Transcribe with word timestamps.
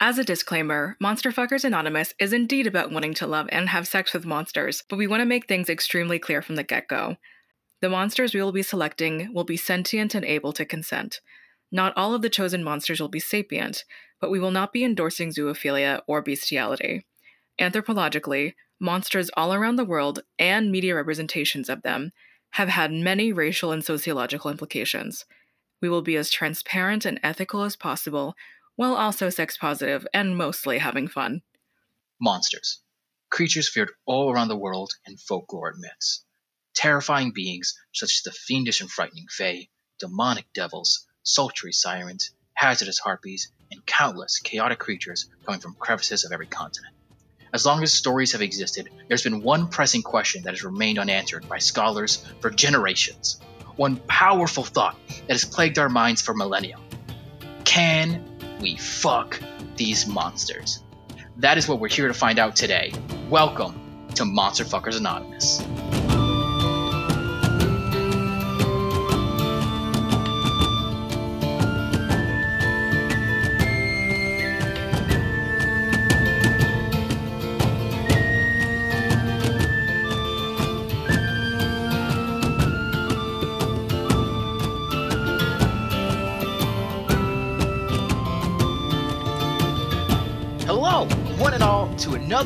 As 0.00 0.18
a 0.18 0.24
disclaimer, 0.24 0.96
Monster 1.00 1.30
Fuckers 1.30 1.64
Anonymous 1.64 2.14
is 2.18 2.32
indeed 2.32 2.66
about 2.66 2.90
wanting 2.90 3.14
to 3.14 3.26
love 3.26 3.46
and 3.50 3.68
have 3.68 3.86
sex 3.86 4.12
with 4.12 4.26
monsters, 4.26 4.82
but 4.88 4.96
we 4.96 5.06
want 5.06 5.20
to 5.20 5.26
make 5.26 5.46
things 5.46 5.68
extremely 5.68 6.18
clear 6.18 6.42
from 6.42 6.56
the 6.56 6.64
get 6.64 6.88
go. 6.88 7.16
The 7.80 7.88
monsters 7.88 8.34
we 8.34 8.42
will 8.42 8.52
be 8.52 8.62
selecting 8.62 9.32
will 9.32 9.44
be 9.44 9.56
sentient 9.56 10.14
and 10.14 10.24
able 10.24 10.52
to 10.54 10.64
consent. 10.64 11.20
Not 11.70 11.92
all 11.96 12.12
of 12.12 12.22
the 12.22 12.28
chosen 12.28 12.64
monsters 12.64 13.00
will 13.00 13.08
be 13.08 13.20
sapient, 13.20 13.84
but 14.20 14.30
we 14.30 14.40
will 14.40 14.50
not 14.50 14.72
be 14.72 14.84
endorsing 14.84 15.30
zoophilia 15.30 16.00
or 16.08 16.22
bestiality. 16.22 17.06
Anthropologically, 17.60 18.54
monsters 18.80 19.30
all 19.36 19.54
around 19.54 19.76
the 19.76 19.84
world 19.84 20.20
and 20.38 20.72
media 20.72 20.96
representations 20.96 21.68
of 21.68 21.82
them 21.82 22.10
have 22.50 22.68
had 22.68 22.92
many 22.92 23.32
racial 23.32 23.70
and 23.70 23.84
sociological 23.84 24.50
implications. 24.50 25.24
We 25.80 25.88
will 25.88 26.02
be 26.02 26.16
as 26.16 26.30
transparent 26.30 27.04
and 27.04 27.20
ethical 27.22 27.62
as 27.62 27.76
possible 27.76 28.34
while 28.76 28.94
also 28.94 29.30
sex 29.30 29.56
positive 29.56 30.06
and 30.12 30.36
mostly 30.36 30.78
having 30.78 31.08
fun. 31.08 31.42
Monsters. 32.20 32.80
Creatures 33.30 33.68
feared 33.68 33.90
all 34.06 34.30
around 34.30 34.48
the 34.48 34.56
world 34.56 34.92
in 35.06 35.16
folklore 35.16 35.70
and 35.70 35.80
myths. 35.80 36.24
Terrifying 36.74 37.32
beings 37.32 37.74
such 37.92 38.12
as 38.12 38.22
the 38.22 38.32
fiendish 38.32 38.80
and 38.80 38.90
frightening 38.90 39.26
Fae, 39.28 39.68
demonic 39.98 40.46
devils, 40.54 41.06
sultry 41.22 41.72
sirens, 41.72 42.32
hazardous 42.54 42.98
harpies, 42.98 43.50
and 43.70 43.84
countless 43.86 44.38
chaotic 44.38 44.78
creatures 44.78 45.28
coming 45.44 45.60
from 45.60 45.74
crevices 45.74 46.24
of 46.24 46.32
every 46.32 46.46
continent. 46.46 46.94
As 47.52 47.64
long 47.64 47.82
as 47.82 47.92
stories 47.92 48.32
have 48.32 48.42
existed, 48.42 48.90
there's 49.08 49.22
been 49.22 49.42
one 49.42 49.68
pressing 49.68 50.02
question 50.02 50.42
that 50.42 50.50
has 50.50 50.64
remained 50.64 50.98
unanswered 50.98 51.48
by 51.48 51.58
scholars 51.58 52.24
for 52.40 52.50
generations. 52.50 53.40
One 53.76 53.96
powerful 53.96 54.64
thought 54.64 54.96
that 55.08 55.30
has 55.30 55.44
plagued 55.44 55.78
our 55.78 55.88
minds 55.88 56.20
for 56.20 56.34
millennia. 56.34 56.76
Can 57.64 58.33
we 58.60 58.76
fuck 58.76 59.40
these 59.76 60.06
monsters? 60.06 60.80
That 61.38 61.58
is 61.58 61.68
what 61.68 61.80
we're 61.80 61.88
here 61.88 62.08
to 62.08 62.14
find 62.14 62.38
out 62.38 62.56
today. 62.56 62.92
Welcome 63.28 64.08
to 64.14 64.24
Monster 64.24 64.64
Fuckers 64.64 64.96
Anonymous. 64.96 65.60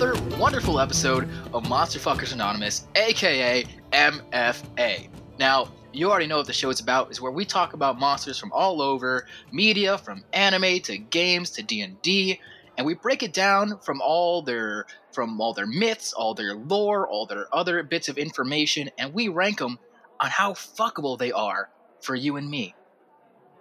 Another 0.01 0.37
wonderful 0.39 0.79
episode 0.79 1.29
of 1.53 1.69
Monster 1.69 1.99
Fuckers 1.99 2.33
Anonymous, 2.33 2.87
aka 2.95 3.65
MFA. 3.91 5.09
Now, 5.41 5.73
you 5.93 6.09
already 6.09 6.29
know 6.29 6.37
what 6.37 6.47
the 6.47 6.53
show 6.53 6.71
is 6.71 6.79
about, 6.79 7.11
is 7.11 7.21
where 7.21 7.33
we 7.33 7.45
talk 7.45 7.73
about 7.73 7.99
monsters 7.99 8.39
from 8.39 8.53
all 8.53 8.81
over, 8.81 9.27
media, 9.51 9.99
from 9.99 10.23
anime 10.33 10.79
to 10.83 10.99
games 10.99 11.51
to 11.51 11.65
D&D, 11.65 12.39
and 12.77 12.87
we 12.87 12.95
break 12.95 13.25
it 13.25 13.33
down 13.33 13.81
from 13.81 14.01
all 14.01 14.41
their 14.41 14.87
from 15.11 15.41
all 15.41 15.53
their 15.53 15.67
myths, 15.67 16.13
all 16.13 16.33
their 16.33 16.55
lore, 16.55 17.09
all 17.09 17.27
their 17.27 17.53
other 17.53 17.83
bits 17.83 18.09
of 18.09 18.19
information, 18.19 18.91
and 18.99 19.13
we 19.13 19.27
rank 19.27 19.59
them 19.59 19.81
on 20.21 20.31
how 20.31 20.53
fuckable 20.53 21.19
they 21.19 21.33
are 21.33 21.71
for 22.01 22.15
you 22.15 22.37
and 22.37 22.49
me. 22.49 22.73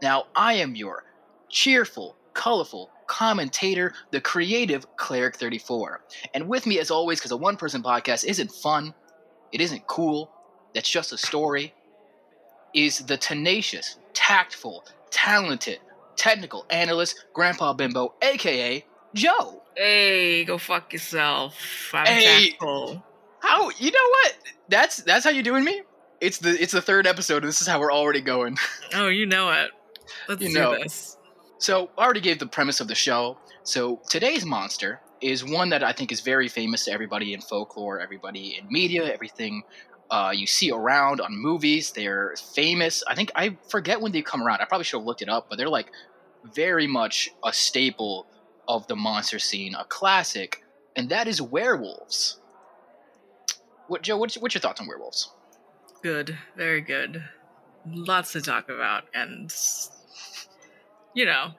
Now, 0.03 0.25
I 0.35 0.53
am 0.53 0.75
your 0.75 1.03
cheerful, 1.49 2.15
colorful 2.35 2.91
commentator, 3.07 3.93
the 4.11 4.21
creative 4.21 4.85
Cleric 4.97 5.35
34. 5.37 6.01
And 6.33 6.47
with 6.47 6.65
me, 6.65 6.79
as 6.79 6.91
always, 6.91 7.19
because 7.19 7.31
a 7.31 7.37
one 7.37 7.57
person 7.57 7.81
podcast 7.81 8.25
isn't 8.25 8.51
fun, 8.51 8.93
it 9.51 9.61
isn't 9.61 9.87
cool, 9.87 10.31
that's 10.73 10.89
just 10.89 11.11
a 11.13 11.17
story, 11.17 11.73
is 12.73 12.99
the 12.99 13.17
tenacious, 13.17 13.97
tactful, 14.13 14.85
talented, 15.09 15.79
technical 16.15 16.65
analyst, 16.69 17.25
Grandpa 17.33 17.73
Bimbo, 17.73 18.13
aka 18.21 18.85
Joe. 19.13 19.63
Hey, 19.75 20.43
go 20.43 20.57
fuck 20.57 20.91
yourself. 20.93 21.55
I'm 21.93 22.05
Hey. 22.05 22.49
tactful. 22.49 23.03
How 23.39 23.69
you 23.79 23.91
know 23.91 24.09
what? 24.09 24.37
That's 24.69 24.97
that's 24.97 25.23
how 25.23 25.31
you 25.31 25.43
doing 25.43 25.63
me? 25.63 25.81
It's 26.19 26.39
the 26.39 26.61
it's 26.61 26.73
the 26.73 26.81
third 26.81 27.07
episode, 27.07 27.37
and 27.43 27.47
this 27.47 27.61
is 27.61 27.67
how 27.67 27.79
we're 27.79 27.93
already 27.93 28.21
going. 28.21 28.57
Oh, 28.95 29.07
you 29.07 29.25
know 29.25 29.49
it. 29.51 29.71
Let's 30.27 30.41
You 30.41 30.49
do 30.49 30.53
know. 30.55 30.71
this. 30.77 31.16
So 31.59 31.89
I 31.97 32.03
already 32.03 32.21
gave 32.21 32.39
the 32.39 32.47
premise 32.47 32.79
of 32.79 32.87
the 32.87 32.95
show. 32.95 33.37
So 33.63 33.99
today's 34.09 34.45
monster 34.45 35.01
is 35.21 35.43
one 35.43 35.69
that 35.69 35.83
I 35.83 35.91
think 35.91 36.11
is 36.11 36.21
very 36.21 36.47
famous 36.47 36.85
to 36.85 36.91
everybody 36.91 37.33
in 37.33 37.41
folklore, 37.41 37.99
everybody 37.99 38.57
in 38.57 38.71
media, 38.71 39.11
everything 39.11 39.63
uh, 40.09 40.31
you 40.33 40.47
see 40.47 40.71
around 40.71 41.19
on 41.19 41.35
movies. 41.35 41.91
They're 41.91 42.35
famous. 42.53 43.03
I 43.07 43.15
think 43.15 43.31
I 43.35 43.57
forget 43.69 43.99
when 43.99 44.11
they 44.11 44.21
come 44.21 44.41
around. 44.43 44.61
I 44.61 44.65
probably 44.65 44.85
should 44.85 44.99
have 44.99 45.05
looked 45.05 45.21
it 45.21 45.29
up, 45.29 45.47
but 45.49 45.57
they're 45.57 45.69
like 45.69 45.91
very 46.53 46.87
much 46.87 47.29
a 47.43 47.51
staple 47.51 48.27
of 48.67 48.87
the 48.87 48.95
monster 48.95 49.39
scene, 49.39 49.75
a 49.75 49.83
classic, 49.85 50.63
and 50.95 51.09
that 51.09 51.27
is 51.27 51.41
werewolves. 51.41 52.39
What 53.87 54.01
Joe? 54.01 54.17
What's, 54.17 54.37
what's 54.37 54.53
your 54.53 54.61
thoughts 54.61 54.79
on 54.79 54.87
werewolves? 54.87 55.31
Good. 56.03 56.37
Very 56.55 56.81
good. 56.81 57.23
Lots 57.85 58.33
to 58.33 58.41
talk 58.41 58.69
about, 58.69 59.05
and 59.13 59.51
you 61.17 61.25
know, 61.25 61.51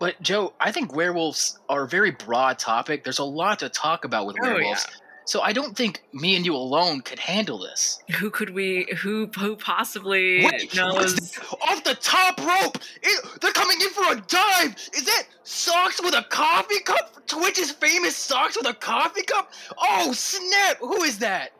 But 0.00 0.20
Joe, 0.22 0.54
I 0.60 0.72
think 0.72 0.94
werewolves 0.94 1.58
are 1.68 1.84
a 1.84 1.88
very 1.88 2.10
broad 2.10 2.58
topic. 2.58 3.04
There's 3.04 3.18
a 3.20 3.24
lot 3.24 3.58
to 3.60 3.68
talk 3.68 4.04
about 4.04 4.26
with 4.26 4.36
Oh, 4.42 4.46
werewolves. 4.52 4.86
So 5.26 5.40
I 5.40 5.52
don't 5.54 5.74
think 5.74 6.02
me 6.12 6.36
and 6.36 6.44
you 6.44 6.54
alone 6.54 7.00
could 7.00 7.18
handle 7.18 7.58
this. 7.58 8.02
who 8.18 8.28
could 8.30 8.50
we? 8.50 8.86
Who 9.00 9.26
who 9.38 9.56
possibly 9.56 10.44
Wait, 10.44 10.74
knows? 10.76 10.94
what's? 10.94 11.38
Off 11.68 11.82
the 11.84 11.94
top 11.94 12.38
rope! 12.38 12.76
It- 13.02 13.40
they're 13.40 13.52
coming 13.52 13.78
in 13.80 13.88
for 13.90 14.12
a 14.12 14.20
dive! 14.20 14.74
Is 14.94 15.04
that 15.06 15.24
socks 15.44 16.02
with 16.02 16.14
a 16.14 16.24
coffee 16.28 16.80
cup? 16.80 17.26
Twitch's 17.26 17.70
famous 17.70 18.14
socks 18.16 18.54
with 18.56 18.66
a 18.66 18.74
coffee 18.74 19.22
cup? 19.22 19.50
Oh 19.80 20.12
snap! 20.12 20.76
Who 20.80 21.02
is 21.04 21.18
that? 21.20 21.52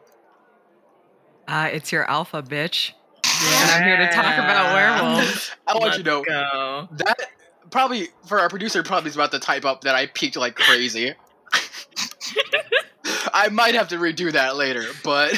Uh, 1.48 1.68
it's 1.72 1.90
your 1.92 2.04
alpha 2.10 2.42
bitch. 2.42 2.92
And 3.46 3.70
I'm 3.70 3.82
here 3.84 3.96
to 3.98 4.08
talk 4.12 4.34
about 4.38 4.74
werewolves. 4.74 5.50
I 5.66 5.72
want 5.74 5.84
Let's 5.84 5.98
you 5.98 6.04
to 6.04 6.10
know 6.10 6.22
go. 6.24 6.88
that 6.92 7.16
probably 7.70 8.08
for 8.26 8.38
our 8.40 8.48
producer 8.48 8.82
probably 8.82 9.10
is 9.10 9.16
about 9.16 9.32
to 9.32 9.38
type 9.38 9.64
up 9.64 9.82
that 9.82 9.94
I 9.94 10.06
peaked 10.06 10.36
like 10.36 10.54
crazy. 10.56 11.12
I 13.34 13.48
might 13.48 13.74
have 13.74 13.88
to 13.88 13.96
redo 13.96 14.32
that 14.32 14.56
later, 14.56 14.84
but 15.02 15.34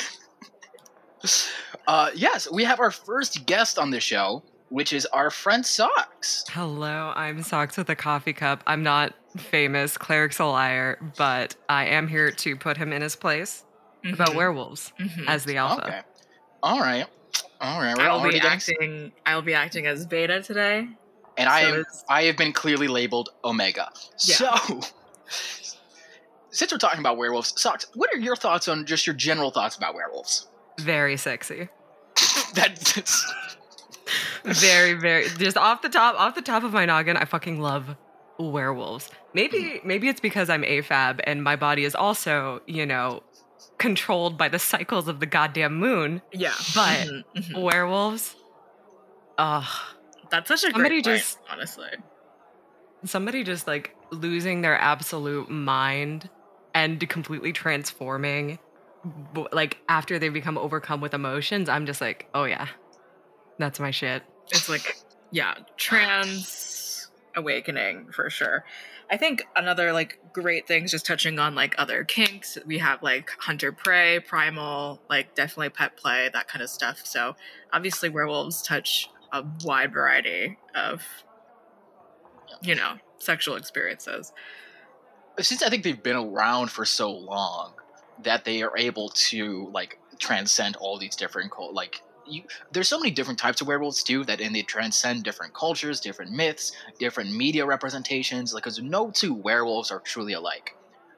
uh, 1.87 2.11
yes, 2.15 2.51
we 2.51 2.65
have 2.65 2.81
our 2.81 2.91
first 2.91 3.47
guest 3.47 3.79
on 3.79 3.91
the 3.91 4.01
show, 4.01 4.43
which 4.69 4.93
is 4.93 5.07
our 5.07 5.31
friend 5.31 5.65
Socks. 5.65 6.45
Hello, 6.51 7.13
I'm 7.17 7.43
Socks 7.43 7.77
with 7.77 7.89
a 7.91 7.97
coffee 7.97 8.33
cup. 8.33 8.63
I'm 8.67 8.83
not 8.83 9.15
famous, 9.37 9.97
cleric's 9.99 10.39
a 10.39 10.45
liar, 10.47 10.99
but 11.17 11.57
I 11.69 11.87
am 11.87 12.07
here 12.09 12.31
to 12.31 12.57
put 12.57 12.77
him 12.77 12.93
in 12.93 13.03
his 13.03 13.17
place 13.17 13.65
about 14.13 14.31
Mhm, 14.31 14.37
werewolves 14.37 14.93
mhm. 15.01 15.25
as 15.27 15.45
the 15.45 15.57
alpha. 15.57 15.87
Okay, 15.87 16.01
all 16.63 16.81
right, 16.81 17.07
all 17.61 17.81
right. 17.81 17.97
We're 17.97 18.05
I'll 18.05 18.23
be 18.23 18.33
getting- 18.33 18.51
acting. 18.51 19.13
I'll 19.25 19.43
be 19.43 19.55
acting 19.55 19.87
as 19.87 20.07
Beta 20.07 20.43
today. 20.43 20.89
and 21.37 21.49
I 21.49 21.61
am 21.61 21.75
it's- 21.81 22.05
I 22.09 22.25
have 22.25 22.37
been 22.37 22.53
clearly 22.53 22.89
labeled 22.89 23.31
Omega. 23.45 23.91
Yeah. 24.21 24.37
So. 24.37 24.81
Since 26.51 26.73
we're 26.73 26.79
talking 26.79 27.01
about 27.01 27.19
werewolves, 27.19 27.61
Socks, 27.61 27.87
what 27.95 28.11
are 28.15 28.17
your 28.17 28.35
thoughts 28.35 28.67
on 28.67 28.87
just 28.87 29.07
your 29.07 29.15
general 29.15 29.51
thoughts 29.51 29.77
about 29.77 29.95
werewolves? 29.95 30.47
Very 30.81 31.19
sexy. 31.19 31.69
That's 32.55 33.31
Very, 34.45 34.95
very 34.95 35.29
just 35.29 35.57
off 35.59 35.83
the 35.83 35.89
top, 35.91 36.19
off 36.19 36.35
the 36.35 36.41
top 36.41 36.63
of 36.63 36.73
my 36.73 36.87
noggin, 36.87 37.17
I 37.17 37.25
fucking 37.25 37.61
love 37.61 37.97
werewolves. 38.39 39.11
Maybe 39.35 39.79
hmm. 39.79 39.87
maybe 39.87 40.09
it's 40.09 40.21
because 40.21 40.49
I'm 40.49 40.63
AFAB 40.63 41.21
and 41.25 41.43
my 41.43 41.57
body 41.57 41.85
is 41.85 41.95
also, 41.95 42.63
you 42.67 42.87
know, 42.87 43.23
controlled 43.79 44.37
by 44.39 44.49
the 44.49 44.59
cycles 44.59 45.09
of 45.09 45.21
the 45.21 45.27
goddamn 45.27 45.77
moon. 45.77 46.23
Yeah, 46.33 46.53
But- 46.75 47.07
Mhm, 47.07 47.25
mhm. 47.37 47.63
Werewolves. 47.63 48.35
Ugh. 49.39 49.65
that's 50.31 50.49
such 50.49 50.65
a 50.65 50.71
somebody 50.73 51.03
great 51.03 51.05
point, 51.05 51.19
just- 51.19 51.39
honestly. 51.51 51.89
somebody 53.05 53.45
just 53.45 53.67
like 53.67 53.95
losing 54.11 54.63
their 54.63 54.79
absolute 54.81 55.49
mind 55.51 56.29
and 56.75 57.07
completely 57.09 57.53
transforming 57.53 58.59
like 59.53 59.79
after 59.89 60.19
they 60.19 60.29
become 60.31 60.59
overcome 60.59 61.01
with 61.01 61.15
emotions 61.15 61.69
i'm 61.69 61.87
just 61.87 62.01
like 62.01 62.29
oh 62.35 62.45
yeah 62.45 62.67
that's 63.59 63.79
my 63.79 63.91
shit 63.93 64.23
It's 64.51 64.69
like, 64.69 64.97
yeah, 65.31 65.55
trans 65.77 66.49
awakening 67.37 68.11
for 68.13 68.31
sure. 68.31 68.65
I 69.11 69.17
think 69.17 69.47
another 69.55 69.93
like 69.93 70.19
great 70.33 70.67
things, 70.67 70.91
just 70.91 71.07
touching 71.07 71.39
on 71.39 71.55
like 71.55 71.75
other 71.79 72.03
kinks. 72.03 72.59
We 72.67 72.79
have 72.79 73.03
like 73.03 73.31
hunter 73.39 73.71
prey, 73.71 74.21
primal, 74.21 75.01
like 75.09 75.35
definitely 75.35 75.71
pet 75.71 75.97
play, 75.97 76.29
that 76.33 76.49
kind 76.49 76.63
of 76.63 76.71
stuff. 76.71 77.03
So 77.05 77.37
obviously, 77.73 78.09
werewolves 78.09 78.63
touch 78.63 79.11
a 79.33 79.45
wide 79.65 79.93
variety 79.93 80.59
of 80.75 81.03
you 82.63 82.75
know, 82.75 82.95
sexual 83.19 83.57
experiences. 83.57 84.33
Since 85.39 85.63
I 85.63 85.69
think 85.69 85.85
they've 85.85 86.03
been 86.03 86.17
around 86.17 86.71
for 86.71 86.85
so 86.85 87.11
long 87.11 87.75
that 88.25 88.45
they 88.45 88.63
are 88.63 88.77
able 88.77 89.11
to 89.11 89.69
like 89.73 89.99
transcend 90.19 90.77
all 90.77 90.99
these 90.99 91.17
different 91.17 91.53
like 91.73 92.01
you, 92.29 92.43
there's 92.73 92.89
so 92.89 92.99
many 92.99 93.11
different 93.11 93.39
types 93.39 93.61
of 93.61 93.67
werewolves 93.67 94.03
too 94.03 94.25
that 94.25 94.41
and 94.41 94.55
they 94.55 94.63
transcend 94.63 95.25
different 95.25 95.55
cultures, 95.55 96.01
different 96.01 96.33
myths, 96.33 96.73
different 96.99 97.35
media 97.35 97.67
representations. 97.67 98.53
Like, 98.53 98.65
because 98.65 98.81
no 98.81 99.11
two 99.11 99.35
werewolves 99.35 99.91
are 99.91 100.01
truly 100.01 100.33
alike. 100.33 100.71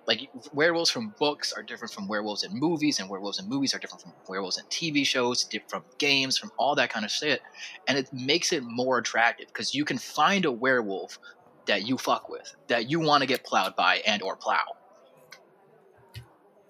Like 0.07 0.31
werewolves 0.55 0.91
from 0.91 1.15
books 1.19 1.53
are 1.53 1.63
different 1.63 1.93
from 1.93 2.09
werewolves 2.09 2.43
in 2.43 2.51
movies, 2.55 2.99
and 2.99 3.11
werewolves 3.11 3.39
in 3.39 3.49
movies 3.49 3.75
are 3.75 3.79
different 3.79 4.03
from 4.03 4.15
werewolves 4.27 4.59
in 4.59 4.65
TV 4.71 5.07
shows, 5.07 5.45
different 5.45 5.69
from 5.69 5.85
games, 5.99 6.39
from 6.39 6.51
all 6.59 6.75
that 6.77 6.91
kind 6.91 7.05
of 7.05 7.11
shit. 7.11 7.43
And 7.87 7.99
it 7.99 8.09
makes 8.11 8.53
it 8.53 8.63
more 8.65 8.99
attractive 8.99 9.49
because 9.49 9.75
you 9.75 9.85
can 9.85 9.99
find 9.99 10.47
a 10.47 10.53
werewolf 10.53 11.19
that 11.67 11.87
you 11.87 11.99
fuck 11.99 12.31
with, 12.31 12.55
that 12.69 12.91
you 12.91 13.01
want 13.01 13.21
to 13.21 13.27
get 13.27 13.45
plowed 13.45 13.77
by 13.77 13.97
and 14.07 14.23
or 14.23 14.37
plow. 14.37 14.63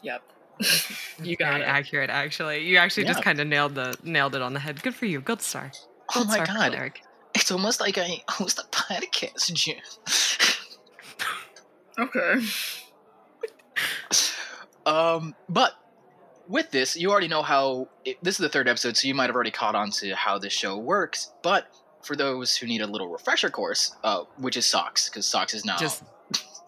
Yep. 0.03 0.23
you 1.23 1.37
got 1.37 1.53
Very 1.53 1.63
it. 1.63 1.67
accurate 1.67 2.11
actually. 2.11 2.67
You 2.67 2.79
actually 2.79 3.05
yeah. 3.05 3.13
just 3.13 3.23
kind 3.23 3.41
of 3.41 3.47
nailed 3.47 3.75
the 3.75 3.97
nailed 4.03 4.35
it 4.35 4.43
on 4.43 4.55
the 4.55 4.61
head. 4.61 4.83
Good 4.83 4.95
for 4.95 5.07
you. 5.07 5.21
Good 5.21 5.43
star. 5.43 5.73
Gold 6.13 6.27
oh 6.29 6.39
my 6.39 6.45
god. 6.45 6.75
Eric. 6.75 7.03
It's 7.35 7.51
almost 7.51 7.81
like 7.81 7.99
I 7.99 8.23
host 8.29 8.59
a 8.59 8.63
podcast, 8.75 9.53
Jim. 9.53 9.77
okay. 11.99 12.47
um, 14.87 15.35
but 15.49 15.75
with 16.49 16.71
this, 16.71 16.97
you 16.97 17.11
already 17.11 17.29
know 17.29 17.43
how 17.43 17.89
it, 18.05 18.23
this 18.23 18.35
is 18.35 18.39
the 18.39 18.49
third 18.49 18.69
episode, 18.69 18.97
so 18.97 19.07
you 19.07 19.15
might 19.15 19.27
have 19.27 19.35
already 19.35 19.51
caught 19.51 19.75
on 19.75 19.91
to 19.91 20.15
how 20.17 20.39
this 20.39 20.53
show 20.53 20.77
works. 20.79 21.33
But 21.43 21.69
for 22.03 22.17
those 22.17 22.57
who 22.57 22.67
need 22.67 22.81
a 22.81 22.87
little 22.87 23.09
refresher 23.09 23.51
course, 23.51 23.95
uh, 24.03 24.23
which 24.39 24.57
is 24.57 24.65
Socks, 24.65 25.09
because 25.09 25.27
Socks 25.27 25.55
is 25.55 25.65
now 25.65 25.77
just 25.77 26.03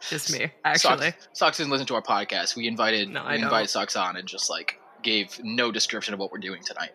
just 0.08 0.32
me, 0.32 0.50
actually. 0.64 1.12
Socks, 1.32 1.58
didn't 1.58 1.70
listen 1.70 1.86
to 1.88 1.94
our 1.94 2.02
podcast. 2.02 2.56
We 2.56 2.66
invited 2.66 3.08
no, 3.08 3.26
we 3.26 3.36
invited 3.36 3.68
Socks 3.68 3.96
on 3.96 4.16
and 4.16 4.26
just 4.26 4.50
like 4.50 4.80
gave 5.02 5.40
no 5.42 5.70
description 5.72 6.14
of 6.14 6.20
what 6.20 6.32
we're 6.32 6.38
doing 6.38 6.62
tonight. 6.62 6.90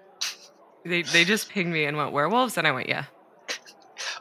They 0.83 1.01
they 1.01 1.25
just 1.25 1.49
pinged 1.49 1.73
me 1.73 1.85
and 1.85 1.97
went 1.97 2.11
werewolves, 2.11 2.57
and 2.57 2.67
I 2.67 2.71
went 2.71 2.89
yeah. 2.89 3.05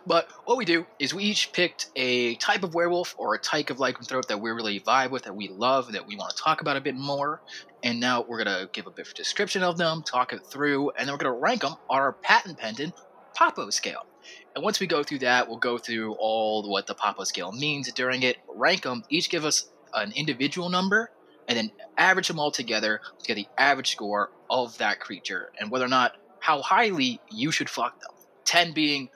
But 0.06 0.28
what 0.44 0.58
we 0.58 0.64
do 0.64 0.86
is 0.98 1.14
we 1.14 1.24
each 1.24 1.52
picked 1.52 1.88
a 1.96 2.34
type 2.36 2.62
of 2.62 2.74
werewolf 2.74 3.14
or 3.16 3.34
a 3.34 3.38
type 3.38 3.70
of 3.70 3.78
lycanthrope 3.78 4.26
that 4.26 4.38
we 4.38 4.50
really 4.50 4.80
vibe 4.80 5.10
with, 5.10 5.22
that 5.22 5.34
we 5.34 5.48
love, 5.48 5.92
that 5.92 6.06
we 6.06 6.16
want 6.16 6.36
to 6.36 6.42
talk 6.42 6.60
about 6.60 6.76
a 6.76 6.80
bit 6.80 6.94
more. 6.94 7.40
And 7.82 8.00
now 8.00 8.24
we're 8.26 8.42
gonna 8.42 8.68
give 8.72 8.86
a 8.86 8.90
bit 8.90 9.08
of 9.08 9.14
description 9.14 9.62
of 9.62 9.78
them, 9.78 10.02
talk 10.02 10.32
it 10.32 10.44
through, 10.44 10.90
and 10.90 11.06
then 11.06 11.14
we're 11.14 11.18
gonna 11.18 11.38
rank 11.38 11.62
them 11.62 11.74
on 11.88 12.00
our 12.00 12.12
patent 12.12 12.58
pending 12.58 12.92
Papo 13.38 13.72
scale. 13.72 14.06
And 14.54 14.62
once 14.62 14.78
we 14.78 14.86
go 14.86 15.02
through 15.02 15.18
that, 15.20 15.48
we'll 15.48 15.58
go 15.58 15.78
through 15.78 16.14
all 16.14 16.68
what 16.70 16.86
the 16.86 16.94
Papo 16.94 17.26
scale 17.26 17.52
means 17.52 17.92
during 17.92 18.22
it, 18.22 18.36
rank 18.48 18.82
them, 18.82 19.04
each 19.08 19.28
give 19.28 19.44
us 19.44 19.68
an 19.92 20.12
individual 20.12 20.68
number, 20.68 21.10
and 21.48 21.58
then 21.58 21.70
average 21.98 22.28
them 22.28 22.38
all 22.38 22.50
together 22.50 23.00
to 23.18 23.26
get 23.26 23.34
the 23.34 23.48
average 23.58 23.90
score 23.90 24.30
of 24.48 24.78
that 24.78 25.00
creature 25.00 25.50
and 25.58 25.70
whether 25.70 25.84
or 25.84 25.88
not 25.88 26.16
how 26.40 26.62
highly 26.62 27.20
you 27.30 27.50
should 27.50 27.68
fuck 27.68 28.00
them. 28.00 28.10
10 28.44 28.72
being 28.72 29.08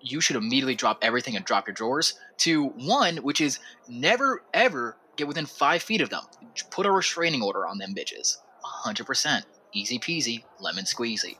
you 0.00 0.20
should 0.20 0.36
immediately 0.36 0.74
drop 0.74 0.98
everything 1.02 1.36
and 1.36 1.44
drop 1.44 1.66
your 1.66 1.74
drawers, 1.74 2.18
to 2.38 2.66
1, 2.68 3.18
which 3.18 3.40
is 3.40 3.58
never 3.88 4.42
ever 4.54 4.96
get 5.16 5.26
within 5.26 5.46
5 5.46 5.82
feet 5.82 6.00
of 6.00 6.10
them. 6.10 6.22
Put 6.70 6.86
a 6.86 6.90
restraining 6.90 7.42
order 7.42 7.66
on 7.66 7.78
them 7.78 7.94
bitches. 7.94 8.38
100%. 8.84 9.42
Easy 9.72 9.98
peasy, 9.98 10.44
lemon 10.60 10.84
squeezy. 10.84 11.36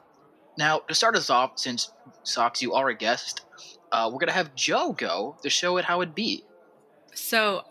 Now, 0.58 0.79
to 0.88 0.94
start 0.94 1.17
us 1.17 1.29
off, 1.29 1.58
since 1.58 1.93
Socks, 2.23 2.62
you 2.62 2.73
are 2.73 2.88
a 2.88 2.94
guest, 2.94 3.43
uh, 3.93 4.08
we're 4.11 4.19
going 4.19 4.29
to 4.29 4.32
have 4.32 4.55
Joe 4.55 4.93
go 4.97 5.37
to 5.43 5.50
show 5.50 5.76
it 5.76 5.85
how 5.85 6.00
it 6.00 6.14
be. 6.14 6.44
So, 7.14 7.62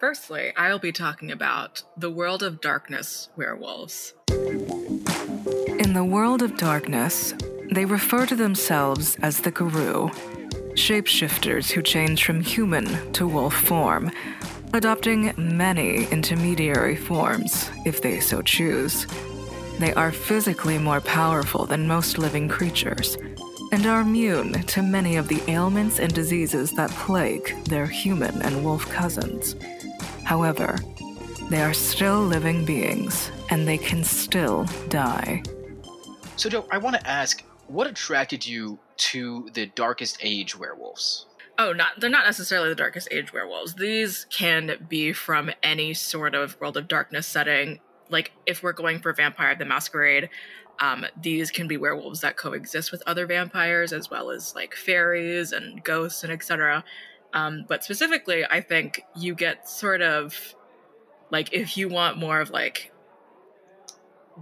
firstly, 0.00 0.52
I'll 0.56 0.80
be 0.80 0.90
talking 0.90 1.30
about 1.30 1.84
the 1.96 2.10
World 2.10 2.42
of 2.42 2.60
Darkness 2.60 3.28
werewolves. 3.36 4.14
In 4.28 5.92
the 5.92 6.04
World 6.04 6.42
of 6.42 6.56
Darkness, 6.56 7.32
they 7.70 7.84
refer 7.84 8.26
to 8.26 8.34
themselves 8.34 9.16
as 9.22 9.40
the 9.40 9.52
Garou, 9.52 10.10
shapeshifters 10.74 11.70
who 11.70 11.80
change 11.80 12.24
from 12.24 12.40
human 12.40 13.12
to 13.12 13.28
wolf 13.28 13.54
form, 13.54 14.10
adopting 14.72 15.32
many 15.36 16.06
intermediary 16.06 16.96
forms 16.96 17.70
if 17.84 18.02
they 18.02 18.18
so 18.18 18.42
choose. 18.42 19.06
They 19.78 19.92
are 19.94 20.10
physically 20.10 20.78
more 20.78 21.00
powerful 21.00 21.66
than 21.66 21.86
most 21.86 22.16
living 22.16 22.48
creatures 22.48 23.18
and 23.72 23.84
are 23.84 24.00
immune 24.00 24.52
to 24.52 24.82
many 24.82 25.16
of 25.16 25.28
the 25.28 25.42
ailments 25.50 25.98
and 25.98 26.14
diseases 26.14 26.72
that 26.72 26.90
plague 26.90 27.54
their 27.64 27.86
human 27.86 28.40
and 28.42 28.64
wolf 28.64 28.88
cousins. 28.88 29.54
However, 30.24 30.78
they 31.50 31.62
are 31.62 31.74
still 31.74 32.22
living 32.22 32.64
beings 32.64 33.30
and 33.50 33.68
they 33.68 33.78
can 33.78 34.02
still 34.02 34.64
die. 34.88 35.42
So, 36.36 36.48
Joe, 36.48 36.66
I 36.70 36.78
want 36.78 36.96
to 36.96 37.06
ask 37.06 37.44
what 37.66 37.86
attracted 37.86 38.46
you 38.46 38.78
to 38.96 39.50
the 39.52 39.66
Darkest 39.66 40.18
Age 40.22 40.56
werewolves? 40.56 41.26
Oh, 41.58 41.72
not 41.72 41.98
they're 41.98 42.10
not 42.10 42.26
necessarily 42.26 42.68
the 42.68 42.74
Darkest 42.74 43.08
Age 43.10 43.32
werewolves. 43.32 43.74
These 43.74 44.26
can 44.30 44.86
be 44.88 45.12
from 45.12 45.50
any 45.62 45.94
sort 45.94 46.34
of 46.34 46.60
World 46.60 46.76
of 46.76 46.88
Darkness 46.88 47.26
setting 47.26 47.80
like 48.08 48.32
if 48.46 48.62
we're 48.62 48.72
going 48.72 49.00
for 49.00 49.12
Vampire 49.12 49.54
the 49.54 49.64
Masquerade, 49.64 50.28
um, 50.80 51.06
these 51.20 51.50
can 51.50 51.68
be 51.68 51.76
werewolves 51.76 52.20
that 52.20 52.36
coexist 52.36 52.92
with 52.92 53.02
other 53.06 53.26
vampires 53.26 53.92
as 53.92 54.10
well 54.10 54.30
as 54.30 54.54
like 54.54 54.74
fairies 54.74 55.52
and 55.52 55.82
ghosts 55.82 56.22
and 56.22 56.32
etc. 56.32 56.84
Um, 57.32 57.64
but 57.68 57.84
specifically, 57.84 58.44
I 58.44 58.60
think 58.60 59.02
you 59.16 59.34
get 59.34 59.68
sort 59.68 60.02
of 60.02 60.54
like 61.30 61.52
if 61.52 61.76
you 61.76 61.88
want 61.88 62.18
more 62.18 62.40
of 62.40 62.50
like 62.50 62.92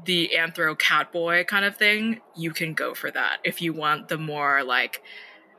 the 0.04 0.32
anthro 0.36 0.76
catboy 0.76 1.46
kind 1.46 1.64
of 1.64 1.76
thing, 1.76 2.20
you 2.36 2.50
can 2.50 2.74
go 2.74 2.94
for 2.94 3.10
that. 3.10 3.38
If 3.44 3.62
you 3.62 3.72
want 3.72 4.08
the 4.08 4.18
more 4.18 4.64
like 4.64 5.02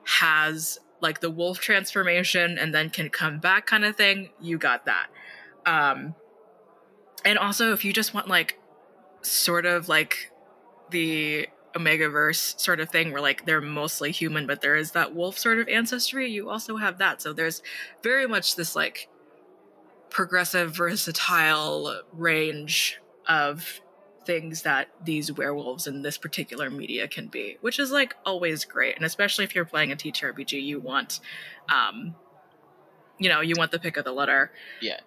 has 0.04 0.78
like 1.02 1.22
the 1.22 1.32
wolf 1.32 1.60
transformation 1.60 2.58
and 2.58 2.74
then 2.74 2.90
can 2.90 3.10
come 3.10 3.40
back 3.40 3.66
kind 3.66 3.86
of 3.86 3.96
thing, 3.96 4.30
you 4.42 4.58
got 4.58 4.86
that. 4.86 5.08
Um, 5.66 6.16
and 7.26 7.38
also 7.40 7.74
if 7.74 7.84
you 7.84 7.92
just 7.92 8.14
want 8.14 8.28
like 8.28 8.60
sort 9.22 9.66
of 9.66 9.90
like 9.90 10.32
the 10.92 11.48
omega 11.76 12.08
verse 12.08 12.56
sort 12.58 12.80
of 12.80 12.90
thing 12.90 13.12
where 13.12 13.22
like 13.22 13.46
they're 13.46 13.60
mostly 13.60 14.12
human 14.12 14.48
but 14.48 14.62
there 14.62 14.76
is 14.76 14.92
that 14.92 15.14
wolf 15.14 15.38
sort 15.38 15.60
of 15.60 15.68
ancestry 15.68 16.30
you 16.30 16.50
also 16.50 16.78
have 16.78 17.00
that. 17.00 17.22
So 17.22 17.34
there's 17.34 17.62
very 18.02 18.28
much 18.28 18.56
this 18.56 18.76
like 18.76 19.10
progressive 20.10 20.74
versatile 20.74 22.02
range 22.14 23.02
of 23.28 23.82
things 24.26 24.62
that 24.62 24.88
these 25.04 25.32
werewolves 25.32 25.86
in 25.86 26.02
this 26.02 26.18
particular 26.18 26.70
media 26.70 27.08
can 27.08 27.28
be 27.28 27.58
which 27.62 27.80
is 27.80 27.92
like 27.92 28.16
always 28.26 28.64
great. 28.64 28.96
And 28.96 29.04
especially 29.04 29.44
if 29.44 29.54
you're 29.54 29.66
playing 29.66 29.92
a 29.92 29.96
ttrpg 29.96 30.64
you 30.64 30.80
want 30.80 31.20
um 31.74 32.16
you 33.18 33.30
know 33.30 33.42
you 33.42 33.56
want 33.58 33.72
the 33.72 33.80
pick 33.80 33.98
of 33.98 34.06
the 34.06 34.14
litter 34.14 34.52
yeah 34.82 35.00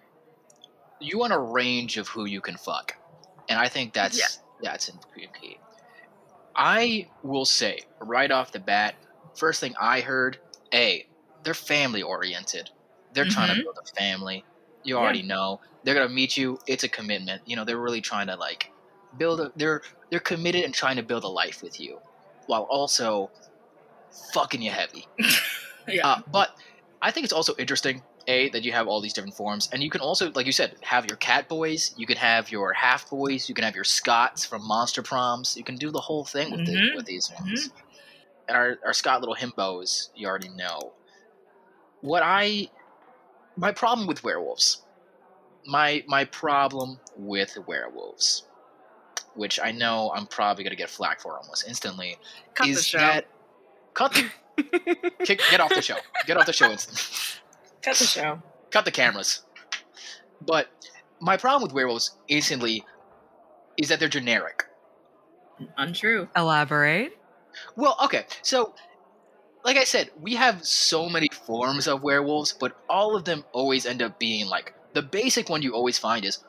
you 0.99 1.17
want 1.17 1.33
a 1.33 1.39
range 1.39 1.97
of 1.97 2.07
who 2.07 2.25
you 2.25 2.41
can 2.41 2.57
fuck, 2.57 2.95
and 3.47 3.59
I 3.59 3.67
think 3.67 3.93
that's 3.93 4.19
yeah. 4.61 4.71
that's 4.71 4.91
key. 5.41 5.57
I 6.55 7.07
will 7.23 7.45
say 7.45 7.79
right 8.01 8.29
off 8.31 8.51
the 8.51 8.59
bat, 8.59 8.95
first 9.35 9.59
thing 9.59 9.73
I 9.79 10.01
heard, 10.01 10.37
a 10.73 11.05
they're 11.43 11.53
family 11.53 12.01
oriented. 12.01 12.69
They're 13.13 13.25
mm-hmm. 13.25 13.33
trying 13.33 13.55
to 13.55 13.63
build 13.63 13.77
a 13.81 13.95
family. 13.95 14.43
You 14.83 14.95
yeah. 14.95 15.01
already 15.01 15.23
know 15.23 15.61
they're 15.83 15.95
gonna 15.95 16.09
meet 16.09 16.37
you. 16.37 16.59
It's 16.67 16.83
a 16.83 16.89
commitment. 16.89 17.41
You 17.45 17.55
know 17.55 17.65
they're 17.65 17.79
really 17.79 18.01
trying 18.01 18.27
to 18.27 18.35
like 18.35 18.71
build 19.17 19.39
a. 19.39 19.51
They're 19.55 19.81
they're 20.09 20.19
committed 20.19 20.65
and 20.65 20.73
trying 20.73 20.97
to 20.97 21.03
build 21.03 21.23
a 21.23 21.27
life 21.27 21.63
with 21.63 21.79
you, 21.79 21.99
while 22.47 22.63
also 22.63 23.31
fucking 24.33 24.61
you 24.61 24.71
heavy. 24.71 25.07
yeah. 25.87 26.07
Uh, 26.07 26.21
but 26.31 26.55
I 27.01 27.11
think 27.11 27.23
it's 27.23 27.33
also 27.33 27.55
interesting 27.57 28.01
a 28.29 28.49
that 28.49 28.63
you 28.63 28.71
have 28.71 28.87
all 28.87 29.01
these 29.01 29.13
different 29.13 29.35
forms, 29.35 29.67
and 29.73 29.81
you 29.81 29.89
can 29.89 30.01
also, 30.01 30.31
like 30.31 30.45
you 30.45 30.51
said, 30.51 30.75
have 30.81 31.07
your 31.07 31.17
cat 31.17 31.49
boys. 31.49 31.93
You 31.97 32.05
can 32.05 32.17
have 32.17 32.51
your 32.51 32.71
half 32.73 33.09
boys. 33.09 33.49
You 33.49 33.55
can 33.55 33.65
have 33.65 33.75
your 33.75 33.83
Scotts 33.83 34.45
from 34.45 34.65
Monster 34.65 35.01
Proms. 35.01 35.57
You 35.57 35.63
can 35.63 35.75
do 35.75 35.89
the 35.91 35.99
whole 35.99 36.23
thing 36.23 36.51
with, 36.51 36.61
mm-hmm. 36.61 36.91
the, 36.91 36.95
with 36.95 37.05
these 37.05 37.31
ones. 37.39 37.67
Mm-hmm. 37.67 37.77
And 38.47 38.57
our, 38.57 38.77
our 38.85 38.93
Scott 38.93 39.19
little 39.21 39.35
himbos, 39.35 40.09
you 40.15 40.27
already 40.27 40.49
know. 40.49 40.93
What 42.01 42.23
I 42.23 42.69
my 43.57 43.71
problem 43.71 44.07
with 44.07 44.23
werewolves, 44.23 44.83
my 45.65 46.03
my 46.07 46.23
problem 46.25 46.99
with 47.17 47.57
werewolves, 47.67 48.43
which 49.35 49.59
I 49.61 49.71
know 49.71 50.11
I'm 50.15 50.27
probably 50.27 50.63
gonna 50.63 50.75
get 50.77 50.89
flack 50.89 51.19
for 51.19 51.37
almost 51.37 51.67
instantly, 51.67 52.17
cut 52.53 52.69
is 52.69 52.91
that 52.93 53.25
cut 53.93 54.13
the 54.13 54.29
kick, 55.25 55.41
get 55.51 55.59
off 55.59 55.73
the 55.73 55.81
show, 55.81 55.97
get 56.25 56.37
off 56.37 56.45
the 56.45 56.53
show 56.53 56.71
instantly. 56.71 57.03
Cut 57.81 57.97
the 57.97 58.05
show. 58.05 58.41
Cut 58.71 58.85
the 58.85 58.91
cameras. 58.91 59.43
But 60.41 60.67
my 61.19 61.37
problem 61.37 61.63
with 61.63 61.73
werewolves 61.73 62.17
instantly 62.27 62.83
is 63.77 63.89
that 63.89 63.99
they're 63.99 64.09
generic. 64.09 64.65
Untrue. 65.77 66.29
Elaborate. 66.35 67.17
Well, 67.75 67.97
okay. 68.03 68.25
So 68.41 68.73
like 69.63 69.77
I 69.77 69.83
said, 69.83 70.09
we 70.19 70.35
have 70.35 70.65
so 70.65 71.09
many 71.09 71.27
forms 71.45 71.87
of 71.87 72.03
werewolves, 72.03 72.53
but 72.53 72.77
all 72.89 73.15
of 73.15 73.25
them 73.25 73.43
always 73.51 73.85
end 73.85 74.01
up 74.01 74.19
being 74.19 74.47
like 74.47 74.73
the 74.93 75.01
basic 75.01 75.49
one 75.49 75.61
you 75.61 75.73
always 75.73 75.99
find 75.99 76.25
is 76.25 76.43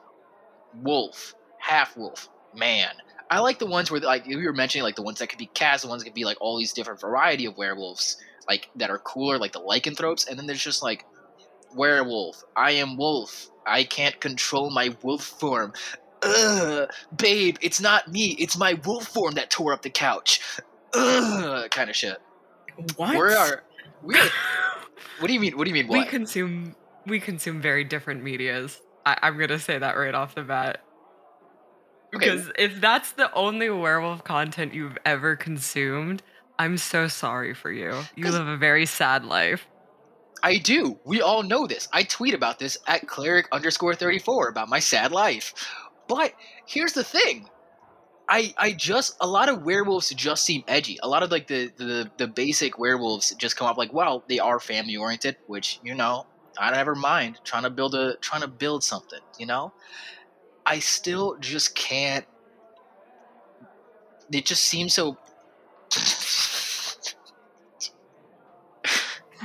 wolf, 0.74 1.34
half 1.58 1.96
wolf, 1.96 2.28
man. 2.54 2.90
I 3.30 3.40
like 3.40 3.58
the 3.58 3.66
ones 3.66 3.90
where 3.90 4.00
like 4.00 4.26
you 4.26 4.38
were 4.38 4.52
mentioning 4.52 4.84
like 4.84 4.96
the 4.96 5.02
ones 5.02 5.18
that 5.18 5.28
could 5.28 5.38
be 5.38 5.46
cats, 5.46 5.82
the 5.82 5.88
ones 5.88 6.02
that 6.02 6.08
could 6.08 6.14
be 6.14 6.24
like 6.24 6.40
all 6.40 6.58
these 6.58 6.72
different 6.72 7.00
variety 7.00 7.46
of 7.46 7.56
werewolves, 7.56 8.16
like 8.48 8.68
that 8.76 8.90
are 8.90 8.98
cooler, 8.98 9.38
like 9.38 9.52
the 9.52 9.60
lycanthropes, 9.60 10.26
and 10.26 10.38
then 10.38 10.46
there's 10.46 10.62
just 10.62 10.82
like 10.82 11.04
werewolf. 11.74 12.42
I 12.56 12.72
am 12.72 12.96
wolf. 12.96 13.50
I 13.66 13.84
can't 13.84 14.20
control 14.20 14.70
my 14.70 14.94
wolf 15.02 15.22
form. 15.22 15.72
Ugh, 16.22 16.90
babe, 17.16 17.56
it's 17.60 17.80
not 17.80 18.08
me. 18.08 18.36
It's 18.38 18.56
my 18.56 18.74
wolf 18.84 19.06
form 19.06 19.34
that 19.34 19.50
tore 19.50 19.72
up 19.72 19.82
the 19.82 19.90
couch. 19.90 20.40
Ugh, 20.94 21.70
kind 21.70 21.88
of 21.88 21.96
shit. 21.96 22.18
What? 22.96 23.16
Where 23.16 23.36
are 23.36 23.62
we? 24.02 24.18
Are, 24.18 24.28
what 25.20 25.28
do 25.28 25.34
you 25.34 25.40
mean? 25.40 25.56
What 25.56 25.64
do 25.64 25.70
you 25.70 25.74
mean? 25.74 25.88
We 25.88 26.04
consume 26.04 26.74
we 27.06 27.20
consume 27.20 27.60
very 27.60 27.84
different 27.84 28.22
medias. 28.22 28.80
I, 29.06 29.18
I'm 29.22 29.38
gonna 29.38 29.58
say 29.58 29.78
that 29.78 29.96
right 29.96 30.14
off 30.14 30.34
the 30.34 30.42
bat. 30.42 30.82
Okay. 32.14 32.26
Because 32.26 32.50
if 32.58 32.80
that's 32.80 33.12
the 33.12 33.32
only 33.34 33.70
werewolf 33.70 34.24
content 34.24 34.74
you've 34.74 34.98
ever 35.04 35.36
consumed, 35.36 36.22
I'm 36.58 36.76
so 36.76 37.06
sorry 37.08 37.54
for 37.54 37.70
you. 37.70 38.02
You 38.16 38.30
live 38.30 38.48
a 38.48 38.56
very 38.56 38.84
sad 38.84 39.24
life. 39.24 39.66
I 40.42 40.58
do. 40.58 40.98
We 41.04 41.20
all 41.20 41.42
know 41.42 41.66
this. 41.66 41.88
I 41.92 42.02
tweet 42.02 42.34
about 42.34 42.58
this 42.58 42.78
at 42.86 43.06
cleric 43.06 43.48
underscore 43.52 43.94
34 43.94 44.48
about 44.48 44.68
my 44.68 44.78
sad 44.78 45.12
life. 45.12 45.54
But 46.08 46.32
here's 46.66 46.92
the 46.92 47.04
thing. 47.04 47.48
I 48.28 48.54
I 48.56 48.72
just 48.72 49.16
a 49.20 49.26
lot 49.26 49.48
of 49.48 49.62
werewolves 49.62 50.10
just 50.10 50.44
seem 50.44 50.62
edgy. 50.68 50.98
A 51.02 51.08
lot 51.08 51.22
of 51.22 51.30
like 51.30 51.46
the 51.48 51.70
the, 51.76 52.10
the 52.16 52.28
basic 52.28 52.78
werewolves 52.78 53.34
just 53.38 53.56
come 53.56 53.66
up 53.66 53.76
like, 53.76 53.92
well, 53.92 54.24
they 54.28 54.38
are 54.38 54.60
family 54.60 54.96
oriented, 54.96 55.36
which, 55.46 55.80
you 55.82 55.94
know, 55.94 56.26
I 56.58 56.70
never 56.70 56.94
mind 56.94 57.40
trying 57.44 57.64
to 57.64 57.70
build 57.70 57.94
a 57.94 58.16
trying 58.16 58.42
to 58.42 58.48
build 58.48 58.84
something, 58.84 59.20
you 59.38 59.46
know? 59.46 59.72
I 60.64 60.78
still 60.78 61.36
just 61.38 61.74
can't 61.74 62.26
it 64.32 64.46
just 64.46 64.62
seems 64.62 64.94
so 64.94 65.18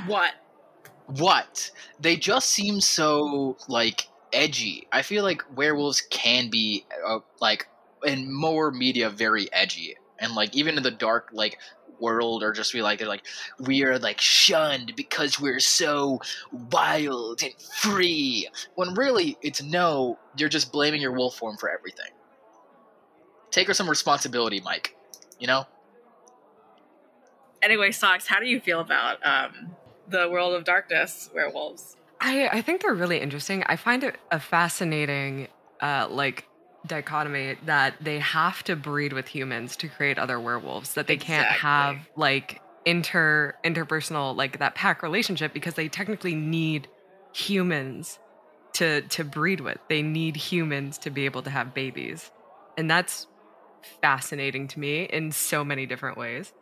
What? 0.06 0.32
What? 1.06 1.70
They 2.00 2.16
just 2.16 2.50
seem 2.50 2.80
so 2.80 3.56
like 3.68 4.08
edgy. 4.32 4.86
I 4.92 5.02
feel 5.02 5.24
like 5.24 5.42
werewolves 5.56 6.02
can 6.10 6.50
be 6.50 6.84
uh, 7.06 7.20
like 7.40 7.68
in 8.04 8.32
more 8.32 8.70
media 8.70 9.10
very 9.10 9.52
edgy. 9.52 9.96
And 10.18 10.34
like 10.34 10.54
even 10.56 10.76
in 10.76 10.82
the 10.82 10.90
dark 10.90 11.30
like 11.32 11.58
world 11.98 12.42
or 12.42 12.52
just 12.52 12.74
be 12.74 12.82
like 12.82 12.98
they're 12.98 13.08
like 13.08 13.24
we 13.58 13.82
are 13.82 13.98
like 13.98 14.20
shunned 14.20 14.94
because 14.96 15.40
we're 15.40 15.60
so 15.60 16.20
wild 16.70 17.42
and 17.42 17.54
free. 17.80 18.48
When 18.74 18.94
really 18.94 19.38
it's 19.42 19.62
no 19.62 20.18
you're 20.36 20.48
just 20.48 20.72
blaming 20.72 21.00
your 21.00 21.12
wolf 21.12 21.36
form 21.36 21.56
for 21.56 21.70
everything. 21.70 22.10
Take 23.50 23.68
her 23.68 23.74
some 23.74 23.88
responsibility 23.88 24.60
mike 24.60 24.96
you 25.38 25.46
know? 25.46 25.66
Anyway, 27.62 27.90
Socks, 27.90 28.26
how 28.26 28.38
do 28.38 28.46
you 28.46 28.60
feel 28.60 28.80
about 28.80 29.18
um, 29.26 29.74
the 30.08 30.28
world 30.28 30.54
of 30.54 30.64
darkness 30.64 31.30
werewolves? 31.34 31.96
I, 32.20 32.48
I 32.48 32.62
think 32.62 32.82
they're 32.82 32.94
really 32.94 33.20
interesting. 33.20 33.62
I 33.64 33.76
find 33.76 34.02
it 34.02 34.16
a 34.30 34.40
fascinating 34.40 35.48
uh, 35.80 36.08
like 36.10 36.46
dichotomy 36.86 37.56
that 37.66 37.94
they 38.00 38.18
have 38.20 38.62
to 38.64 38.76
breed 38.76 39.12
with 39.12 39.28
humans 39.28 39.76
to 39.76 39.88
create 39.88 40.18
other 40.18 40.40
werewolves. 40.40 40.94
That 40.94 41.06
they 41.06 41.16
can't 41.16 41.48
have 41.48 41.96
like 42.16 42.60
inter 42.84 43.54
interpersonal 43.64 44.34
like 44.36 44.58
that 44.60 44.74
pack 44.74 45.02
relationship 45.02 45.52
because 45.52 45.74
they 45.74 45.88
technically 45.88 46.34
need 46.34 46.88
humans 47.34 48.18
to 48.74 49.02
to 49.02 49.24
breed 49.24 49.60
with. 49.60 49.78
They 49.88 50.02
need 50.02 50.36
humans 50.36 50.98
to 50.98 51.10
be 51.10 51.24
able 51.24 51.42
to 51.42 51.50
have 51.50 51.74
babies, 51.74 52.30
and 52.78 52.90
that's 52.90 53.26
fascinating 54.00 54.68
to 54.68 54.80
me 54.80 55.04
in 55.04 55.32
so 55.32 55.64
many 55.64 55.86
different 55.86 56.16
ways. 56.16 56.52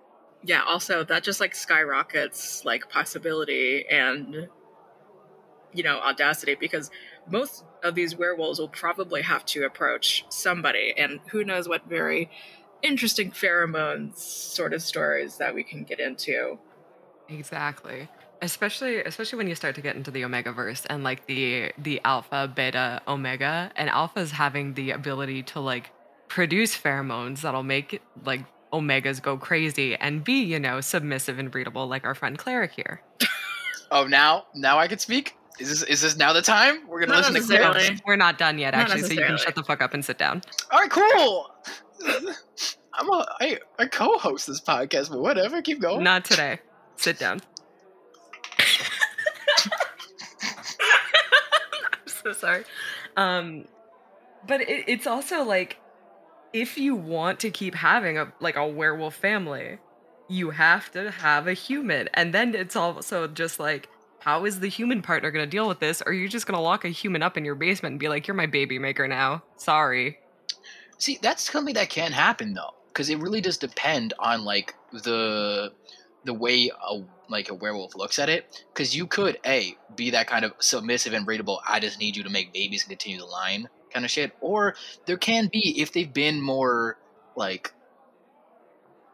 Yeah, 0.47 0.63
also 0.63 1.05
that 1.05 1.23
just 1.23 1.41
like 1.41 1.55
skyrockets 1.55 2.65
like 2.67 2.91
possibility 2.91 3.87
and 3.91 4.49
you 5.73 5.83
know 5.83 5.99
audacity 6.01 6.55
because 6.55 6.91
most 7.29 7.65
of 7.83 7.95
these 7.95 8.15
werewolves 8.17 8.59
will 8.59 8.69
probably 8.69 9.23
have 9.23 9.47
to 9.47 9.65
approach 9.65 10.27
somebody 10.29 10.93
and 10.99 11.21
who 11.31 11.45
knows 11.45 11.67
what 11.67 11.89
very 11.89 12.31
interesting 12.83 13.31
pheromones 13.31 14.19
sort 14.19 14.75
of 14.75 14.83
stories 14.83 15.39
that 15.39 15.55
we 15.55 15.65
can 15.65 15.83
get 15.85 15.99
into. 15.99 16.59
Exactly. 17.31 18.07
Especially 18.43 18.99
especially 18.99 19.39
when 19.39 19.49
you 19.49 19.55
start 19.55 19.75
to 19.77 19.81
get 19.81 19.97
into 19.97 20.11
the 20.11 20.27
omega 20.27 20.53
verse 20.53 20.85
and 20.91 21.03
like 21.03 21.27
the 21.27 21.73
the 21.79 22.03
alpha, 22.05 22.53
beta, 22.55 23.01
omega, 23.09 23.73
and 23.77 23.89
alpha's 23.89 24.33
having 24.33 24.75
the 24.75 24.91
ability 24.91 25.43
to 25.43 25.61
like 25.61 25.91
produce 26.29 26.77
pheromones 26.77 27.41
that'll 27.41 27.63
make 27.63 28.03
like 28.25 28.45
omegas 28.81 29.23
go 29.23 29.37
crazy 29.37 29.97
and 29.97 30.25
be, 30.25 30.43
you 30.43 30.59
know, 30.59 30.81
submissive 30.81 31.39
and 31.39 31.51
breedable 31.53 31.89
like 31.89 32.05
our 32.05 32.15
friend 32.15 32.39
Cleric 32.39 32.73
here. 32.73 33.03
oh 33.91 34.07
now 34.07 34.47
now 34.55 34.79
i 34.79 34.89
can 34.89 34.99
speak 34.99 35.37
is 35.61 35.69
this 35.69 35.83
is 35.85 36.01
this 36.01 36.17
now 36.17 36.33
the 36.33 36.43
time 36.43 36.87
we're 36.89 37.01
gonna 37.01 37.13
Not 37.13 37.33
listen 37.33 37.35
to 37.35 37.41
necessarily. 37.41 38.01
We're 38.07 38.17
not 38.17 38.39
done 38.39 38.59
yet 38.59 38.75
actually, 38.75 39.03
so 39.03 39.13
you 39.13 39.25
can 39.25 39.37
shut 39.39 39.55
the 39.55 39.63
fuck 39.63 39.81
up 39.81 39.95
and 39.95 40.05
sit 40.05 40.19
down. 40.19 40.43
All 40.71 40.81
right, 40.81 40.91
cool. 40.91 41.51
I'm 42.95 43.09
a 43.09 43.27
I, 43.41 43.59
I 43.79 43.87
co-host 43.87 44.47
this 44.47 44.61
podcast, 44.61 45.11
but 45.11 45.21
whatever. 45.21 45.63
Keep 45.63 45.81
going. 45.81 46.03
Not 46.03 46.25
today. 46.25 46.59
Sit 46.97 47.19
down. 47.19 47.41
I'm 51.93 52.07
so 52.07 52.33
sorry. 52.33 52.65
Um, 53.17 53.67
but 54.47 54.61
it, 54.63 54.85
it's 54.89 55.07
also 55.07 55.45
like 55.45 55.79
if 56.55 56.79
you 56.79 56.95
want 56.95 57.41
to 57.41 57.51
keep 57.51 57.75
having 57.75 58.17
a 58.17 58.33
like 58.41 58.57
a 58.57 58.67
werewolf 58.67 59.15
family, 59.15 59.79
you 60.29 60.51
have 60.51 60.91
to 60.93 61.11
have 61.11 61.47
a 61.47 61.53
human, 61.53 62.09
and 62.15 62.33
then 62.33 62.55
it's 62.55 62.77
also 62.77 63.29
just 63.29 63.61
like. 63.61 63.91
How 64.21 64.47
is 64.47 64.61
the 64.61 64.69
human 64.69 65.03
partner 65.03 65.31
going 65.31 65.45
to 65.45 65.51
deal 65.51 65.69
with 65.69 65.81
this? 65.81 66.01
Or 66.01 66.09
are 66.09 66.13
you 66.15 66.31
just 66.31 66.47
going 66.47 66.57
to 66.57 66.63
lock 66.63 66.87
a 66.87 66.89
human 66.89 67.23
up 67.23 67.37
in 67.37 67.45
your 67.45 67.57
basement 67.57 67.93
and 67.93 68.01
be 68.01 68.09
like, 68.09 68.27
"You're 68.27 68.35
my 68.35 68.47
baby 68.47 68.79
maker 68.79 69.07
now"? 69.07 69.43
Sorry. 69.57 70.19
See, 70.97 71.19
that's 71.21 71.53
something 71.53 71.75
that 71.75 71.91
can 71.91 72.11
happen 72.11 72.55
though, 72.55 72.75
because 72.89 73.11
it 73.11 73.19
really 73.19 73.43
does 73.43 73.59
depend 73.59 74.15
on 74.19 74.43
like 74.43 74.75
the 74.93 75.75
the 76.25 76.33
way 76.33 76.71
a 76.89 77.03
like 77.29 77.51
a 77.51 77.55
werewolf 77.55 77.95
looks 77.97 78.19
at 78.19 78.31
it. 78.31 78.65
Because 78.73 78.97
you 78.97 79.07
could 79.07 79.39
a 79.45 79.77
be 79.95 80.09
that 80.13 80.27
kind 80.27 80.47
of 80.47 80.55
submissive 80.59 81.13
and 81.13 81.27
breedable. 81.27 81.59
I 81.69 81.79
just 81.79 81.99
need 81.99 82.17
you 82.17 82.23
to 82.23 82.31
make 82.31 82.51
babies 82.55 82.85
and 82.85 82.89
continue 82.89 83.19
the 83.19 83.27
line 83.27 83.69
kind 83.95 84.05
of 84.05 84.11
shit. 84.11 84.33
Or 84.41 84.75
there 85.07 85.17
can 85.17 85.49
be 85.51 85.81
if 85.81 85.93
they've 85.93 86.13
been 86.13 86.41
more 86.41 86.99
like. 87.37 87.73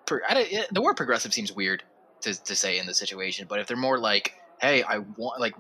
Don't- 0.07 0.23
eh, 0.29 0.65
the 0.73 0.83
word 0.83 0.97
progressive 0.97 1.33
seems 1.33 1.53
weird 1.53 1.85
to, 2.23 2.35
to 2.45 2.57
say 2.57 2.79
in 2.79 2.87
this 2.87 2.99
situation, 2.99 3.47
but 3.49 3.61
if 3.61 3.69
they're 3.69 3.77
more 3.77 3.99
like, 3.99 4.35
hey, 4.61 4.83
I 4.83 4.99
want 4.99 5.41
like 5.41 5.55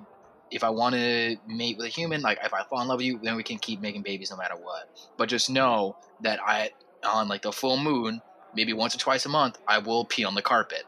if 0.50 0.64
I 0.64 0.70
want 0.70 0.94
to 0.96 1.36
mate 1.46 1.76
with 1.76 1.86
a 1.86 1.90
human, 1.90 2.22
like 2.22 2.38
if 2.42 2.52
I 2.52 2.64
fall 2.64 2.80
in 2.82 2.88
love 2.88 2.98
with 2.98 3.06
you, 3.06 3.20
then 3.22 3.36
we 3.36 3.42
can 3.42 3.58
keep 3.58 3.80
making 3.80 4.02
babies 4.02 4.30
no 4.30 4.36
matter 4.36 4.56
what. 4.56 4.88
But 5.16 5.28
just 5.28 5.48
know 5.48 5.96
that 6.22 6.40
I, 6.44 6.70
on 7.04 7.28
like 7.28 7.42
the 7.42 7.52
full 7.52 7.76
moon, 7.76 8.20
maybe 8.54 8.72
once 8.72 8.94
or 8.94 8.98
twice 8.98 9.24
a 9.26 9.28
month, 9.28 9.58
I 9.68 9.78
will 9.78 10.04
pee 10.04 10.24
on 10.24 10.34
the 10.34 10.42
carpet. 10.42 10.82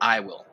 I 0.00 0.20
will. 0.20 0.44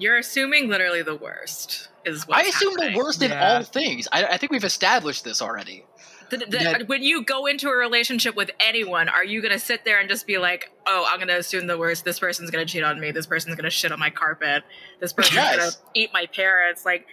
You're 0.00 0.18
assuming 0.18 0.68
literally 0.68 1.02
the 1.02 1.14
worst 1.14 1.88
is 2.04 2.26
what 2.26 2.38
I 2.38 2.42
assume 2.48 2.74
the 2.74 2.94
worst 2.96 3.22
in 3.22 3.30
all 3.32 3.62
things. 3.62 4.08
I, 4.10 4.24
I 4.24 4.36
think 4.38 4.50
we've 4.50 4.64
established 4.64 5.22
this 5.24 5.40
already. 5.42 5.84
The, 6.30 6.36
the, 6.38 6.46
that- 6.46 6.88
when 6.88 7.02
you 7.02 7.24
go 7.24 7.46
into 7.46 7.68
a 7.68 7.76
relationship 7.76 8.34
with 8.36 8.50
anyone, 8.60 9.08
are 9.08 9.24
you 9.24 9.42
going 9.42 9.52
to 9.52 9.58
sit 9.58 9.84
there 9.84 9.98
and 10.00 10.08
just 10.08 10.26
be 10.26 10.38
like, 10.38 10.70
"Oh, 10.86 11.04
I'm 11.08 11.18
going 11.18 11.28
to 11.28 11.36
assume 11.38 11.66
the 11.66 11.76
worst. 11.76 12.04
This 12.04 12.18
person's 12.20 12.50
going 12.50 12.64
to 12.66 12.72
cheat 12.72 12.82
on 12.84 12.98
me. 13.00 13.10
This 13.10 13.26
person's 13.26 13.56
going 13.56 13.64
to 13.64 13.70
shit 13.70 13.90
on 13.92 13.98
my 13.98 14.10
carpet. 14.10 14.62
This 15.00 15.12
person's 15.12 15.36
going 15.36 15.58
to 15.58 15.76
eat 15.94 16.10
my 16.12 16.26
parents." 16.26 16.84
Like 16.86 17.06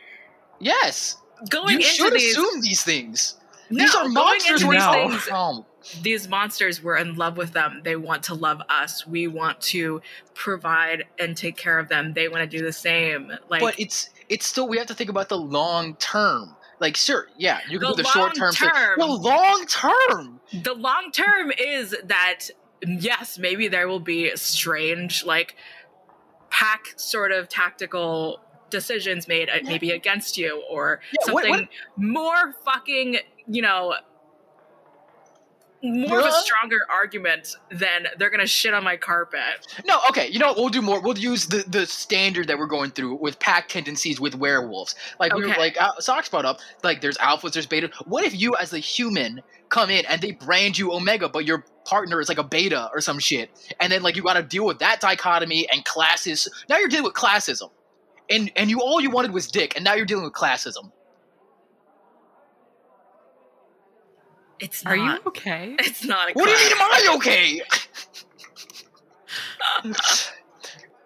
Yes, 0.60 1.18
going 1.50 1.70
you 1.74 1.76
into 1.78 1.90
should 1.90 2.14
these, 2.14 2.32
assume 2.38 2.62
these 2.62 2.84
things. 2.84 3.36
no, 3.70 3.84
these 3.84 3.96
are 3.96 4.02
going 4.04 4.14
monsters. 4.14 4.62
into 4.62 4.68
we're 4.68 4.74
these 4.76 4.84
No. 4.84 4.94
going 4.94 5.10
things. 5.10 5.24
from. 5.24 5.66
These 6.02 6.28
monsters, 6.28 6.84
we're 6.84 6.98
in 6.98 7.16
love 7.16 7.38
with 7.38 7.54
them. 7.54 7.82
They 7.84 7.96
want 7.96 8.24
to 8.24 8.34
love 8.34 8.62
us. 8.70 9.06
We 9.08 9.28
want 9.28 9.62
to 9.62 10.02
provide 10.34 11.06
and 11.20 11.36
take 11.38 11.56
care 11.58 11.80
of 11.80 11.90
them. 11.90 12.14
They 12.14 12.28
want 12.28 12.50
to 12.50 12.58
do 12.58 12.64
the 12.64 12.74
same. 12.74 13.32
Like 13.50 13.62
but 13.62 13.80
it's 13.80 14.10
it's 14.30 14.46
still 14.46 14.68
we 14.68 14.78
have 14.78 14.88
to 14.88 14.94
think 14.94 15.10
about 15.10 15.30
the 15.30 15.38
long 15.38 15.96
term. 15.96 16.56
Like, 16.80 16.96
sure, 16.96 17.28
yeah, 17.38 17.60
you 17.70 17.80
can 17.80 17.90
The 17.92 17.96
do 17.96 18.04
the 18.04 18.10
short 18.10 18.36
term 18.36 18.54
thing. 18.54 18.70
The 18.98 19.06
long 19.06 19.66
term. 19.68 20.40
the 20.54 20.74
long 20.76 21.12
term 21.12 21.52
is 21.58 21.96
that 22.04 22.50
yes, 22.86 23.40
maybe 23.40 23.68
there 23.68 23.88
will 23.88 24.00
be 24.00 24.36
strange 24.36 25.26
like 25.26 25.56
pack 26.50 26.94
sort 26.96 27.32
of 27.32 27.50
tactical 27.50 28.40
decisions 28.70 29.28
made 29.28 29.50
uh, 29.50 29.54
Yeah. 29.56 29.70
maybe 29.70 29.92
against 29.92 30.38
you 30.38 30.64
or 30.70 31.00
Yeah, 31.12 31.34
what- 31.34 31.44
something 31.46 31.68
what- 31.96 32.04
more 32.06 32.54
fucking 32.66 33.18
you 33.48 33.62
know 33.62 33.96
more 35.84 36.20
of 36.20 36.26
a 36.26 36.32
stronger 36.32 36.80
argument 36.90 37.56
than 37.70 38.08
they're 38.18 38.30
gonna 38.30 38.48
shit 38.48 38.74
on 38.74 38.84
my 38.84 38.98
carpet. 38.98 39.68
No, 39.86 40.00
okay. 40.10 40.28
You 40.28 40.40
know 40.40 40.48
what? 40.48 40.58
We'll 40.58 40.70
do 40.70 40.82
more. 40.82 41.02
We'll 41.02 41.18
use 41.18 41.48
the, 41.48 41.64
the 41.68 41.86
standard 41.86 42.48
that 42.48 42.58
we're 42.58 42.68
going 42.68 42.92
through 42.92 43.16
with 43.16 43.40
pack 43.40 43.70
tendencies 43.70 44.20
with 44.20 44.36
werewolves. 44.36 44.96
Like 45.20 45.34
we 45.34 45.42
were 45.42 45.50
like 45.50 45.80
uh, 45.80 45.92
Socks 46.00 46.30
brought 46.30 46.46
up. 46.46 46.60
Like 46.84 47.02
there's 47.02 47.18
alphas, 47.18 47.54
there's 47.54 47.68
beta. 47.68 47.90
What 48.06 48.24
if 48.24 48.40
you 48.40 48.56
as 48.56 48.74
a 48.74 48.80
human 48.80 49.42
come 49.70 49.90
in 49.90 50.06
and 50.06 50.22
they 50.22 50.32
brand 50.32 50.78
you 50.78 50.94
omega, 50.94 51.30
but 51.30 51.46
your 51.46 51.66
partner 51.86 52.20
is 52.20 52.30
like 52.30 52.38
a 52.38 52.44
beta 52.44 52.90
or 52.94 53.02
some 53.02 53.20
shit, 53.20 53.50
and 53.80 53.92
then 53.92 54.02
like 54.02 54.16
you 54.16 54.24
got 54.24 54.34
to 54.34 54.44
deal 54.44 54.66
with 54.66 54.80
that 54.80 55.00
dichotomy 55.00 55.70
and 55.72 55.86
classes. 55.86 56.48
Now 56.70 56.78
you're 56.78 56.90
dealing 56.90 57.06
with 57.06 57.14
classism, 57.14 57.70
and 58.30 58.52
and 58.56 58.70
you 58.70 58.82
all 58.82 59.00
you 59.00 59.12
wanted 59.12 59.32
was 59.32 59.48
dick, 59.48 59.76
and 59.76 59.84
now 59.84 59.94
you're 59.94 60.06
dealing 60.06 60.26
with 60.26 60.34
classism. 60.34 60.92
It's 64.60 64.86
Are 64.86 64.96
you 64.96 65.20
okay? 65.28 65.76
It's 65.80 66.04
not. 66.06 66.30
A 66.30 66.34
What 66.34 66.46
do 66.46 66.52
you 66.52 66.58
mean? 66.58 66.72
Am 66.72 66.82
I 66.82 67.16
okay? 67.16 67.62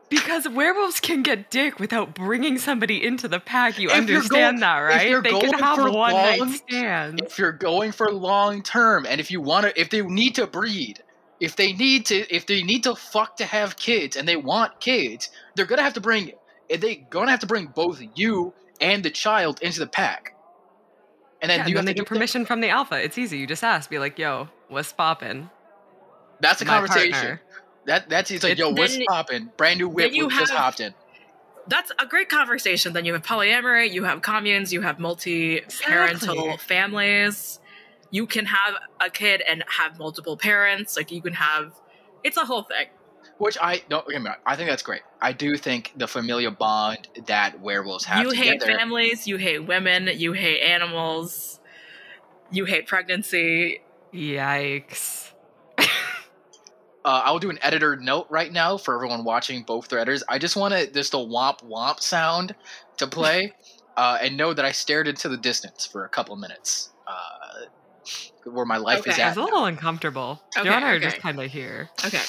Because 0.09 0.45
werewolves 0.49 0.99
can 0.99 1.23
get 1.23 1.49
dick 1.49 1.79
without 1.79 2.13
bringing 2.13 2.57
somebody 2.57 3.01
into 3.05 3.29
the 3.29 3.39
pack. 3.39 3.79
You 3.79 3.89
If 3.89 3.95
understand 3.95 4.57
go- 4.57 4.65
that, 4.65 4.77
right? 4.79 5.09
you're 5.09 5.21
They 5.21 5.29
can 5.29 5.51
going 5.51 5.63
have 5.63 5.77
for 5.77 5.89
one 5.89 6.11
long- 6.13 6.37
night 6.49 6.61
stands. 6.67 7.21
if 7.21 7.39
you're 7.39 7.53
going 7.53 7.93
for 7.93 8.11
long 8.11 8.61
term 8.61 9.05
and 9.07 9.21
if 9.21 9.31
you 9.31 9.39
want 9.39 9.67
to 9.67 9.79
if 9.79 9.89
they 9.89 10.01
need 10.01 10.35
to 10.35 10.47
breed 10.47 11.01
if 11.39 11.55
they 11.55 11.71
need 11.71 12.07
to 12.07 12.29
if 12.35 12.45
they 12.45 12.61
need 12.61 12.83
to 12.83 12.93
fuck 12.95 13.37
to 13.37 13.45
have 13.45 13.77
kids 13.77 14.17
and 14.17 14.27
they 14.27 14.35
want 14.35 14.81
kids 14.81 15.29
they're 15.55 15.65
gonna 15.65 15.81
have 15.81 15.93
to 15.93 16.01
bring 16.01 16.33
They're 16.69 16.97
gonna 17.09 17.31
have 17.31 17.39
to 17.39 17.47
bring 17.47 17.67
both 17.67 18.01
you 18.15 18.53
and 18.81 19.03
the 19.03 19.11
child 19.11 19.59
into 19.61 19.79
the 19.79 19.87
pack 19.87 20.35
and 21.41 21.49
then 21.49 21.59
Yeah, 21.59 21.67
you 21.67 21.75
then 21.75 21.87
have 21.87 21.95
to 21.95 22.01
get 22.01 22.07
permission 22.07 22.45
from 22.45 22.61
the 22.61 22.69
alpha. 22.69 23.01
It's 23.01 23.17
easy. 23.17 23.37
You 23.39 23.47
just 23.47 23.63
ask, 23.63 23.89
be 23.89 23.99
like, 23.99 24.17
"Yo, 24.19 24.49
what's 24.69 24.91
poppin'?" 24.93 25.49
that's 26.39 26.61
a 26.61 26.65
My 26.65 26.73
conversation 26.73 27.11
partner. 27.11 27.41
that 27.85 28.09
that's 28.09 28.31
it's 28.31 28.43
like 28.43 28.53
It- 28.53 28.57
yo 28.57 28.71
what's 28.71 28.97
popping 29.07 29.51
brand 29.57 29.77
new 29.79 29.87
whip 29.87 30.11
you 30.11 30.27
we 30.27 30.33
just 30.37 30.51
hopped 30.51 30.79
in 30.79 30.93
That's 31.67 31.91
a 31.99 32.07
great 32.07 32.27
conversation. 32.27 32.93
Then 32.93 33.05
you 33.05 33.13
have 33.13 33.21
polyamory, 33.21 33.91
you 33.91 34.03
have 34.03 34.23
communes, 34.23 34.73
you 34.73 34.81
have 34.81 34.97
multi-parental 34.99 36.33
Exactly. 36.53 36.57
families. 36.57 37.59
You 38.09 38.25
can 38.25 38.45
have 38.47 38.75
a 38.99 39.09
kid 39.11 39.41
and 39.47 39.63
have 39.67 39.99
multiple 39.99 40.35
parents. 40.37 40.97
Like 40.97 41.11
you 41.11 41.21
can 41.21 41.33
have. 41.33 41.73
It's 42.23 42.35
a 42.37 42.45
whole 42.45 42.63
thing. 42.63 42.87
Which 43.41 43.57
i 43.61 43.81
don't 43.89 44.07
get 44.07 44.21
me 44.21 44.27
wrong, 44.27 44.35
i 44.45 44.55
think 44.55 44.69
that's 44.69 44.83
great 44.83 45.01
i 45.21 45.31
do 45.31 45.55
think 45.57 45.91
the 45.95 46.07
familial 46.07 46.51
bond 46.51 47.07
that 47.27 47.59
werewolves 47.59 48.05
have 48.05 48.23
you 48.23 48.31
hate 48.31 48.61
families. 48.63 49.27
You 49.27 49.37
hate 49.37 49.65
women. 49.67 50.09
You 50.13 50.33
hate 50.33 50.61
animals. 50.61 51.59
You 52.51 52.65
hate 52.65 52.87
pregnancy. 52.87 53.79
Yikes! 54.13 55.31
uh, 55.79 55.83
I'll 57.05 57.39
do 57.39 57.49
an 57.49 57.59
editor 57.61 57.95
note 57.95 58.27
right 58.29 58.51
now 58.51 58.77
for 58.77 58.95
everyone 58.95 59.23
watching 59.23 59.63
both 59.63 59.89
threaders. 59.89 60.21
I 60.29 60.37
just 60.37 60.55
want 60.55 60.73
to 60.73 60.91
just 60.91 61.13
a 61.13 61.17
womp 61.17 61.61
womp 61.63 62.01
sound 62.01 62.55
to 62.97 63.07
play, 63.07 63.53
uh, 63.97 64.17
and 64.21 64.37
know 64.37 64.53
that 64.53 64.65
I 64.65 64.71
stared 64.71 65.07
into 65.07 65.29
the 65.29 65.37
distance 65.37 65.85
for 65.85 66.05
a 66.05 66.09
couple 66.09 66.35
minutes, 66.35 66.91
uh, 67.07 67.65
where 68.51 68.65
my 68.65 68.77
life 68.77 69.07
is 69.07 69.13
Okay. 69.13 69.21
at. 69.21 69.29
It's 69.29 69.37
a 69.37 69.43
little 69.43 69.65
uncomfortable. 69.65 70.41
Okay, 70.57 70.67
Joe 70.67 70.75
and 70.75 70.85
I 70.85 70.91
are 70.91 70.99
just 70.99 71.21
kind 71.21 71.39
of 71.39 71.49
here. 71.49 71.89
Okay, 72.05 72.21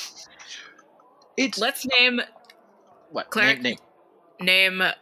It's 1.36 1.58
let's 1.58 1.86
name 1.86 2.20
what 3.10 3.30
Cleric- 3.30 3.60
name, 3.62 3.76
name. 4.40 4.78
name 4.78 4.92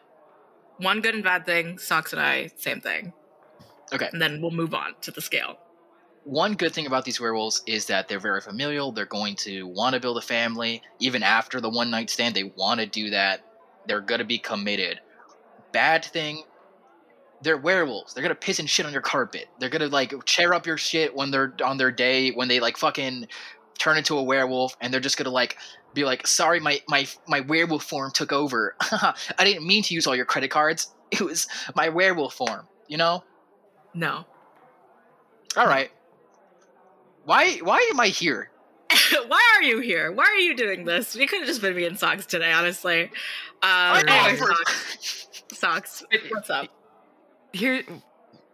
one 0.78 1.00
good 1.00 1.14
and 1.14 1.24
bad 1.24 1.44
thing. 1.46 1.78
Socks 1.78 2.12
and 2.12 2.20
I, 2.22 2.50
same 2.56 2.80
thing. 2.80 3.12
Okay. 3.92 4.08
and 4.12 4.22
then 4.22 4.40
we'll 4.40 4.52
move 4.52 4.72
on 4.72 4.94
to 5.00 5.10
the 5.10 5.20
scale. 5.20 5.58
One 6.24 6.54
good 6.54 6.72
thing 6.72 6.86
about 6.86 7.04
these 7.04 7.20
werewolves 7.20 7.62
is 7.66 7.86
that 7.86 8.06
they're 8.06 8.20
very 8.20 8.40
familial. 8.40 8.92
They're 8.92 9.04
going 9.06 9.34
to 9.36 9.66
want 9.66 9.94
to 9.94 10.00
build 10.00 10.16
a 10.18 10.20
family 10.22 10.80
even 11.00 11.22
after 11.24 11.60
the 11.60 11.68
one 11.70 11.90
night 11.90 12.08
stand. 12.08 12.36
They 12.36 12.44
want 12.44 12.78
to 12.80 12.86
do 12.86 13.10
that. 13.10 13.40
They're 13.86 14.00
gonna 14.02 14.24
be 14.24 14.38
committed. 14.38 15.00
Bad 15.72 16.04
thing. 16.04 16.44
They're 17.42 17.56
werewolves. 17.56 18.12
They're 18.14 18.22
gonna 18.22 18.34
piss 18.34 18.58
and 18.60 18.68
shit 18.70 18.86
on 18.86 18.92
your 18.92 19.00
carpet. 19.02 19.46
They're 19.58 19.70
gonna 19.70 19.88
like 19.88 20.12
tear 20.26 20.52
up 20.54 20.66
your 20.66 20.76
shit 20.76 21.14
when 21.14 21.30
they're 21.30 21.54
on 21.64 21.78
their 21.78 21.90
day 21.90 22.30
when 22.30 22.46
they 22.48 22.60
like 22.60 22.76
fucking 22.76 23.26
turn 23.80 23.98
into 23.98 24.16
a 24.16 24.22
werewolf, 24.22 24.76
and 24.80 24.92
they're 24.92 25.00
just 25.00 25.16
gonna 25.16 25.30
like 25.30 25.56
be 25.94 26.04
like, 26.04 26.26
"Sorry, 26.26 26.60
my 26.60 26.80
my 26.86 27.08
my 27.26 27.40
werewolf 27.40 27.82
form 27.82 28.12
took 28.12 28.32
over. 28.32 28.76
I 28.80 29.14
didn't 29.40 29.66
mean 29.66 29.82
to 29.84 29.94
use 29.94 30.06
all 30.06 30.14
your 30.14 30.26
credit 30.26 30.50
cards. 30.50 30.94
It 31.10 31.22
was 31.22 31.48
my 31.74 31.88
werewolf 31.88 32.34
form." 32.34 32.68
You 32.86 32.98
know. 32.98 33.24
No. 33.94 34.24
All 35.56 35.66
right. 35.66 35.90
Why 37.24 37.56
why 37.58 37.88
am 37.90 37.98
I 37.98 38.08
here? 38.08 38.50
Why 39.28 39.54
are 39.56 39.62
you 39.62 39.78
here? 39.78 40.10
Why 40.10 40.24
are 40.24 40.38
you 40.38 40.56
doing 40.56 40.84
this? 40.84 41.14
You 41.14 41.28
could 41.28 41.40
have 41.40 41.46
just 41.46 41.60
been 41.60 41.76
me 41.76 41.84
and 41.84 41.96
Socks 41.96 42.26
today, 42.26 42.52
honestly. 42.52 43.04
Um, 43.04 43.10
I 43.62 44.02
anyway, 44.08 44.42
offered. 44.42 44.56
Socks, 45.52 46.00
Socks, 46.00 46.04
what's 46.30 46.50
up? 46.50 46.66
Here, 47.52 47.84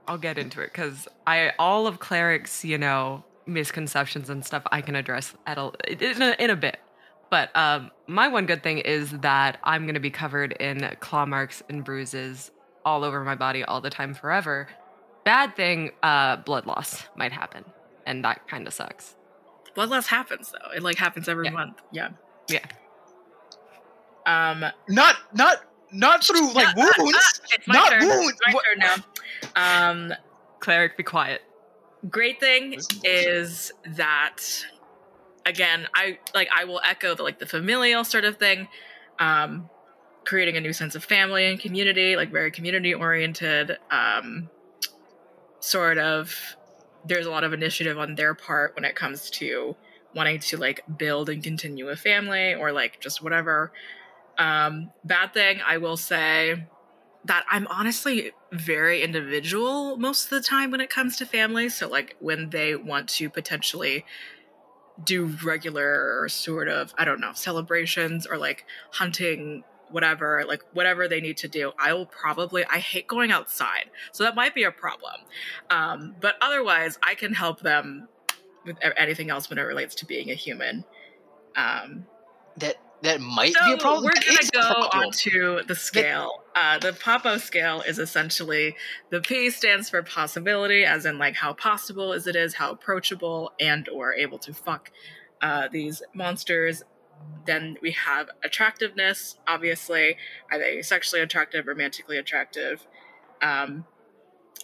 I'll 0.06 0.18
get 0.18 0.36
into 0.36 0.60
it 0.60 0.72
because 0.72 1.08
I 1.26 1.52
all 1.58 1.86
of 1.86 2.00
clerics, 2.00 2.66
you 2.66 2.76
know, 2.76 3.24
misconceptions 3.46 4.28
and 4.30 4.44
stuff 4.44 4.62
I 4.72 4.80
can 4.80 4.96
address 4.96 5.34
at 5.46 5.58
a, 5.58 5.70
in 5.88 6.22
a 6.22 6.36
in 6.38 6.50
a 6.50 6.56
bit. 6.56 6.78
But 7.30 7.54
um, 7.56 7.90
my 8.06 8.28
one 8.28 8.46
good 8.46 8.62
thing 8.62 8.78
is 8.78 9.10
that 9.20 9.58
I'm 9.64 9.86
gonna 9.86 10.00
be 10.00 10.10
covered 10.10 10.52
in 10.52 10.88
claw 11.00 11.26
marks 11.26 11.62
and 11.68 11.84
bruises 11.84 12.50
all 12.84 13.02
over 13.04 13.24
my 13.24 13.34
body 13.34 13.64
all 13.64 13.80
the 13.80 13.90
time 13.90 14.14
forever. 14.14 14.68
Bad 15.24 15.56
thing, 15.56 15.90
uh, 16.04 16.36
blood 16.36 16.66
loss 16.66 17.04
might 17.16 17.32
happen, 17.32 17.64
and 18.06 18.24
that 18.24 18.46
kind 18.46 18.66
of 18.66 18.72
sucks. 18.72 19.16
Blood 19.74 19.88
loss 19.90 20.06
happens 20.06 20.52
though. 20.52 20.70
It 20.70 20.82
like 20.82 20.96
happens 20.96 21.28
every 21.28 21.46
Yeah. 21.46 21.50
month. 21.50 21.82
Yeah. 21.92 22.10
Yeah. 22.48 22.64
Um, 24.24 24.64
Not 24.88 25.16
not 25.34 25.56
not 25.92 26.24
through 26.24 26.52
like 26.52 26.66
not- 26.76 26.84
not- 26.86 26.98
wounds. 26.98 27.12
not- 27.12 27.40
it's 27.58 27.66
my 27.68 27.74
Not 27.74 27.90
turn. 27.90 28.06
wounds. 28.08 28.30
It's 28.32 28.40
my 28.46 28.52
What- 28.54 28.64
turn 28.64 28.78
now. 28.78 29.90
Um, 29.90 30.12
Cleric, 30.60 30.96
be 30.96 31.02
quiet. 31.02 31.42
Great 32.10 32.40
thing 32.40 32.78
is 33.04 33.72
that 33.94 34.38
again 35.44 35.86
i 35.94 36.18
like 36.34 36.48
i 36.56 36.64
will 36.64 36.80
echo 36.84 37.14
the 37.14 37.22
like 37.22 37.38
the 37.38 37.46
familial 37.46 38.04
sort 38.04 38.24
of 38.24 38.36
thing 38.36 38.68
um 39.18 39.68
creating 40.24 40.56
a 40.56 40.60
new 40.60 40.72
sense 40.72 40.94
of 40.94 41.04
family 41.04 41.46
and 41.46 41.60
community 41.60 42.16
like 42.16 42.30
very 42.30 42.50
community 42.50 42.92
oriented 42.92 43.78
um 43.90 44.48
sort 45.60 45.98
of 45.98 46.34
there's 47.04 47.26
a 47.26 47.30
lot 47.30 47.44
of 47.44 47.52
initiative 47.52 47.98
on 47.98 48.14
their 48.16 48.34
part 48.34 48.74
when 48.74 48.84
it 48.84 48.96
comes 48.96 49.30
to 49.30 49.76
wanting 50.14 50.38
to 50.40 50.56
like 50.56 50.82
build 50.98 51.28
and 51.28 51.42
continue 51.42 51.88
a 51.88 51.96
family 51.96 52.54
or 52.54 52.72
like 52.72 53.00
just 53.00 53.22
whatever. 53.22 53.70
Um 54.38 54.90
bad 55.04 55.32
thing 55.32 55.60
i 55.66 55.78
will 55.78 55.96
say 55.96 56.66
that 57.26 57.44
I'm 57.50 57.66
honestly 57.68 58.32
very 58.52 59.02
individual 59.02 59.96
most 59.96 60.24
of 60.24 60.30
the 60.30 60.40
time 60.40 60.70
when 60.70 60.80
it 60.80 60.90
comes 60.90 61.16
to 61.18 61.26
families. 61.26 61.74
So, 61.74 61.88
like, 61.88 62.16
when 62.20 62.50
they 62.50 62.76
want 62.76 63.08
to 63.10 63.28
potentially 63.30 64.04
do 65.04 65.26
regular 65.44 66.28
sort 66.28 66.68
of, 66.68 66.94
I 66.96 67.04
don't 67.04 67.20
know, 67.20 67.32
celebrations 67.34 68.26
or 68.26 68.38
like 68.38 68.64
hunting, 68.92 69.62
whatever, 69.90 70.44
like 70.46 70.62
whatever 70.72 71.06
they 71.08 71.20
need 71.20 71.36
to 71.38 71.48
do, 71.48 71.72
I 71.78 71.92
will 71.92 72.06
probably, 72.06 72.64
I 72.64 72.78
hate 72.78 73.06
going 73.06 73.30
outside. 73.30 73.90
So, 74.12 74.24
that 74.24 74.34
might 74.34 74.54
be 74.54 74.64
a 74.64 74.72
problem. 74.72 75.20
Um, 75.70 76.16
but 76.20 76.36
otherwise, 76.40 76.98
I 77.02 77.14
can 77.14 77.34
help 77.34 77.60
them 77.60 78.08
with 78.64 78.76
anything 78.96 79.30
else 79.30 79.48
when 79.48 79.58
it 79.58 79.62
relates 79.62 79.94
to 79.96 80.06
being 80.06 80.30
a 80.30 80.34
human. 80.34 80.84
Um, 81.56 82.06
That 82.58 82.76
that 83.02 83.20
might 83.20 83.52
so 83.52 83.66
be 83.66 83.72
a 83.74 83.76
problem. 83.76 84.04
we're 84.04 84.20
gonna 84.20 84.48
go 84.52 84.60
problem. 84.60 85.04
on 85.04 85.10
to 85.12 85.62
the 85.66 85.74
scale. 85.74 86.42
Uh, 86.54 86.78
the 86.78 86.92
Popo 86.92 87.36
scale 87.36 87.82
is 87.82 87.98
essentially 87.98 88.74
the 89.10 89.20
P 89.20 89.50
stands 89.50 89.90
for 89.90 90.02
possibility, 90.02 90.84
as 90.84 91.04
in 91.04 91.18
like 91.18 91.34
how 91.34 91.52
possible 91.52 92.12
is 92.12 92.26
it 92.26 92.36
is, 92.36 92.54
how 92.54 92.70
approachable 92.70 93.52
and 93.60 93.88
or 93.90 94.14
able 94.14 94.38
to 94.38 94.54
fuck 94.54 94.90
uh, 95.42 95.68
these 95.70 96.02
monsters. 96.14 96.82
Then 97.46 97.76
we 97.80 97.92
have 97.92 98.28
attractiveness, 98.42 99.36
obviously, 99.46 100.16
are 100.50 100.58
they 100.58 100.82
sexually 100.82 101.22
attractive, 101.22 101.66
romantically 101.66 102.18
attractive? 102.18 102.86
Um, 103.42 103.84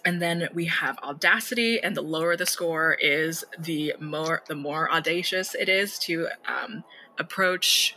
and 0.04 0.20
then 0.20 0.48
we 0.52 0.66
have 0.66 0.98
audacity, 0.98 1.80
and 1.80 1.96
the 1.96 2.02
lower 2.02 2.36
the 2.36 2.46
score 2.46 2.94
is, 2.94 3.44
the 3.58 3.94
more 4.00 4.42
the 4.48 4.54
more 4.54 4.90
audacious 4.90 5.54
it 5.54 5.68
is 5.68 5.98
to 6.00 6.28
um, 6.46 6.82
approach 7.18 7.96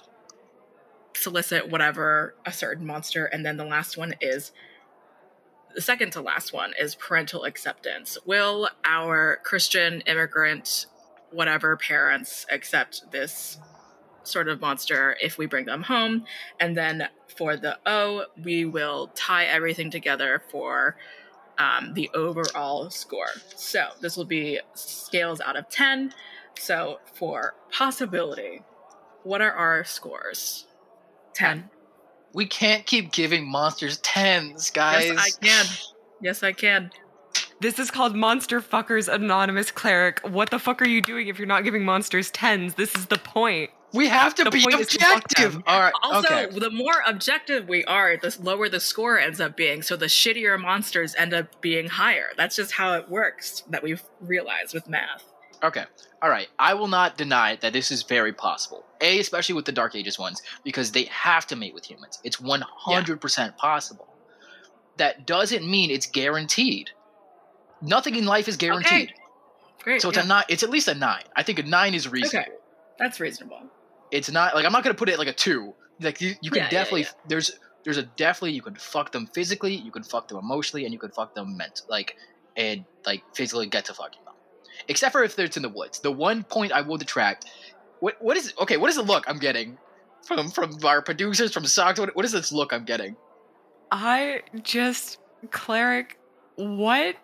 solicit 1.15 1.69
whatever 1.69 2.35
a 2.45 2.51
certain 2.51 2.85
monster 2.85 3.25
and 3.25 3.45
then 3.45 3.57
the 3.57 3.65
last 3.65 3.97
one 3.97 4.13
is 4.21 4.51
the 5.73 5.81
second 5.81 6.11
to 6.11 6.21
last 6.21 6.53
one 6.53 6.73
is 6.79 6.95
parental 6.95 7.43
acceptance 7.43 8.17
will 8.25 8.69
our 8.83 9.39
christian 9.43 10.01
immigrant 10.01 10.85
whatever 11.31 11.75
parents 11.77 12.45
accept 12.51 13.11
this 13.11 13.57
sort 14.23 14.47
of 14.47 14.59
monster 14.59 15.15
if 15.21 15.37
we 15.37 15.45
bring 15.45 15.65
them 15.65 15.83
home 15.83 16.25
and 16.59 16.75
then 16.75 17.07
for 17.27 17.55
the 17.55 17.77
o 17.85 18.25
we 18.43 18.65
will 18.65 19.07
tie 19.15 19.45
everything 19.45 19.89
together 19.89 20.41
for 20.49 20.95
um, 21.57 21.93
the 21.93 22.09
overall 22.13 22.89
score. 22.89 23.27
So 23.55 23.89
this 24.01 24.17
will 24.17 24.25
be 24.25 24.59
scales 24.73 25.41
out 25.41 25.55
of 25.55 25.69
10. 25.69 26.13
So 26.57 26.99
for 27.13 27.55
possibility, 27.71 28.61
what 29.23 29.41
are 29.41 29.51
our 29.51 29.83
scores? 29.83 30.67
10. 31.35 31.69
We 32.33 32.45
can't 32.45 32.85
keep 32.85 33.11
giving 33.11 33.49
monsters 33.49 33.97
tens, 33.97 34.71
guys. 34.71 35.05
Yes, 35.05 35.17
I 35.17 35.45
can. 35.45 35.65
Yes, 36.21 36.43
I 36.43 36.51
can. 36.51 36.91
This 37.61 37.79
is 37.79 37.89
called 37.89 38.15
Monster 38.15 38.61
Fuckers 38.61 39.11
Anonymous 39.13 39.71
Cleric. 39.71 40.19
What 40.27 40.49
the 40.49 40.59
fuck 40.59 40.81
are 40.81 40.87
you 40.87 41.01
doing 41.01 41.27
if 41.27 41.37
you're 41.37 41.47
not 41.47 41.63
giving 41.63 41.85
monsters 41.85 42.29
tens? 42.31 42.75
This 42.75 42.93
is 42.95 43.05
the 43.05 43.17
point. 43.17 43.69
We 43.93 44.09
have 44.09 44.35
to 44.35 44.43
The 44.43 44.51
be 44.51 44.61
point 44.61 44.81
is 44.81 44.87
to 44.87 44.95
objective. 44.97 45.63
All 45.65 45.79
right. 45.79 45.93
Also, 46.03 46.27
okay. 46.27 46.59
the 46.59 46.69
more 46.69 47.01
objective 47.07 47.69
we 47.69 47.85
are, 47.85 48.17
the 48.17 48.35
lower 48.41 48.67
the 48.67 48.81
score 48.81 49.17
ends 49.17 49.39
up 49.39 49.55
being. 49.55 49.81
So 49.81 49.95
the 49.95 50.07
shittier 50.07 50.59
monsters 50.59 51.15
end 51.15 51.33
up 51.33 51.61
being 51.61 51.87
higher. 51.87 52.27
That's 52.35 52.57
just 52.57 52.73
how 52.73 52.95
it 52.95 53.09
works 53.09 53.63
that 53.69 53.81
we've 53.81 54.03
realized 54.19 54.73
with 54.73 54.89
math. 54.89 55.23
Okay. 55.65 55.83
All 56.21 56.29
right. 56.29 56.47
I 56.57 56.73
will 56.73 56.87
not 56.87 57.17
deny 57.17 57.57
that 57.57 57.73
this 57.73 57.91
is 57.91 58.03
very 58.03 58.33
possible. 58.33 58.85
A, 59.01 59.19
especially 59.19 59.55
with 59.55 59.65
the 59.65 59.71
Dark 59.71 59.95
Ages 59.95 60.17
ones, 60.17 60.41
because 60.63 60.91
they 60.91 61.03
have 61.05 61.45
to 61.47 61.55
mate 61.55 61.73
with 61.73 61.85
humans. 61.85 62.19
It's 62.23 62.37
100% 62.37 63.57
possible. 63.57 64.07
That 64.97 65.27
doesn't 65.27 65.69
mean 65.69 65.91
it's 65.91 66.07
guaranteed. 66.07 66.91
Nothing 67.81 68.15
in 68.15 68.25
life 68.25 68.47
is 68.47 68.57
guaranteed. 68.57 69.09
Okay. 69.09 69.13
Great. 69.83 70.01
So 70.01 70.09
it's 70.09 70.17
yeah. 70.17 70.23
a 70.23 70.27
nine. 70.27 70.43
It's 70.49 70.63
at 70.63 70.69
least 70.69 70.87
a 70.87 70.95
nine. 70.95 71.23
I 71.35 71.43
think 71.43 71.59
a 71.59 71.63
nine 71.63 71.93
is 71.93 72.07
reasonable. 72.07 72.47
Okay. 72.47 72.57
That's 72.97 73.19
reasonable. 73.19 73.61
It's 74.09 74.31
not 74.31 74.55
like 74.55 74.65
I'm 74.65 74.71
not 74.71 74.83
gonna 74.83 74.95
put 74.95 75.09
it 75.09 75.19
like 75.19 75.27
a 75.27 75.33
two. 75.33 75.73
Like 76.01 76.21
you, 76.21 76.33
you 76.41 76.49
can 76.49 76.59
Yeah, 76.59 76.63
yeah, 76.63 76.69
definitely 76.69 77.01
yeah. 77.01 77.09
there's 77.27 77.59
there's 77.83 77.97
a 77.97 78.03
definitely 78.03 78.53
you 78.53 78.63
can 78.63 78.75
fuck 78.75 79.11
them 79.11 79.27
physically, 79.27 79.75
you 79.75 79.91
can 79.91 80.01
fuck 80.01 80.27
them 80.27 80.37
emotionally, 80.37 80.85
and 80.85 80.93
you 80.93 80.99
can 80.99 81.11
fuck 81.11 81.35
them 81.35 81.55
mentally. 81.55 81.87
like 81.89 82.15
and 82.57 82.85
like 83.05 83.21
physically 83.35 83.67
get 83.67 83.85
to 83.85 83.93
fucking. 83.93 84.21
Except 84.87 85.11
for 85.11 85.23
if 85.23 85.37
it's 85.37 85.57
in 85.57 85.63
the 85.63 85.69
woods. 85.69 85.99
The 85.99 86.11
one 86.11 86.43
point 86.43 86.71
I 86.71 86.81
will 86.81 86.97
detract. 86.97 87.45
What 87.99 88.15
what 88.21 88.37
is 88.37 88.53
okay? 88.59 88.77
What 88.77 88.89
is 88.89 88.95
the 88.97 89.03
look 89.03 89.23
I'm 89.27 89.39
getting 89.39 89.77
from 90.25 90.49
from 90.49 90.77
our 90.83 91.01
producers 91.01 91.53
from 91.53 91.65
Socks? 91.65 91.99
What, 91.99 92.15
what 92.15 92.25
is 92.25 92.31
this 92.31 92.51
look 92.51 92.73
I'm 92.73 92.85
getting? 92.85 93.15
I 93.91 94.41
just, 94.63 95.19
Cleric, 95.51 96.17
what 96.55 97.15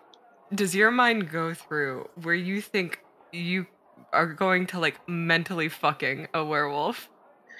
does 0.54 0.74
your 0.74 0.90
mind 0.90 1.30
go 1.30 1.54
through 1.54 2.08
where 2.22 2.34
you 2.34 2.60
think 2.60 3.00
you 3.32 3.66
are 4.12 4.26
going 4.26 4.66
to 4.68 4.78
like 4.78 5.06
mentally 5.08 5.68
fucking 5.68 6.28
a 6.32 6.44
werewolf? 6.44 7.08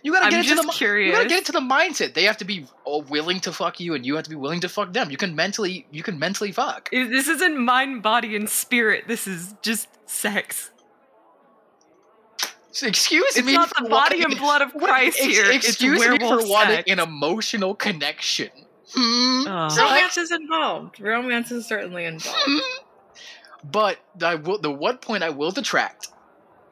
You 0.04 0.12
gotta 0.12 0.24
I'm 0.26 0.30
get 0.32 0.40
into 0.40 0.54
the 0.56 0.62
just 0.64 0.80
mi- 0.80 1.06
You 1.06 1.12
gotta 1.12 1.28
get 1.28 1.38
into 1.38 1.52
the 1.52 1.60
mindset. 1.60 2.14
They 2.14 2.24
have 2.24 2.36
to 2.38 2.44
be 2.44 2.66
uh, 2.86 2.98
willing 3.08 3.38
to 3.40 3.52
fuck 3.52 3.78
you, 3.78 3.94
and 3.94 4.04
you 4.04 4.16
have 4.16 4.24
to 4.24 4.30
be 4.30 4.36
willing 4.36 4.60
to 4.60 4.68
fuck 4.68 4.92
them. 4.92 5.10
You 5.10 5.16
can 5.16 5.36
mentally 5.36 5.86
you 5.92 6.02
can 6.02 6.18
mentally 6.18 6.50
fuck. 6.52 6.90
This 6.90 7.28
isn't 7.28 7.58
mind, 7.58 8.02
body, 8.02 8.34
and 8.34 8.48
spirit. 8.48 9.04
This 9.06 9.26
is 9.28 9.54
just 9.62 9.88
sex. 10.06 10.70
Excuse 12.82 13.36
It's 13.36 13.46
me. 13.46 13.52
It's 13.52 13.58
not 13.58 13.68
for 13.68 13.84
the 13.84 13.90
body 13.90 14.22
and 14.22 14.36
blood 14.38 14.62
of 14.62 14.72
What- 14.72 14.84
Christ 14.88 15.18
ex- 15.20 15.26
here. 15.26 15.44
It's 15.50 15.68
Excuse 15.68 16.00
me 16.00 16.06
for 16.18 16.26
werewolf 16.26 16.48
wanting 16.48 16.84
an 16.90 16.98
emotional 17.00 17.74
connection. 17.74 18.48
Hmm. 18.94 19.46
Ugh. 19.46 19.78
Romance 19.78 20.16
is 20.16 20.32
involved. 20.32 20.98
Romance 21.00 21.50
is 21.50 21.66
certainly 21.66 22.06
involved. 22.06 22.38
Hmm. 22.44 22.58
But 23.70 23.98
I 24.22 24.34
will, 24.36 24.58
the 24.58 24.70
one 24.70 24.98
point 24.98 25.22
I 25.22 25.30
will 25.30 25.50
detract, 25.50 26.08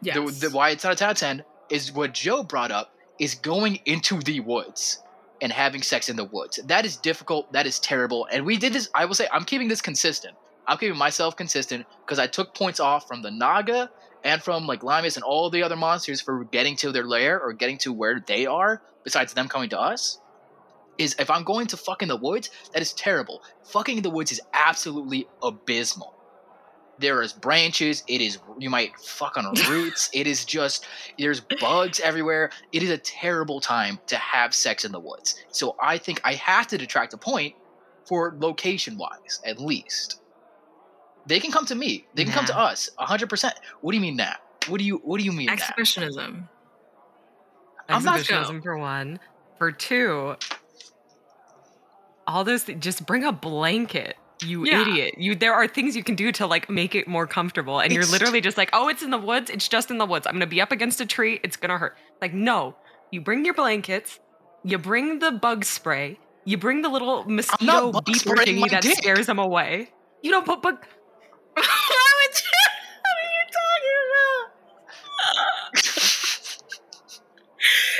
Yes. 0.03 0.17
the, 0.17 0.49
the, 0.49 0.55
why 0.57 0.71
it's 0.71 0.85
not 0.85 0.95
a 0.95 0.97
10 0.97 1.09
out 1.09 1.13
of 1.13 1.19
10, 1.19 1.45
is 1.69 1.93
what 1.93 2.13
Joe 2.15 2.43
brought 2.43 2.71
up, 2.73 2.93
is 3.21 3.37
going 3.37 3.79
into 3.85 4.19
the 4.21 4.41
woods 4.41 5.03
and 5.43 5.53
having 5.53 5.83
sex 5.83 6.09
in 6.09 6.17
the 6.17 6.25
woods. 6.25 6.59
That 6.67 6.85
is 6.85 6.97
difficult. 6.97 7.53
That 7.53 7.67
is 7.67 7.79
terrible. 7.79 8.27
And 8.33 8.45
we 8.45 8.57
did 8.57 8.73
this, 8.73 8.91
I 8.95 9.05
will 9.05 9.15
say, 9.15 9.29
I'm 9.31 9.45
keeping 9.45 9.69
this 9.69 9.83
consistent. 9.83 10.35
I'm 10.67 10.79
keeping 10.79 10.99
myself 10.99 11.37
consistent 11.37 11.87
because 12.05 12.19
I 12.19 12.27
took 12.27 12.55
points 12.55 12.81
off 12.81 13.07
from 13.07 13.23
the 13.23 13.31
Naga 13.31 13.91
and 14.25 14.43
from 14.43 14.67
like 14.67 14.81
Limus 14.81 15.17
and 15.17 15.23
all 15.23 15.51
the 15.51 15.63
other 15.63 15.77
monsters 15.77 16.21
for 16.21 16.45
getting 16.45 16.77
to 16.77 16.93
their 16.93 17.05
lair 17.05 17.41
or 17.41 17.53
getting 17.53 17.79
to 17.79 17.93
where 17.93 18.23
they 18.27 18.47
are, 18.47 18.83
besides 19.05 19.35
them 19.35 19.49
coming 19.49 19.71
to 19.71 19.81
us. 19.81 20.19
Is 20.99 21.17
if 21.19 21.31
I'm 21.31 21.45
going 21.45 21.67
to 21.69 21.77
fuck 21.77 22.03
in 22.03 22.09
the 22.09 22.17
woods, 22.17 22.51
that 22.73 22.83
is 22.83 22.93
terrible. 22.93 23.43
Fucking 23.65 23.99
in 23.99 24.03
the 24.03 24.11
woods 24.11 24.33
is 24.33 24.41
absolutely 24.53 25.27
abysmal. 25.43 26.15
There 27.01 27.23
is 27.23 27.33
branches. 27.33 28.05
It 28.07 28.21
is 28.21 28.39
you 28.59 28.71
might 28.71 28.97
fuck 29.01 29.37
on 29.37 29.45
roots. 29.71 30.11
it 30.13 30.27
is 30.27 30.45
just 30.45 30.87
there's 31.19 31.41
bugs 31.61 31.99
everywhere. 32.01 32.51
It 32.73 32.83
is 32.83 32.91
a 32.91 32.99
terrible 32.99 33.61
time 33.61 33.99
to 34.07 34.17
have 34.17 34.55
sex 34.55 34.85
in 34.85 34.93
the 34.93 35.01
woods. 35.01 35.43
So 35.51 35.77
I 35.83 35.97
think 35.99 36.21
I 36.25 36.35
have 36.35 36.67
to 36.69 36.79
detract 36.79 37.15
a 37.15 37.17
point 37.17 37.55
for 38.07 38.37
location 38.39 38.97
wise, 38.99 39.41
at 39.47 39.59
least. 39.61 40.21
They 41.27 41.41
can 41.41 41.53
come 41.53 41.67
to 41.67 41.75
me. 41.75 42.07
They 42.15 42.25
can 42.25 42.33
come 42.33 42.47
to 42.47 42.53
Nah. 42.53 42.67
us. 42.67 42.91
hundred 42.99 43.29
percent. 43.31 43.55
What 43.81 43.93
do 43.93 43.97
you 43.97 44.03
mean 44.03 44.17
now? 44.17 44.35
What 44.69 44.79
do 44.79 44.85
you 44.85 44.97
What 45.05 45.19
do 45.19 45.25
you 45.25 45.33
mean 45.33 45.47
now? 45.47 45.55
Exhibitionism. 45.55 46.49
I'm 47.89 48.05
not- 48.05 48.19
Exhibitionism 48.21 48.63
for 48.63 48.77
one. 48.79 49.21
For 49.59 49.73
two, 49.73 50.37
all 52.27 52.45
those 52.45 52.65
thi- 52.65 52.75
just 52.75 53.07
bring 53.07 53.25
a 53.25 53.33
blanket. 53.33 54.17
You 54.43 54.65
Yeah. 54.67 54.83
idiot. 54.83 55.15
You 55.19 55.35
there 55.35 55.55
are 55.55 55.67
things 55.69 55.97
you 55.97 56.03
can 56.05 56.15
do 56.15 56.33
to 56.33 56.47
like 56.47 56.69
make 56.71 56.95
it 56.95 57.07
more 57.09 57.27
comfortable. 57.27 57.81
And 57.81 57.93
you're 57.93 58.05
literally 58.07 58.41
just 58.41 58.57
like, 58.57 58.71
oh, 58.73 58.89
it's 58.89 59.03
in 59.03 59.11
the 59.11 59.19
woods. 59.19 59.51
It's 59.51 59.69
just 59.69 59.91
in 59.91 59.99
the 59.99 60.07
woods. 60.07 60.27
I'm 60.27 60.35
gonna 60.35 60.47
be 60.47 60.61
up 60.61 60.73
against 60.73 61.01
a 61.01 61.07
tree. 61.07 61.41
It's 61.43 61.57
gonna 61.57 61.79
hurt. 61.79 61.97
Like, 62.21 62.33
no. 62.35 62.77
You 63.11 63.21
bring 63.21 63.45
your 63.45 63.55
blankets, 63.55 64.21
you 64.65 64.79
bring 64.79 65.19
the 65.19 65.33
bug 65.33 65.65
spray, 65.65 66.19
you 66.45 66.57
bring 66.57 66.83
the 66.83 66.89
little 66.89 67.25
mosquito 67.25 67.91
beeper 67.93 68.37
thingy 68.37 68.71
that 68.71 68.83
dick. 68.83 68.97
scares 68.99 69.27
them 69.27 69.39
away. 69.41 69.91
You 70.23 70.31
don't 70.31 70.47
put 70.47 70.63
bug 70.63 70.77
what 71.55 71.67
would 71.67 72.41
you- 72.41 72.51
what 73.03 73.17
are 73.19 73.31
you 73.35 73.45
talking 73.53 73.99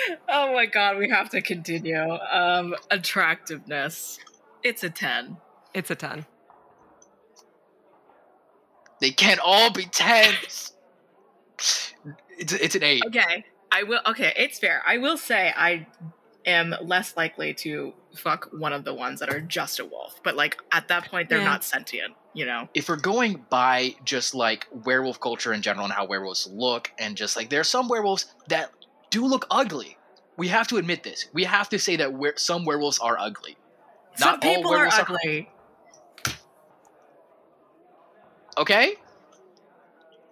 about? 0.07 0.21
oh 0.29 0.53
my 0.55 0.67
god, 0.67 0.97
we 0.99 1.09
have 1.09 1.29
to 1.31 1.41
continue. 1.43 1.99
Um, 2.33 2.75
attractiveness. 2.91 4.19
It's 4.63 4.85
a 4.85 4.91
10. 4.91 5.39
It's 5.75 5.91
a 5.91 5.95
10. 5.95 6.27
They 9.01 9.11
can't 9.11 9.41
all 9.43 9.71
be 9.73 9.85
tens. 9.87 10.73
It's 12.39 12.53
it's 12.53 12.75
an 12.75 12.83
eight. 12.83 13.03
Okay. 13.07 13.45
I 13.73 13.83
will 13.85 14.01
okay, 14.09 14.33
it's 14.37 14.59
fair. 14.59 14.83
I 14.87 14.99
will 14.99 15.17
say 15.17 15.53
I 15.57 15.87
am 16.47 16.75
less 16.83 17.17
likely 17.17 17.55
to 17.55 17.93
fuck 18.15 18.49
one 18.53 18.73
of 18.73 18.85
the 18.85 18.93
ones 18.95 19.21
that 19.21 19.29
are 19.33 19.41
just 19.41 19.79
a 19.79 19.85
wolf. 19.85 20.21
But 20.23 20.37
like 20.37 20.59
at 20.73 20.89
that 20.89 21.07
point 21.11 21.29
they're 21.29 21.39
Yeah. 21.39 21.45
not 21.45 21.65
sentient, 21.65 22.15
you 22.35 22.45
know? 22.47 22.69
if 22.75 22.89
we're 22.89 22.97
going 22.97 23.45
by 23.49 23.95
just 24.05 24.35
like 24.35 24.67
werewolf 24.85 25.21
culture 25.21 25.53
in 25.53 25.63
general 25.63 25.85
and 25.85 25.95
how 25.95 26.05
werewolves 26.07 26.47
look, 26.53 26.91
and 26.99 27.17
just 27.17 27.37
like 27.37 27.49
there 27.49 27.61
are 27.61 27.65
some 27.65 27.89
werewolves 27.89 28.27
that 28.49 28.71
do 29.11 29.25
look 29.25 29.47
ugly. 29.51 29.97
We 30.37 30.49
have 30.49 30.67
to 30.69 30.77
admit 30.79 31.03
this. 31.05 31.27
We 31.33 31.45
have 31.45 31.69
to 31.71 31.79
say 31.79 31.97
that 31.97 32.13
were- 32.13 32.35
some 32.37 32.65
werewolves 32.65 32.99
are 32.99 33.19
ugly. 33.19 33.57
Some 34.17 34.33
Not 34.33 34.45
all 34.45 34.55
people 34.55 34.73
are 34.73 34.77
werewolves 34.77 34.99
are- 34.99 35.03
ugly. 35.15 35.51
Okay? 38.61 38.95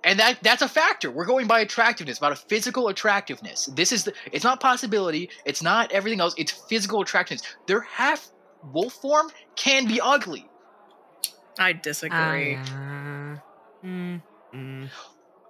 And 0.04 0.20
that 0.20 0.38
that's 0.42 0.62
a 0.62 0.68
factor. 0.68 1.10
We're 1.10 1.24
going 1.24 1.48
by 1.48 1.60
attractiveness, 1.60 2.18
about 2.18 2.32
a 2.32 2.36
physical 2.36 2.88
attractiveness. 2.88 3.66
This 3.74 3.90
is 3.90 4.04
the, 4.04 4.12
it's 4.30 4.44
not 4.44 4.60
possibility, 4.60 5.28
it's 5.44 5.62
not 5.62 5.90
everything 5.90 6.20
else, 6.20 6.34
it's 6.38 6.52
physical 6.52 7.02
attractiveness. 7.02 7.42
Their 7.66 7.80
half 7.80 8.28
wolf 8.72 8.92
form 8.92 9.30
can 9.56 9.88
be 9.88 10.00
ugly. 10.00 10.48
I 11.58 11.72
disagree. 11.72 12.54
Uh, 12.54 13.38
mm, 13.84 14.22
mm. 14.54 14.88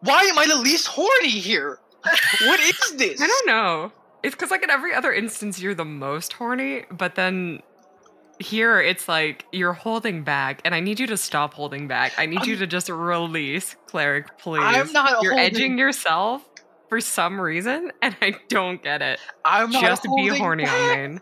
Why 0.01 0.23
am 0.23 0.39
I 0.39 0.47
the 0.47 0.57
least 0.57 0.87
horny 0.87 1.29
here? 1.29 1.81
what 2.43 2.61
is 2.61 2.97
this? 2.97 3.21
I 3.23 3.27
don't 3.27 3.47
know. 3.47 3.93
It's 4.23 4.35
because 4.35 4.51
like 4.51 4.63
in 4.63 4.71
every 4.71 4.95
other 4.95 5.13
instance 5.13 5.61
you're 5.61 5.75
the 5.75 5.85
most 5.85 6.33
horny, 6.33 6.85
but 6.91 7.17
then 7.17 7.61
here 8.41 8.81
it's 8.81 9.09
like 9.09 9.45
you're 9.53 9.73
holding 9.73 10.23
back, 10.23 10.61
and 10.65 10.75
I 10.75 10.81
need 10.81 11.01
you 11.01 11.07
to 11.09 11.17
stop 11.17 11.55
holding 11.55 11.89
back. 11.89 12.13
I 12.19 12.27
need 12.27 12.45
you 12.47 12.53
I'm- 12.55 12.61
to 12.61 12.67
just 12.67 12.89
release, 12.89 13.77
cleric, 13.87 14.39
please. 14.39 14.63
I'm 14.63 14.93
not 14.93 15.23
You're 15.23 15.33
holding- 15.33 15.39
edging 15.57 15.79
yourself 15.79 16.49
for 16.89 17.01
some 17.01 17.41
reason, 17.41 17.93
and 18.03 18.17
I 18.23 18.35
don't 18.49 18.83
get 18.83 19.03
it. 19.03 19.19
I'm 19.45 19.71
not 19.71 19.83
Just 19.83 20.03
be 20.17 20.29
horny 20.29 20.65
back. 20.65 20.75
on 20.75 20.97
main. 20.97 21.21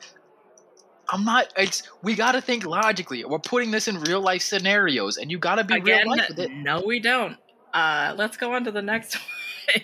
I'm 1.08 1.24
not. 1.24 1.52
It's 1.56 1.84
we 2.02 2.14
got 2.14 2.32
to 2.32 2.40
think 2.40 2.66
logically. 2.66 3.24
We're 3.24 3.38
putting 3.38 3.70
this 3.70 3.86
in 3.88 4.00
real 4.00 4.20
life 4.20 4.42
scenarios, 4.42 5.16
and 5.18 5.30
you 5.30 5.38
got 5.38 5.54
to 5.56 5.64
be 5.64 5.74
Again, 5.76 6.08
real 6.08 6.16
life 6.16 6.28
with 6.30 6.38
it. 6.40 6.50
no, 6.50 6.82
we 6.84 6.98
don't. 7.00 7.36
Uh, 7.72 8.14
let's 8.16 8.36
go 8.36 8.54
on 8.54 8.64
to 8.64 8.70
the 8.72 8.82
next 8.82 9.14
one. 9.74 9.82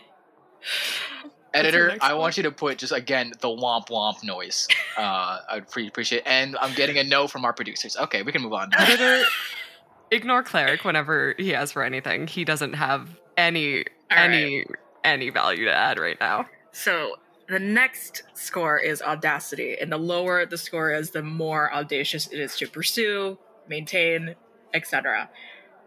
Editor, 1.54 1.88
next 1.88 2.04
I 2.04 2.12
one? 2.12 2.20
want 2.20 2.36
you 2.36 2.42
to 2.44 2.50
put 2.50 2.78
just 2.78 2.92
again 2.92 3.32
the 3.40 3.48
womp 3.48 3.88
womp 3.88 4.22
noise. 4.24 4.68
Uh, 4.94 5.38
I'd 5.48 5.70
pre- 5.70 5.88
appreciate. 5.88 6.22
And 6.26 6.54
I'm 6.60 6.74
getting 6.74 6.98
a 6.98 7.02
no 7.02 7.26
from 7.26 7.46
our 7.46 7.54
producers. 7.54 7.96
Okay, 7.96 8.22
we 8.22 8.30
can 8.30 8.42
move 8.42 8.52
on. 8.52 8.68
Editor, 8.76 9.24
ignore 10.10 10.42
cleric 10.42 10.84
whenever 10.84 11.34
he 11.38 11.54
asks 11.54 11.72
for 11.72 11.82
anything. 11.82 12.26
He 12.26 12.44
doesn't 12.44 12.74
have 12.74 13.08
any 13.38 13.78
All 14.10 14.18
any 14.18 14.66
any 15.02 15.30
value 15.30 15.64
to 15.64 15.74
add 15.74 15.98
right 15.98 16.18
now. 16.20 16.44
So 16.72 17.16
the 17.48 17.58
next 17.58 18.24
score 18.34 18.78
is 18.78 19.00
audacity, 19.00 19.76
and 19.80 19.90
the 19.90 19.96
lower 19.98 20.44
the 20.44 20.58
score 20.58 20.92
is, 20.92 21.10
the 21.10 21.22
more 21.22 21.72
audacious 21.72 22.26
it 22.26 22.38
is 22.38 22.56
to 22.58 22.66
pursue, 22.68 23.38
maintain, 23.66 24.34
etc. 24.74 25.30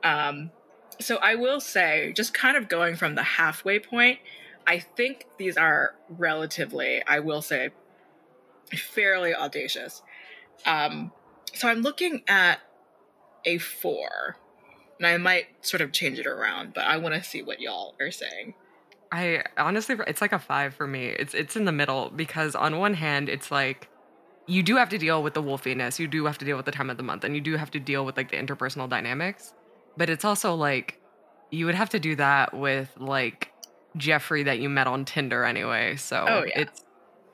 Um, 0.03 0.49
so 0.99 1.17
I 1.17 1.35
will 1.35 1.59
say, 1.59 2.11
just 2.15 2.33
kind 2.33 2.57
of 2.57 2.69
going 2.69 2.95
from 2.95 3.15
the 3.15 3.23
halfway 3.23 3.79
point, 3.79 4.19
I 4.67 4.79
think 4.79 5.27
these 5.37 5.57
are 5.57 5.95
relatively, 6.09 7.03
I 7.05 7.19
will 7.19 7.41
say, 7.41 7.69
fairly 8.75 9.33
audacious. 9.33 10.01
Um, 10.65 11.11
so 11.53 11.67
I'm 11.67 11.81
looking 11.81 12.23
at 12.27 12.59
a 13.45 13.57
four, 13.59 14.37
and 14.97 15.07
I 15.07 15.17
might 15.17 15.47
sort 15.61 15.81
of 15.81 15.91
change 15.91 16.19
it 16.19 16.27
around, 16.27 16.73
but 16.73 16.85
I 16.85 16.97
want 16.97 17.15
to 17.15 17.23
see 17.23 17.43
what 17.43 17.59
y'all 17.59 17.95
are 17.99 18.11
saying. 18.11 18.55
I 19.11 19.43
honestly, 19.57 19.95
it's 20.07 20.21
like 20.21 20.33
a 20.33 20.39
five 20.39 20.73
for 20.73 20.87
me. 20.87 21.07
It's 21.07 21.33
it's 21.33 21.55
in 21.55 21.65
the 21.65 21.71
middle 21.71 22.09
because 22.09 22.55
on 22.55 22.79
one 22.79 22.95
hand, 22.95 23.29
it's 23.29 23.51
like 23.51 23.87
you 24.47 24.63
do 24.63 24.75
have 24.77 24.89
to 24.89 24.97
deal 24.97 25.23
with 25.23 25.33
the 25.33 25.43
wolfiness, 25.43 25.99
you 25.99 26.07
do 26.07 26.25
have 26.25 26.37
to 26.39 26.45
deal 26.45 26.57
with 26.57 26.65
the 26.65 26.71
time 26.71 26.89
of 26.89 26.97
the 26.97 27.03
month, 27.03 27.23
and 27.23 27.35
you 27.35 27.41
do 27.41 27.55
have 27.55 27.71
to 27.71 27.79
deal 27.79 28.05
with 28.05 28.17
like 28.17 28.31
the 28.31 28.37
interpersonal 28.37 28.89
dynamics. 28.89 29.53
But 29.95 30.09
it's 30.09 30.25
also 30.25 30.55
like 30.55 30.99
you 31.51 31.65
would 31.65 31.75
have 31.75 31.89
to 31.91 31.99
do 31.99 32.15
that 32.15 32.53
with 32.53 32.91
like 32.97 33.51
Jeffrey 33.97 34.43
that 34.43 34.59
you 34.59 34.69
met 34.69 34.87
on 34.87 35.05
Tinder 35.05 35.43
anyway. 35.43 35.95
So 35.95 36.25
Oh, 36.27 36.43
yeah. 36.43 36.61
it's 36.61 36.83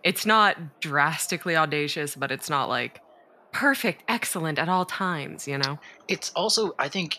it's 0.04 0.26
not 0.26 0.80
drastically 0.80 1.56
audacious, 1.56 2.16
but 2.16 2.32
it's 2.32 2.50
not 2.50 2.70
like 2.70 3.02
perfect, 3.52 4.04
excellent 4.08 4.58
at 4.58 4.68
all 4.70 4.86
times, 4.86 5.48
you 5.48 5.58
know? 5.58 5.78
It's 6.08 6.32
also, 6.32 6.74
I 6.80 6.90
think, 6.90 7.18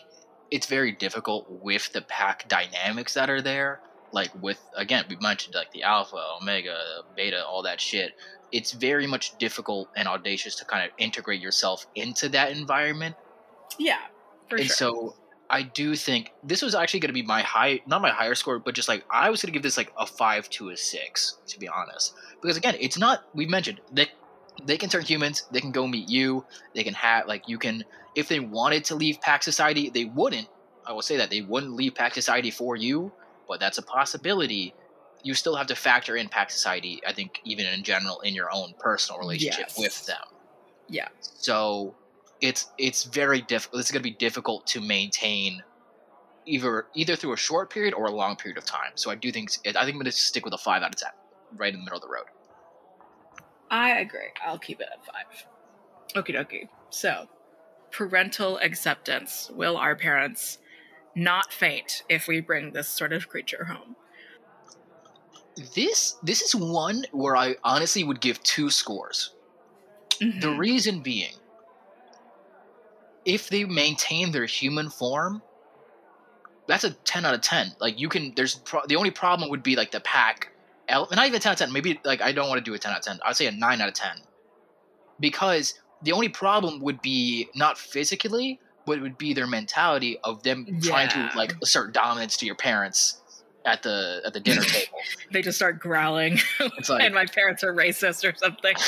it's 0.51 0.67
very 0.67 0.91
difficult 0.91 1.45
with 1.49 1.93
the 1.93 2.01
pack 2.01 2.47
dynamics 2.49 3.13
that 3.13 3.29
are 3.29 3.41
there. 3.41 3.79
Like 4.11 4.29
with 4.41 4.59
again, 4.75 5.05
we 5.09 5.15
mentioned 5.21 5.55
like 5.55 5.71
the 5.71 5.83
alpha, 5.83 6.17
omega, 6.41 6.77
beta, 7.15 7.43
all 7.45 7.63
that 7.63 7.81
shit. 7.81 8.11
It's 8.51 8.71
very 8.71 9.07
much 9.07 9.35
difficult 9.39 9.89
and 9.95 10.07
audacious 10.07 10.55
to 10.57 10.65
kind 10.65 10.85
of 10.85 10.91
integrate 10.99 11.41
yourself 11.41 11.87
into 11.95 12.29
that 12.29 12.51
environment. 12.51 13.15
Yeah, 13.79 13.97
for 14.49 14.57
and 14.57 14.65
sure. 14.67 14.75
so 14.75 15.15
I 15.49 15.61
do 15.63 15.95
think 15.95 16.31
this 16.43 16.61
was 16.61 16.73
actually 16.73 17.01
going 17.01 17.09
to 17.09 17.13
be 17.13 17.21
my 17.21 17.41
high, 17.41 17.81
not 17.85 18.01
my 18.01 18.09
higher 18.09 18.33
score, 18.35 18.59
but 18.59 18.73
just 18.73 18.87
like 18.87 19.03
I 19.11 19.29
was 19.29 19.41
going 19.41 19.51
to 19.51 19.53
give 19.53 19.63
this 19.63 19.77
like 19.77 19.91
a 19.97 20.05
five 20.05 20.49
to 20.51 20.69
a 20.69 20.77
six, 20.77 21.37
to 21.47 21.59
be 21.59 21.67
honest. 21.67 22.15
Because 22.41 22.57
again, 22.57 22.75
it's 22.79 22.97
not. 22.97 23.25
We 23.35 23.45
mentioned 23.45 23.81
they 23.91 24.07
they 24.65 24.77
can 24.77 24.89
turn 24.89 25.03
humans. 25.03 25.43
They 25.51 25.61
can 25.61 25.71
go 25.71 25.85
meet 25.87 26.09
you. 26.09 26.45
They 26.73 26.83
can 26.83 26.93
have 26.95 27.27
like 27.27 27.47
you 27.47 27.57
can 27.59 27.83
if 28.15 28.27
they 28.29 28.39
wanted 28.39 28.85
to 28.85 28.95
leave 28.95 29.19
Pack 29.21 29.43
Society, 29.43 29.89
they 29.89 30.05
wouldn't. 30.05 30.47
I 30.85 30.93
will 30.93 31.01
say 31.01 31.17
that 31.17 31.29
they 31.29 31.41
wouldn't 31.41 31.73
leave 31.73 31.95
Pack 31.95 32.13
Society 32.13 32.51
for 32.51 32.75
you, 32.75 33.11
but 33.47 33.59
that's 33.59 33.77
a 33.77 33.83
possibility. 33.83 34.73
You 35.23 35.33
still 35.33 35.55
have 35.55 35.67
to 35.67 35.75
factor 35.75 36.15
in 36.17 36.29
Pack 36.29 36.49
Society. 36.51 37.01
I 37.07 37.13
think 37.13 37.39
even 37.45 37.65
in 37.65 37.83
general 37.83 38.19
in 38.21 38.33
your 38.33 38.49
own 38.53 38.73
personal 38.79 39.19
relationship 39.19 39.67
Yes. 39.69 39.77
with 39.79 40.05
them. 40.05 40.21
Yeah. 40.89 41.07
So 41.21 41.95
it's 42.43 42.69
it's 42.77 43.05
very 43.05 43.41
difficult. 43.41 43.79
It's 43.79 43.91
going 43.91 44.03
to 44.03 44.09
be 44.09 44.15
difficult 44.15 44.67
to 44.67 44.81
maintain 44.81 45.63
either 46.45 46.87
either 46.93 47.15
through 47.15 47.33
a 47.33 47.37
short 47.37 47.69
period 47.71 47.93
or 47.93 48.05
a 48.05 48.11
long 48.11 48.35
period 48.35 48.57
of 48.57 48.65
time. 48.65 48.91
So 48.95 49.09
I 49.09 49.15
do 49.15 49.31
think 49.31 49.51
I 49.65 49.71
think 49.71 49.77
I'm 49.87 49.93
going 49.93 50.05
to 50.05 50.11
stick 50.11 50.43
with 50.43 50.53
a 50.53 50.57
five 50.57 50.83
out 50.83 50.89
of 50.89 50.97
ten, 50.97 51.11
right 51.55 51.73
in 51.73 51.79
the 51.79 51.83
middle 51.85 51.97
of 51.97 52.01
the 52.03 52.09
road. 52.09 52.25
I 53.71 53.91
agree. 53.99 54.31
I'll 54.45 54.59
keep 54.59 54.81
it 54.81 54.87
at 54.91 55.05
five. 55.05 55.45
Okie 56.15 56.35
dokie. 56.35 56.67
So, 56.89 57.27
parental 57.91 58.57
acceptance. 58.59 59.49
Will 59.53 59.77
our 59.77 59.95
parents 59.95 60.59
not 61.15 61.53
faint 61.53 62.03
if 62.09 62.27
we 62.27 62.41
bring 62.41 62.73
this 62.73 62.89
sort 62.89 63.13
of 63.13 63.29
creature 63.29 63.65
home? 63.65 63.95
This 65.75 66.17
this 66.23 66.41
is 66.41 66.53
one 66.55 67.05
where 67.11 67.37
I 67.37 67.55
honestly 67.63 68.03
would 68.03 68.19
give 68.19 68.43
two 68.43 68.69
scores. 68.69 69.33
The 70.19 70.25
Mhm. 70.25 70.57
reason 70.57 71.01
being, 71.01 71.33
if 73.25 73.49
they 73.49 73.63
maintain 73.63 74.31
their 74.31 74.45
human 74.45 74.89
form, 74.89 75.41
that's 76.67 76.83
a 76.83 76.91
ten 76.91 77.25
out 77.25 77.33
of 77.33 77.41
ten. 77.41 77.73
Like 77.79 77.99
you 77.99 78.09
can, 78.09 78.33
there's 78.35 78.55
pro- 78.55 78.85
the 78.87 78.95
only 78.95 79.11
problem 79.11 79.49
would 79.49 79.63
be 79.63 79.75
like 79.75 79.91
the 79.91 79.99
pack. 79.99 80.51
el- 80.87 81.07
Not 81.11 81.27
even 81.27 81.39
ten 81.41 81.51
out 81.51 81.53
of 81.53 81.59
ten. 81.59 81.73
Maybe 81.73 81.99
like 82.03 82.21
I 82.21 82.31
don't 82.31 82.47
want 82.49 82.59
to 82.59 82.63
do 82.63 82.73
a 82.73 82.79
ten 82.79 82.91
out 82.91 82.99
of 82.99 83.03
ten. 83.05 83.19
I'd 83.25 83.35
say 83.35 83.47
a 83.47 83.51
nine 83.51 83.81
out 83.81 83.87
of 83.89 83.93
ten, 83.93 84.17
because 85.19 85.73
the 86.01 86.11
only 86.11 86.29
problem 86.29 86.81
would 86.81 87.01
be 87.01 87.49
not 87.55 87.77
physically, 87.77 88.59
but 88.85 88.97
it 88.97 89.01
would 89.01 89.17
be 89.17 89.33
their 89.33 89.47
mentality 89.47 90.17
of 90.23 90.43
them 90.43 90.79
trying 90.81 91.09
to 91.09 91.31
like 91.35 91.53
assert 91.61 91.93
dominance 91.93 92.37
to 92.37 92.45
your 92.45 92.55
parents 92.55 93.19
at 93.65 93.81
the 93.83 94.21
at 94.25 94.33
the 94.33 94.39
dinner 94.41 94.61
table. 94.63 94.97
they 95.31 95.41
just 95.41 95.57
start 95.57 95.79
growling, 95.79 96.37
like 96.89 96.89
and 97.03 97.13
my 97.13 97.25
parents 97.25 97.63
are 97.63 97.73
racist 97.73 98.29
or 98.29 98.35
something. 98.37 98.75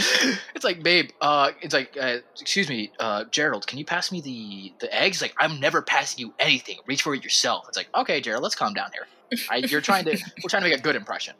it's 0.54 0.64
like, 0.64 0.82
babe, 0.82 1.10
uh, 1.20 1.50
it's 1.60 1.74
like, 1.74 1.96
uh, 2.00 2.18
excuse 2.40 2.68
me, 2.68 2.92
uh, 2.98 3.24
Gerald, 3.30 3.66
can 3.66 3.78
you 3.78 3.84
pass 3.84 4.10
me 4.12 4.20
the 4.20 4.72
the 4.80 4.94
eggs? 4.94 5.20
Like, 5.22 5.34
I'm 5.38 5.60
never 5.60 5.82
passing 5.82 6.20
you 6.26 6.34
anything. 6.38 6.78
Reach 6.86 7.02
for 7.02 7.14
it 7.14 7.22
yourself. 7.24 7.66
It's 7.68 7.76
like, 7.76 7.88
okay, 7.94 8.20
Gerald, 8.20 8.42
let's 8.42 8.54
calm 8.54 8.74
down 8.74 8.90
here. 8.92 9.06
I, 9.50 9.56
you're 9.58 9.80
trying 9.80 10.04
to, 10.06 10.10
we're 10.42 10.48
trying 10.48 10.62
to 10.64 10.68
make 10.68 10.78
a 10.78 10.82
good 10.82 10.96
impression. 10.96 11.34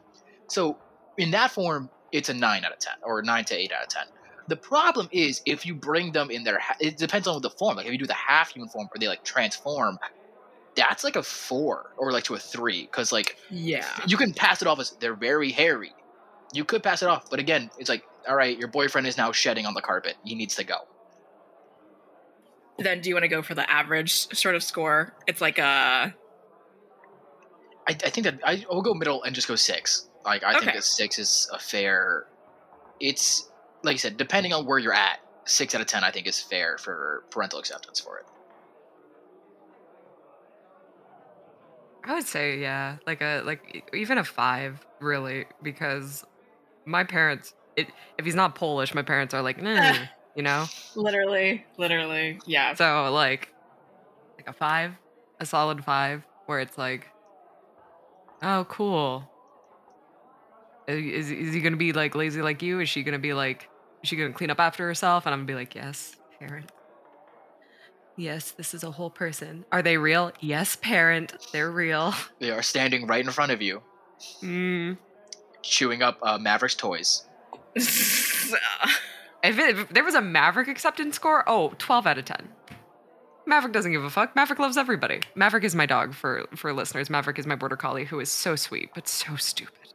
So, 0.48 0.76
in 1.18 1.30
that 1.32 1.50
form, 1.50 1.90
it's 2.12 2.28
a 2.28 2.34
nine 2.34 2.64
out 2.64 2.72
of 2.72 2.78
ten, 2.78 2.94
or 3.02 3.22
nine 3.22 3.44
to 3.46 3.54
eight 3.54 3.72
out 3.72 3.82
of 3.82 3.88
ten. 3.88 4.04
The 4.48 4.56
problem 4.56 5.08
is 5.12 5.42
if 5.46 5.64
you 5.66 5.74
bring 5.74 6.12
them 6.12 6.30
in 6.30 6.42
their, 6.44 6.58
ha- 6.58 6.76
it 6.80 6.96
depends 6.96 7.26
on 7.28 7.40
the 7.42 7.50
form. 7.50 7.76
Like, 7.76 7.86
if 7.86 7.92
you 7.92 7.98
do 7.98 8.06
the 8.06 8.14
half 8.14 8.50
human 8.52 8.68
form, 8.68 8.88
or 8.92 8.98
they 8.98 9.06
like 9.08 9.22
transform, 9.24 9.98
that's 10.76 11.04
like 11.04 11.16
a 11.16 11.22
four 11.22 11.90
or 11.96 12.10
like 12.12 12.24
to 12.24 12.34
a 12.34 12.38
three, 12.38 12.82
because 12.82 13.12
like 13.12 13.36
Yeah. 13.50 13.86
you 14.06 14.16
can 14.16 14.32
pass 14.32 14.62
it 14.62 14.68
off 14.68 14.78
as 14.80 14.90
they're 14.92 15.14
very 15.14 15.50
hairy. 15.50 15.92
You 16.52 16.64
could 16.64 16.82
pass 16.82 17.02
it 17.02 17.08
off, 17.08 17.30
but 17.30 17.38
again, 17.38 17.70
it's 17.78 17.88
like, 17.88 18.04
all 18.28 18.36
right, 18.36 18.56
your 18.58 18.68
boyfriend 18.68 19.06
is 19.06 19.16
now 19.16 19.32
shedding 19.32 19.66
on 19.66 19.74
the 19.74 19.80
carpet. 19.80 20.16
He 20.24 20.34
needs 20.34 20.54
to 20.56 20.64
go. 20.64 20.76
Then, 22.78 23.00
do 23.00 23.08
you 23.08 23.14
want 23.14 23.24
to 23.24 23.28
go 23.28 23.42
for 23.42 23.54
the 23.54 23.70
average 23.70 24.12
sort 24.12 24.54
of 24.54 24.62
score? 24.62 25.12
It's 25.26 25.40
like 25.40 25.58
a 25.58 26.14
I, 27.86 27.92
I 27.92 27.94
think 27.94 28.24
that 28.24 28.40
I 28.44 28.64
will 28.70 28.82
go 28.82 28.94
middle 28.94 29.22
and 29.22 29.34
just 29.34 29.48
go 29.48 29.56
six. 29.56 30.08
Like 30.24 30.44
I 30.44 30.52
think 30.52 30.68
Okay. 30.70 30.78
a 30.78 30.82
six 30.82 31.18
is 31.18 31.48
a 31.52 31.58
fair. 31.58 32.24
It's 33.00 33.48
like 33.82 33.94
I 33.94 33.96
said, 33.96 34.16
depending 34.16 34.52
on 34.52 34.66
where 34.66 34.78
you're 34.78 34.94
at, 34.94 35.18
six 35.44 35.74
out 35.74 35.80
of 35.80 35.86
ten 35.86 36.04
I 36.04 36.10
think 36.10 36.26
is 36.26 36.40
fair 36.40 36.78
for 36.78 37.24
parental 37.30 37.58
acceptance 37.58 38.00
for 38.00 38.18
it. 38.18 38.24
I 42.04 42.14
would 42.14 42.26
say 42.26 42.58
yeah, 42.60 42.96
like 43.06 43.20
a 43.20 43.42
like 43.42 43.84
even 43.94 44.18
a 44.18 44.24
five 44.24 44.86
really 45.00 45.46
because 45.62 46.24
my 46.86 47.04
parents. 47.04 47.54
It, 47.76 47.88
if 48.18 48.24
he's 48.24 48.34
not 48.34 48.54
Polish, 48.54 48.94
my 48.94 49.02
parents 49.02 49.32
are 49.34 49.42
like, 49.42 49.60
nah, 49.62 49.94
you 50.34 50.42
know. 50.42 50.66
literally, 50.96 51.64
literally, 51.78 52.38
yeah. 52.46 52.74
So 52.74 53.10
like, 53.12 53.48
like 54.36 54.48
a 54.48 54.52
five, 54.52 54.92
a 55.38 55.46
solid 55.46 55.84
five, 55.84 56.22
where 56.46 56.60
it's 56.60 56.76
like, 56.76 57.08
oh, 58.42 58.64
cool. 58.68 59.28
Is 60.88 61.30
is 61.30 61.54
he 61.54 61.60
gonna 61.60 61.76
be 61.76 61.92
like 61.92 62.14
lazy 62.14 62.42
like 62.42 62.62
you? 62.62 62.80
Is 62.80 62.88
she 62.88 63.02
gonna 63.02 63.18
be 63.18 63.32
like, 63.32 63.68
is 64.02 64.08
she 64.08 64.16
gonna 64.16 64.32
clean 64.32 64.50
up 64.50 64.58
after 64.58 64.84
herself? 64.86 65.24
And 65.26 65.32
I'm 65.32 65.40
gonna 65.40 65.46
be 65.46 65.54
like, 65.54 65.74
yes, 65.74 66.16
parent. 66.40 66.70
Yes, 68.16 68.50
this 68.50 68.74
is 68.74 68.82
a 68.82 68.90
whole 68.90 69.08
person. 69.08 69.64
Are 69.72 69.82
they 69.82 69.96
real? 69.96 70.32
Yes, 70.40 70.76
parent. 70.76 71.32
They're 71.52 71.70
real. 71.70 72.12
They 72.40 72.50
are 72.50 72.60
standing 72.62 73.06
right 73.06 73.24
in 73.24 73.30
front 73.30 73.52
of 73.52 73.62
you, 73.62 73.82
Mm. 74.42 74.98
chewing 75.62 76.02
up 76.02 76.18
uh, 76.22 76.36
Maverick's 76.38 76.74
toys. 76.74 77.26
If, 79.42 79.58
it, 79.58 79.78
if 79.78 79.88
there 79.88 80.04
was 80.04 80.14
a 80.14 80.20
Maverick 80.20 80.68
acceptance 80.68 81.16
score, 81.16 81.44
oh, 81.46 81.72
12 81.78 82.06
out 82.06 82.18
of 82.18 82.26
10. 82.26 82.48
Maverick 83.46 83.72
doesn't 83.72 83.90
give 83.90 84.04
a 84.04 84.10
fuck. 84.10 84.36
Maverick 84.36 84.58
loves 84.58 84.76
everybody. 84.76 85.20
Maverick 85.34 85.64
is 85.64 85.74
my 85.74 85.86
dog 85.86 86.12
for 86.14 86.46
for 86.54 86.72
listeners. 86.74 87.08
Maverick 87.08 87.38
is 87.38 87.46
my 87.46 87.56
border 87.56 87.76
collie 87.76 88.04
who 88.04 88.20
is 88.20 88.30
so 88.30 88.54
sweet 88.54 88.90
but 88.94 89.08
so 89.08 89.36
stupid. 89.36 89.94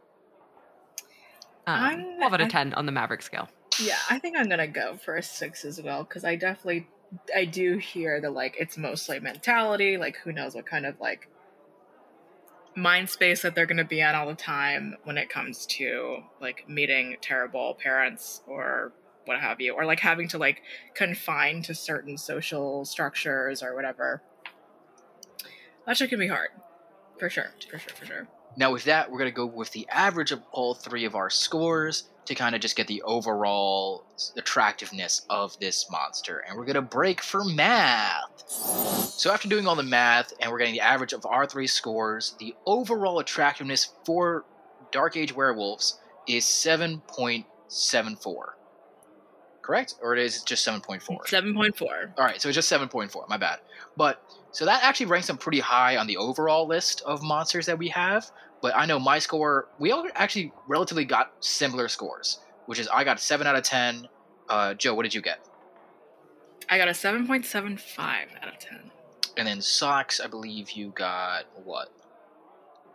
Um, 1.68 1.80
I'm- 1.80 2.16
12 2.18 2.34
out 2.34 2.42
of 2.42 2.48
I- 2.48 2.50
10 2.50 2.74
on 2.74 2.86
the 2.88 2.92
Maverick 2.92 3.22
scale. 3.22 3.48
Yeah, 3.80 3.98
I 4.10 4.18
think 4.20 4.36
I'm 4.36 4.50
gonna 4.50 4.68
go 4.68 4.98
for 4.98 5.16
a 5.16 5.22
six 5.22 5.64
as 5.64 5.80
well 5.82 6.04
because 6.04 6.26
I 6.26 6.36
definitely 6.38 6.88
I 7.36 7.46
do 7.46 7.78
hear 7.78 8.20
the 8.20 8.32
like 8.32 8.56
it's 8.60 8.78
mostly 8.78 9.20
mentality, 9.20 9.98
like 9.98 10.18
who 10.18 10.32
knows 10.32 10.56
what 10.56 10.66
kind 10.66 10.86
of 10.88 11.00
like 11.00 11.30
mind 12.76 13.10
space 13.10 13.42
that 13.42 13.56
they're 13.56 13.66
gonna 13.66 13.86
be 13.86 14.02
at 14.02 14.16
all 14.16 14.28
the 14.28 14.36
time 14.36 14.96
when 15.04 15.18
it 15.18 15.30
comes 15.30 15.66
to 15.66 16.18
like 16.42 16.68
meeting 16.68 17.18
terrible 17.22 17.78
parents 17.82 18.42
or 18.48 18.94
what 19.26 19.40
have 19.40 19.60
you, 19.60 19.74
or 19.74 19.86
like 19.86 20.00
having 20.00 20.28
to 20.30 20.38
like 20.38 20.62
confine 20.94 21.62
to 21.64 21.74
certain 21.74 22.18
social 22.18 22.86
structures 22.86 23.64
or 23.64 23.76
whatever. 23.76 24.22
That 25.86 25.98
shit 25.98 26.10
can 26.10 26.20
be 26.20 26.28
hard. 26.28 26.50
For 27.20 27.30
sure. 27.30 27.54
For 27.70 27.80
sure, 27.80 27.96
for 27.96 28.06
sure. 28.06 28.28
Now, 28.58 28.72
with 28.72 28.86
that, 28.86 29.12
we're 29.12 29.18
going 29.18 29.32
to 29.32 29.36
go 29.36 29.46
with 29.46 29.72
the 29.72 29.88
average 29.90 30.32
of 30.32 30.42
all 30.52 30.74
three 30.74 31.06
of 31.06 31.16
our 31.16 31.30
scores 31.30 32.10
to 32.26 32.36
kind 32.36 32.56
of 32.56 32.62
just 32.62 32.76
get 32.76 32.88
the 32.88 33.02
overall 33.04 34.06
attractiveness 34.38 35.26
of 35.30 35.58
this 35.60 35.90
monster. 35.92 36.44
And 36.48 36.58
we're 36.58 36.66
going 36.66 36.76
to 36.76 36.82
break 36.82 37.22
for 37.22 37.44
math. 37.44 38.44
So, 38.48 39.32
after 39.32 39.48
doing 39.48 39.68
all 39.68 39.76
the 39.76 39.84
math 39.84 40.34
and 40.40 40.52
we're 40.52 40.60
getting 40.60 40.74
the 40.74 40.82
average 40.82 41.14
of 41.14 41.26
our 41.26 41.46
three 41.46 41.68
scores, 41.68 42.36
the 42.40 42.56
overall 42.66 43.20
attractiveness 43.20 43.94
for 44.06 44.46
Dark 44.92 45.18
Age 45.18 45.36
werewolves 45.36 46.00
is 46.28 46.44
7.74. 46.46 47.46
correct? 49.62 49.96
Or 50.02 50.16
it 50.16 50.24
is 50.24 50.44
just 50.44 50.66
7.4? 50.68 51.02
7.4. 51.02 51.82
All 52.18 52.26
right, 52.26 52.42
so 52.42 52.50
it's 52.50 52.56
just 52.56 52.72
7.4. 52.72 53.28
My 53.30 53.38
bad. 53.38 53.60
But 53.98 54.22
so 54.52 54.66
that 54.66 54.84
actually 54.84 55.08
ranks 55.08 55.28
them 55.28 55.38
pretty 55.38 55.60
high 55.60 55.98
on 55.98 56.08
the 56.08 56.18
overall 56.18 56.68
list 56.68 57.02
of 57.06 57.24
monsters 57.24 57.66
that 57.66 57.78
we 57.78 57.90
have. 57.90 58.32
But 58.62 58.76
I 58.76 58.86
know 58.86 59.00
my 59.00 59.20
score, 59.20 59.68
we 59.80 59.92
all 59.92 60.08
actually 60.16 60.52
relatively 60.68 61.06
got 61.06 61.34
similar 61.40 61.88
scores, 61.88 62.40
which 62.66 62.80
is 62.80 62.88
I 62.88 63.04
got 63.04 63.20
7 63.20 63.46
out 63.46 63.56
of 63.56 63.64
10. 63.64 64.08
Uh, 64.50 64.74
Joe, 64.74 64.94
what 64.94 65.04
did 65.04 65.14
you 65.14 65.22
get? 65.22 65.46
I 66.70 66.78
got 66.78 66.88
a 66.88 66.92
7.75 66.92 68.00
out 68.42 68.48
of 68.54 68.60
10. 68.60 68.92
And 69.38 69.48
then 69.48 69.62
Socks, 69.62 70.20
I 70.20 70.28
believe 70.28 70.72
you 70.72 70.90
got 70.90 71.46
what? 71.64 71.92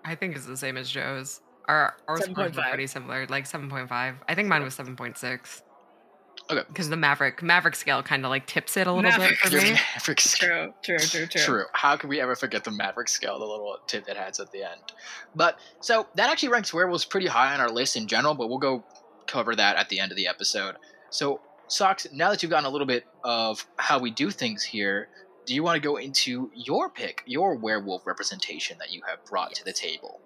I 0.04 0.14
think 0.14 0.34
it's 0.34 0.46
the 0.46 0.56
same 0.56 0.76
as 0.76 0.90
Joe's. 0.90 1.40
Our 1.68 1.94
our 2.08 2.16
scores 2.16 2.56
were 2.56 2.62
7.5. 2.62 2.68
pretty 2.70 2.86
similar, 2.86 3.26
like 3.28 3.46
seven 3.46 3.68
point 3.68 3.88
five. 3.88 4.16
I 4.26 4.34
think 4.34 4.48
mine 4.48 4.62
was 4.62 4.74
seven 4.74 4.96
point 4.96 5.18
six. 5.18 5.62
Okay. 6.50 6.64
Because 6.68 6.88
the 6.88 6.96
Maverick 6.96 7.42
Maverick 7.42 7.76
scale 7.76 8.02
kind 8.02 8.24
of 8.24 8.30
like 8.30 8.46
tips 8.46 8.76
it 8.76 8.86
a 8.86 8.92
little 8.92 9.08
Maverick. 9.10 9.38
bit 9.42 9.50
for 9.50 9.56
me. 9.56 9.72
Maverick 9.94 10.20
scale. 10.20 10.74
True, 10.82 10.98
true, 10.98 11.06
true, 11.06 11.26
true. 11.26 11.42
True. 11.42 11.64
How 11.72 11.96
could 11.96 12.10
we 12.10 12.20
ever 12.20 12.34
forget 12.34 12.64
the 12.64 12.70
Maverick 12.70 13.08
scale, 13.08 13.38
the 13.38 13.44
little 13.44 13.78
tip 13.86 14.08
it 14.08 14.16
has 14.16 14.40
at 14.40 14.50
the 14.52 14.62
end? 14.62 14.92
But 15.34 15.58
so 15.80 16.06
that 16.16 16.30
actually 16.30 16.50
ranks 16.50 16.74
werewolves 16.74 17.04
pretty 17.04 17.26
high 17.26 17.54
on 17.54 17.60
our 17.60 17.70
list 17.70 17.96
in 17.96 18.06
general, 18.06 18.34
but 18.34 18.48
we'll 18.48 18.58
go 18.58 18.84
cover 19.26 19.54
that 19.54 19.76
at 19.76 19.88
the 19.88 20.00
end 20.00 20.10
of 20.12 20.16
the 20.16 20.26
episode. 20.26 20.76
So, 21.10 21.40
Socks, 21.68 22.06
now 22.12 22.30
that 22.30 22.42
you've 22.42 22.50
gotten 22.50 22.66
a 22.66 22.70
little 22.70 22.86
bit 22.86 23.04
of 23.22 23.64
how 23.76 23.98
we 24.00 24.10
do 24.10 24.30
things 24.30 24.62
here, 24.62 25.08
do 25.46 25.54
you 25.54 25.62
want 25.62 25.76
to 25.76 25.80
go 25.80 25.96
into 25.96 26.50
your 26.54 26.90
pick, 26.90 27.22
your 27.26 27.54
werewolf 27.56 28.06
representation 28.06 28.76
that 28.78 28.90
you 28.90 29.02
have 29.08 29.24
brought 29.24 29.54
to 29.54 29.64
the 29.64 29.72
table? 29.72 30.20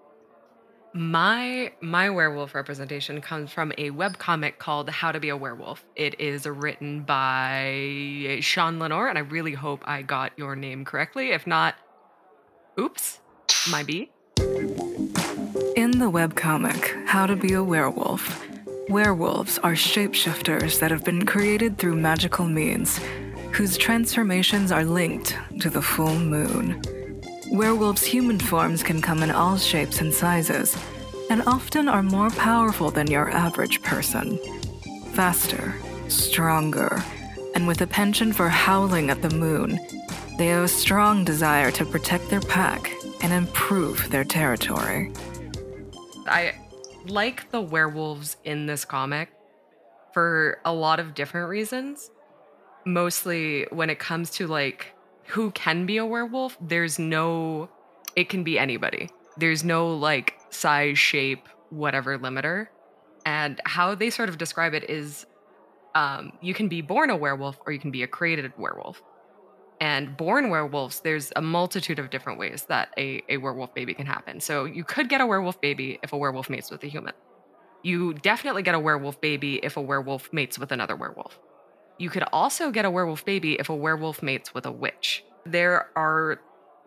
My 0.96 1.72
my 1.80 2.08
werewolf 2.08 2.54
representation 2.54 3.20
comes 3.20 3.50
from 3.50 3.72
a 3.76 3.90
webcomic 3.90 4.58
called 4.58 4.88
How 4.88 5.10
to 5.10 5.18
Be 5.18 5.28
a 5.28 5.36
Werewolf. 5.36 5.84
It 5.96 6.20
is 6.20 6.46
written 6.46 7.00
by 7.02 8.38
Shawn 8.40 8.78
Lenore, 8.78 9.08
and 9.08 9.18
I 9.18 9.22
really 9.22 9.54
hope 9.54 9.82
I 9.84 10.02
got 10.02 10.30
your 10.36 10.54
name 10.54 10.84
correctly. 10.84 11.32
If 11.32 11.48
not, 11.48 11.74
oops, 12.78 13.18
my 13.68 13.82
B. 13.82 14.12
In 15.74 15.98
the 15.98 16.12
webcomic, 16.12 17.06
How 17.06 17.26
to 17.26 17.34
Be 17.34 17.54
a 17.54 17.64
Werewolf, 17.64 18.46
werewolves 18.88 19.58
are 19.58 19.72
shapeshifters 19.72 20.78
that 20.78 20.92
have 20.92 21.04
been 21.04 21.26
created 21.26 21.76
through 21.76 21.96
magical 21.96 22.46
means, 22.46 23.00
whose 23.50 23.76
transformations 23.76 24.70
are 24.70 24.84
linked 24.84 25.36
to 25.58 25.70
the 25.70 25.82
full 25.82 26.14
moon. 26.14 26.80
Werewolves' 27.54 28.02
human 28.02 28.40
forms 28.40 28.82
can 28.82 29.00
come 29.00 29.22
in 29.22 29.30
all 29.30 29.56
shapes 29.56 30.00
and 30.00 30.12
sizes, 30.12 30.76
and 31.30 31.40
often 31.46 31.88
are 31.88 32.02
more 32.02 32.30
powerful 32.30 32.90
than 32.90 33.08
your 33.08 33.30
average 33.30 33.80
person. 33.80 34.40
Faster, 35.12 35.72
stronger, 36.08 37.00
and 37.54 37.68
with 37.68 37.80
a 37.80 37.86
penchant 37.86 38.34
for 38.34 38.48
howling 38.48 39.08
at 39.08 39.22
the 39.22 39.30
moon, 39.30 39.78
they 40.36 40.48
have 40.48 40.64
a 40.64 40.68
strong 40.68 41.24
desire 41.24 41.70
to 41.70 41.84
protect 41.84 42.28
their 42.28 42.40
pack 42.40 42.90
and 43.20 43.32
improve 43.32 44.10
their 44.10 44.24
territory. 44.24 45.12
I 46.26 46.54
like 47.06 47.52
the 47.52 47.60
werewolves 47.60 48.36
in 48.42 48.66
this 48.66 48.84
comic 48.84 49.28
for 50.12 50.58
a 50.64 50.74
lot 50.74 50.98
of 50.98 51.14
different 51.14 51.48
reasons. 51.48 52.10
Mostly 52.84 53.68
when 53.70 53.90
it 53.90 54.00
comes 54.00 54.30
to 54.30 54.48
like 54.48 54.93
who 55.26 55.50
can 55.52 55.86
be 55.86 55.96
a 55.96 56.06
werewolf, 56.06 56.56
there's 56.60 56.98
no 56.98 57.68
it 58.16 58.28
can 58.28 58.44
be 58.44 58.58
anybody. 58.58 59.10
There's 59.36 59.64
no 59.64 59.94
like 59.94 60.38
size, 60.50 60.98
shape, 60.98 61.48
whatever 61.70 62.18
limiter. 62.18 62.68
And 63.26 63.60
how 63.64 63.94
they 63.94 64.10
sort 64.10 64.28
of 64.28 64.38
describe 64.38 64.74
it 64.74 64.88
is 64.88 65.26
um, 65.94 66.32
you 66.40 66.54
can 66.54 66.68
be 66.68 66.80
born 66.80 67.10
a 67.10 67.16
werewolf 67.16 67.58
or 67.66 67.72
you 67.72 67.78
can 67.78 67.90
be 67.90 68.02
a 68.02 68.06
created 68.06 68.52
werewolf. 68.58 69.02
And 69.80 70.16
born 70.16 70.50
werewolves, 70.50 71.00
there's 71.00 71.32
a 71.34 71.42
multitude 71.42 71.98
of 71.98 72.10
different 72.10 72.38
ways 72.38 72.64
that 72.68 72.90
a, 72.96 73.22
a 73.28 73.38
werewolf 73.38 73.74
baby 73.74 73.92
can 73.94 74.06
happen. 74.06 74.40
So 74.40 74.64
you 74.64 74.84
could 74.84 75.08
get 75.08 75.20
a 75.20 75.26
werewolf 75.26 75.60
baby 75.60 75.98
if 76.02 76.12
a 76.12 76.16
werewolf 76.16 76.48
mates 76.48 76.70
with 76.70 76.84
a 76.84 76.86
human. 76.86 77.12
You 77.82 78.14
definitely 78.14 78.62
get 78.62 78.74
a 78.74 78.78
werewolf 78.78 79.20
baby 79.20 79.56
if 79.62 79.76
a 79.76 79.80
werewolf 79.80 80.32
mates 80.32 80.58
with 80.58 80.72
another 80.72 80.96
werewolf. 80.96 81.38
You 81.98 82.10
could 82.10 82.24
also 82.32 82.70
get 82.70 82.84
a 82.84 82.90
werewolf 82.90 83.24
baby 83.24 83.54
if 83.54 83.68
a 83.68 83.74
werewolf 83.74 84.22
mates 84.22 84.52
with 84.52 84.66
a 84.66 84.72
witch. 84.72 85.24
There 85.46 85.88
are 85.96 86.40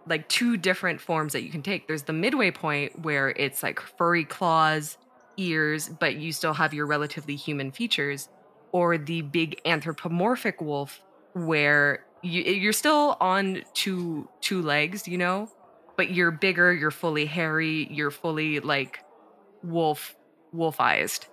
like 0.07 0.27
two 0.29 0.57
different 0.57 1.01
forms 1.01 1.33
that 1.33 1.43
you 1.43 1.49
can 1.49 1.61
take. 1.61 1.87
There's 1.87 2.03
the 2.03 2.13
midway 2.13 2.51
point 2.51 3.01
where 3.01 3.29
it's 3.29 3.63
like 3.63 3.79
furry 3.79 4.25
claws, 4.25 4.97
ears, 5.37 5.89
but 5.89 6.15
you 6.15 6.31
still 6.31 6.53
have 6.53 6.73
your 6.73 6.85
relatively 6.85 7.35
human 7.35 7.71
features, 7.71 8.29
or 8.71 8.97
the 8.97 9.21
big 9.21 9.61
anthropomorphic 9.65 10.61
wolf 10.61 11.01
where 11.33 12.05
you, 12.21 12.41
you're 12.43 12.73
still 12.73 13.17
on 13.21 13.63
two 13.73 14.27
two 14.41 14.61
legs, 14.61 15.07
you 15.07 15.17
know, 15.17 15.49
but 15.95 16.11
you're 16.11 16.31
bigger, 16.31 16.73
you're 16.73 16.91
fully 16.91 17.25
hairy, 17.25 17.87
you're 17.91 18.11
fully 18.11 18.59
like 18.59 18.99
wolf 19.63 20.15
wolfized. 20.53 21.27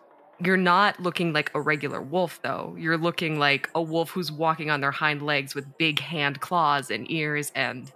You're 0.44 0.56
not 0.56 1.00
looking 1.00 1.32
like 1.32 1.50
a 1.54 1.60
regular 1.60 2.02
wolf 2.02 2.40
though. 2.42 2.76
You're 2.78 2.98
looking 2.98 3.38
like 3.38 3.70
a 3.74 3.82
wolf 3.82 4.10
who's 4.10 4.30
walking 4.30 4.70
on 4.70 4.80
their 4.80 4.90
hind 4.90 5.22
legs 5.22 5.54
with 5.54 5.78
big 5.78 6.00
hand 6.00 6.40
claws 6.40 6.90
and 6.90 7.10
ears 7.10 7.50
and 7.54 7.90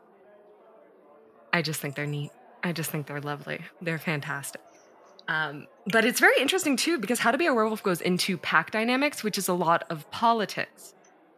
I 1.53 1.63
just 1.63 1.81
think 1.81 1.95
they're 1.95 2.07
neat. 2.07 2.31
I 2.63 2.73
just 2.73 2.91
think 2.91 3.07
they're 3.07 3.21
lovely. 3.21 3.61
They're 3.81 3.99
fantastic. 3.99 4.61
Um, 5.29 5.67
but 5.93 6.05
it's 6.05 6.21
very 6.21 6.41
interesting 6.41 6.77
too 6.77 6.99
because 6.99 7.19
How 7.19 7.31
to 7.31 7.39
Be 7.39 7.47
a 7.47 7.55
Werewolf 7.55 7.83
goes 7.83 8.01
into 8.01 8.39
pack 8.39 8.71
dynamics, 8.71 9.23
which 9.23 9.37
is 9.37 9.49
a 9.49 9.53
lot 9.53 9.85
of 9.91 10.11
politics, 10.11 10.95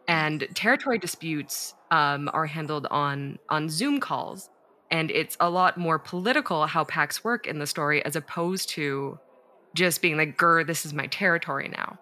and 0.07 0.47
territory 0.53 0.97
disputes 0.97 1.73
um, 1.91 2.29
are 2.33 2.45
handled 2.45 2.87
on 2.89 3.37
on 3.49 3.69
Zoom 3.69 3.99
calls, 3.99 4.49
and 4.89 5.11
it's 5.11 5.35
a 5.41 5.49
lot 5.49 5.77
more 5.77 5.99
political 5.99 6.65
how 6.67 6.85
packs 6.85 7.23
work 7.23 7.45
in 7.47 7.59
the 7.59 7.67
story 7.67 8.03
as 8.05 8.15
opposed 8.15 8.69
to 8.69 9.19
just 9.73 10.01
being 10.01 10.17
like, 10.17 10.37
"Grr, 10.37 10.65
this 10.65 10.85
is 10.85 10.93
my 10.93 11.07
territory 11.07 11.69
now." 11.69 11.99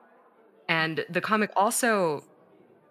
And 0.68 1.06
the 1.10 1.22
comic 1.22 1.52
also 1.56 2.24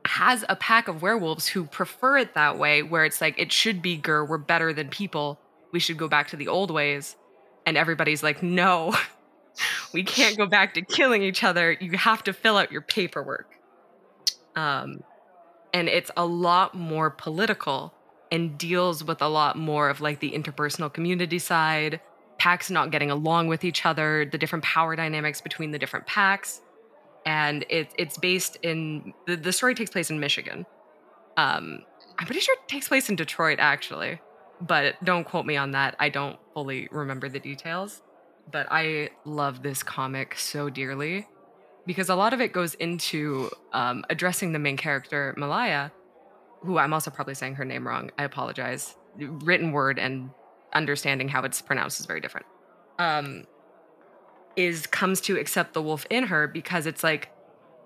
has 0.05 0.45
a 0.49 0.57
pack 0.57 0.89
of 0.89 1.03
werewolves 1.03 1.49
who 1.49 1.65
prefer 1.65 2.19
it 2.19 2.35
that 2.35 2.59
way, 2.59 2.83
where 2.83 3.05
it's 3.05 3.21
like 3.21 3.39
it 3.39 3.53
should 3.53 3.83
be 3.83 3.97
Gur, 3.97 4.25
we're 4.25 4.39
better 4.39 4.73
than 4.73 4.89
people. 4.89 5.39
We 5.73 5.81
should 5.81 5.99
go 5.99 6.09
back 6.09 6.29
to 6.29 6.37
the 6.37 6.49
old 6.49 6.71
ways. 6.71 7.17
And 7.67 7.77
everybody's 7.77 8.23
like, 8.23 8.43
no, 8.43 8.97
we 9.93 10.03
can't 10.03 10.37
go 10.37 10.47
back 10.47 10.75
to 10.75 10.83
killing 10.83 11.23
each 11.23 11.45
other. 11.45 11.73
You 11.73 11.99
have 11.99 12.25
to 12.25 12.33
fill 12.33 12.57
out 12.57 12.73
your 12.73 12.81
paperwork. 12.81 13.55
Um, 14.57 15.03
and 15.75 15.89
it's 15.89 16.11
a 16.17 16.25
lot 16.25 16.75
more 16.75 17.11
political 17.11 17.93
and 18.33 18.59
deals 18.59 19.05
with 19.05 19.21
a 19.21 19.29
lot 19.29 19.57
more 19.57 19.91
of 19.91 20.01
like 20.01 20.21
the 20.21 20.33
interpersonal 20.33 20.93
community 20.93 21.39
side, 21.39 22.01
packs 22.39 22.71
not 22.71 22.91
getting 22.91 23.11
along 23.11 23.49
with 23.49 23.65
each 23.65 23.85
other, 23.85 24.25
the 24.25 24.39
different 24.39 24.65
power 24.65 24.97
dynamics 24.97 25.41
between 25.41 25.73
the 25.73 25.79
different 25.79 26.07
packs 26.07 26.61
and 27.29 27.67
it, 27.69 27.93
it's 27.99 28.17
based 28.17 28.57
in 28.63 29.13
the, 29.27 29.37
the 29.37 29.53
story 29.53 29.75
takes 29.75 29.91
place 29.91 30.11
in 30.11 30.19
Michigan. 30.19 30.65
Um, 31.37 31.83
I'm 32.19 32.27
pretty 32.27 32.41
sure 32.41 32.55
it 32.55 32.69
takes 32.69 32.89
place 32.89 33.11
in 33.11 33.17
Detroit 33.17 33.59
actually, 33.61 34.21
but 34.61 35.03
don't 35.05 35.25
quote 35.25 35.45
me 35.45 35.57
on 35.57 35.73
that. 35.73 35.95
I 35.99 36.09
don't 36.09 36.39
fully 36.55 36.89
remember 36.91 37.29
the 37.29 37.39
details, 37.39 38.01
but 38.51 38.67
I 38.71 39.11
love 39.27 39.63
this 39.63 39.83
comic 39.83 40.37
so 40.39 40.71
dearly 40.71 41.27
because 41.87 42.09
a 42.09 42.15
lot 42.15 42.33
of 42.33 42.41
it 42.41 42.55
goes 42.55 42.73
into 42.75 43.51
um, 43.75 44.05
addressing 44.09 44.53
the 44.53 44.59
main 44.59 44.79
character 44.79 45.35
Malaya, 45.37 45.93
who 46.63 46.79
I'm 46.79 46.95
also 46.95 47.11
probably 47.11 47.35
saying 47.35 47.57
her 47.57 47.65
name 47.65 47.87
wrong. 47.87 48.11
I 48.19 48.25
apologize. 48.25 48.97
Written 49.19 49.73
word 49.73 49.99
and 49.99 50.31
understanding 50.73 51.29
how 51.29 51.43
it's 51.43 51.61
pronounced 51.61 52.01
is 52.01 52.07
very 52.07 52.21
different. 52.21 52.47
Um, 52.99 53.47
is 54.57 54.87
comes 54.87 55.21
to 55.23 55.39
accept 55.39 55.73
the 55.73 55.83
wolf 55.83 56.05
in 56.11 56.25
her 56.25 56.49
because 56.49 56.87
it's 56.87 57.05
like 57.05 57.31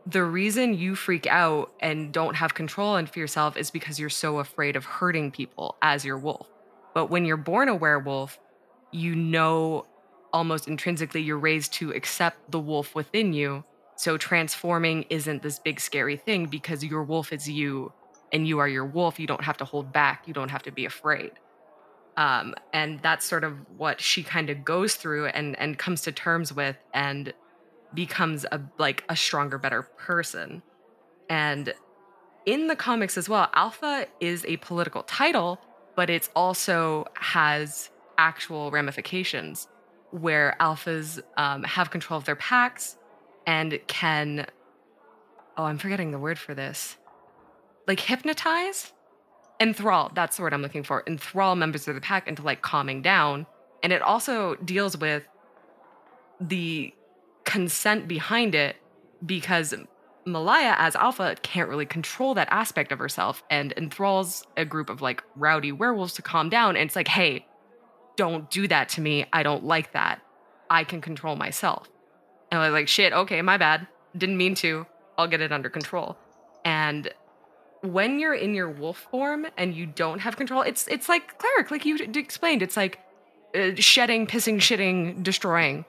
the 0.06 0.24
reason 0.24 0.74
you 0.74 0.94
freak 0.94 1.26
out 1.26 1.70
and 1.80 2.12
don't 2.12 2.34
have 2.34 2.54
control 2.54 2.96
and 2.96 3.08
for 3.08 3.18
yourself 3.18 3.56
is 3.56 3.70
because 3.70 4.00
you're 4.00 4.08
so 4.08 4.38
afraid 4.38 4.74
of 4.74 4.84
hurting 4.84 5.30
people 5.30 5.76
as 5.82 6.04
your 6.04 6.18
wolf. 6.18 6.48
But 6.94 7.06
when 7.06 7.24
you're 7.24 7.36
born 7.36 7.68
a 7.68 7.74
werewolf, 7.74 8.38
you 8.90 9.14
know 9.14 9.86
almost 10.32 10.66
intrinsically 10.66 11.20
you're 11.20 11.38
raised 11.38 11.74
to 11.74 11.92
accept 11.92 12.50
the 12.50 12.58
wolf 12.58 12.94
within 12.94 13.32
you. 13.32 13.64
So 13.96 14.16
transforming 14.16 15.04
isn't 15.10 15.42
this 15.42 15.58
big 15.58 15.78
scary 15.78 16.16
thing 16.16 16.46
because 16.46 16.82
your 16.82 17.04
wolf 17.04 17.32
is 17.32 17.48
you 17.48 17.92
and 18.32 18.48
you 18.48 18.58
are 18.58 18.68
your 18.68 18.86
wolf. 18.86 19.20
You 19.20 19.26
don't 19.26 19.44
have 19.44 19.58
to 19.58 19.64
hold 19.64 19.92
back. 19.92 20.26
You 20.26 20.32
don't 20.32 20.50
have 20.50 20.62
to 20.62 20.72
be 20.72 20.86
afraid 20.86 21.32
um, 22.16 22.54
and 22.72 23.00
that's 23.02 23.24
sort 23.24 23.44
of 23.44 23.56
what 23.76 24.00
she 24.00 24.22
kind 24.22 24.50
of 24.50 24.64
goes 24.64 24.94
through 24.94 25.26
and 25.26 25.58
and 25.58 25.78
comes 25.78 26.02
to 26.02 26.12
terms 26.12 26.52
with 26.52 26.76
and 26.92 27.32
becomes 27.94 28.44
a 28.52 28.60
like 28.78 29.04
a 29.08 29.16
stronger 29.16 29.58
better 29.58 29.82
person 29.82 30.62
and 31.28 31.74
in 32.46 32.66
the 32.66 32.76
comics 32.76 33.16
as 33.16 33.28
well 33.28 33.48
alpha 33.54 34.06
is 34.20 34.44
a 34.46 34.56
political 34.58 35.02
title 35.04 35.60
but 35.94 36.08
it's 36.08 36.30
also 36.34 37.06
has 37.14 37.90
actual 38.18 38.70
ramifications 38.70 39.68
where 40.10 40.56
alphas 40.60 41.20
um, 41.36 41.62
have 41.64 41.90
control 41.90 42.18
of 42.18 42.24
their 42.24 42.36
packs 42.36 42.96
and 43.46 43.78
can 43.86 44.46
oh, 45.56 45.64
I'm 45.64 45.78
forgetting 45.78 46.10
the 46.10 46.18
word 46.18 46.38
for 46.38 46.54
this. 46.54 46.96
Like 47.86 48.00
hypnotize? 48.00 48.92
Enthrall, 49.62 50.12
that's 50.12 50.36
the 50.36 50.42
word 50.42 50.52
I'm 50.52 50.60
looking 50.60 50.82
for. 50.82 51.04
Enthrall 51.06 51.56
members 51.56 51.86
of 51.86 51.94
the 51.94 52.00
pack 52.00 52.26
into 52.26 52.42
like 52.42 52.62
calming 52.62 53.00
down. 53.00 53.46
And 53.84 53.92
it 53.92 54.02
also 54.02 54.56
deals 54.56 54.96
with 54.96 55.22
the 56.40 56.92
consent 57.44 58.08
behind 58.08 58.56
it 58.56 58.76
because 59.24 59.72
Malaya 60.24 60.74
as 60.78 60.96
Alpha 60.96 61.36
can't 61.42 61.68
really 61.68 61.86
control 61.86 62.34
that 62.34 62.48
aspect 62.50 62.90
of 62.90 62.98
herself 62.98 63.44
and 63.50 63.72
enthralls 63.76 64.44
a 64.56 64.64
group 64.64 64.90
of 64.90 65.00
like 65.00 65.22
rowdy 65.36 65.70
werewolves 65.70 66.14
to 66.14 66.22
calm 66.22 66.48
down. 66.48 66.76
And 66.76 66.88
it's 66.88 66.96
like, 66.96 67.08
hey, 67.08 67.46
don't 68.16 68.50
do 68.50 68.66
that 68.66 68.88
to 68.90 69.00
me. 69.00 69.26
I 69.32 69.44
don't 69.44 69.64
like 69.64 69.92
that. 69.92 70.20
I 70.70 70.82
can 70.82 71.00
control 71.00 71.36
myself. 71.36 71.88
And 72.50 72.60
I 72.60 72.68
was 72.68 72.72
like, 72.72 72.88
shit, 72.88 73.12
okay, 73.12 73.40
my 73.42 73.58
bad. 73.58 73.86
Didn't 74.16 74.36
mean 74.36 74.56
to. 74.56 74.86
I'll 75.16 75.28
get 75.28 75.40
it 75.40 75.52
under 75.52 75.70
control. 75.70 76.16
And 76.64 77.12
when 77.82 78.18
you're 78.20 78.34
in 78.34 78.54
your 78.54 78.70
wolf 78.70 79.08
form 79.10 79.46
and 79.56 79.74
you 79.74 79.86
don't 79.86 80.20
have 80.20 80.36
control, 80.36 80.62
it's 80.62 80.86
it's 80.88 81.08
like 81.08 81.38
cleric, 81.38 81.70
like 81.70 81.84
you 81.84 82.06
d- 82.06 82.20
explained. 82.20 82.62
It's 82.62 82.76
like 82.76 83.00
uh, 83.54 83.72
shedding, 83.76 84.26
pissing, 84.26 84.56
shitting, 84.56 85.22
destroying. 85.22 85.84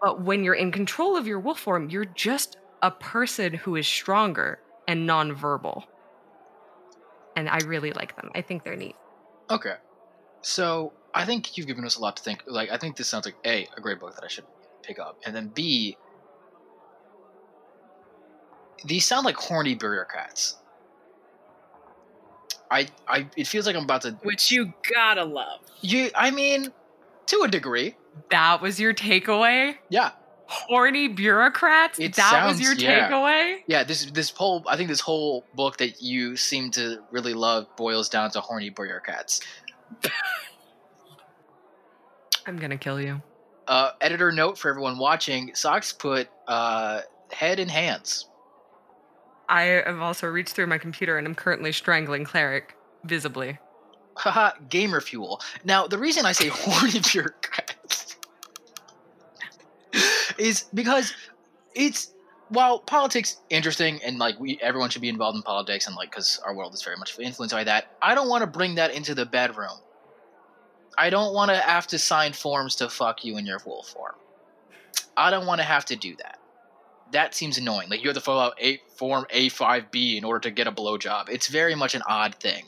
But 0.00 0.22
when 0.22 0.44
you're 0.44 0.54
in 0.54 0.70
control 0.70 1.16
of 1.16 1.26
your 1.26 1.40
wolf 1.40 1.58
form, 1.58 1.90
you're 1.90 2.04
just 2.04 2.58
a 2.82 2.90
person 2.90 3.54
who 3.54 3.76
is 3.76 3.86
stronger 3.86 4.60
and 4.86 5.08
nonverbal. 5.08 5.84
And 7.34 7.48
I 7.48 7.58
really 7.66 7.92
like 7.92 8.14
them. 8.16 8.30
I 8.34 8.42
think 8.42 8.62
they're 8.64 8.76
neat. 8.76 8.96
Okay. 9.50 9.74
So 10.42 10.92
I 11.14 11.24
think 11.24 11.56
you've 11.56 11.66
given 11.66 11.84
us 11.84 11.96
a 11.96 12.00
lot 12.00 12.16
to 12.18 12.22
think. 12.22 12.44
Like, 12.46 12.70
I 12.70 12.76
think 12.76 12.96
this 12.96 13.08
sounds 13.08 13.26
like 13.26 13.36
A, 13.44 13.66
a 13.76 13.80
great 13.80 13.98
book 13.98 14.14
that 14.14 14.24
I 14.24 14.28
should 14.28 14.44
pick 14.82 14.98
up. 14.98 15.18
And 15.24 15.34
then 15.34 15.48
B, 15.48 15.96
these 18.84 19.04
sound 19.04 19.24
like 19.24 19.36
horny 19.36 19.74
bureaucrats. 19.74 20.56
I, 22.70 22.88
I, 23.06 23.26
it 23.36 23.46
feels 23.46 23.66
like 23.66 23.76
I'm 23.76 23.84
about 23.84 24.02
to. 24.02 24.12
Which 24.22 24.50
you 24.50 24.72
gotta 24.94 25.24
love. 25.24 25.60
You, 25.80 26.10
I 26.14 26.30
mean, 26.30 26.72
to 27.26 27.42
a 27.44 27.48
degree, 27.48 27.94
That 28.30 28.60
was 28.60 28.78
your 28.80 28.92
takeaway? 28.94 29.76
yeah, 29.88 30.10
Horny 30.46 31.08
bureaucrats? 31.08 31.98
It 31.98 32.14
that 32.16 32.46
was 32.46 32.60
your 32.60 32.72
yeah. 32.74 33.08
takeaway? 33.10 33.58
yeah. 33.66 33.84
This, 33.84 34.06
this 34.06 34.30
whole, 34.30 34.64
I 34.66 34.76
think 34.76 34.88
this 34.88 35.00
whole 35.00 35.44
book 35.54 35.76
that 35.78 36.00
you 36.02 36.36
seem 36.36 36.70
to 36.72 36.98
really 37.10 37.34
love 37.34 37.66
boils 37.76 38.08
down 38.08 38.30
to 38.30 38.40
horny 38.40 38.70
bureaucrats. 38.70 39.40
I'm 42.46 42.56
gonna 42.56 42.78
kill 42.78 43.00
you. 43.00 43.20
Uh, 43.66 43.90
editor 44.00 44.32
note 44.32 44.56
for 44.58 44.70
everyone 44.70 44.98
watching: 44.98 45.54
Socks 45.54 45.92
put 45.92 46.28
uh, 46.46 47.02
head 47.30 47.60
in 47.60 47.68
hands. 47.68 48.27
I 49.48 49.62
have 49.62 50.00
also 50.00 50.26
reached 50.26 50.50
through 50.50 50.66
my 50.66 50.78
computer 50.78 51.16
and 51.16 51.26
I'm 51.26 51.34
currently 51.34 51.72
strangling 51.72 52.24
Cleric 52.24 52.76
visibly. 53.04 53.58
Haha, 54.14 54.52
gamer 54.68 55.00
fuel. 55.00 55.40
Now, 55.64 55.86
the 55.86 55.98
reason 55.98 56.26
I 56.26 56.32
say 56.32 56.48
horny 56.52 57.00
bureaucrats 57.00 58.16
is 60.36 60.64
because 60.74 61.14
it's 61.74 62.12
while 62.48 62.78
politics 62.78 63.40
interesting 63.50 64.00
and 64.04 64.18
like 64.18 64.38
we 64.40 64.58
everyone 64.62 64.90
should 64.90 65.02
be 65.02 65.08
involved 65.08 65.36
in 65.36 65.42
politics 65.42 65.86
and 65.86 65.94
like 65.96 66.10
because 66.10 66.40
our 66.44 66.54
world 66.54 66.72
is 66.74 66.82
very 66.82 66.96
much 66.96 67.18
influenced 67.18 67.54
by 67.54 67.64
that. 67.64 67.96
I 68.02 68.14
don't 68.14 68.28
want 68.28 68.42
to 68.42 68.46
bring 68.46 68.76
that 68.76 68.92
into 68.92 69.14
the 69.14 69.26
bedroom. 69.26 69.78
I 70.96 71.10
don't 71.10 71.32
want 71.32 71.50
to 71.50 71.56
have 71.56 71.86
to 71.88 71.98
sign 71.98 72.32
forms 72.32 72.74
to 72.76 72.88
fuck 72.88 73.24
you 73.24 73.36
in 73.36 73.46
your 73.46 73.60
wolf 73.64 73.88
form. 73.88 74.14
I 75.16 75.30
don't 75.30 75.46
want 75.46 75.60
to 75.60 75.64
have 75.64 75.84
to 75.86 75.96
do 75.96 76.16
that. 76.16 76.38
That 77.12 77.34
seems 77.34 77.58
annoying. 77.58 77.88
Like 77.88 78.02
you 78.02 78.08
have 78.08 78.16
to 78.16 78.22
fill 78.22 78.38
out 78.38 78.54
a 78.60 78.80
form 78.96 79.26
A5B 79.34 80.16
in 80.18 80.24
order 80.24 80.40
to 80.40 80.50
get 80.50 80.66
a 80.66 80.72
blowjob. 80.72 81.28
It's 81.28 81.48
very 81.48 81.74
much 81.74 81.94
an 81.94 82.02
odd 82.06 82.34
thing. 82.34 82.64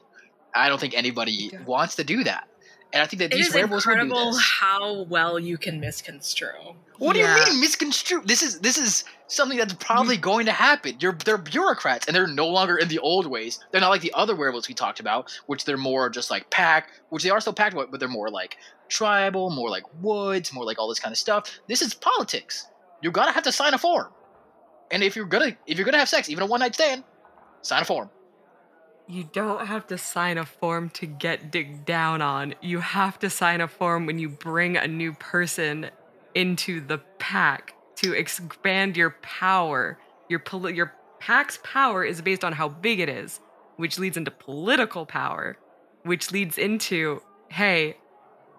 I 0.55 0.68
don't 0.68 0.80
think 0.80 0.95
anybody 0.95 1.51
Yeah. 1.53 1.62
wants 1.64 1.97
to 1.97 2.05
do 2.05 2.24
that. 2.24 2.49
And 2.93 3.03
I 3.03 3.07
think 3.07 3.20
that 3.20 3.32
It 3.32 3.36
these 3.36 3.49
is 3.49 3.55
werewolves 3.55 3.86
would 3.86 3.95
do 3.95 4.01
incredible 4.01 4.36
how 4.36 5.03
well 5.03 5.38
you 5.38 5.57
can 5.59 5.78
misconstrue. 5.78 6.74
What 6.99 7.16
Yeah. 7.16 7.34
do 7.34 7.41
you 7.41 7.47
mean 7.53 7.61
misconstrue? 7.61 8.22
This 8.24 8.43
is 8.43 8.61
this 8.61 8.76
is 8.76 9.05
something 9.28 9.59
that's 9.59 9.74
probably 9.74 10.18
mm. 10.18 10.22
going 10.22 10.47
to 10.47 10.53
happen. 10.53 10.97
You're 10.99 11.12
they're 11.12 11.38
bureaucrats 11.38 12.07
and 12.07 12.16
they're 12.16 12.26
no 12.26 12.49
longer 12.49 12.76
in 12.76 12.88
the 12.88 12.99
old 12.99 13.26
ways. 13.28 13.61
They're 13.70 13.80
not 13.80 13.91
like 13.91 14.01
the 14.01 14.12
other 14.14 14.34
werewolves 14.34 14.68
we 14.68 14.74
talked 14.74 14.99
about, 14.99 15.30
which 15.47 15.64
they're 15.64 15.76
more 15.76 16.11
just 16.11 16.30
like 16.30 16.51
pack, 16.51 16.88
which 17.11 17.22
they 17.22 17.30
are 17.30 17.41
still 17.41 17.53
packed, 17.53 17.76
but 17.76 18.01
they're 18.01 18.09
more 18.09 18.28
like 18.28 18.57
tribal, 18.88 19.51
more 19.51 19.70
like 19.70 19.84
woods, 20.03 20.53
more 20.53 20.64
like 20.64 20.78
all 20.80 20.88
this 20.88 20.99
kind 20.99 21.12
of 21.12 21.18
stuff. 21.18 21.61
This 21.68 21.82
is 21.82 21.95
politics. 21.95 22.66
You're 23.03 23.12
gonna 23.12 23.32
have 23.32 23.45
to 23.45 23.53
sign 23.53 23.72
a 23.72 23.78
form. 23.78 24.09
And 24.91 25.03
if 25.03 25.16
you're 25.16 25.26
gonna 25.26 25.57
if 25.66 25.78
you're 25.78 25.84
gonna 25.84 25.99
have 25.99 26.09
sex, 26.09 26.28
even 26.28 26.43
a 26.43 26.47
one 26.47 26.61
night 26.61 26.74
stand, 26.74 27.05
sign 27.62 27.82
a 27.82 27.84
form. 27.84 28.11
You 29.07 29.28
don't 29.32 29.66
have 29.66 29.88
to 29.88 29.99
sign 29.99 30.38
a 30.38 30.47
form 30.47 30.91
to 30.91 31.07
get 31.07 31.51
digged 31.51 31.84
down 31.84 32.22
on. 32.22 32.55
You 32.61 32.78
have 32.78 33.18
to 33.20 33.30
sign 33.30 33.61
a 33.61 33.66
form 33.66 34.07
when 34.07 34.18
you 34.18 34.28
bring 34.28 34.76
a 34.76 34.86
new 34.86 35.12
person 35.14 35.91
into 36.34 36.80
the 36.80 36.99
pack 37.18 37.74
to 37.97 38.12
expand 38.12 38.97
your 38.97 39.11
power. 39.22 39.99
Your 40.28 40.38
poli- 40.38 40.74
your 40.74 40.95
pack's 41.18 41.59
power 41.62 42.05
is 42.05 42.22
based 42.22 42.45
on 42.45 42.53
how 42.53 42.68
big 42.68 43.01
it 43.01 43.09
is, 43.09 43.41
which 43.76 43.99
leads 43.99 44.16
into 44.16 44.30
political 44.30 45.07
power, 45.07 45.59
which 46.05 46.30
leads 46.30 46.57
into 46.57 47.22
hey, 47.49 47.97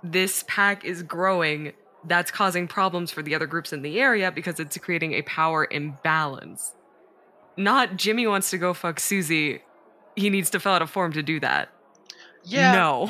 this 0.04 0.44
pack 0.48 0.84
is 0.84 1.02
growing. 1.02 1.72
That's 2.06 2.32
causing 2.32 2.68
problems 2.68 3.12
for 3.12 3.22
the 3.22 3.36
other 3.36 3.48
groups 3.48 3.74
in 3.74 3.82
the 3.82 4.00
area 4.00 4.32
because 4.32 4.60
it's 4.60 4.78
creating 4.78 5.14
a 5.14 5.22
power 5.24 5.68
imbalance. 5.70 6.76
Not 7.58 7.98
Jimmy 7.98 8.26
wants 8.28 8.50
to 8.52 8.58
go 8.58 8.74
fuck 8.74 9.00
Susie. 9.00 9.62
He 10.16 10.30
needs 10.30 10.50
to 10.52 10.60
fill 10.60 10.74
out 10.74 10.82
a 10.82 10.88
form 10.88 11.14
to 11.14 11.22
do 11.24 11.40
that. 11.42 11.70
Yeah. 12.44 12.74
No. 12.74 13.10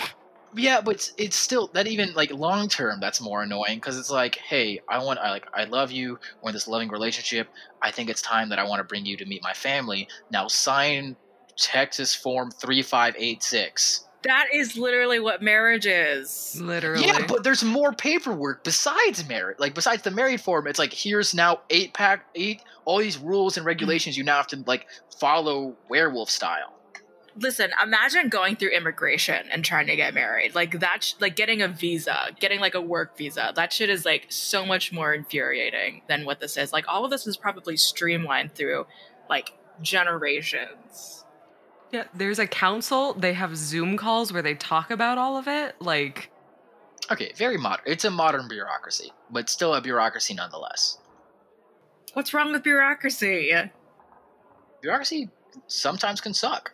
Yeah, 0.53 0.81
but 0.81 0.95
it's, 0.95 1.13
it's 1.17 1.35
still 1.37 1.67
that 1.73 1.87
even 1.87 2.13
like 2.13 2.31
long 2.33 2.67
term 2.67 2.99
that's 2.99 3.21
more 3.21 3.43
annoying 3.43 3.77
because 3.77 3.97
it's 3.97 4.11
like, 4.11 4.35
hey, 4.35 4.81
I 4.89 5.01
want 5.01 5.19
I 5.19 5.31
like 5.31 5.47
I 5.53 5.63
love 5.63 5.91
you. 5.91 6.19
We're 6.41 6.49
in 6.49 6.53
this 6.53 6.67
loving 6.67 6.89
relationship. 6.89 7.47
I 7.81 7.91
think 7.91 8.09
it's 8.09 8.21
time 8.21 8.49
that 8.49 8.59
I 8.59 8.63
want 8.63 8.79
to 8.79 8.83
bring 8.83 9.05
you 9.05 9.15
to 9.17 9.25
meet 9.25 9.41
my 9.41 9.53
family. 9.53 10.09
Now 10.29 10.47
sign 10.47 11.15
Texas 11.55 12.13
Form 12.13 12.51
three 12.51 12.81
five 12.81 13.15
eight 13.17 13.41
six. 13.43 14.05
That 14.23 14.47
is 14.53 14.77
literally 14.77 15.19
what 15.19 15.41
marriage 15.41 15.87
is. 15.87 16.59
Literally. 16.61 17.05
Yeah, 17.05 17.25
but 17.27 17.43
there's 17.43 17.63
more 17.63 17.91
paperwork 17.91 18.63
besides 18.63 19.27
marriage. 19.27 19.57
Like 19.59 19.73
besides 19.73 20.03
the 20.03 20.11
married 20.11 20.41
form, 20.41 20.67
it's 20.67 20.77
like 20.77 20.93
here's 20.93 21.33
now 21.33 21.61
eight 21.69 21.93
pack 21.93 22.25
eight 22.35 22.61
all 22.85 22.99
these 22.99 23.17
rules 23.17 23.57
and 23.57 23.65
regulations 23.65 24.17
you 24.17 24.23
now 24.23 24.37
have 24.37 24.47
to 24.47 24.63
like 24.67 24.87
follow 25.19 25.75
werewolf 25.89 26.29
style. 26.29 26.73
Listen, 27.37 27.71
imagine 27.81 28.27
going 28.27 28.57
through 28.57 28.71
immigration 28.71 29.47
and 29.49 29.63
trying 29.63 29.87
to 29.87 29.95
get 29.95 30.13
married. 30.13 30.53
Like 30.53 30.81
that, 30.81 31.01
sh- 31.01 31.13
like 31.21 31.37
getting 31.37 31.61
a 31.61 31.69
visa, 31.69 32.31
getting 32.39 32.59
like 32.59 32.75
a 32.75 32.81
work 32.81 33.17
visa. 33.17 33.53
That 33.55 33.71
shit 33.71 33.89
is 33.89 34.03
like 34.03 34.25
so 34.27 34.65
much 34.65 34.91
more 34.91 35.13
infuriating 35.13 36.01
than 36.09 36.25
what 36.25 36.41
this 36.41 36.57
is. 36.57 36.73
Like 36.73 36.85
all 36.89 37.05
of 37.05 37.11
this 37.11 37.25
is 37.25 37.37
probably 37.37 37.77
streamlined 37.77 38.53
through 38.53 38.85
like 39.29 39.53
generations. 39.81 41.23
Yeah, 41.91 42.05
there's 42.13 42.39
a 42.39 42.47
council. 42.47 43.13
They 43.13 43.33
have 43.33 43.55
Zoom 43.55 43.97
calls 43.97 44.31
where 44.31 44.41
they 44.41 44.55
talk 44.55 44.91
about 44.91 45.17
all 45.17 45.37
of 45.37 45.47
it. 45.47 45.75
Like, 45.81 46.31
Okay, 47.11 47.33
very 47.35 47.57
modern. 47.57 47.83
It's 47.85 48.05
a 48.05 48.11
modern 48.11 48.47
bureaucracy, 48.47 49.11
but 49.29 49.49
still 49.49 49.73
a 49.73 49.81
bureaucracy 49.81 50.33
nonetheless. 50.33 50.97
What's 52.13 52.33
wrong 52.33 52.53
with 52.53 52.63
bureaucracy? 52.63 53.51
Bureaucracy 54.81 55.29
sometimes 55.67 56.21
can 56.21 56.33
suck. 56.33 56.71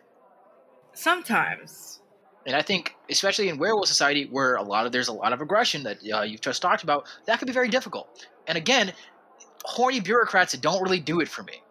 Sometimes. 0.94 2.00
And 2.46 2.54
I 2.54 2.62
think, 2.62 2.94
especially 3.10 3.48
in 3.48 3.58
werewolf 3.58 3.88
society, 3.88 4.26
where 4.30 4.54
a 4.54 4.62
lot 4.62 4.86
of 4.86 4.92
there's 4.92 5.08
a 5.08 5.12
lot 5.12 5.32
of 5.32 5.40
aggression 5.40 5.82
that 5.82 5.98
uh, 6.12 6.22
you've 6.22 6.40
just 6.40 6.62
talked 6.62 6.82
about, 6.82 7.06
that 7.26 7.38
could 7.38 7.46
be 7.46 7.52
very 7.52 7.68
difficult. 7.68 8.26
And 8.46 8.56
again, 8.56 8.92
horny 9.64 10.00
bureaucrats 10.00 10.54
don't 10.54 10.82
really 10.82 11.00
do 11.00 11.20
it 11.20 11.28
for 11.28 11.42
me. 11.42 11.62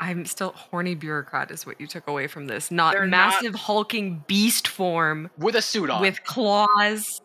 I'm 0.00 0.24
still 0.26 0.52
horny 0.52 0.94
bureaucrat 0.94 1.50
is 1.50 1.66
what 1.66 1.80
you 1.80 1.86
took 1.86 2.06
away 2.06 2.26
from 2.28 2.46
this. 2.46 2.70
Not 2.70 2.92
They're 2.94 3.06
not- 3.06 3.32
massive 3.42 3.54
hulking 3.54 4.22
beast 4.26 4.68
form 4.68 5.30
With 5.38 5.56
a 5.56 5.62
suit 5.62 5.90
on. 5.90 6.00
with 6.00 6.22
claws 6.24 7.20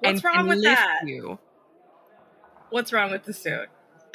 What's 0.00 0.14
and 0.16 0.24
wrong 0.24 0.34
can 0.34 0.46
with 0.48 0.58
lift 0.58 0.76
that? 0.76 1.00
you. 1.06 1.38
What's 2.70 2.92
wrong 2.92 3.10
with 3.10 3.24
the 3.24 3.32
suit? 3.32 3.68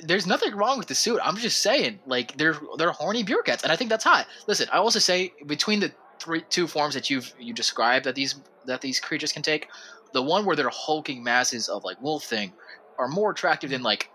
there's 0.05 0.27
nothing 0.27 0.53
wrong 0.55 0.77
with 0.77 0.87
the 0.87 0.95
suit. 0.95 1.19
I'm 1.23 1.37
just 1.37 1.61
saying, 1.61 1.99
like 2.05 2.35
they're 2.35 2.57
they're 2.77 2.91
horny 2.91 3.23
bureaucrats, 3.23 3.63
and 3.63 3.71
I 3.71 3.75
think 3.77 3.89
that's 3.89 4.03
hot. 4.03 4.27
Listen, 4.47 4.67
I 4.73 4.77
also 4.77 4.99
say 4.99 5.31
between 5.45 5.79
the 5.79 5.93
three 6.19 6.41
two 6.49 6.67
forms 6.67 6.93
that 6.95 7.09
you've 7.09 7.31
you 7.39 7.53
described 7.53 8.05
that 8.05 8.15
these 8.15 8.35
that 8.65 8.81
these 8.81 8.99
creatures 8.99 9.31
can 9.31 9.43
take, 9.43 9.67
the 10.11 10.21
one 10.21 10.45
where 10.45 10.55
they're 10.57 10.69
hulking 10.69 11.23
masses 11.23 11.69
of 11.69 11.83
like 11.85 12.01
wolf 12.01 12.23
thing 12.25 12.51
are 12.97 13.07
more 13.07 13.31
attractive 13.31 13.69
than 13.69 13.81
like 13.83 14.09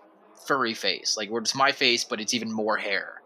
furry 0.47 0.75
face, 0.75 1.17
like 1.17 1.31
where 1.31 1.41
it's 1.41 1.55
my 1.55 1.73
face 1.73 2.05
but 2.05 2.21
it's 2.21 2.35
even 2.35 2.53
more 2.53 2.77
hair. 2.77 3.18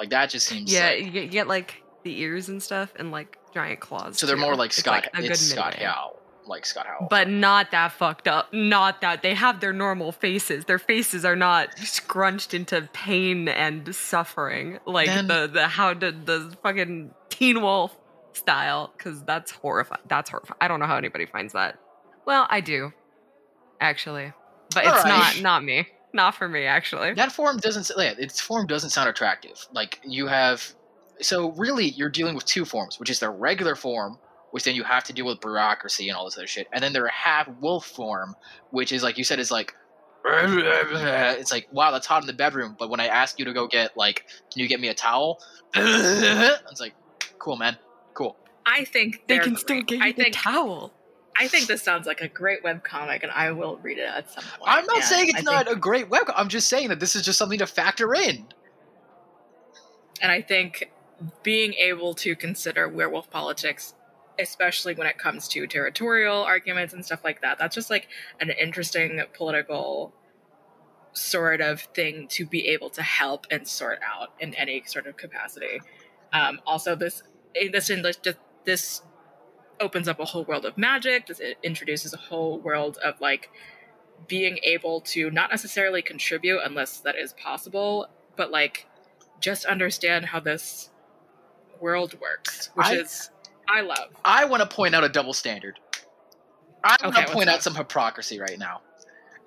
Like 0.00 0.10
that 0.10 0.30
just 0.30 0.46
seems 0.48 0.72
Yeah, 0.72 0.86
like- 0.88 1.04
you 1.04 1.10
get, 1.10 1.22
you 1.24 1.28
get 1.30 1.46
like 1.46 1.82
the 2.02 2.18
ears 2.22 2.48
and 2.48 2.60
stuff 2.62 2.92
and 2.96 3.12
like 3.12 3.36
giant 3.54 3.78
claws. 3.80 4.18
so 4.18 4.26
they're 4.26 4.34
too. 4.36 4.40
more 4.42 4.56
like 4.56 4.70
It's, 4.70 4.78
Scott. 4.78 5.06
a 5.14 5.22
it's 5.22 5.40
Scott. 5.40 5.74
Howe. 5.74 6.16
like 6.46 6.64
Scott 6.64 6.86
Howell. 6.86 7.08
but 7.10 7.28
not 7.28 7.70
that 7.72 7.92
fucked 7.92 8.26
up. 8.26 8.50
Not 8.52 9.02
that 9.02 9.20
they 9.22 9.34
have 9.34 9.60
their 9.60 9.74
normal 9.74 10.10
faces. 10.10 10.64
Their 10.64 10.78
faces 10.78 11.24
are 11.26 11.36
not 11.36 11.78
scrunched 11.78 12.54
into 12.54 12.88
pain 12.94 13.46
and 13.48 13.94
suffering 13.94 14.78
like 14.86 15.06
Then- 15.08 15.26
the 15.28 15.46
the 15.52 15.68
how 15.68 15.92
did 15.92 16.24
the 16.26 16.56
fucking 16.62 17.12
Teen 17.28 17.60
Wolf 17.60 17.94
style 18.32 18.92
because 18.96 19.22
that's 19.24 19.50
horrifying. 19.50 20.00
That's 20.08 20.30
horrifying. 20.30 20.56
I 20.62 20.68
don't 20.68 20.80
know 20.80 20.86
how 20.86 20.96
anybody 20.96 21.26
finds 21.26 21.52
that. 21.52 21.78
Well, 22.24 22.46
I 22.48 22.60
do, 22.62 22.92
actually, 23.80 24.32
but 24.74 24.84
it's 24.84 24.96
Alright. 25.04 25.36
not 25.36 25.42
not 25.42 25.64
me. 25.64 25.88
Not 26.12 26.34
for 26.34 26.48
me, 26.48 26.64
actually. 26.64 27.14
that 27.14 27.32
form 27.32 27.58
doesn't 27.58 27.90
yeah, 27.96 28.14
its 28.18 28.40
form 28.40 28.66
doesn't 28.66 28.90
sound 28.90 29.08
attractive. 29.08 29.66
Like 29.72 30.00
you 30.04 30.26
have 30.26 30.74
so 31.20 31.52
really 31.52 31.90
you're 31.90 32.08
dealing 32.08 32.34
with 32.34 32.44
two 32.46 32.64
forms, 32.64 32.98
which 32.98 33.10
is 33.10 33.20
their 33.20 33.30
regular 33.32 33.74
form, 33.76 34.18
which 34.50 34.64
then 34.64 34.74
you 34.74 34.82
have 34.84 35.04
to 35.04 35.12
deal 35.12 35.26
with 35.26 35.40
bureaucracy 35.40 36.08
and 36.08 36.16
all 36.16 36.24
this 36.24 36.36
other 36.36 36.46
shit, 36.46 36.66
and 36.72 36.82
then 36.82 36.92
their 36.92 37.06
half 37.08 37.48
wolf 37.60 37.86
form, 37.86 38.34
which 38.70 38.90
is 38.92 39.02
like 39.02 39.18
you 39.18 39.24
said 39.24 39.38
is 39.38 39.50
like 39.50 39.74
it's 40.24 41.52
like 41.52 41.66
wow 41.72 41.90
that's 41.90 42.06
hot 42.06 42.22
in 42.22 42.26
the 42.26 42.32
bedroom, 42.32 42.76
but 42.78 42.90
when 42.90 43.00
I 43.00 43.06
ask 43.06 43.38
you 43.38 43.44
to 43.44 43.52
go 43.52 43.66
get 43.66 43.96
like 43.96 44.26
can 44.52 44.60
you 44.62 44.68
get 44.68 44.80
me 44.80 44.88
a 44.88 44.94
towel, 44.94 45.40
it's 45.74 46.80
like 46.80 46.94
cool 47.38 47.56
man, 47.56 47.76
cool. 48.14 48.36
I 48.66 48.84
think 48.84 49.22
They 49.26 49.34
they're 49.36 49.44
can 49.44 49.56
still 49.56 49.76
great. 49.76 49.86
get 49.86 49.98
you 49.98 50.04
I 50.04 50.12
think 50.12 50.34
towel. 50.34 50.92
I 51.40 51.48
think 51.48 51.66
this 51.66 51.82
sounds 51.82 52.06
like 52.06 52.20
a 52.20 52.28
great 52.28 52.62
webcomic, 52.62 53.22
and 53.22 53.32
I 53.32 53.50
will 53.52 53.78
read 53.78 53.98
it 53.98 54.08
at 54.08 54.30
some 54.30 54.44
point. 54.44 54.62
I'm 54.64 54.84
not 54.86 54.96
And 54.96 55.04
saying 55.04 55.28
it's 55.30 55.38
I 55.38 55.42
not 55.42 55.64
think- 55.66 55.76
a 55.76 55.80
great 55.80 56.08
web. 56.10 56.30
I'm 56.36 56.48
just 56.48 56.68
saying 56.68 56.88
that 56.88 57.00
this 57.00 57.16
is 57.16 57.24
just 57.24 57.38
something 57.38 57.58
to 57.58 57.66
factor 57.66 58.14
in. 58.14 58.46
and 60.22 60.30
I 60.30 60.42
think 60.42 60.90
being 61.42 61.72
able 61.74 62.14
to 62.16 62.36
consider 62.36 62.88
werewolf 62.88 63.30
politics, 63.30 63.94
especially 64.38 64.94
when 64.94 65.06
it 65.06 65.16
comes 65.18 65.48
to 65.48 65.66
territorial 65.66 66.42
arguments 66.42 66.92
and 66.92 67.04
stuff 67.04 67.24
like 67.24 67.40
that, 67.40 67.58
that's 67.58 67.74
just 67.74 67.88
like 67.90 68.08
an 68.40 68.50
interesting 68.50 69.22
political 69.32 70.12
sort 71.12 71.60
of 71.60 71.80
thing 71.94 72.28
to 72.28 72.46
be 72.46 72.68
able 72.68 72.90
to 72.90 73.02
help 73.02 73.46
and 73.50 73.66
sort 73.66 73.98
out 74.06 74.28
in 74.40 74.54
any 74.54 74.82
sort 74.86 75.06
of 75.06 75.16
capacity. 75.16 75.80
Um, 76.34 76.60
also, 76.66 76.94
this 76.94 77.22
this 77.72 77.88
this 77.88 78.18
this 78.64 79.02
opens 79.80 80.08
up 80.08 80.20
a 80.20 80.24
whole 80.24 80.44
world 80.44 80.64
of 80.64 80.76
magic. 80.78 81.28
It 81.30 81.58
introduces 81.62 82.12
a 82.12 82.18
whole 82.18 82.58
world 82.60 82.98
of 83.02 83.20
like 83.20 83.50
being 84.28 84.58
able 84.62 85.00
to 85.00 85.30
not 85.30 85.50
necessarily 85.50 86.02
contribute 86.02 86.60
unless 86.64 87.00
that 87.00 87.16
is 87.16 87.32
possible, 87.34 88.08
but 88.36 88.50
like 88.50 88.86
just 89.40 89.64
understand 89.64 90.26
how 90.26 90.40
this 90.40 90.90
world 91.80 92.18
works, 92.20 92.70
which 92.74 92.88
I- 92.88 92.94
is 92.96 93.30
I 93.68 93.80
love. 93.82 94.10
I 94.24 94.44
want 94.46 94.62
to 94.62 94.68
point 94.68 94.94
out 94.94 95.04
a 95.04 95.08
double 95.08 95.32
standard. 95.32 95.78
I 96.82 96.96
want 97.02 97.16
Okay, 97.16 97.26
to 97.26 97.32
point 97.32 97.48
out 97.48 97.56
that? 97.56 97.62
some 97.62 97.74
hypocrisy 97.74 98.40
right 98.40 98.58
now. 98.58 98.82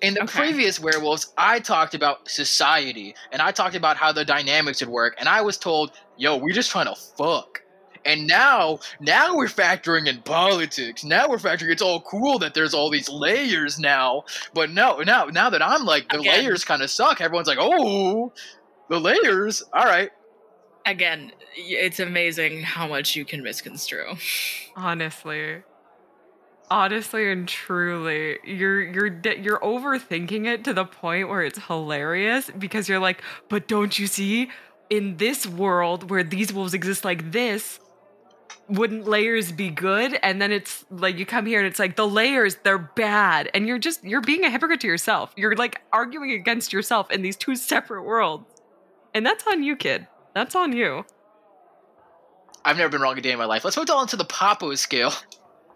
In 0.00 0.14
the 0.14 0.22
Okay. 0.22 0.38
previous 0.38 0.80
werewolves, 0.80 1.32
I 1.36 1.60
talked 1.60 1.94
about 1.94 2.28
society 2.28 3.14
and 3.32 3.40
I 3.42 3.52
talked 3.52 3.74
about 3.74 3.96
how 3.96 4.12
the 4.12 4.24
dynamics 4.24 4.80
would 4.80 4.88
work, 4.90 5.14
and 5.18 5.28
I 5.28 5.40
was 5.42 5.56
told, 5.58 5.92
"Yo, 6.16 6.36
we're 6.36 6.54
just 6.54 6.70
trying 6.70 6.86
to 6.86 6.94
fuck." 6.94 7.62
And 8.06 8.26
now, 8.26 8.80
now 9.00 9.34
we're 9.34 9.46
factoring 9.46 10.06
in 10.08 10.20
politics. 10.22 11.04
Now 11.04 11.28
we're 11.28 11.38
factoring. 11.38 11.70
It's 11.70 11.82
all 11.82 12.00
cool 12.02 12.38
that 12.40 12.52
there's 12.54 12.74
all 12.74 12.90
these 12.90 13.08
layers 13.08 13.78
now. 13.78 14.24
But 14.52 14.70
no, 14.70 14.98
now, 14.98 15.26
now 15.26 15.50
that 15.50 15.62
I'm 15.62 15.84
like 15.84 16.08
the 16.10 16.20
Again. 16.20 16.44
layers 16.44 16.64
kind 16.64 16.82
of 16.82 16.90
suck. 16.90 17.20
Everyone's 17.20 17.48
like, 17.48 17.58
"Oh, 17.60 18.32
the 18.90 19.00
layers." 19.00 19.62
All 19.72 19.84
right. 19.84 20.10
Again, 20.86 21.32
it's 21.56 21.98
amazing 21.98 22.62
how 22.62 22.86
much 22.86 23.16
you 23.16 23.24
can 23.24 23.42
misconstrue. 23.42 24.16
honestly 24.76 25.62
honestly 26.70 27.30
and 27.30 27.46
truly 27.46 28.38
you're 28.44 28.82
you're 28.82 29.20
you're 29.36 29.60
overthinking 29.60 30.46
it 30.46 30.64
to 30.64 30.72
the 30.72 30.84
point 30.84 31.28
where 31.28 31.42
it's 31.42 31.58
hilarious 31.66 32.50
because 32.58 32.88
you're 32.88 32.98
like 32.98 33.22
but 33.50 33.68
don't 33.68 33.98
you 33.98 34.06
see 34.06 34.50
in 34.90 35.16
this 35.18 35.46
world 35.46 36.10
where 36.10 36.24
these 36.24 36.52
wolves 36.52 36.72
exist 36.74 37.04
like 37.04 37.32
this 37.32 37.78
wouldn't 38.68 39.06
layers 39.06 39.52
be 39.52 39.70
good 39.70 40.18
and 40.22 40.40
then 40.40 40.50
it's 40.50 40.84
like 40.90 41.18
you 41.18 41.26
come 41.26 41.46
here 41.46 41.58
and 41.58 41.66
it's 41.66 41.78
like 41.78 41.96
the 41.96 42.06
layers 42.06 42.56
they're 42.64 42.78
bad 42.78 43.50
and 43.54 43.66
you're 43.66 43.78
just 43.78 44.02
you're 44.02 44.20
being 44.20 44.44
a 44.44 44.50
hypocrite 44.50 44.80
to 44.80 44.86
yourself 44.86 45.32
you're 45.36 45.54
like 45.56 45.82
arguing 45.92 46.32
against 46.32 46.72
yourself 46.72 47.10
in 47.10 47.22
these 47.22 47.36
two 47.36 47.54
separate 47.56 48.02
worlds 48.02 48.62
and 49.14 49.24
that's 49.24 49.46
on 49.46 49.62
you 49.62 49.76
kid 49.76 50.06
that's 50.34 50.54
on 50.54 50.72
you 50.72 51.04
I've 52.64 52.78
never 52.78 52.88
been 52.88 53.02
wrong 53.02 53.18
a 53.18 53.20
day 53.20 53.32
in 53.32 53.38
my 53.38 53.44
life. 53.44 53.64
Let's 53.64 53.76
move 53.76 53.90
on 53.90 54.06
to 54.08 54.16
the 54.16 54.24
Papo 54.24 54.76
scale. 54.78 55.12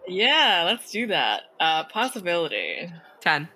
Yeah, 0.07 0.63
let's 0.65 0.91
do 0.91 1.07
that. 1.07 1.43
Uh, 1.59 1.83
possibility. 1.83 2.91
10 3.21 3.47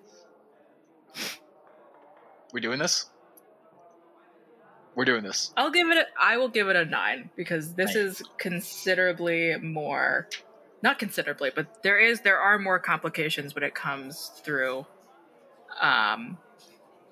We're 2.53 2.59
doing 2.59 2.77
this? 2.77 3.09
We're 4.95 5.05
doing 5.05 5.23
this. 5.23 5.51
I'll 5.57 5.71
give 5.71 5.87
it. 5.89 5.97
A, 5.97 6.05
I 6.21 6.37
will 6.37 6.49
give 6.49 6.67
it 6.69 6.75
a 6.75 6.85
nine 6.85 7.29
because 7.35 7.73
this 7.73 7.95
is 7.95 8.21
considerably 8.37 9.55
more. 9.57 10.27
Not 10.81 10.99
considerably, 10.99 11.51
but 11.55 11.81
there 11.83 11.97
is 11.99 12.21
there 12.21 12.39
are 12.39 12.59
more 12.59 12.77
complications 12.79 13.55
when 13.55 13.63
it 13.63 13.73
comes 13.73 14.31
through. 14.43 14.85
Um, 15.81 16.37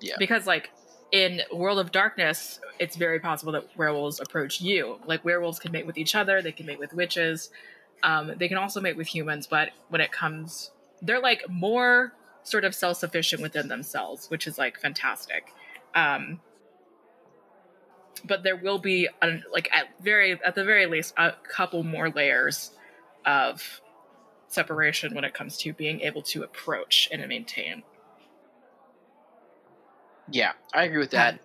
Yeah. 0.00 0.14
Because 0.18 0.46
like 0.46 0.70
in 1.10 1.40
World 1.52 1.78
of 1.78 1.92
Darkness, 1.92 2.60
it's 2.78 2.96
very 2.96 3.20
possible 3.20 3.52
that 3.52 3.76
werewolves 3.76 4.20
approach 4.20 4.60
you. 4.60 4.98
Like 5.06 5.24
werewolves 5.24 5.58
can 5.58 5.72
mate 5.72 5.86
with 5.86 5.98
each 5.98 6.14
other. 6.14 6.42
They 6.42 6.52
can 6.52 6.66
mate 6.66 6.78
with 6.78 6.92
witches. 6.92 7.50
Um, 8.02 8.32
they 8.36 8.48
can 8.48 8.58
also 8.58 8.80
mate 8.80 8.96
with 8.96 9.06
humans. 9.08 9.46
But 9.46 9.70
when 9.88 10.00
it 10.00 10.12
comes, 10.12 10.70
they're 11.00 11.20
like 11.20 11.42
more 11.48 12.12
sort 12.44 12.64
of 12.64 12.74
self 12.74 12.96
sufficient 12.98 13.42
within 13.42 13.68
themselves, 13.68 14.28
which 14.30 14.46
is 14.46 14.58
like 14.58 14.78
fantastic. 14.80 15.52
Um, 15.94 16.40
but 18.24 18.42
there 18.42 18.56
will 18.56 18.78
be 18.78 19.08
a, 19.20 19.38
like 19.52 19.68
at 19.72 19.86
very 20.00 20.38
at 20.44 20.54
the 20.54 20.64
very 20.64 20.86
least 20.86 21.14
a 21.16 21.32
couple 21.48 21.82
more 21.82 22.10
layers 22.10 22.72
of 23.24 23.80
separation 24.48 25.14
when 25.14 25.24
it 25.24 25.34
comes 25.34 25.56
to 25.58 25.72
being 25.72 26.00
able 26.02 26.22
to 26.22 26.42
approach 26.42 27.08
and 27.10 27.26
maintain. 27.28 27.82
Yeah, 30.30 30.52
I 30.72 30.84
agree 30.84 30.98
with 30.98 31.10
that. 31.10 31.40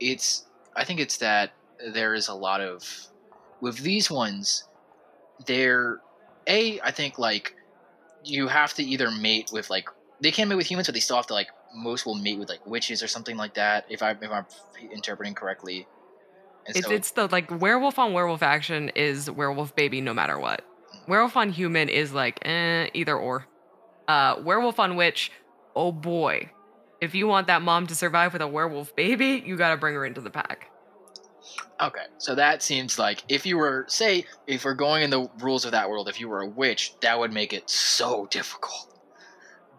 It's 0.00 0.44
I 0.74 0.84
think 0.84 1.00
it's 1.00 1.18
that 1.18 1.52
there 1.92 2.14
is 2.14 2.28
a 2.28 2.34
lot 2.34 2.60
of 2.60 2.84
with 3.60 3.78
these 3.78 4.10
ones 4.10 4.64
they're 5.46 6.00
a 6.46 6.80
I 6.80 6.90
think 6.90 7.18
like 7.18 7.54
you 8.24 8.48
have 8.48 8.74
to 8.74 8.82
either 8.82 9.10
mate 9.10 9.50
with 9.52 9.68
like 9.70 9.88
they 10.20 10.30
can't 10.30 10.48
mate 10.48 10.56
with 10.56 10.70
humans 10.70 10.86
but 10.88 10.94
they 10.94 11.00
still 11.00 11.16
have 11.16 11.26
to 11.26 11.34
like 11.34 11.48
most 11.76 12.06
will 12.06 12.14
mate 12.14 12.38
with 12.38 12.48
like 12.48 12.66
witches 12.66 13.02
or 13.02 13.08
something 13.08 13.36
like 13.36 13.54
that 13.54 13.86
if 13.88 14.02
I 14.02 14.12
if 14.12 14.30
I'm 14.30 14.46
interpreting 14.92 15.34
correctly. 15.34 15.86
And 16.66 16.76
It's 16.76 16.86
so 16.86 16.92
it's 16.92 17.10
the 17.12 17.28
like 17.28 17.50
werewolf 17.60 17.98
on 17.98 18.12
werewolf 18.12 18.42
action 18.42 18.90
is 18.90 19.30
werewolf 19.30 19.76
baby 19.76 20.00
no 20.00 20.14
matter 20.14 20.38
what. 20.38 20.64
Werewolf 21.06 21.36
on 21.36 21.50
human 21.50 21.88
is 21.88 22.12
like 22.12 22.44
eh, 22.44 22.88
either 22.94 23.16
or. 23.16 23.46
Uh, 24.08 24.36
werewolf 24.42 24.78
on 24.78 24.96
witch, 24.96 25.32
oh 25.74 25.92
boy, 25.92 26.50
if 27.00 27.14
you 27.14 27.26
want 27.26 27.48
that 27.48 27.62
mom 27.62 27.86
to 27.88 27.94
survive 27.94 28.32
with 28.32 28.42
a 28.42 28.48
werewolf 28.48 28.94
baby, 28.96 29.42
you 29.44 29.56
gotta 29.56 29.76
bring 29.76 29.94
her 29.94 30.04
into 30.04 30.20
the 30.20 30.30
pack. 30.30 30.70
Okay, 31.80 32.06
so 32.18 32.34
that 32.34 32.62
seems 32.62 32.98
like 32.98 33.22
if 33.28 33.44
you 33.44 33.58
were, 33.58 33.84
say, 33.88 34.24
if 34.46 34.64
we're 34.64 34.74
going 34.74 35.02
in 35.02 35.10
the 35.10 35.28
rules 35.40 35.64
of 35.64 35.72
that 35.72 35.90
world, 35.90 36.08
if 36.08 36.18
you 36.18 36.28
were 36.28 36.40
a 36.40 36.48
witch, 36.48 36.94
that 37.02 37.18
would 37.18 37.32
make 37.32 37.52
it 37.52 37.68
so 37.68 38.26
difficult. 38.30 38.98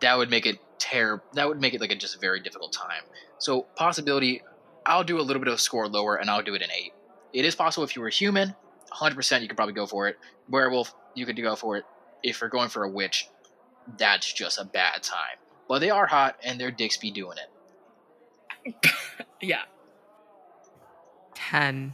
That 0.02 0.18
would 0.18 0.30
make 0.30 0.46
it 0.46 0.60
terrible. 0.80 1.24
That 1.34 1.48
would 1.48 1.62
make 1.62 1.74
it 1.74 1.82
like 1.82 1.92
a 1.92 1.96
just 1.96 2.20
very 2.22 2.40
difficult 2.40 2.74
time. 2.74 3.04
So 3.40 3.64
possibility, 3.76 4.42
I'll 4.86 5.04
do 5.04 5.20
a 5.20 5.22
little 5.22 5.42
bit 5.42 5.52
of 5.52 5.60
score 5.60 5.88
lower, 5.88 6.16
and 6.16 6.30
I'll 6.30 6.44
do 6.44 6.56
it 6.56 6.62
in 6.62 6.72
eight. 6.72 6.94
It 7.34 7.46
is 7.46 7.56
possible 7.56 7.84
if 7.84 7.96
you 7.96 8.02
were 8.02 8.10
human, 8.10 8.56
100% 8.92 9.42
you 9.42 9.48
could 9.48 9.58
probably 9.58 9.74
go 9.74 9.86
for 9.86 10.08
it. 10.08 10.18
Werewolf, 10.50 10.94
you 11.14 11.26
could 11.26 11.42
go 11.42 11.56
for 11.56 11.78
it. 11.78 11.86
If 12.24 12.42
you're 12.42 12.50
going 12.50 12.70
for 12.70 12.84
a 12.84 12.90
witch, 12.90 13.28
that's 13.98 14.32
just 14.32 14.60
a 14.60 14.66
bad 14.66 15.04
time. 15.04 15.38
But 15.68 15.80
they 15.80 15.90
are 15.90 16.08
hot, 16.08 16.38
and 16.44 16.60
their 16.60 16.72
dicks 16.72 16.98
be 16.98 17.12
doing 17.12 17.38
it. 17.38 18.86
Yeah. 19.42 19.64
10. 21.36 21.94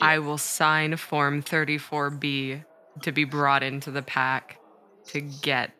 I 0.00 0.18
will 0.18 0.38
sign 0.38 0.96
Form 0.96 1.42
34B 1.42 2.64
to 3.02 3.12
be 3.12 3.24
brought 3.24 3.62
into 3.62 3.90
the 3.90 4.02
pack 4.02 4.58
to 5.08 5.20
get 5.20 5.72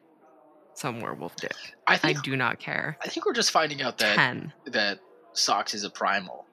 some 0.76 1.00
werewolf 1.00 1.36
dick. 1.36 1.54
I 1.86 1.98
I 2.02 2.12
do 2.12 2.36
not 2.36 2.58
care. 2.58 2.98
I 3.02 3.08
think 3.08 3.26
we're 3.26 3.32
just 3.32 3.50
finding 3.50 3.82
out 3.82 3.98
that 3.98 4.16
10. 4.16 4.52
that 4.66 5.00
Socks 5.32 5.74
is 5.74 5.84
a 5.84 5.90
primal. 5.90 6.46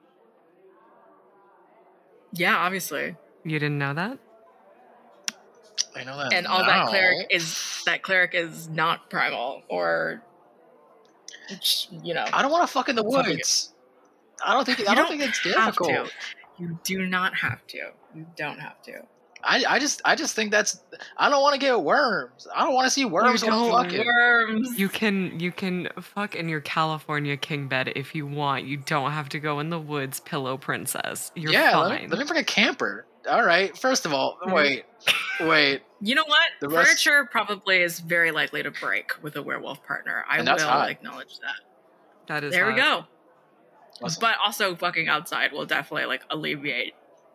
Yeah, 2.32 2.56
obviously. 2.56 3.16
You 3.44 3.58
didn't 3.58 3.78
know 3.78 3.94
that? 3.94 4.18
I 5.96 6.04
know 6.04 6.16
that. 6.16 6.32
And 6.32 6.46
all 6.46 6.64
that 6.64 6.88
cleric 6.88 7.28
is 7.30 7.82
that 7.86 8.02
cleric 8.02 8.34
is 8.34 8.68
not 8.68 9.08
primal 9.10 9.62
or 9.68 10.22
you 12.02 12.14
know. 12.14 12.24
I 12.32 12.42
don't 12.42 12.50
want 12.50 12.66
to 12.66 12.72
fuck 12.72 12.88
in 12.88 12.96
the 12.96 13.04
Fuck 13.04 13.26
it. 13.28 13.36
woods. 13.36 13.72
I 14.44 14.54
don't 14.54 14.64
think. 14.64 14.80
I 14.80 14.94
don't, 14.94 14.96
don't 14.96 15.08
think 15.18 15.22
it's 15.22 15.42
difficult. 15.42 15.90
to. 15.90 16.10
You 16.58 16.78
do 16.84 17.06
not 17.06 17.34
have 17.36 17.66
to. 17.68 17.78
You 18.14 18.26
don't 18.36 18.58
have 18.58 18.80
to. 18.82 19.02
I, 19.46 19.64
I 19.68 19.78
just 19.78 20.00
I 20.04 20.14
just 20.16 20.34
think 20.34 20.50
that's 20.50 20.80
I 21.16 21.28
don't 21.28 21.42
want 21.42 21.54
to 21.54 21.60
get 21.60 21.80
worms. 21.80 22.46
I 22.54 22.64
don't 22.64 22.74
want 22.74 22.86
to 22.86 22.90
see 22.90 23.04
worms 23.04 23.42
You 23.42 23.50
when 23.50 23.58
don't 23.58 23.84
fucking. 23.84 24.06
worms. 24.06 24.78
You 24.78 24.88
can 24.88 25.38
you 25.38 25.52
can 25.52 25.88
fuck 26.00 26.34
in 26.34 26.48
your 26.48 26.60
California 26.60 27.36
king 27.36 27.68
bed 27.68 27.92
if 27.94 28.14
you 28.14 28.26
want. 28.26 28.64
You 28.64 28.78
don't 28.78 29.10
have 29.12 29.28
to 29.30 29.38
go 29.40 29.60
in 29.60 29.70
the 29.70 29.78
woods, 29.78 30.20
pillow 30.20 30.56
princess. 30.56 31.30
You're 31.34 31.52
yeah, 31.52 31.76
let 31.78 32.02
me, 32.02 32.08
let 32.08 32.18
me 32.18 32.24
bring 32.24 32.40
a 32.40 32.44
camper. 32.44 33.06
All 33.28 33.44
right. 33.44 33.76
First 33.76 34.04
of 34.06 34.12
all, 34.12 34.38
Mhm. 34.46 34.52
wait, 34.54 34.84
wait. 35.40 35.82
You 36.00 36.14
know 36.14 36.24
what? 36.26 36.40
The 36.60 36.68
rest- 36.68 36.88
Furniture 36.88 37.26
probably 37.30 37.80
is 37.82 38.00
very 38.00 38.30
likely 38.30 38.62
to 38.62 38.70
break 38.70 39.12
with 39.22 39.36
a 39.36 39.42
werewolf 39.42 39.82
partner. 39.86 40.24
I 40.28 40.42
will 40.42 40.58
hot. 40.58 40.90
acknowledge 40.90 41.38
that. 41.40 41.60
that 42.26 42.44
is 42.44 42.52
there 42.52 42.66
we 42.66 42.74
go. 42.74 43.04
Awesome. 44.02 44.20
But 44.20 44.36
also, 44.44 44.74
fucking 44.74 45.08
outside 45.08 45.52
will 45.52 45.66
definitely 45.66 46.06
like 46.06 46.22
alleviate 46.30 46.94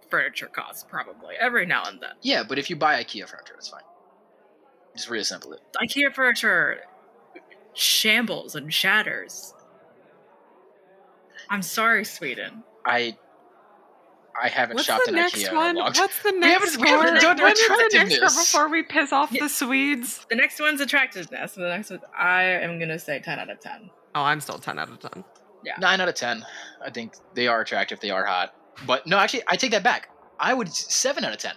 furniture 0.09 0.47
costs, 0.47 0.83
probably 0.89 1.35
every 1.39 1.65
now 1.65 1.83
and 1.85 1.99
then. 2.01 2.11
Yeah, 2.21 2.43
but 2.47 2.57
if 2.59 2.69
you 2.69 2.75
buy 2.75 3.01
IKEA 3.03 3.27
furniture, 3.29 3.53
it's 3.57 3.69
fine. 3.69 3.81
Just 4.95 5.09
reassemble 5.09 5.53
it. 5.53 5.61
IKEA 5.81 6.13
furniture 6.13 6.79
shambles 7.73 8.55
and 8.55 8.73
shatters. 8.73 9.53
I'm 11.49 11.61
sorry, 11.61 12.05
Sweden. 12.05 12.63
I 12.85 13.17
I 14.41 14.47
haven't 14.47 14.75
What's 14.75 14.87
shopped 14.87 15.03
the 15.05 15.09
in 15.11 15.15
next 15.17 15.35
IKEA 15.35 15.53
one? 15.53 15.69
in 15.71 15.75
a 15.77 15.79
long 15.79 15.91
time. 15.93 16.03
What's 16.03 16.23
the 16.23 16.31
We 16.31 16.39
next 16.39 16.63
haven't- 16.75 16.81
we 16.81 16.87
haven't 16.89 17.07
score? 17.19 17.35
done 17.35 17.41
What 17.43 17.57
is 17.57 17.67
the 17.67 17.73
next 17.75 17.93
attractiveness. 17.93 18.47
score 18.49 18.63
before 18.63 18.71
we 18.71 18.83
piss 18.83 19.11
off 19.11 19.31
Yeah. 19.31 19.43
the 19.43 19.49
Swedes? 19.49 20.25
The 20.29 20.35
next 20.35 20.59
one's 20.61 20.79
attractiveness. 20.81 21.53
The 21.55 21.61
next 21.67 21.89
one, 21.89 21.99
I 22.17 22.43
am 22.43 22.79
gonna 22.79 22.99
say 22.99 23.19
10 23.19 23.37
out 23.39 23.49
of 23.49 23.59
10. 23.59 23.89
Oh, 24.15 24.21
I'm 24.23 24.39
still 24.39 24.57
10 24.59 24.79
out 24.79 24.89
of 24.89 24.99
10. 24.99 25.23
Yeah, 25.65 25.73
Nine 25.77 25.99
out 25.99 26.07
of 26.07 26.15
ten. 26.15 26.45
I 26.81 26.89
think 26.89 27.15
they 27.33 27.47
are 27.47 27.59
attractive. 27.59 27.99
They 27.99 28.11
are 28.11 28.23
hot. 28.23 28.55
But 28.85 29.05
no, 29.07 29.17
actually, 29.17 29.43
I 29.47 29.55
take 29.55 29.71
that 29.71 29.83
back. 29.83 30.09
I 30.39 30.53
would 30.53 30.71
seven 30.73 31.23
out 31.23 31.33
of 31.33 31.37
ten. 31.39 31.53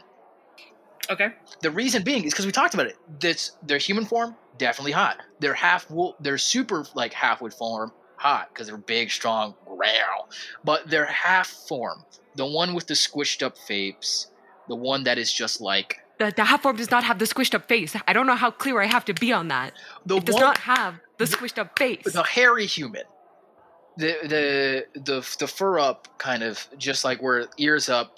Okay. 1.10 1.28
The 1.60 1.70
reason 1.70 2.02
being 2.02 2.24
is 2.24 2.32
because 2.32 2.46
we 2.46 2.52
talked 2.52 2.74
about 2.74 2.86
it. 2.86 2.96
This 3.20 3.52
their 3.62 3.78
human 3.78 4.04
form 4.04 4.36
definitely 4.58 4.92
hot. 4.92 5.18
Their 5.40 5.54
half 5.54 5.90
wool, 5.90 6.16
their 6.20 6.38
super 6.38 6.84
like 6.94 7.12
half 7.12 7.40
wood 7.40 7.52
form 7.54 7.92
hot 8.16 8.48
because 8.52 8.68
they're 8.68 8.76
big, 8.76 9.10
strong, 9.10 9.54
growl. 9.66 10.28
But 10.64 10.88
their 10.88 11.06
half 11.06 11.48
form, 11.48 12.04
the 12.36 12.46
one 12.46 12.74
with 12.74 12.86
the 12.86 12.94
squished 12.94 13.42
up 13.42 13.58
face, 13.58 14.28
the 14.68 14.76
one 14.76 15.04
that 15.04 15.18
is 15.18 15.32
just 15.32 15.60
like 15.60 15.98
The, 16.18 16.32
the 16.34 16.44
half 16.44 16.62
form 16.62 16.76
does 16.76 16.90
not 16.90 17.02
have 17.04 17.18
the 17.18 17.24
squished 17.24 17.54
up 17.54 17.66
face. 17.66 17.96
I 18.06 18.12
don't 18.12 18.26
know 18.26 18.36
how 18.36 18.50
clear 18.50 18.80
I 18.80 18.86
have 18.86 19.04
to 19.06 19.14
be 19.14 19.32
on 19.32 19.48
that. 19.48 19.72
the 20.06 20.16
It 20.16 20.24
does 20.24 20.34
one, 20.34 20.42
not 20.42 20.58
have 20.58 21.00
the 21.18 21.24
squished 21.24 21.58
up 21.58 21.76
face. 21.78 22.04
the 22.04 22.22
hairy 22.22 22.66
human. 22.66 23.02
The 23.96 24.16
the 24.22 25.00
the 25.00 25.36
the 25.38 25.46
fur 25.46 25.78
up 25.78 26.08
kind 26.18 26.42
of 26.42 26.66
just 26.78 27.04
like 27.04 27.20
where 27.20 27.46
ears 27.58 27.88
up, 27.88 28.16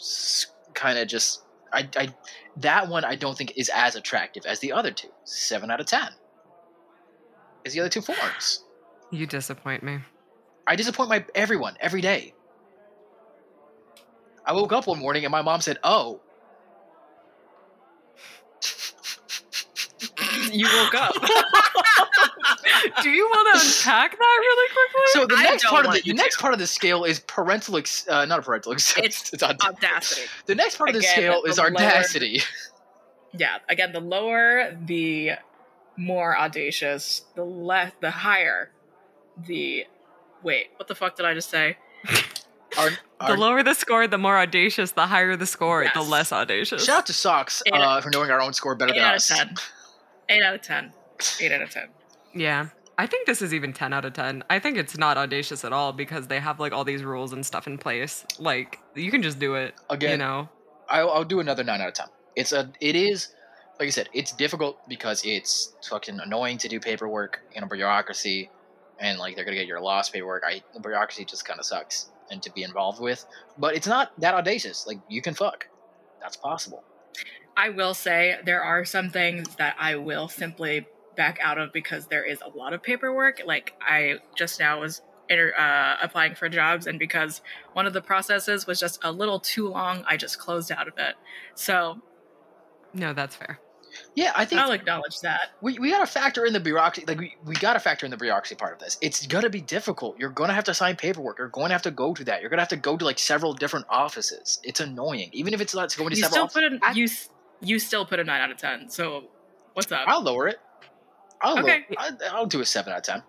kind 0.74 0.98
of 0.98 1.08
just 1.08 1.42
I 1.72 1.88
I 1.96 2.14
that 2.58 2.88
one 2.88 3.04
I 3.04 3.16
don't 3.16 3.36
think 3.36 3.54
is 3.56 3.70
as 3.74 3.96
attractive 3.96 4.46
as 4.46 4.60
the 4.60 4.72
other 4.72 4.92
two. 4.92 5.08
Seven 5.24 5.70
out 5.70 5.80
of 5.80 5.86
ten. 5.86 6.08
Is 7.64 7.72
the 7.72 7.80
other 7.80 7.88
two 7.88 8.02
forms. 8.02 8.64
You 9.10 9.26
disappoint 9.26 9.82
me. 9.82 9.98
I 10.66 10.76
disappoint 10.76 11.08
my 11.08 11.24
everyone 11.34 11.76
every 11.80 12.00
day. 12.00 12.34
I 14.46 14.52
woke 14.52 14.72
up 14.72 14.86
one 14.86 14.98
morning 14.98 15.24
and 15.24 15.32
my 15.32 15.42
mom 15.42 15.60
said, 15.60 15.78
"Oh, 15.82 16.20
You 20.55 20.66
woke 20.82 20.94
up. 20.94 21.14
Do 23.02 23.11
you 23.11 23.26
want 23.26 23.59
to 23.61 23.66
unpack 23.66 24.12
that 24.18 24.36
really 24.40 24.68
quickly? 24.72 25.02
so 25.07 25.26
the 25.26 25.34
I 25.36 25.42
next 25.44 25.64
part 25.64 25.86
of 25.86 25.92
the, 25.92 26.02
the 26.05 26.12
next 26.12 26.38
part 26.40 26.52
of 26.52 26.59
the 26.61 26.66
scale 26.66 27.05
is 27.05 27.20
parental 27.20 27.76
ex, 27.76 28.07
uh, 28.09 28.24
not 28.24 28.38
a 28.38 28.42
parental 28.42 28.72
Ex, 28.72 28.94
It's 28.98 29.42
aud- 29.42 29.61
Audacity. 29.62 30.22
the 30.46 30.55
next 30.55 30.76
part 30.76 30.90
of 30.90 30.94
the 30.96 31.02
scale 31.02 31.42
the 31.42 31.50
is 31.50 31.59
lower- 31.59 31.68
audacity. 31.68 32.40
Yeah. 33.36 33.59
Again, 33.68 33.92
the 33.92 34.00
lower, 34.00 34.76
the 34.86 35.32
more 35.96 36.38
audacious. 36.38 37.22
The 37.34 37.44
less, 37.44 37.92
the 38.00 38.11
higher, 38.11 38.70
the. 39.46 39.86
Wait, 40.42 40.68
what 40.76 40.86
the 40.88 40.94
fuck 40.94 41.16
did 41.16 41.26
I 41.26 41.34
just 41.34 41.50
say? 41.50 41.78
Our, 42.76 42.90
the 43.28 43.36
lower 43.36 43.62
the 43.62 43.74
score, 43.74 44.07
the 44.09 44.18
more 44.18 44.36
audacious. 44.36 44.90
The 44.92 45.07
higher 45.07 45.36
the 45.36 45.46
score, 45.46 45.86
the 45.94 46.02
less 46.02 46.32
audacious. 46.32 46.84
Shout 46.84 46.98
out 46.98 47.07
to 47.07 47.12
Socks 47.12 47.62
uh, 47.72 48.00
for 48.00 48.11
knowing 48.11 48.30
our 48.32 48.40
own 48.40 48.52
score 48.52 48.74
better 48.74 48.92
than 48.92 49.00
out 49.00 49.12
of 49.14 49.16
us. 49.18 49.30
Ten. 50.28 50.36
Eight 50.36 50.42
out 50.42 50.54
of 50.54 50.62
ten. 50.62 50.92
Eight 51.40 51.52
out 51.52 51.62
of 51.62 51.70
ten. 51.70 51.88
Yeah. 52.34 52.68
I 52.96 53.06
think 53.06 53.26
this 53.26 53.42
is 53.42 53.52
even 53.52 53.72
10 53.72 53.92
out 53.92 54.04
of 54.04 54.12
10. 54.12 54.44
I 54.48 54.60
think 54.60 54.76
it's 54.76 54.96
not 54.96 55.16
audacious 55.16 55.64
at 55.64 55.72
all 55.72 55.92
because 55.92 56.28
they 56.28 56.38
have 56.38 56.60
like 56.60 56.72
all 56.72 56.84
these 56.84 57.02
rules 57.02 57.32
and 57.32 57.44
stuff 57.44 57.66
in 57.66 57.76
place. 57.76 58.24
Like 58.38 58.78
you 58.94 59.10
can 59.10 59.22
just 59.22 59.38
do 59.38 59.54
it, 59.56 59.74
Again, 59.90 60.12
you 60.12 60.16
know. 60.18 60.48
I'll, 60.88 61.10
I'll 61.10 61.24
do 61.24 61.40
another 61.40 61.64
nine 61.64 61.80
out 61.80 61.88
of 61.88 61.94
ten. 61.94 62.06
It's 62.36 62.52
a, 62.52 62.70
it 62.80 62.94
is, 62.94 63.34
like 63.80 63.88
I 63.88 63.90
said, 63.90 64.08
it's 64.12 64.32
difficult 64.32 64.78
because 64.88 65.22
it's 65.24 65.74
fucking 65.88 66.20
annoying 66.20 66.58
to 66.58 66.68
do 66.68 66.78
paperwork 66.78 67.40
in 67.52 67.64
a 67.64 67.66
bureaucracy, 67.66 68.50
and 69.00 69.18
like 69.18 69.34
they're 69.34 69.44
gonna 69.44 69.56
get 69.56 69.66
your 69.66 69.80
lost 69.80 70.12
paperwork. 70.12 70.44
I 70.46 70.62
the 70.72 70.80
bureaucracy 70.80 71.24
just 71.24 71.44
kind 71.44 71.58
of 71.58 71.66
sucks 71.66 72.10
and 72.30 72.42
to 72.42 72.52
be 72.52 72.62
involved 72.62 73.00
with, 73.00 73.26
but 73.58 73.74
it's 73.74 73.86
not 73.86 74.12
that 74.20 74.34
audacious. 74.34 74.86
Like 74.86 74.98
you 75.08 75.20
can 75.20 75.34
fuck, 75.34 75.66
that's 76.20 76.36
possible. 76.36 76.84
I 77.57 77.68
will 77.70 77.94
say 77.94 78.38
there 78.44 78.62
are 78.62 78.84
some 78.84 79.11
things 79.11 79.57
that 79.57 79.76
I 79.78 79.96
will 79.96 80.28
simply 80.28 80.86
back 81.16 81.38
out 81.40 81.59
of 81.59 81.72
because 81.72 82.07
there 82.09 82.24
is 82.24 82.40
a 82.42 82.48
lot 82.57 82.72
of 82.72 82.82
paperwork. 82.82 83.40
Like 83.46 83.74
I 83.80 84.18
just 84.36 84.59
now 84.59 84.80
was 84.80 85.02
inter- 85.28 85.55
uh, 85.57 85.96
applying 86.02 86.34
for 86.34 86.48
jobs, 86.48 86.86
and 86.86 86.98
because 86.98 87.40
one 87.72 87.86
of 87.86 87.92
the 87.92 88.00
processes 88.02 88.66
was 88.66 88.80
just 88.80 88.98
a 89.05 89.12
little 89.12 89.38
too 89.38 89.68
long, 89.68 90.05
I 90.09 90.16
just 90.16 90.38
closed 90.38 90.72
out 90.72 90.88
of 90.88 90.94
it. 90.98 91.14
So 91.55 92.00
No, 92.92 93.12
that's 93.12 93.36
fair. 93.36 93.61
Yeah, 94.16 94.32
I 94.34 94.44
think 94.44 94.61
I'll 94.61 94.72
acknowledge 94.72 95.20
that. 95.20 95.50
we, 95.62 95.78
we 95.78 95.90
gotta 95.92 96.07
factor 96.07 96.44
in 96.44 96.52
the 96.52 96.59
bureaucracy 96.59 97.07
like 97.07 97.16
we, 97.20 97.36
we 97.44 97.55
gotta 97.55 97.78
factor 97.78 98.05
in 98.05 98.11
the 98.11 98.16
bureaucracy 98.16 98.57
part 98.57 98.72
of 98.72 98.80
this 98.80 98.98
it's 99.00 99.24
gonna 99.28 99.48
be 99.48 99.61
difficult 99.61 100.18
you're 100.18 100.30
gonna 100.30 100.52
have 100.52 100.64
to 100.64 100.74
sign 100.74 100.96
paperwork 100.96 101.38
you're 101.38 101.46
going 101.46 101.68
to 101.68 101.74
have 101.74 101.82
to 101.82 101.92
go 101.92 102.12
to 102.12 102.24
that 102.24 102.40
you're 102.40 102.50
gonna 102.50 102.61
have 102.62 102.68
to 102.70 102.76
go 102.76 102.96
to 102.96 103.05
like 103.05 103.20
several 103.20 103.52
different 103.52 103.86
offices 103.88 104.59
it's 104.64 104.80
annoying 104.80 105.30
even 105.32 105.55
if 105.55 105.61
it's 105.61 105.76
not 105.76 105.96
going 105.96 106.11
to 106.11 106.16
You 106.16 106.22
several 106.24 106.48
still 106.48 106.62
offices, 106.64 106.80
put 106.82 106.92
a 106.92 106.98
you 106.98 107.05
s- 107.05 107.28
you 107.64 107.78
still 107.78 108.04
put 108.06 108.18
a 108.20 108.24
nine 108.24 108.40
out 108.40 108.50
of 108.50 108.56
ten. 108.58 108.88
So 108.90 109.24
what's 109.74 109.90
up? 109.90 110.04
i'll 110.06 110.22
lower 110.22 110.46
it 110.48 110.58
i'll, 111.42 111.58
Okay. 111.58 111.84
lower, 111.90 111.98
I'll, 111.98 112.18
I'll 112.36 112.46
do 112.46 112.60
a 112.60 112.64
7 112.64 112.92
out 112.92 112.98
of 112.98 113.04
10 113.04 113.22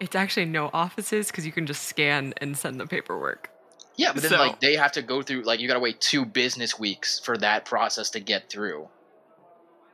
It's 0.00 0.16
actually 0.16 0.46
no 0.46 0.70
offices 0.72 1.28
because 1.28 1.46
you 1.46 1.52
can 1.52 1.66
just 1.66 1.84
scan 1.84 2.34
and 2.38 2.56
send 2.58 2.80
the 2.80 2.86
paperwork. 2.86 3.50
yeah 3.96 4.12
but 4.12 4.22
then 4.22 4.32
So- 4.32 4.38
like 4.38 4.60
they 4.60 4.74
have 4.74 4.90
to 4.92 5.02
go 5.02 5.22
through 5.22 5.42
like 5.42 5.60
you 5.60 5.68
gotta 5.68 5.78
wait 5.80 6.00
two 6.00 6.24
business 6.24 6.78
weeks 6.78 7.20
for 7.20 7.36
that 7.38 7.64
process 7.64 8.10
to 8.10 8.20
get 8.20 8.50
through 8.50 8.88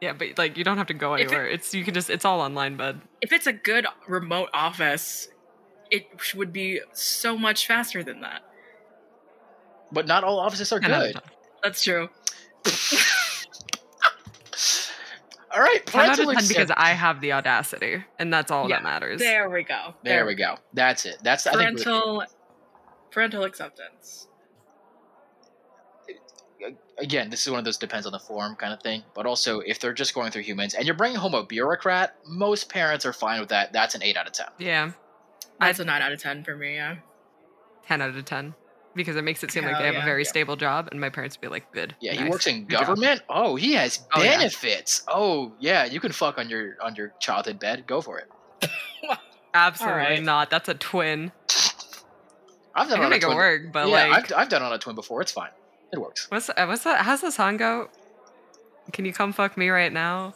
Yeah, 0.00 0.14
but 0.14 0.38
like 0.38 0.56
you 0.56 0.64
don't 0.64 0.78
have 0.78 0.86
to 0.88 0.94
go 0.94 1.12
If 1.14 1.20
it- 1.20 1.24
anywhere. 1.26 1.46
it's 1.48 1.74
you 1.74 1.84
can 1.84 1.92
just 1.94 2.08
it's 2.08 2.24
all 2.24 2.40
online, 2.40 2.76
bud. 2.76 3.02
if 3.20 3.30
it's 3.32 3.46
a 3.46 3.52
good 3.52 3.86
remote 4.08 4.48
office, 4.54 5.28
it 5.90 6.06
sh- 6.18 6.34
would 6.34 6.52
be 6.52 6.80
so 6.92 7.36
much 7.36 7.66
faster 7.66 8.02
than 8.02 8.22
that. 8.22 8.40
but 9.92 10.06
not 10.06 10.24
all 10.24 10.38
offices 10.40 10.72
are 10.72 10.80
10 10.80 10.90
out 10.90 11.06
of 11.08 11.12
good 11.12 11.22
That's 11.62 11.84
true. 11.84 12.08
all 15.54 15.60
right 15.60 15.84
10 15.86 16.00
out 16.00 16.08
of 16.10 16.16
parental 16.24 16.34
10 16.34 16.48
because 16.48 16.70
I 16.76 16.90
have 16.90 17.20
the 17.20 17.32
audacity, 17.32 18.04
and 18.18 18.32
that's 18.32 18.50
all 18.50 18.68
Yeah, 18.68 18.76
that 18.76 18.82
matters. 18.84 19.20
There 19.20 19.48
we 19.50 19.62
go. 19.64 19.94
there 20.02 20.24
we 20.26 20.34
go 20.34 20.56
that's 20.72 21.04
it 21.06 21.18
that's 21.22 21.46
I 21.46 21.52
think 21.52 21.82
Parental 21.82 22.24
parental 23.10 23.44
acceptance. 23.44 24.28
again, 26.98 27.30
this 27.30 27.42
is 27.44 27.50
one 27.50 27.58
of 27.58 27.64
those 27.64 27.76
depends 27.78 28.06
on 28.06 28.12
the 28.12 28.18
form 28.18 28.54
kind 28.54 28.72
of 28.72 28.80
thing. 28.82 29.02
But 29.14 29.26
also, 29.26 29.60
if 29.60 29.80
they're 29.80 29.92
just 29.92 30.14
going 30.14 30.30
through 30.30 30.42
humans 30.42 30.74
and 30.74 30.86
you're 30.86 30.94
bringing 30.96 31.18
home 31.18 31.34
a 31.34 31.44
bureaucrat, 31.44 32.14
most 32.26 32.68
parents 32.68 33.04
are 33.04 33.12
fine 33.12 33.40
with 33.40 33.48
that. 33.48 33.72
That's 33.72 33.94
an 33.94 34.02
eight 34.02 34.16
out 34.16 34.26
of 34.26 34.32
ten. 34.32 34.46
Yeah, 34.58 34.92
That's 35.60 35.80
a 35.80 35.84
nine 35.84 36.02
out 36.02 36.12
of 36.12 36.20
ten 36.22 36.44
for 36.44 36.56
me. 36.56 36.74
Yeah. 36.76 36.96
10 37.88 38.00
out 38.00 38.14
of 38.14 38.24
10 38.24 38.54
because 38.94 39.16
it 39.16 39.22
makes 39.22 39.42
it 39.42 39.50
seem 39.50 39.64
like 39.64 39.78
they 39.78 39.84
have 39.86 39.94
yeah. 39.94 40.02
a 40.02 40.04
very 40.04 40.22
Yeah. 40.22 40.28
stable 40.28 40.56
job, 40.56 40.88
and 40.90 41.00
my 41.00 41.08
parents 41.08 41.36
would 41.36 41.40
be 41.40 41.48
like, 41.48 41.70
"Good." 41.72 41.94
Yeah, 42.00 42.12
he 42.12 42.28
works 42.28 42.46
in 42.46 42.66
government. 42.66 43.22
Oh, 43.28 43.56
he 43.56 43.72
has 43.74 44.00
Oh, 44.14 44.22
yeah. 44.22 44.36
benefits. 44.38 45.02
Oh, 45.08 45.52
yeah, 45.60 45.84
you 45.84 46.00
can 46.00 46.12
fuck 46.12 46.38
on 46.38 46.48
your 46.48 46.76
on 46.82 46.94
your 46.94 47.12
childhood 47.20 47.58
bed. 47.58 47.86
Go 47.86 48.00
for 48.00 48.18
it. 48.18 48.28
Absolutely 49.54 50.02
Alright. 50.02 50.22
not. 50.22 50.50
That's 50.50 50.68
a 50.68 50.74
twin. 50.74 51.30
I've 52.74 52.86
I 52.86 52.88
done 52.88 52.88
can 52.88 52.96
it 52.96 53.00
on 53.00 53.06
a 53.06 53.10
make 53.10 53.22
it 53.22 53.26
twin. 53.26 53.36
work, 53.36 53.62
but 53.72 53.88
yeah, 53.88 54.06
like, 54.06 54.32
I've, 54.32 54.38
I've 54.38 54.48
done 54.48 54.62
on 54.62 54.72
a 54.72 54.78
twin 54.78 54.94
before. 54.96 55.20
It's 55.20 55.32
fine. 55.32 55.50
It 55.92 55.98
works. 56.00 56.30
what's 56.30 56.48
uh, 56.48 56.54
what's 56.66 56.84
that? 56.84 57.02
How's 57.04 57.20
the 57.20 57.30
song 57.30 57.58
go? 57.58 57.90
Can 58.92 59.04
you 59.04 59.12
come 59.12 59.32
fuck 59.32 59.56
me 59.58 59.68
right 59.68 59.92
now? 59.92 60.34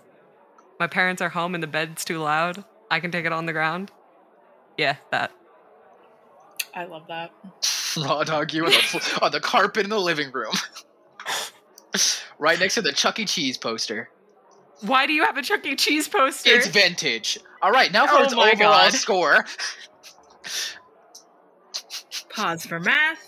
My 0.78 0.86
parents 0.86 1.22
are 1.22 1.30
home 1.30 1.54
and 1.54 1.62
the 1.62 1.66
bed's 1.66 2.04
too 2.04 2.18
loud. 2.18 2.62
I 2.90 3.00
can 3.00 3.10
take 3.10 3.24
it 3.24 3.32
on 3.32 3.46
the 3.46 3.52
ground. 3.54 3.90
Yeah, 4.76 4.96
that. 5.10 5.32
I 6.74 6.84
love 6.84 7.04
that. 7.08 7.32
Raw 7.96 8.24
dog 8.24 8.52
you 8.52 8.64
on 8.66 8.70
the, 8.72 9.18
on 9.22 9.32
the 9.32 9.40
carpet 9.40 9.84
in 9.84 9.90
the 9.90 10.00
living 10.00 10.30
room, 10.32 10.52
right 12.38 12.58
next 12.60 12.74
to 12.74 12.82
the 12.82 12.92
Chuck 12.92 13.18
E. 13.18 13.24
Cheese 13.24 13.56
poster. 13.58 14.10
Why 14.82 15.06
do 15.06 15.12
you 15.14 15.24
have 15.24 15.36
a 15.38 15.42
Chuck 15.42 15.64
E. 15.64 15.74
Cheese 15.76 16.06
poster? 16.08 16.50
It's 16.50 16.66
vintage. 16.66 17.38
All 17.62 17.70
right, 17.70 17.90
now 17.92 18.06
for 18.06 18.16
Oh 18.18 18.22
its 18.24 18.32
overall 18.34 18.54
God. 18.56 18.92
score. 18.92 19.44
Pause 22.34 22.66
for 22.66 22.80
math. 22.80 23.18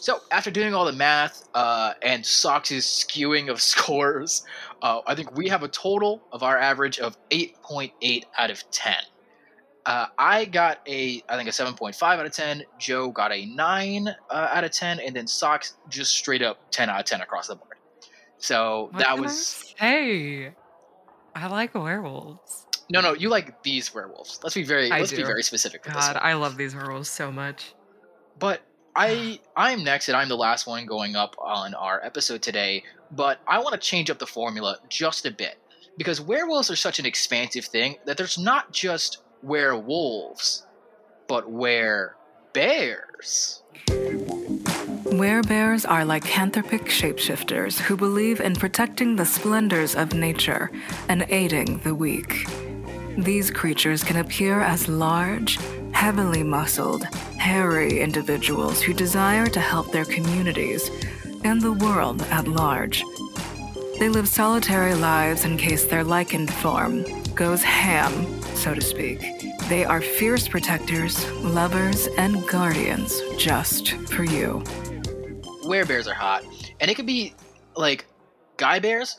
So 0.00 0.18
after 0.32 0.50
doing 0.50 0.74
all 0.74 0.86
the 0.86 0.92
math 0.92 1.46
uh, 1.54 1.92
and 2.02 2.24
Socks' 2.24 2.72
skewing 2.72 3.50
of 3.50 3.60
scores, 3.62 4.44
uh, 4.82 5.00
I 5.06 5.14
think 5.14 5.36
we 5.36 5.48
have 5.48 5.62
a 5.62 5.68
total 5.68 6.22
of 6.32 6.42
our 6.42 6.58
average 6.58 6.98
of 6.98 7.16
8.8 7.30 8.24
out 8.38 8.50
of 8.50 8.68
10. 8.70 8.94
Uh, 9.86 10.06
I 10.18 10.44
got 10.44 10.80
a, 10.86 11.22
I 11.28 11.36
think 11.36 11.48
a 11.48 11.52
7.5 11.52 12.02
out 12.02 12.26
of 12.26 12.32
10. 12.32 12.64
Joe 12.78 13.10
got 13.10 13.32
a 13.32 13.46
9 13.46 14.08
uh, 14.08 14.48
out 14.52 14.64
of 14.64 14.70
10, 14.70 15.00
and 15.00 15.16
then 15.16 15.26
Socks 15.26 15.74
just 15.88 16.12
straight 16.12 16.42
up 16.42 16.58
10 16.70 16.90
out 16.90 17.00
of 17.00 17.06
10 17.06 17.20
across 17.22 17.48
the 17.48 17.56
board. 17.56 17.76
So 18.38 18.88
What 18.92 19.00
that 19.00 19.18
was 19.18 19.74
Hey, 19.78 20.52
I 21.34 21.46
like 21.48 21.74
werewolves. 21.74 22.66
no, 22.90 23.00
no. 23.00 23.14
You 23.14 23.28
like 23.28 23.62
these 23.62 23.94
werewolves? 23.94 24.40
Let's 24.42 24.54
be 24.54 24.64
very, 24.64 24.90
I 24.90 24.98
let's 24.98 25.12
be 25.12 25.22
very 25.22 25.42
specific 25.42 25.84
with 25.84 25.94
God. 25.94 26.16
I 26.20 26.34
love 26.34 26.56
these 26.56 26.74
werewolves 26.74 27.08
so 27.10 27.30
much. 27.30 27.74
But 28.38 28.62
I 28.96 29.38
I'm 29.56 29.84
next 29.84 30.08
and 30.08 30.16
I'm 30.16 30.28
the 30.28 30.36
last 30.36 30.66
one 30.66 30.84
going 30.86 31.14
up 31.16 31.36
on 31.38 31.74
our 31.74 32.04
episode 32.04 32.42
today, 32.42 32.82
but 33.12 33.38
I 33.46 33.58
want 33.60 33.72
to 33.74 33.78
change 33.78 34.10
up 34.10 34.18
the 34.18 34.26
formula 34.26 34.78
just 34.88 35.26
a 35.26 35.30
bit 35.30 35.56
because 35.96 36.20
werewolves 36.20 36.70
are 36.70 36.76
such 36.76 36.98
an 36.98 37.06
expansive 37.06 37.66
thing 37.66 37.96
that 38.06 38.16
there's 38.16 38.36
not 38.38 38.72
just 38.72 39.22
werewolves, 39.42 40.66
but 41.28 41.50
were 41.50 42.16
bears. 42.52 43.62
Werebears 45.10 45.88
are 45.88 46.02
lycanthropic 46.02 46.86
shapeshifters 46.86 47.78
who 47.78 47.96
believe 47.96 48.40
in 48.40 48.54
protecting 48.54 49.16
the 49.16 49.24
splendors 49.24 49.94
of 49.94 50.14
nature 50.14 50.70
and 51.08 51.26
aiding 51.28 51.78
the 51.78 51.94
weak. 51.94 52.46
These 53.18 53.50
creatures 53.50 54.04
can 54.04 54.18
appear 54.18 54.60
as 54.60 54.88
large, 54.88 55.58
heavily 55.92 56.42
muscled, 56.42 57.04
hairy 57.38 58.00
individuals 58.00 58.80
who 58.80 58.94
desire 58.94 59.46
to 59.46 59.60
help 59.60 59.90
their 59.90 60.04
communities 60.04 60.90
and 61.44 61.60
the 61.60 61.72
world 61.72 62.22
at 62.30 62.46
large. 62.46 63.04
They 63.98 64.08
live 64.08 64.28
solitary 64.28 64.94
lives 64.94 65.44
in 65.44 65.58
case 65.58 65.84
their 65.84 66.04
lichened 66.04 66.52
form 66.52 67.04
goes 67.34 67.62
ham, 67.62 68.39
so 68.60 68.74
to 68.74 68.80
speak. 68.82 69.20
They 69.70 69.86
are 69.86 70.02
fierce 70.02 70.46
protectors, 70.46 71.30
lovers, 71.40 72.08
and 72.18 72.46
guardians 72.46 73.18
just 73.38 73.92
for 74.12 74.24
you. 74.24 74.62
Werebears 75.64 76.06
are 76.06 76.14
hot, 76.14 76.44
and 76.78 76.90
it 76.90 76.94
could 76.94 77.06
be 77.06 77.32
like 77.74 78.04
guy 78.58 78.78
bears, 78.78 79.18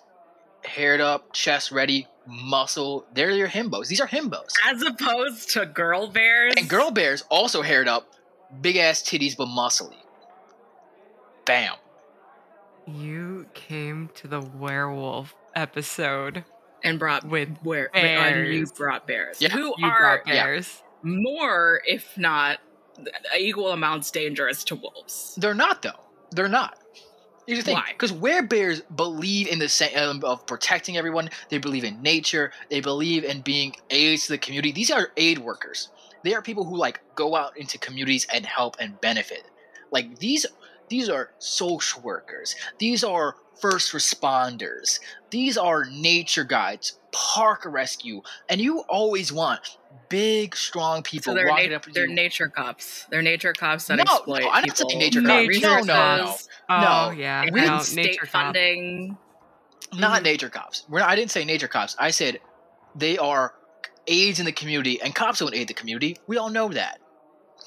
haired 0.64 1.02
up, 1.02 1.34
chest 1.34 1.72
ready, 1.72 2.08
muscle. 2.28 3.08
They're 3.16 3.32
your 3.32 3.48
himbos. 3.48 3.88
These 3.88 4.00
are 4.00 4.08
himbos. 4.08 4.54
As 4.68 4.84
opposed 4.84 5.50
to 5.52 5.66
girl 5.66 6.08
bears. 6.08 6.54
And 6.56 6.70
girl 6.70 6.92
bears 6.92 7.24
also 7.32 7.64
haired 7.64 7.88
up, 7.88 8.14
big 8.62 8.76
ass 8.76 9.02
titties 9.02 9.36
but 9.36 9.48
muscly. 9.48 9.96
Bam. 11.46 11.78
You 12.86 13.48
came 13.56 14.12
to 14.16 14.28
the 14.28 14.42
werewolf 14.42 15.34
episode 15.56 16.46
and 16.84 16.98
brought 17.00 17.24
with 17.26 17.50
where 17.64 17.90
and 17.96 18.48
you 18.48 18.60
bears. 18.60 18.72
brought 18.72 19.08
bears 19.08 19.42
Yeah, 19.42 19.50
who 19.50 19.74
You 19.78 19.88
are 19.88 20.24
bears. 20.26 20.82
more, 21.04 21.82
if 21.86 22.18
not 22.18 22.60
equal 23.38 23.72
amounts 23.72 24.12
dangerous 24.12 24.64
to 24.66 24.76
wolves. 24.76 25.36
They're 25.40 25.54
not 25.54 25.82
though. 25.82 26.00
They're 26.32 26.48
not. 26.48 26.78
Here's 27.48 27.60
the 27.60 27.66
thing, 27.66 27.74
Why? 27.76 27.90
because 27.92 28.14
werebears 28.14 28.82
believe 28.96 29.48
in 29.48 29.58
the 29.60 29.68
same 29.68 29.98
um, 29.98 30.24
of 30.24 30.46
protecting 30.46 30.96
everyone. 30.98 31.30
They 31.50 31.58
believe 31.58 31.84
in 31.84 32.02
nature. 32.02 32.52
They 32.70 32.82
believe 32.82 33.24
in 33.24 33.42
being 33.42 33.76
aids 33.90 34.28
to 34.28 34.34
the 34.34 34.38
community. 34.38 34.72
These 34.72 34.92
are 34.92 35.10
aid 35.18 35.40
workers. 35.40 35.90
They 36.24 36.36
are 36.36 36.42
people 36.42 36.64
who 36.66 36.78
like 36.78 37.02
go 37.16 37.36
out 37.36 37.58
into 37.58 37.80
communities 37.80 38.28
and 38.32 38.46
help 38.46 38.78
and 38.80 39.02
benefit. 39.02 39.44
Like 39.92 40.20
these, 40.20 40.46
these 40.88 41.10
are 41.10 41.32
social 41.40 42.02
workers. 42.04 42.56
These 42.78 43.04
are 43.04 43.36
first 43.60 43.92
responders. 43.92 45.00
These 45.32 45.58
are 45.58 45.86
nature 45.86 46.44
guides, 46.44 47.00
park 47.12 47.62
rescue, 47.66 48.22
and 48.50 48.62
you 48.62 48.82
always 48.90 49.32
want 49.34 49.62
big, 50.10 50.56
strong 50.56 51.02
people 51.04 51.32
So 51.32 51.36
they're, 51.36 51.48
walking 51.48 51.70
na- 51.72 51.78
up 51.78 51.86
they're 51.94 52.06
nature 52.08 52.50
cops. 52.50 53.06
They're 53.10 53.22
nature 53.22 53.54
cops 53.54 53.88
that 53.88 53.98
No, 53.98 54.04
no, 54.04 54.16
exploit 54.18 54.44
I'm 54.52 54.66
not 54.66 54.78
saying 54.78 54.90
people. 54.90 55.00
nature 55.00 55.22
cops. 55.22 55.48
Resources, 55.48 55.88
No, 55.88 55.94
no, 56.18 56.24
no. 56.24 56.36
Oh 56.70 56.82
No, 56.82 57.12
yeah, 57.12 57.44
we 57.46 57.52
no, 57.52 57.58
didn't 57.62 57.82
state 57.84 58.06
nature 58.06 58.22
cop. 58.26 58.30
funding. 58.30 59.18
not 59.94 60.24
nature 60.24 60.50
cops. 60.50 60.86
We're 60.90 61.00
not, 61.00 61.10
I 61.10 61.16
didn't 61.16 61.32
say 61.32 61.44
nature 61.46 61.68
cops. 61.70 61.96
I 61.98 62.12
said 62.12 62.40
they 62.96 63.18
are 63.18 63.54
aids 64.08 64.40
in 64.40 64.46
the 64.46 64.52
community, 64.52 65.02
and 65.02 65.16
cops 65.16 65.40
don't 65.40 65.56
aid 65.56 65.68
the 65.70 65.74
community. 65.74 66.18
We 66.28 66.38
all 66.38 66.50
know 66.50 66.70
that. 66.70 67.00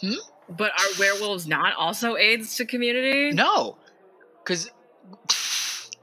Hmm? 0.03 0.13
But 0.51 0.73
are 0.73 0.99
werewolves 0.99 1.47
not 1.47 1.75
also 1.77 2.17
aids 2.17 2.57
to 2.57 2.67
community? 2.67 3.33
No, 3.33 3.79
because 4.43 4.71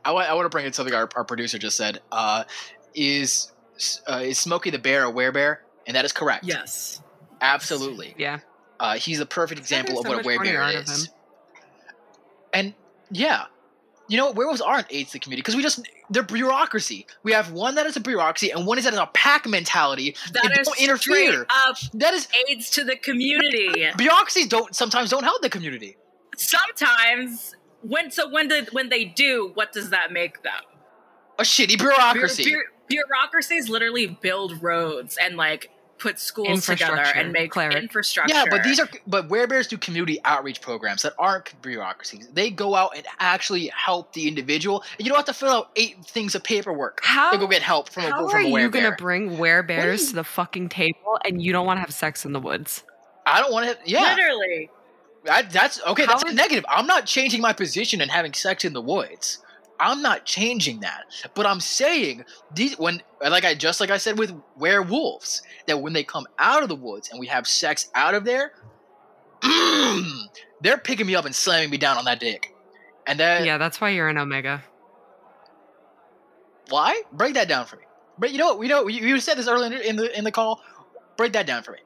I 0.04 0.12
want 0.12 0.30
I 0.30 0.34
want 0.34 0.46
to 0.46 0.50
bring 0.50 0.66
in 0.66 0.74
something 0.74 0.94
our, 0.94 1.10
our 1.16 1.24
producer 1.24 1.58
just 1.58 1.78
said. 1.78 2.02
Uh, 2.12 2.44
is 2.94 3.52
uh, 4.08 4.22
is 4.24 4.40
Smokey 4.40 4.70
the 4.70 4.80
Bear 4.80 5.06
a 5.06 5.12
werebear? 5.12 5.58
And 5.88 5.96
that 5.96 6.06
is 6.06 6.12
correct. 6.12 6.46
Yes. 6.46 7.02
absolutely. 7.42 8.14
Yeah, 8.18 8.40
Uh, 8.80 8.96
he's 8.96 9.20
a 9.20 9.26
perfect 9.26 9.60
I've 9.60 9.64
example 9.64 10.00
of 10.00 10.06
so 10.06 10.10
what 10.10 10.20
a 10.26 10.28
much 10.28 10.38
funny 10.38 10.50
werebear 10.50 10.82
is. 10.82 11.10
And 12.54 12.74
yeah, 13.10 13.46
you 14.08 14.18
know, 14.18 14.32
werewolves 14.32 14.62
aren't 14.62 14.88
aids 14.92 15.12
to 15.12 15.14
the 15.14 15.20
community 15.20 15.42
because 15.42 15.56
we 15.56 15.62
just 15.64 15.88
they're 16.10 16.22
bureaucracy. 16.22 17.08
We 17.24 17.32
have 17.32 17.52
one 17.52 17.76
that 17.76 17.86
is 17.86 17.96
a 17.96 18.02
bureaucracy 18.02 18.52
and 18.52 18.68
one 18.68 18.78
is 18.78 18.84
that 18.84 18.94
is 18.94 19.00
a 19.00 19.10
pack 19.14 19.48
mentality. 19.48 20.16
That 20.34 20.46
and 20.46 20.60
is 20.60 20.68
don't 20.68 20.80
interfere. 20.80 21.46
up 21.50 21.78
That 21.94 22.14
is 22.14 22.28
aids 22.50 22.70
to 22.72 22.84
the 22.84 22.98
community. 22.98 23.88
bureaucracies 23.98 24.48
don't 24.48 24.76
sometimes 24.76 25.10
don't 25.10 25.24
help 25.24 25.42
the 25.42 25.50
community. 25.50 25.96
Sometimes 26.38 27.56
when 27.82 28.12
so 28.12 28.30
when 28.30 28.48
did 28.48 28.70
when 28.72 28.90
they 28.90 29.06
do, 29.06 29.52
what 29.54 29.72
does 29.72 29.90
that 29.92 30.12
make 30.12 30.44
them? 30.44 30.54
A 31.40 31.44
shitty 31.44 31.78
bureaucracy. 31.78 32.54
bu- 32.54 32.62
bureaucracies 32.88 33.70
literally 33.70 34.08
build 34.08 34.62
roads 34.62 35.18
and 35.22 35.38
like 35.38 35.70
put 35.98 36.18
schools 36.20 36.66
together 36.66 37.04
and 37.16 37.32
make 37.32 37.52
Claire. 37.52 37.70
infrastructure. 37.72 38.34
yeah, 38.34 38.44
but 38.50 38.64
these 38.64 38.80
are 38.80 38.90
but 39.06 39.30
werebears 39.30 39.68
do 39.70 39.78
community 39.78 40.20
outreach 40.26 40.60
programs 40.60 41.04
that 41.04 41.14
aren't 41.20 41.60
bureaucracies. 41.62 42.28
They 42.34 42.50
go 42.50 42.74
out 42.74 42.96
and 42.98 43.06
actually 43.20 43.68
help 43.68 44.12
the 44.14 44.28
individual. 44.28 44.84
And 44.98 45.06
you 45.06 45.10
don't 45.12 45.18
have 45.18 45.28
to 45.28 45.34
fill 45.34 45.50
out 45.52 45.70
eight 45.76 46.04
things 46.04 46.34
of 46.34 46.44
paperwork 46.44 47.02
How 47.04 47.32
to 47.32 47.38
go 47.38 47.48
get 47.48 47.62
help 47.62 47.90
from 47.90 48.06
a 48.06 48.10
how 48.10 48.28
from 48.28 48.36
are 48.54 48.58
a 48.58 48.62
you 48.64 48.70
gonna 48.70 48.96
bring 48.98 49.38
werebears 49.38 50.00
you- 50.02 50.08
to 50.10 50.16
the 50.16 50.24
fucking 50.24 50.70
table 50.70 51.20
and 51.24 51.42
you 51.42 51.52
don't 51.54 51.66
want 51.68 51.78
to 51.78 51.82
have 51.82 51.94
sex 51.94 52.26
in 52.26 52.34
the 52.34 52.40
woods? 52.40 52.84
I 53.26 53.40
don't 53.40 53.52
want 53.52 53.68
to. 53.70 53.78
Yeah, 53.86 54.16
literally. 54.16 54.72
I, 55.30 55.44
that's 55.44 55.82
okay. 55.86 56.06
How 56.06 56.14
That's 56.14 56.24
a 56.24 56.28
is- 56.28 56.36
negative. 56.36 56.66
I'm 56.70 56.88
not 56.88 57.06
changing 57.06 57.42
my 57.42 57.54
position 57.54 58.02
and 58.02 58.10
having 58.10 58.34
sex 58.34 58.66
in 58.66 58.74
the 58.74 58.82
woods. 58.82 59.40
I'm 59.80 60.02
not 60.04 60.26
changing 60.26 60.82
that. 60.82 61.06
But 61.34 61.46
I'm 61.48 61.60
saying 61.60 62.24
these 62.54 62.78
when 62.78 63.02
like 63.20 63.46
I 63.46 63.56
just 63.56 63.80
like 63.80 63.90
I 63.90 63.98
said 63.98 64.18
with 64.20 64.32
werewolves 64.58 65.42
that 65.68 65.82
when 65.82 65.94
they 65.94 66.04
come 66.04 66.28
out 66.40 66.62
of 66.64 66.70
the 66.70 66.76
woods 66.76 67.10
and 67.10 67.20
we 67.20 67.28
have 67.28 67.48
sex 67.48 67.90
out 67.96 68.14
of 68.14 68.24
there, 68.24 68.54
they're 70.62 70.78
picking 70.78 71.08
me 71.08 71.16
up 71.16 71.26
and 71.26 71.34
slamming 71.36 71.70
me 71.72 71.78
down 71.78 71.98
on 71.98 72.06
that 72.06 72.20
dick. 72.20 72.54
And 73.08 73.20
that 73.20 73.44
yeah, 73.46 73.58
that's 73.58 73.82
why 73.82 73.90
you're 73.90 74.08
an 74.10 74.18
omega. 74.20 74.64
why? 76.70 77.02
Break 77.12 77.34
that 77.34 77.48
down 77.48 77.66
for 77.66 77.76
me. 77.78 77.84
But 78.18 78.32
you 78.32 78.38
know 78.38 78.48
what? 78.48 78.60
We 78.60 78.68
know 78.68 78.88
you, 78.88 79.06
you 79.08 79.20
said 79.20 79.38
this 79.38 79.48
earlier 79.48 79.80
in 79.80 79.96
the 79.96 80.16
in 80.18 80.24
the 80.24 80.32
call. 80.32 80.62
Break 81.18 81.34
that 81.34 81.46
down 81.48 81.64
for 81.64 81.72
me. 81.72 81.80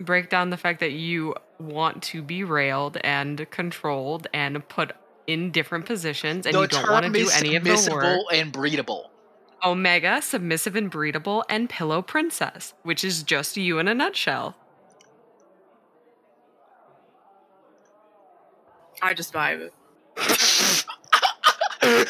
Break 0.00 0.30
down 0.30 0.50
the 0.50 0.56
fact 0.56 0.80
that 0.80 0.92
you 0.92 1.34
want 1.58 2.02
to 2.04 2.22
be 2.22 2.44
railed 2.44 2.98
and 3.02 3.50
controlled 3.50 4.26
and 4.32 4.66
put 4.68 4.92
in 5.26 5.50
different 5.50 5.86
positions, 5.86 6.46
and 6.46 6.54
the 6.54 6.60
you 6.62 6.66
don't 6.68 6.90
want 6.90 7.04
to 7.06 7.12
do 7.12 7.28
any 7.34 7.56
of 7.56 7.64
the 7.64 7.70
work. 7.70 7.78
submissible 7.78 8.22
and 8.32 8.52
breedable. 8.52 9.04
Omega, 9.64 10.22
submissive 10.22 10.76
and 10.76 10.90
breedable, 10.90 11.42
and 11.48 11.68
pillow 11.68 12.00
princess, 12.00 12.74
which 12.82 13.02
is 13.04 13.22
just 13.22 13.56
you 13.56 13.78
in 13.78 13.88
a 13.88 13.94
nutshell. 13.94 14.56
I 19.02 19.14
just 19.14 19.32
vibe. 19.32 19.70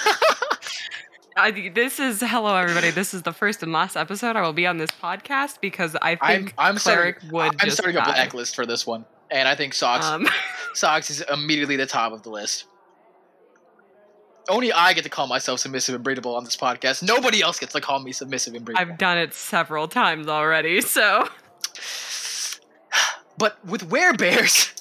I, 1.36 1.70
this 1.72 2.01
is 2.01 2.20
hello 2.20 2.57
everybody. 2.57 2.90
This 2.90 3.14
is 3.14 3.22
the 3.22 3.32
first 3.32 3.62
and 3.62 3.72
last 3.72 3.96
episode 3.96 4.34
I 4.36 4.42
will 4.42 4.53
be 4.53 4.66
on 4.66 4.78
this 4.78 4.90
podcast 4.90 5.61
because 5.61 5.94
I 6.03 6.18
I'm 6.20 6.44
think 6.44 6.55
I'm 6.59 6.76
Cleric 6.76 7.20
starting, 7.20 7.30
would 7.30 7.57
I'm 7.61 7.66
just 7.66 7.76
starting 7.76 7.96
a 7.96 8.01
die. 8.01 8.12
blacklist 8.12 8.57
for 8.57 8.66
this 8.66 8.86
one, 8.86 9.05
and 9.31 9.49
I 9.49 9.55
think 9.55 9.74
socks 9.74 10.07
Um, 10.07 10.26
socks 10.74 11.11
is 11.11 11.22
immediately 11.33 11.76
the 11.76 11.87
top 11.87 12.12
of 12.12 12.22
the 12.22 12.31
list. 12.31 12.64
Only 14.49 14.72
I 14.72 14.95
get 14.95 15.05
to 15.05 15.11
call 15.11 15.26
myself 15.26 15.61
submissive 15.61 15.95
and 15.95 16.05
breedable 16.05 16.35
on 16.35 16.45
this 16.45 16.57
podcast. 16.57 17.03
Nobody 17.03 17.43
else 17.43 17.59
gets 17.59 17.74
to 17.74 17.83
call 17.83 18.01
me 18.01 18.12
submissive 18.12 18.55
and 18.55 18.64
breedable. 18.64 18.79
I've 18.79 18.99
done 18.99 19.18
it 19.18 19.35
several 19.35 19.89
times 19.89 20.26
already, 20.26 20.81
so 20.81 21.29
But 23.39 23.64
with 23.64 23.89
werebears, 23.89 24.74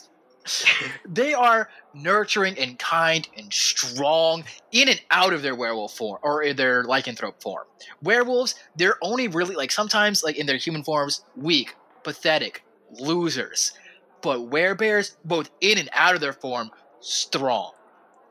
they 1.06 1.34
are 1.34 1.70
nurturing 1.94 2.58
and 2.58 2.78
kind 2.80 3.28
and 3.38 3.52
strong 3.54 4.44
in 4.72 4.90
and 4.90 5.02
out 5.12 5.34
of 5.34 5.42
their 5.42 5.56
werewolf 5.56 5.96
form 5.96 6.20
or 6.24 6.44
in 6.44 6.56
their 6.56 6.84
lycanthrope 6.84 7.42
form. 7.42 7.66
Werewolves, 8.02 8.56
they're 8.76 8.98
only 9.02 9.28
really 9.28 9.56
like 9.56 9.72
sometimes 9.72 10.24
like 10.24 10.38
in 10.38 10.46
their 10.46 10.58
human 10.58 10.84
forms 10.84 11.22
weak, 11.36 11.76
pathetic, 12.04 12.64
losers. 13.00 13.74
But 14.22 14.50
werebears, 14.50 15.16
both 15.26 15.50
in 15.62 15.78
and 15.78 15.90
out 15.94 16.16
of 16.16 16.22
their 16.22 16.34
form, 16.34 16.72
strong, 17.00 17.72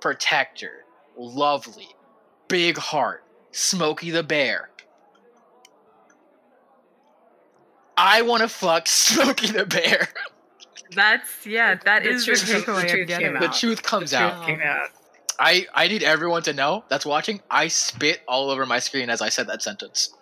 protector, 0.01 0.85
lovely, 1.17 1.89
big 2.49 2.77
heart, 2.79 3.25
Smokey 3.53 4.11
the 4.11 4.23
Bear. 4.23 4.71
I 7.97 8.23
want 8.23 8.43
to 8.43 8.49
fuck 8.49 8.87
Smokey 8.89 9.49
the 9.49 9.67
Bear. 9.67 10.09
That's 10.95 11.47
yeah. 11.47 11.77
That 11.85 12.03
The 12.05 12.11
is 12.11 12.27
the 12.27 12.35
truth- 12.37 12.47
the 12.67 12.73
takeaway 12.73 12.81
truth 12.89 12.93
I'm 13.01 13.07
getting. 13.07 13.33
came 13.33 13.41
the 13.41 13.49
truth 13.49 13.83
comes 13.83 14.11
Truth 14.11 14.21
out. 14.23 14.47
came 14.47 14.61
out. 14.61 14.89
I, 15.39 15.67
I 15.75 15.89
need 15.89 16.03
everyone 16.03 16.43
to 16.45 16.55
know 16.55 16.85
that's 16.89 17.05
watching. 17.05 17.43
I 17.51 17.69
spit 17.69 18.23
all 18.27 18.51
over 18.51 18.65
my 18.65 18.79
screen 18.79 19.11
as 19.11 19.21
I 19.21 19.29
said 19.29 19.47
that 19.49 19.63
sentence. 19.63 20.15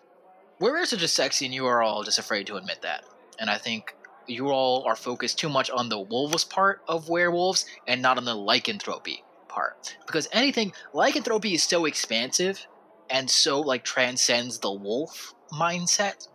Werebears 0.61 0.93
are 0.93 0.97
just 0.97 1.15
sexy, 1.15 1.45
and 1.45 1.55
you 1.55 1.67
are 1.67 1.83
all 1.83 2.03
just 2.03 2.19
afraid 2.19 2.47
to 2.49 2.57
admit 2.57 2.83
that. 2.83 3.05
And 3.39 3.49
I 3.51 3.59
think 3.59 3.95
you 4.27 4.49
all 4.49 4.85
are 4.85 4.97
focused 4.97 5.39
too 5.39 5.49
much 5.49 5.71
on 5.71 5.89
the 5.89 5.99
wolves 5.99 6.45
part 6.45 6.83
of 6.89 7.09
werewolves 7.09 7.67
and 7.87 8.03
not 8.03 8.19
on 8.19 8.25
the 8.25 8.35
lycanthropy 8.35 9.23
part. 9.49 9.97
Because 10.07 10.29
anything 10.33 10.73
lycanthropy 10.93 11.55
is 11.55 11.65
so 11.65 11.85
expansive 11.85 12.67
and 13.11 13.31
so 13.31 13.61
like 13.61 13.85
transcends 13.85 14.59
the 14.59 14.73
wolf 14.73 15.35
mindset 15.53 16.29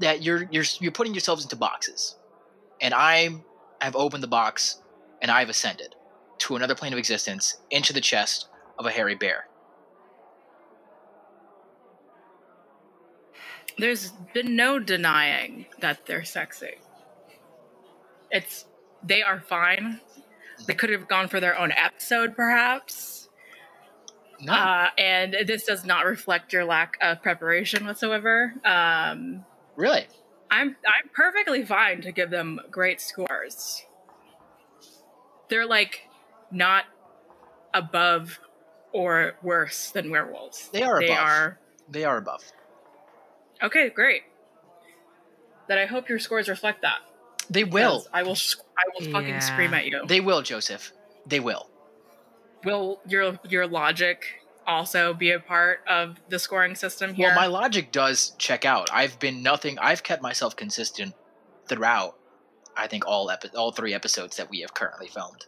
that 0.00 0.22
you're 0.22 0.48
you're 0.50 0.64
you're 0.80 0.92
putting 0.92 1.14
yourselves 1.14 1.42
into 1.44 1.56
boxes. 1.56 2.16
And 2.80 2.94
I 2.94 3.30
have 3.80 3.96
opened 3.96 4.22
the 4.22 4.28
box 4.28 4.80
and 5.20 5.30
I've 5.30 5.48
ascended 5.48 5.94
to 6.38 6.56
another 6.56 6.74
plane 6.74 6.92
of 6.92 6.98
existence 6.98 7.58
into 7.70 7.92
the 7.92 8.00
chest 8.00 8.48
of 8.78 8.86
a 8.86 8.90
hairy 8.90 9.14
bear. 9.14 9.46
There's 13.76 14.10
been 14.34 14.56
no 14.56 14.80
denying 14.80 15.66
that 15.80 16.06
they're 16.06 16.24
sexy. 16.24 16.78
It's 18.30 18.66
they 19.02 19.22
are 19.22 19.40
fine. 19.40 20.00
They 20.66 20.74
could 20.74 20.90
have 20.90 21.06
gone 21.08 21.28
for 21.28 21.38
their 21.40 21.58
own 21.58 21.70
episode, 21.72 22.34
perhaps. 22.34 23.28
No, 24.40 24.52
Uh, 24.52 24.88
and 24.98 25.36
this 25.46 25.64
does 25.64 25.84
not 25.84 26.04
reflect 26.04 26.52
your 26.52 26.64
lack 26.64 26.96
of 27.00 27.22
preparation 27.22 27.86
whatsoever. 27.86 28.54
Um, 28.64 29.44
really. 29.76 30.06
I'm 30.50 30.76
I'm 30.86 31.10
perfectly 31.14 31.64
fine 31.64 32.00
to 32.02 32.12
give 32.12 32.30
them 32.30 32.60
great 32.70 33.00
scores. 33.00 33.84
They're 35.48 35.66
like 35.66 36.08
not 36.50 36.84
above 37.74 38.38
or 38.92 39.34
worse 39.42 39.90
than 39.90 40.10
werewolves. 40.10 40.68
They 40.72 40.82
are 40.82 40.98
They 41.00 41.06
above. 41.12 41.18
are 41.28 41.58
They 41.88 42.04
are 42.04 42.16
above. 42.18 42.42
okay. 43.62 43.90
Great. 43.90 44.22
Then 45.68 45.78
I 45.78 45.86
hope 45.86 46.08
your 46.08 46.18
scores 46.18 46.48
reflect 46.48 46.82
that. 46.82 46.98
They 47.50 47.64
will. 47.64 48.06
I 48.12 48.22
will. 48.22 48.36
I 48.76 48.82
will 48.94 49.12
fucking 49.12 49.28
Yeah. 49.28 49.38
scream 49.40 49.74
at 49.74 49.86
you. 49.86 50.02
They 50.06 50.20
will, 50.20 50.42
Joseph. 50.42 50.92
They 51.26 51.40
will. 51.40 51.68
will 52.64 53.00
your 53.06 53.38
your 53.48 53.66
logic 53.66 54.24
also 54.66 55.14
be 55.14 55.30
a 55.30 55.38
part 55.40 55.80
of 55.88 56.16
the 56.28 56.38
scoring 56.38 56.74
system 56.74 57.14
here? 57.14 57.28
Well, 57.28 57.36
my 57.36 57.46
logic 57.46 57.92
does 57.92 58.32
check 58.38 58.64
out. 58.64 58.90
I've 58.92 59.18
been 59.18 59.42
nothing. 59.42 59.78
I've 59.78 60.02
kept 60.02 60.22
myself 60.22 60.56
consistent 60.56 61.14
throughout. 61.66 62.16
I 62.76 62.86
think 62.86 63.06
all 63.06 63.30
epi- 63.30 63.50
all 63.56 63.72
three 63.72 63.94
episodes 63.94 64.36
that 64.36 64.50
we 64.50 64.60
have 64.60 64.74
currently 64.74 65.08
filmed. 65.08 65.46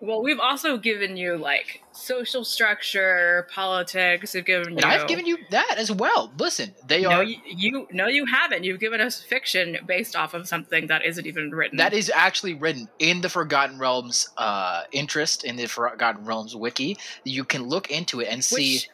Well, 0.00 0.22
we've 0.22 0.38
also 0.40 0.76
given 0.76 1.16
you 1.16 1.36
like 1.36 1.82
social 1.92 2.44
structure, 2.44 3.46
politics. 3.50 4.34
We've 4.34 4.44
given 4.44 4.76
you. 4.76 4.84
I've 4.84 5.08
given 5.08 5.24
you 5.26 5.38
that 5.50 5.76
as 5.78 5.90
well. 5.90 6.32
Listen, 6.38 6.74
they 6.86 7.02
No, 7.02 7.10
are. 7.10 7.22
you, 7.22 7.38
you 7.46 7.88
no, 7.92 8.06
you 8.06 8.26
haven't. 8.26 8.64
You've 8.64 8.80
given 8.80 9.00
us 9.00 9.22
fiction 9.22 9.78
based 9.86 10.14
off 10.14 10.34
of 10.34 10.46
something 10.46 10.86
that 10.88 11.04
isn't 11.04 11.26
even 11.26 11.50
written. 11.50 11.78
That 11.78 11.94
is 11.94 12.10
actually 12.14 12.54
written 12.54 12.88
in 12.98 13.22
the 13.22 13.28
Forgotten 13.28 13.78
Realms 13.78 14.28
uh, 14.36 14.82
interest 14.92 15.44
in 15.44 15.56
the 15.56 15.66
Forgotten 15.66 16.24
Realms 16.26 16.54
wiki. 16.54 16.98
You 17.24 17.44
can 17.44 17.62
look 17.64 17.90
into 17.90 18.20
it 18.20 18.28
and 18.28 18.44
see. 18.44 18.74
which 18.74 18.90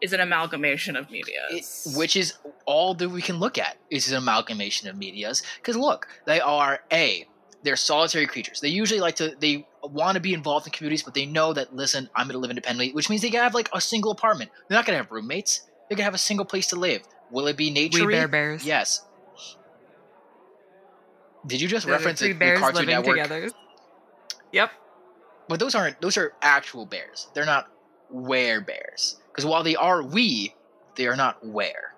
is 0.00 0.12
an 0.12 0.20
amalgamation 0.20 0.94
of 0.94 1.10
media. 1.10 1.40
it, 1.50 1.64
which 1.96 2.14
is 2.16 2.34
all 2.66 2.94
that 2.94 3.08
we 3.08 3.20
can 3.22 3.40
look 3.40 3.58
at 3.58 3.78
is 3.90 4.10
an 4.12 4.16
amalgamation 4.18 4.88
of 4.88 4.96
medias 4.96 5.42
because 5.56 5.74
look 5.76 6.06
they 6.24 6.38
are 6.38 6.78
a 6.92 7.26
they're 7.68 7.76
solitary 7.76 8.26
creatures. 8.26 8.60
They 8.60 8.68
usually 8.68 9.00
like 9.00 9.16
to 9.16 9.34
they 9.38 9.66
want 9.82 10.14
to 10.14 10.20
be 10.20 10.32
involved 10.32 10.66
in 10.66 10.72
communities 10.72 11.02
but 11.02 11.12
they 11.14 11.24
know 11.26 11.52
that 11.52 11.74
listen 11.74 12.08
i'm 12.16 12.26
going 12.26 12.32
to 12.32 12.38
live 12.38 12.50
independently 12.50 12.92
which 12.92 13.08
means 13.08 13.22
they 13.22 13.30
can 13.30 13.42
have 13.42 13.54
like 13.54 13.68
a 13.74 13.80
single 13.80 14.10
apartment. 14.10 14.50
They're 14.68 14.76
not 14.78 14.86
going 14.86 14.96
to 14.98 15.02
have 15.04 15.12
roommates. 15.12 15.60
They're 15.88 15.96
going 15.96 15.98
to 15.98 16.04
have 16.04 16.14
a 16.14 16.18
single 16.18 16.46
place 16.46 16.66
to 16.68 16.76
live. 16.76 17.02
Will 17.30 17.46
it 17.46 17.56
be 17.58 17.70
nature 17.70 18.06
We 18.06 18.14
Bare 18.14 18.26
Bears. 18.28 18.64
yes. 18.64 19.04
Did 21.46 21.60
you 21.60 21.68
just 21.68 21.86
They're 21.86 21.94
reference 21.94 22.20
the, 22.20 22.32
the 22.32 22.56
cartoon 22.58 22.74
living 22.86 22.94
network? 22.94 23.16
together. 23.16 23.50
Yep. 24.52 24.70
but 25.48 25.60
those 25.60 25.74
aren't 25.74 26.00
those 26.00 26.16
are 26.16 26.32
actual 26.42 26.86
bears. 26.86 27.28
They're 27.34 27.46
not 27.46 27.68
where 28.10 28.60
bears. 28.62 29.20
Because 29.30 29.44
while 29.46 29.62
they 29.62 29.76
are 29.76 30.02
we 30.02 30.54
they 30.96 31.06
are 31.06 31.16
not 31.16 31.44
where 31.46 31.94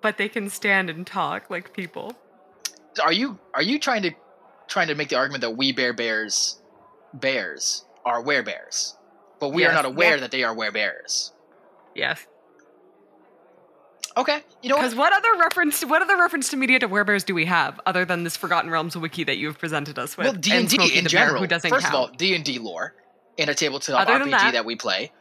But 0.00 0.16
they 0.16 0.28
can 0.28 0.48
stand 0.48 0.88
and 0.88 1.06
talk 1.06 1.50
like 1.50 1.72
people. 1.74 2.16
Are 3.02 3.12
you 3.12 3.38
are 3.54 3.62
you 3.62 3.78
trying 3.78 4.02
to 4.02 4.10
trying 4.68 4.88
to 4.88 4.94
make 4.94 5.08
the 5.08 5.16
argument 5.16 5.42
that 5.42 5.50
We 5.50 5.72
Bare 5.72 5.92
Bears 5.92 6.60
bears 7.14 7.84
are 8.04 8.22
were 8.22 8.42
bears, 8.42 8.96
but 9.40 9.50
we 9.50 9.64
are 9.66 9.72
not 9.72 9.84
aware 9.84 10.14
Yeah. 10.16 10.20
that 10.20 10.30
they 10.30 10.42
are 10.44 10.54
were 10.54 10.70
bears? 10.72 11.32
Yes. 11.94 12.26
Okay, 14.16 14.42
you 14.62 14.68
know 14.68 14.76
Because 14.76 14.96
what? 14.96 15.12
what 15.12 15.24
other 15.24 15.40
reference? 15.40 15.84
What 15.84 16.02
other 16.02 16.16
reference 16.16 16.48
to 16.50 16.56
media 16.56 16.80
to 16.80 16.88
werebears 16.88 17.24
do 17.24 17.34
we 17.36 17.44
have 17.44 17.80
other 17.86 18.04
than 18.04 18.24
this 18.24 18.36
Forgotten 18.36 18.68
Realms 18.68 18.96
wiki 18.96 19.22
that 19.24 19.36
you 19.38 19.46
have 19.46 19.58
presented 19.58 19.96
us 19.96 20.16
with? 20.16 20.26
Well, 20.26 20.34
D 20.34 20.50
and 20.56 20.68
D 20.68 20.76
in 20.76 21.04
the 21.04 21.10
Bear, 21.10 21.26
general. 21.26 21.40
who 21.40 21.46
doesn't 21.46 21.70
First 21.70 21.84
count. 21.86 21.94
of 21.94 22.00
all, 22.00 22.08
D 22.16 22.34
and 22.34 22.44
D 22.44 22.58
lore 22.58 22.94
in 23.36 23.48
a 23.48 23.54
tabletop 23.54 24.08
RPG 24.08 24.30
that, 24.30 24.52
that- 24.54 24.64
we 24.64 24.74
play. 24.74 25.12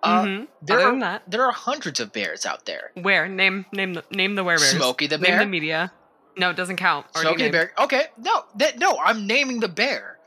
Uh, 0.00 0.22
Mhm. 0.22 0.48
there 0.62 0.78
Other 0.78 0.88
are 0.96 1.00
that, 1.00 1.22
there 1.28 1.44
are 1.44 1.50
hundreds 1.50 1.98
of 1.98 2.12
bears 2.12 2.46
out 2.46 2.66
there. 2.66 2.92
where 2.94 3.26
name 3.26 3.66
name 3.72 3.94
the 3.94 4.04
name 4.12 4.36
the 4.36 4.44
werebears. 4.44 4.76
Smokey 4.76 5.08
the 5.08 5.18
Name 5.18 5.30
Bear? 5.32 5.38
the 5.40 5.46
media. 5.46 5.92
No, 6.38 6.50
it 6.50 6.56
doesn't 6.56 6.76
count. 6.76 7.06
Already 7.14 7.28
Smokey 7.28 7.42
the 7.44 7.50
bear. 7.50 7.72
Okay, 7.78 8.02
no, 8.18 8.44
that 8.56 8.78
no, 8.78 8.98
I'm 8.98 9.26
naming 9.26 9.60
the 9.60 9.68
bear. 9.68 10.18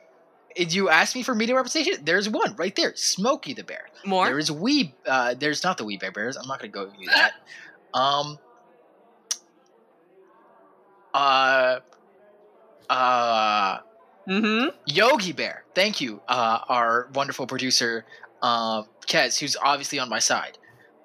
Did 0.55 0.73
you 0.73 0.89
ask 0.89 1.15
me 1.15 1.23
for 1.23 1.33
media 1.33 1.55
representation? 1.55 2.03
There's 2.03 2.27
one 2.27 2.55
right 2.57 2.75
there, 2.75 2.93
Smokey 2.95 3.53
the 3.53 3.63
bear. 3.63 3.87
More. 4.05 4.25
There 4.25 4.37
is 4.37 4.51
wee. 4.51 4.93
Uh, 5.05 5.33
there's 5.33 5.63
not 5.63 5.77
the 5.77 5.85
We 5.85 5.97
Bare 5.97 6.11
Bears. 6.11 6.35
I'm 6.35 6.47
not 6.47 6.59
gonna 6.59 6.71
go 6.71 6.85
do 6.85 7.05
that. 7.07 7.33
Um. 7.93 8.39
Uh. 11.13 11.79
Uh. 12.89 13.79
mm-hmm. 14.27 14.69
Yogi 14.85 15.33
Bear. 15.33 15.65
Thank 15.75 15.99
you, 15.99 16.21
uh, 16.29 16.59
our 16.69 17.09
wonderful 17.13 17.47
producer, 17.47 18.05
uh, 18.41 18.83
Kez, 19.07 19.37
who's 19.39 19.57
obviously 19.61 19.99
on 19.99 20.07
my 20.07 20.19
side. 20.19 20.57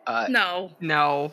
Uh, 0.06 0.26
no, 0.28 0.70
No. 0.80 1.32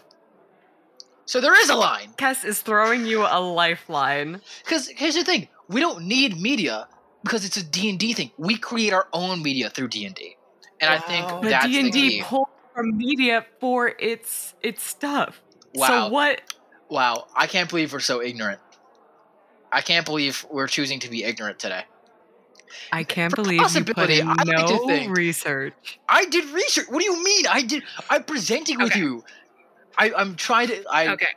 So 1.26 1.40
there 1.42 1.60
is 1.60 1.70
a 1.70 1.76
line. 1.76 2.10
Kess 2.18 2.44
is 2.46 2.62
throwing 2.62 3.06
you 3.06 3.22
a 3.22 3.40
lifeline. 3.40 4.42
Because 4.64 4.88
here's 4.90 5.16
the 5.16 5.24
thing: 5.24 5.48
we 5.68 5.80
don't 5.80 6.06
need 6.06 6.40
media 6.40 6.88
because 7.24 7.46
it's 7.46 7.58
a 7.58 7.64
D 7.64 7.90
and 7.90 8.00
D 8.00 8.14
thing. 8.14 8.32
We 8.38 8.58
create 8.58 8.94
our 8.94 9.08
own 9.14 9.42
media 9.42 9.70
through 9.70 9.90
D 9.90 10.06
and 10.06 10.16
D, 10.16 10.36
and 10.82 10.90
I 10.90 11.00
think 11.00 11.28
that's 11.44 11.66
D 11.66 11.80
and 11.80 11.92
D 11.92 12.22
pulls 12.24 12.48
from 12.74 12.98
media 12.98 13.46
for 13.60 13.94
its 14.00 14.54
its 14.62 14.84
stuff. 14.84 15.42
Wow. 15.76 15.88
So 15.88 16.08
what? 16.10 16.42
Wow, 16.90 17.28
I 17.36 17.48
can't 17.48 17.70
believe 17.70 17.94
we're 17.94 18.00
so 18.00 18.22
ignorant. 18.22 18.60
I 19.72 19.82
can't 19.82 20.06
believe 20.06 20.46
we're 20.52 20.68
choosing 20.68 21.00
to 21.00 21.10
be 21.10 21.24
ignorant 21.24 21.58
today. 21.58 21.84
I 22.92 23.04
can't 23.04 23.32
For 23.32 23.38
believe 23.44 23.62
you 23.62 23.84
put 23.84 23.96
possibility, 23.96 24.20
in 24.20 24.28
I 24.30 24.36
no 24.46 24.88
think- 24.88 25.16
research. 25.18 26.00
I 26.10 26.26
did 26.26 26.46
research. 26.50 26.86
What 26.90 27.00
do 27.00 27.06
you 27.06 27.24
mean? 27.24 27.46
I 27.50 27.62
did. 27.62 27.84
I'm 28.10 28.24
presenting 28.24 28.80
with 28.80 28.96
you. 28.96 29.24
I, 29.98 30.14
I'm 30.16 30.36
trying 30.36 30.68
to. 30.70 30.84
I 30.90 31.08
okay. 31.10 31.28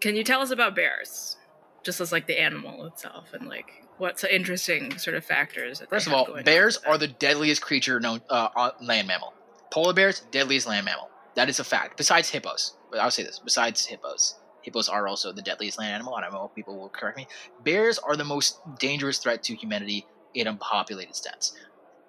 Can 0.00 0.16
you 0.16 0.24
tell 0.24 0.40
us 0.40 0.50
about 0.50 0.74
bears, 0.74 1.36
just 1.82 2.00
as 2.00 2.12
like 2.12 2.26
the 2.26 2.40
animal 2.40 2.86
itself, 2.86 3.32
and 3.32 3.48
like 3.48 3.84
what's 3.98 4.22
the 4.22 4.34
interesting 4.34 4.98
sort 4.98 5.16
of 5.16 5.24
factors? 5.24 5.82
First 5.88 6.06
of 6.06 6.12
all, 6.12 6.28
bears 6.44 6.78
are 6.86 6.98
the 6.98 7.08
deadliest 7.08 7.62
creature 7.62 8.00
known 8.00 8.20
uh, 8.28 8.48
on 8.54 8.72
land 8.80 9.08
mammal. 9.08 9.32
Polar 9.70 9.94
bears, 9.94 10.20
deadliest 10.30 10.66
land 10.66 10.84
mammal. 10.84 11.10
That 11.34 11.48
is 11.48 11.60
a 11.60 11.64
fact. 11.64 11.96
Besides 11.96 12.30
hippos, 12.30 12.76
but 12.90 13.00
I'll 13.00 13.10
say 13.10 13.22
this: 13.22 13.38
besides 13.38 13.84
hippos, 13.84 14.36
hippos 14.62 14.88
are 14.88 15.06
also 15.06 15.32
the 15.32 15.42
deadliest 15.42 15.78
land 15.78 15.94
animal. 15.94 16.14
I 16.14 16.22
don't 16.22 16.32
know 16.32 16.44
if 16.44 16.54
people 16.54 16.78
will 16.78 16.88
correct 16.88 17.16
me. 17.16 17.26
Bears 17.62 17.98
are 17.98 18.16
the 18.16 18.24
most 18.24 18.60
dangerous 18.78 19.18
threat 19.18 19.42
to 19.44 19.54
humanity 19.54 20.06
in 20.34 20.46
a 20.46 20.54
populated 20.54 21.16
sense. 21.16 21.52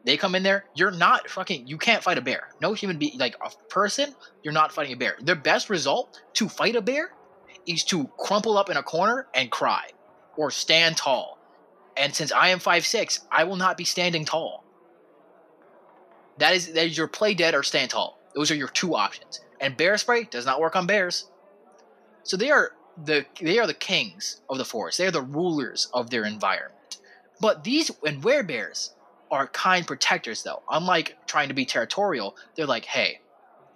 They 0.07 0.15
come 0.15 0.35
in 0.35 0.43
there, 0.43 0.63
you're 0.73 0.89
not 0.89 1.29
fucking. 1.29 1.67
You 1.67 1.77
can't 1.77 2.01
fight 2.01 2.17
a 2.17 2.21
bear. 2.21 2.47
No 2.61 2.71
human 2.71 2.97
being, 2.97 3.19
like 3.19 3.35
a 3.45 3.51
person, 3.67 4.15
you're 4.41 4.53
not 4.53 4.71
fighting 4.71 4.93
a 4.93 4.95
bear. 4.95 5.17
The 5.21 5.35
best 5.35 5.69
result 5.69 6.21
to 6.35 6.47
fight 6.47 6.77
a 6.77 6.81
bear 6.81 7.11
is 7.65 7.83
to 7.85 8.09
crumple 8.17 8.57
up 8.57 8.69
in 8.69 8.77
a 8.77 8.83
corner 8.83 9.27
and 9.33 9.51
cry, 9.51 9.89
or 10.37 10.49
stand 10.49 10.95
tall. 10.95 11.37
And 11.97 12.15
since 12.15 12.31
I 12.31 12.47
am 12.49 12.59
5'6", 12.59 13.25
I 13.29 13.43
will 13.43 13.57
not 13.57 13.75
be 13.75 13.83
standing 13.83 14.23
tall. 14.23 14.63
That 16.37 16.55
is 16.55 16.71
that 16.71 16.85
is 16.85 16.97
your 16.97 17.09
play 17.09 17.33
dead 17.33 17.53
or 17.53 17.61
stand 17.61 17.91
tall. 17.91 18.17
Those 18.33 18.49
are 18.49 18.55
your 18.55 18.69
two 18.69 18.95
options. 18.95 19.41
And 19.59 19.75
bear 19.75 19.97
spray 19.97 20.23
does 20.23 20.45
not 20.45 20.61
work 20.61 20.77
on 20.77 20.87
bears. 20.87 21.29
So 22.23 22.37
they 22.37 22.49
are 22.49 22.71
the 23.03 23.25
they 23.41 23.59
are 23.59 23.67
the 23.67 23.73
kings 23.73 24.39
of 24.49 24.57
the 24.57 24.63
forest. 24.63 24.99
They 24.99 25.07
are 25.07 25.11
the 25.11 25.21
rulers 25.21 25.89
of 25.93 26.11
their 26.11 26.23
environment. 26.23 26.99
But 27.41 27.65
these 27.65 27.91
and 28.05 28.23
werebears 28.23 28.91
are 29.31 29.47
kind 29.47 29.85
protectors 29.85 30.43
though. 30.43 30.61
Unlike 30.69 31.17
trying 31.27 31.47
to 31.49 31.53
be 31.53 31.65
territorial, 31.65 32.35
they're 32.55 32.65
like, 32.65 32.85
hey, 32.85 33.19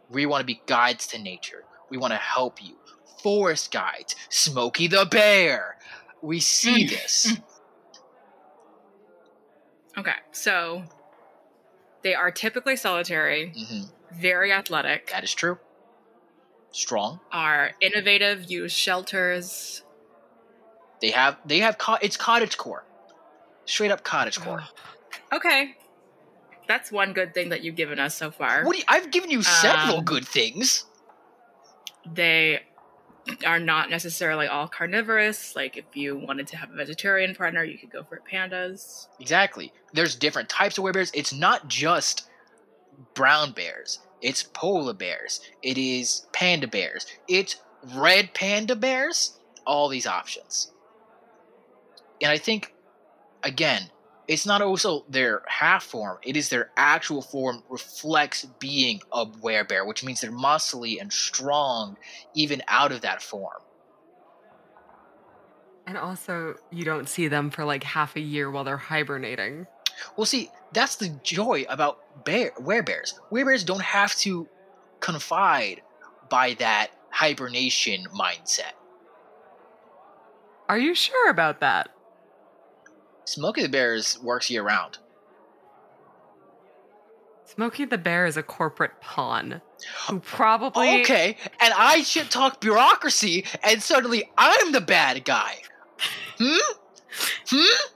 we 0.09 0.25
want 0.25 0.41
to 0.41 0.45
be 0.45 0.61
guides 0.65 1.07
to 1.07 1.19
nature. 1.19 1.63
We 1.89 1.97
want 1.97 2.11
to 2.13 2.17
help 2.17 2.61
you. 2.63 2.75
Forest 3.23 3.71
guides. 3.71 4.15
Smokey 4.29 4.87
the 4.87 5.05
Bear. 5.09 5.77
We 6.21 6.39
see 6.39 6.85
Mm. 6.85 6.89
this. 6.89 7.33
Okay, 9.97 10.15
so 10.31 10.83
they 12.01 12.15
are 12.15 12.31
typically 12.31 12.75
solitary, 12.75 13.53
hmm 13.55 13.81
very 14.19 14.51
athletic, 14.51 15.09
That 15.11 15.23
is 15.23 15.33
true. 15.33 15.57
Strong. 16.71 17.19
are 17.31 17.71
innovative, 17.81 18.49
use 18.51 18.71
shelters. 18.73 19.83
They 21.01 21.11
have 21.11 21.37
they 21.45 21.59
have 21.59 21.77
co- 21.77 21.97
it's 22.01 22.17
cottage 22.17 22.57
core. 22.57 22.83
Straight 23.65 23.91
up 23.91 24.03
cottage 24.03 24.39
core. 24.39 24.63
Okay. 25.33 25.75
That's 26.67 26.91
one 26.91 27.13
good 27.13 27.33
thing 27.33 27.49
that 27.49 27.63
you've 27.63 27.75
given 27.75 27.99
us 27.99 28.15
so 28.15 28.31
far. 28.31 28.63
What 28.63 28.77
you, 28.77 28.83
I've 28.87 29.11
given 29.11 29.29
you 29.29 29.41
several 29.41 29.97
Um, 29.97 30.05
good 30.05 30.27
things. 30.27 30.85
They 32.05 32.61
are 33.45 33.59
not 33.59 33.89
necessarily 33.89 34.47
all 34.47 34.67
carnivorous. 34.67 35.55
Like 35.55 35.77
if 35.77 35.85
you 35.95 36.17
wanted 36.17 36.47
to 36.47 36.57
have 36.57 36.71
a 36.71 36.75
vegetarian 36.75 37.35
partner, 37.35 37.63
you 37.63 37.77
could 37.77 37.91
go 37.91 38.03
for 38.03 38.21
pandas. 38.31 39.07
Exactly. 39.19 39.73
There's 39.93 40.15
different 40.15 40.49
types 40.49 40.77
of 40.77 40.83
werebears. 40.83 41.11
It's 41.13 41.33
not 41.33 41.67
just 41.67 42.29
brown 43.13 43.51
bears. 43.51 43.99
It's 44.21 44.43
polar 44.43 44.93
bears. 44.93 45.41
It 45.63 45.77
is 45.77 46.27
panda 46.33 46.67
bears. 46.67 47.05
It's 47.27 47.57
red 47.95 48.33
panda 48.33 48.75
bears. 48.75 49.39
All 49.65 49.89
these 49.89 50.07
options. 50.07 50.71
And 52.21 52.31
I 52.31 52.37
think, 52.37 52.73
again, 53.43 53.89
it's 54.31 54.45
not 54.45 54.61
also 54.61 55.03
their 55.09 55.41
half 55.45 55.83
form. 55.83 56.17
It 56.23 56.37
is 56.37 56.47
their 56.47 56.71
actual 56.77 57.21
form 57.21 57.63
reflects 57.69 58.45
being 58.59 59.01
a 59.11 59.25
werebear, 59.25 59.85
which 59.85 60.05
means 60.05 60.21
they're 60.21 60.31
muscly 60.31 61.01
and 61.01 61.11
strong 61.11 61.97
even 62.33 62.63
out 62.69 62.93
of 62.93 63.01
that 63.01 63.21
form. 63.21 63.61
And 65.85 65.97
also, 65.97 66.55
you 66.71 66.85
don't 66.85 67.09
see 67.09 67.27
them 67.27 67.49
for 67.49 67.65
like 67.65 67.83
half 67.83 68.15
a 68.15 68.21
year 68.21 68.49
while 68.49 68.63
they're 68.63 68.77
hibernating. 68.77 69.67
Well, 70.15 70.23
see, 70.23 70.49
that's 70.71 70.95
the 70.95 71.09
joy 71.23 71.65
about 71.67 72.23
bear 72.23 72.51
werebears. 72.51 73.15
Werebears 73.33 73.65
don't 73.65 73.81
have 73.81 74.15
to 74.19 74.47
confide 75.01 75.81
by 76.29 76.53
that 76.53 76.91
hibernation 77.09 78.05
mindset. 78.17 78.71
Are 80.69 80.79
you 80.79 80.95
sure 80.95 81.29
about 81.29 81.59
that? 81.59 81.89
Smokey 83.25 83.63
the 83.63 83.69
Bears 83.69 84.19
works 84.21 84.49
year 84.49 84.63
round. 84.63 84.97
Smokey 87.45 87.85
the 87.85 87.97
Bear 87.97 88.25
is 88.25 88.37
a 88.37 88.43
corporate 88.43 88.99
pawn 89.01 89.61
who 90.07 90.19
probably 90.21 91.01
Okay, 91.01 91.37
and 91.59 91.73
I 91.75 92.01
should 92.01 92.31
talk 92.31 92.61
bureaucracy, 92.61 93.45
and 93.63 93.81
suddenly 93.83 94.29
I'm 94.37 94.71
the 94.71 94.81
bad 94.81 95.25
guy. 95.25 95.57
Hmm? 96.37 96.73
Hmm? 97.49 97.87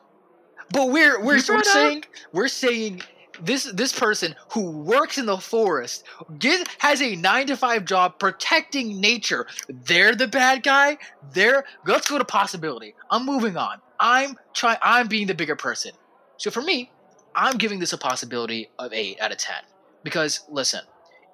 But 0.71 0.89
we're 0.89 1.19
we're, 1.19 1.41
we're 1.47 1.63
saying 1.63 2.03
we're 2.31 2.47
saying 2.47 3.01
this 3.41 3.65
this 3.73 3.97
person 3.97 4.35
who 4.51 4.71
works 4.71 5.17
in 5.17 5.25
the 5.25 5.37
forest 5.37 6.03
get, 6.39 6.67
has 6.79 7.01
a 7.01 7.15
nine 7.15 7.47
to 7.47 7.57
five 7.57 7.85
job 7.85 8.19
protecting 8.19 8.99
nature. 8.99 9.47
They're 9.67 10.15
the 10.15 10.27
bad 10.27 10.63
guy. 10.63 10.97
They're 11.33 11.65
let's 11.85 12.09
go 12.09 12.17
to 12.17 12.25
possibility. 12.25 12.95
I'm 13.09 13.25
moving 13.25 13.57
on. 13.57 13.81
I'm 13.99 14.37
trying. 14.53 14.77
I'm 14.81 15.07
being 15.07 15.27
the 15.27 15.33
bigger 15.33 15.55
person. 15.55 15.91
So 16.37 16.51
for 16.51 16.61
me, 16.61 16.91
I'm 17.35 17.57
giving 17.57 17.79
this 17.79 17.93
a 17.93 17.97
possibility 17.97 18.69
of 18.79 18.93
eight 18.93 19.19
out 19.21 19.31
of 19.31 19.37
ten 19.37 19.61
because 20.03 20.41
listen, 20.49 20.81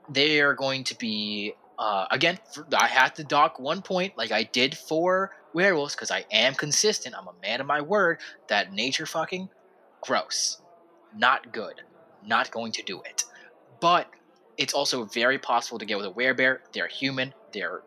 they 0.09 0.41
are 0.41 0.53
going 0.53 0.83
to 0.85 0.97
be 0.97 1.53
uh, 1.79 2.05
again. 2.11 2.39
I 2.77 2.87
have 2.87 3.13
to 3.15 3.23
dock 3.23 3.59
one 3.59 3.81
point 3.81 4.17
like 4.17 4.31
I 4.31 4.43
did 4.43 4.77
for 4.77 5.31
werewolves 5.53 5.95
because 5.95 6.11
I 6.11 6.25
am 6.31 6.53
consistent. 6.53 7.15
I'm 7.17 7.27
a 7.27 7.33
man 7.41 7.61
of 7.61 7.67
my 7.67 7.81
word. 7.81 8.19
That 8.47 8.71
nature 8.71 9.05
fucking 9.05 9.49
gross, 10.01 10.61
not 11.15 11.51
good, 11.51 11.81
not 12.25 12.51
going 12.51 12.71
to 12.73 12.83
do 12.83 13.01
it. 13.01 13.23
But 13.79 14.07
it's 14.57 14.73
also 14.73 15.05
very 15.05 15.39
possible 15.39 15.79
to 15.79 15.85
get 15.85 15.97
with 15.97 16.05
a 16.05 16.11
werebear. 16.11 16.59
They're 16.73 16.87
human. 16.87 17.33
They're 17.53 17.81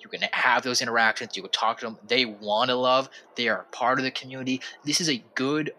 you 0.00 0.10
can 0.10 0.28
have 0.32 0.62
those 0.62 0.82
interactions. 0.82 1.36
You 1.36 1.42
can 1.42 1.50
talk 1.50 1.80
to 1.80 1.86
them. 1.86 1.98
They 2.06 2.24
want 2.26 2.70
to 2.70 2.76
love. 2.76 3.08
They 3.34 3.48
are 3.48 3.66
part 3.72 3.98
of 3.98 4.04
the 4.04 4.10
community. 4.10 4.60
This 4.84 5.00
is 5.00 5.08
a 5.08 5.22
good 5.34 5.72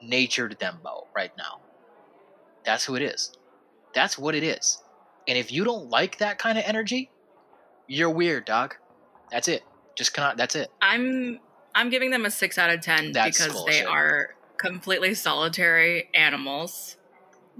natured 0.00 0.56
Dembo 0.60 1.06
right 1.14 1.32
now. 1.36 1.60
That's 2.64 2.84
who 2.84 2.94
it 2.94 3.02
is. 3.02 3.32
That's 3.94 4.18
what 4.18 4.34
it 4.34 4.44
is. 4.44 4.82
And 5.26 5.36
if 5.36 5.50
you 5.50 5.64
don't 5.64 5.90
like 5.90 6.18
that 6.18 6.38
kind 6.38 6.58
of 6.58 6.64
energy, 6.64 7.10
you're 7.88 8.10
weird, 8.10 8.44
dog. 8.44 8.76
That's 9.30 9.48
it. 9.48 9.62
Just 9.96 10.12
cannot. 10.12 10.36
That's 10.36 10.54
it. 10.54 10.70
I'm 10.80 11.40
I'm 11.74 11.90
giving 11.90 12.10
them 12.10 12.24
a 12.24 12.30
six 12.30 12.58
out 12.58 12.70
of 12.70 12.80
ten 12.80 13.12
That's 13.12 13.38
because 13.38 13.64
they 13.64 13.84
are 13.84 14.34
completely 14.58 15.14
solitary 15.14 16.08
animals. 16.14 16.96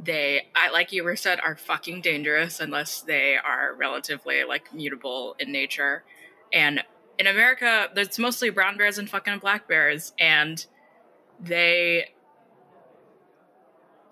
They, 0.03 0.49
I 0.55 0.71
like 0.71 0.93
you 0.93 1.05
were 1.05 1.17
said, 1.17 1.41
are 1.41 1.57
fucking 1.57 2.03
dangerous 2.03 2.61
unless 2.61 3.01
they 3.01 3.37
are 3.37 3.75
relatively 3.75 4.45
like 4.45 4.75
mutable 4.75 5.37
in 5.39 5.53
nature. 5.53 6.05
And 6.53 6.83
in 7.19 7.27
America, 7.27 7.89
there's 7.95 8.19
mostly 8.19 8.51
brown 8.51 8.77
bears 8.77 8.99
and 8.99 9.09
fucking 9.09 9.39
black 9.39 9.67
bears, 9.67 10.13
and 10.19 10.65
they 11.41 12.11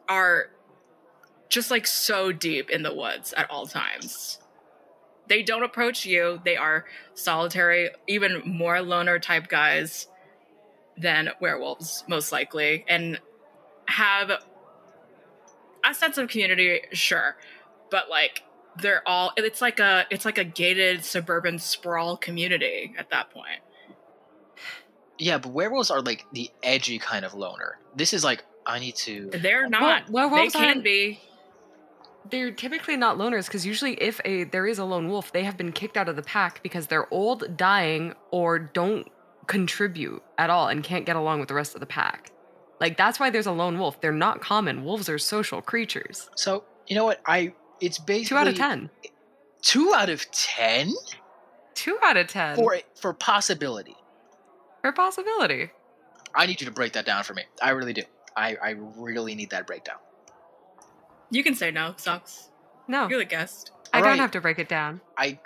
are 0.08 0.50
just 1.48 1.70
like 1.70 1.86
so 1.86 2.32
deep 2.32 2.70
in 2.70 2.82
the 2.82 2.94
woods 2.94 3.32
at 3.34 3.50
all 3.50 3.66
times. 3.66 4.38
They 5.28 5.42
don't 5.42 5.62
approach 5.62 6.04
you. 6.04 6.40
They 6.44 6.56
are 6.56 6.84
solitary, 7.14 7.90
even 8.06 8.42
more 8.44 8.80
loner 8.82 9.18
type 9.18 9.48
guys 9.48 10.06
than 10.96 11.30
werewolves, 11.40 12.04
most 12.08 12.32
likely, 12.32 12.84
and 12.88 13.20
have 13.86 14.44
a 15.84 15.94
sense 15.94 16.18
of 16.18 16.28
community, 16.28 16.80
sure, 16.92 17.36
but 17.90 18.08
like 18.08 18.42
they're 18.80 19.02
all 19.06 19.32
it's 19.36 19.60
like 19.62 19.80
a 19.80 20.04
it's 20.10 20.24
like 20.24 20.38
a 20.38 20.44
gated 20.44 21.04
suburban 21.04 21.58
sprawl 21.58 22.16
community 22.16 22.94
at 22.98 23.10
that 23.10 23.30
point. 23.30 23.60
Yeah, 25.18 25.38
but 25.38 25.52
werewolves 25.52 25.90
are 25.90 26.00
like 26.00 26.26
the 26.32 26.50
edgy 26.62 26.98
kind 26.98 27.24
of 27.24 27.34
loner. 27.34 27.78
This 27.94 28.12
is 28.12 28.24
like 28.24 28.44
I 28.66 28.78
need 28.78 28.96
to. 28.96 29.30
They're 29.30 29.68
not. 29.68 30.10
well, 30.10 30.28
they 30.28 30.34
werewolves 30.34 30.54
can 30.54 30.82
be. 30.82 31.20
they're 32.30 32.50
typically 32.50 32.96
not 32.96 33.16
loners 33.16 33.46
because 33.46 33.64
usually 33.64 33.94
if 34.02 34.20
a 34.24 34.44
there 34.44 34.66
is 34.66 34.78
a 34.78 34.84
lone 34.84 35.08
wolf, 35.08 35.32
they 35.32 35.44
have 35.44 35.56
been 35.56 35.70
kicked 35.72 35.96
out 35.96 36.08
of 36.08 36.16
the 36.16 36.22
pack 36.22 36.62
because 36.62 36.86
they're 36.88 37.12
old, 37.12 37.56
dying, 37.56 38.14
or 38.30 38.58
don't 38.58 39.06
contribute 39.46 40.22
at 40.38 40.50
all 40.50 40.68
and 40.68 40.82
can't 40.82 41.06
get 41.06 41.16
along 41.16 41.38
with 41.38 41.48
the 41.48 41.54
rest 41.54 41.74
of 41.74 41.80
the 41.80 41.86
pack. 41.86 42.30
Like 42.80 42.96
that's 42.96 43.18
why 43.20 43.30
there's 43.30 43.46
a 43.46 43.52
lone 43.52 43.78
wolf. 43.78 44.00
They're 44.00 44.12
not 44.12 44.40
common. 44.40 44.84
Wolves 44.84 45.08
are 45.08 45.18
social 45.18 45.62
creatures. 45.62 46.28
So 46.36 46.64
you 46.86 46.96
know 46.96 47.04
what? 47.04 47.20
I 47.26 47.54
it's 47.80 47.98
basically 47.98 48.36
Two 48.36 48.40
out 48.40 48.48
of 48.48 48.56
ten. 48.56 48.90
Two 49.62 49.92
out 49.94 50.08
of 50.10 50.30
ten 50.30 50.92
Two 51.74 51.98
out 52.02 52.16
of 52.16 52.26
ten 52.28 52.56
for 52.56 52.78
for 52.94 53.12
possibility. 53.14 53.96
for 54.82 54.92
possibility. 54.92 55.70
I 56.34 56.46
need 56.46 56.60
you 56.60 56.66
to 56.66 56.72
break 56.72 56.92
that 56.92 57.06
down 57.06 57.24
for 57.24 57.34
me. 57.34 57.42
I 57.62 57.70
really 57.70 57.92
do. 57.92 58.02
I 58.36 58.56
I 58.62 58.70
really 58.96 59.34
need 59.34 59.50
that 59.50 59.66
breakdown. 59.66 59.96
You 61.30 61.42
can 61.42 61.54
say 61.54 61.70
no, 61.70 61.94
sucks. 61.96 62.50
No, 62.86 63.08
You're 63.08 63.18
the 63.18 63.24
guest. 63.24 63.70
I 63.92 63.98
Alright. 63.98 64.10
don't 64.12 64.18
have 64.18 64.30
to 64.32 64.40
break 64.40 64.58
it 64.58 64.68
down. 64.68 65.00
I. 65.16 65.38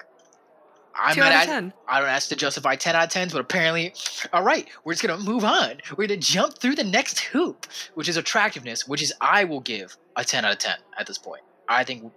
I'm 0.99 1.15
Two 1.15 1.21
not 1.21 1.33
out 1.33 1.43
of 1.45 1.49
ten. 1.49 1.73
I 1.87 2.01
don't 2.01 2.09
ask 2.09 2.29
to 2.31 2.37
justify 2.37 2.75
10 2.75 2.97
out 2.97 3.05
of 3.05 3.11
10s, 3.11 3.33
but 3.33 3.41
apparently, 3.41 3.95
all 4.33 4.43
right, 4.43 4.69
we're 4.85 4.95
just 4.95 5.07
going 5.07 5.19
to 5.19 5.25
move 5.25 5.45
on. 5.45 5.77
We're 5.97 6.09
to 6.09 6.17
jump 6.17 6.59
through 6.59 6.75
the 6.75 6.85
next 6.85 7.21
hoop, 7.21 7.67
which 7.95 8.09
is 8.09 8.17
attractiveness, 8.17 8.89
which 8.89 9.03
is 9.03 9.13
I 9.21 9.45
will 9.45 9.61
give 9.61 9.97
a 10.17 10.25
10 10.25 10.45
out 10.45 10.53
of 10.53 10.59
10 10.59 10.77
at 10.99 11.07
this 11.07 11.19
point. 11.19 11.43
I 11.69 11.85
think 11.85 12.13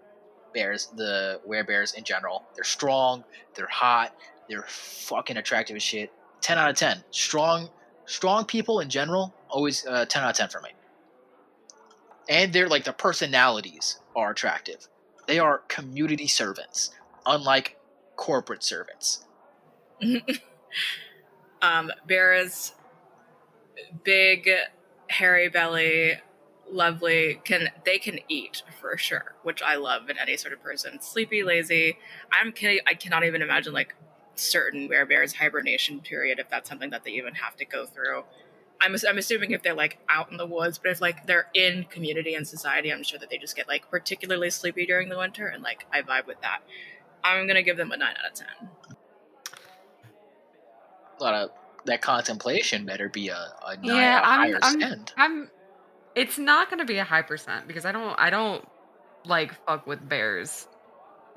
bears, 0.53 0.87
the 0.95 1.39
wear 1.45 1.63
werebears 1.63 1.95
in 1.95 2.03
general, 2.03 2.43
they're 2.55 2.63
strong, 2.63 3.23
they're 3.55 3.67
hot, 3.67 4.15
they're 4.49 4.65
fucking 4.67 5.37
attractive 5.37 5.75
as 5.75 5.83
shit. 5.83 6.11
10 6.41 6.57
out 6.57 6.69
of 6.69 6.75
10. 6.75 7.03
Strong, 7.11 7.69
strong 8.05 8.45
people 8.45 8.79
in 8.79 8.89
general, 8.89 9.33
always 9.49 9.85
uh, 9.85 10.05
10 10.05 10.23
out 10.23 10.31
of 10.31 10.35
10 10.37 10.49
for 10.49 10.61
me. 10.61 10.71
And 12.27 12.51
they're 12.51 12.69
like, 12.69 12.83
the 12.83 12.93
personalities 12.93 13.99
are 14.15 14.31
attractive. 14.31 14.87
They 15.27 15.39
are 15.39 15.59
community 15.67 16.27
servants, 16.27 16.91
unlike 17.25 17.77
corporate 18.21 18.63
servants. 18.63 19.25
um, 21.63 21.91
bears, 22.07 22.75
big, 24.03 24.47
hairy 25.07 25.49
belly, 25.49 26.13
lovely. 26.71 27.41
Can 27.43 27.69
they 27.83 27.97
can 27.97 28.19
eat 28.29 28.61
for 28.79 28.95
sure, 28.95 29.33
which 29.41 29.63
I 29.63 29.75
love 29.75 30.07
in 30.11 30.19
any 30.19 30.37
sort 30.37 30.53
of 30.53 30.61
person. 30.61 31.01
Sleepy, 31.01 31.41
lazy. 31.41 31.97
I'm 32.31 32.53
I 32.85 32.93
cannot 32.93 33.23
even 33.23 33.41
imagine 33.41 33.73
like 33.73 33.95
certain 34.35 34.87
where 34.87 35.05
bears 35.07 35.33
hibernation 35.33 35.99
period 35.99 36.37
if 36.37 36.47
that's 36.47 36.69
something 36.69 36.91
that 36.91 37.03
they 37.03 37.11
even 37.11 37.33
have 37.33 37.57
to 37.57 37.65
go 37.65 37.87
through. 37.87 38.23
I'm, 38.79 38.95
I'm 39.07 39.17
assuming 39.17 39.51
if 39.51 39.63
they're 39.63 39.73
like 39.73 39.97
out 40.09 40.31
in 40.31 40.37
the 40.37 40.45
woods, 40.45 40.77
but 40.77 40.91
if 40.91 41.01
like 41.01 41.25
they're 41.25 41.47
in 41.55 41.85
community 41.85 42.35
and 42.35 42.47
society, 42.47 42.93
I'm 42.93 43.03
sure 43.03 43.17
that 43.17 43.31
they 43.31 43.39
just 43.39 43.55
get 43.55 43.67
like 43.67 43.89
particularly 43.89 44.51
sleepy 44.51 44.85
during 44.85 45.09
the 45.09 45.17
winter, 45.17 45.47
and 45.47 45.63
like 45.63 45.87
I 45.91 46.03
vibe 46.03 46.27
with 46.27 46.41
that. 46.41 46.59
I'm 47.23 47.47
gonna 47.47 47.63
give 47.63 47.77
them 47.77 47.91
a 47.91 47.97
nine 47.97 48.15
out 48.23 48.31
of 48.31 48.37
ten. 48.37 48.69
A 51.19 51.23
lot 51.23 51.33
of 51.35 51.49
that 51.85 52.01
contemplation 52.01 52.85
better 52.85 53.09
be 53.09 53.29
a, 53.29 53.35
a 53.67 53.75
nine 53.77 53.85
Yeah, 53.85 54.17
out 54.17 54.23
I'm- 54.25 54.39
higher 54.39 54.59
I'm- 54.61 54.79
send. 54.81 55.13
I'm. 55.17 55.49
It's 56.15 56.37
not 56.37 56.69
gonna 56.69 56.85
be 56.85 56.97
a 56.97 57.03
high 57.05 57.21
percent 57.21 57.67
because 57.67 57.85
I 57.85 57.91
don't. 57.91 58.15
I 58.19 58.29
don't 58.29 58.67
like 59.25 59.53
fuck 59.65 59.87
with 59.87 60.07
bears 60.07 60.67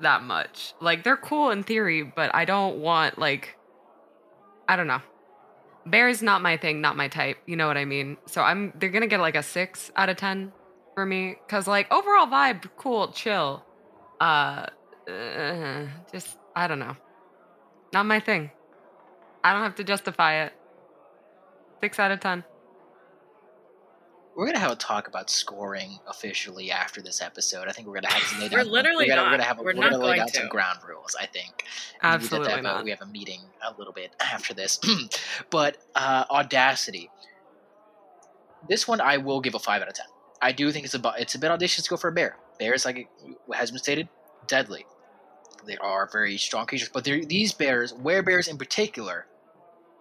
that 0.01 0.21
much. 0.23 0.73
Like 0.81 1.03
they're 1.03 1.15
cool 1.17 1.51
in 1.51 1.63
theory, 1.63 2.03
but 2.03 2.33
I 2.35 2.45
don't 2.45 2.79
want 2.79 3.17
like. 3.17 3.57
I 4.67 4.75
don't 4.75 4.87
know. 4.87 5.01
Bears 5.85 6.21
not 6.23 6.41
my 6.41 6.57
thing, 6.57 6.81
not 6.81 6.97
my 6.97 7.07
type. 7.07 7.37
You 7.45 7.55
know 7.55 7.67
what 7.67 7.77
I 7.77 7.85
mean? 7.85 8.17
So 8.25 8.41
I'm. 8.41 8.73
They're 8.79 8.89
gonna 8.89 9.07
get 9.07 9.19
like 9.19 9.35
a 9.35 9.43
six 9.43 9.91
out 9.95 10.09
of 10.09 10.17
ten 10.17 10.51
for 10.95 11.05
me 11.05 11.37
because 11.47 11.67
like 11.67 11.89
overall 11.93 12.27
vibe, 12.27 12.69
cool, 12.75 13.09
chill. 13.11 13.63
Uh, 14.19 14.65
uh, 15.11 15.85
just 16.11 16.37
I 16.55 16.67
don't 16.67 16.79
know. 16.79 16.95
Not 17.93 18.05
my 18.05 18.19
thing. 18.19 18.51
I 19.43 19.53
don't 19.53 19.61
have 19.63 19.75
to 19.75 19.83
justify 19.83 20.43
it. 20.45 20.53
Six 21.81 21.99
out 21.99 22.11
of 22.11 22.19
ten. 22.19 22.43
We're 24.35 24.47
gonna 24.47 24.59
have 24.59 24.71
a 24.71 24.75
talk 24.75 25.07
about 25.07 25.29
scoring 25.29 25.97
officially 26.07 26.69
after 26.69 27.01
this 27.01 27.21
episode. 27.21 27.69
I 27.69 27.71
think 27.71 27.87
we're 27.87 27.93
gonna 28.01 28.11
have 28.11 28.29
to 28.33 28.39
lay 28.41 28.49
We're 28.51 28.63
down. 28.63 28.71
literally 28.71 29.05
we're 29.05 29.15
gonna, 29.15 29.21
not. 29.21 29.25
We're 29.27 29.31
gonna 29.37 29.43
have. 29.43 29.59
A, 29.59 29.63
We're 29.63 29.75
we're 29.75 29.81
gonna 29.89 29.97
lay 29.97 30.17
down 30.17 30.27
to. 30.27 30.33
some 30.33 30.49
ground 30.49 30.79
rules. 30.87 31.15
I 31.19 31.25
think. 31.25 31.63
We 32.03 32.09
Absolutely 32.09 32.49
have 32.51 32.59
a- 32.59 32.63
not. 32.63 32.83
we 32.83 32.89
have 32.89 33.01
a 33.01 33.05
meeting 33.05 33.39
a 33.65 33.73
little 33.77 33.93
bit 33.93 34.13
after 34.19 34.53
this, 34.53 34.79
but 35.49 35.77
uh, 35.95 36.25
audacity. 36.29 37.09
This 38.67 38.87
one 38.87 38.99
I 38.99 39.17
will 39.17 39.39
give 39.41 39.53
a 39.55 39.59
five 39.59 39.81
out 39.81 39.87
of 39.87 39.93
ten. 39.93 40.07
I 40.41 40.51
do 40.51 40.69
think 40.71 40.83
it's 40.85 40.95
a 40.95 41.13
it's 41.17 41.35
a 41.35 41.39
bit 41.39 41.51
audacious 41.51 41.83
to 41.85 41.89
go 41.89 41.97
for 41.97 42.09
a 42.09 42.11
bear. 42.11 42.35
Bears, 42.59 42.83
like 42.83 42.97
it 42.97 43.07
has 43.53 43.71
been 43.71 43.79
stated, 43.79 44.09
deadly. 44.47 44.85
They 45.65 45.77
are 45.77 46.09
very 46.11 46.37
strong 46.37 46.65
creatures, 46.65 46.89
but 46.89 47.03
they're, 47.03 47.23
these 47.23 47.53
bears, 47.53 47.91
bears 47.91 48.47
in 48.47 48.57
particular, 48.57 49.25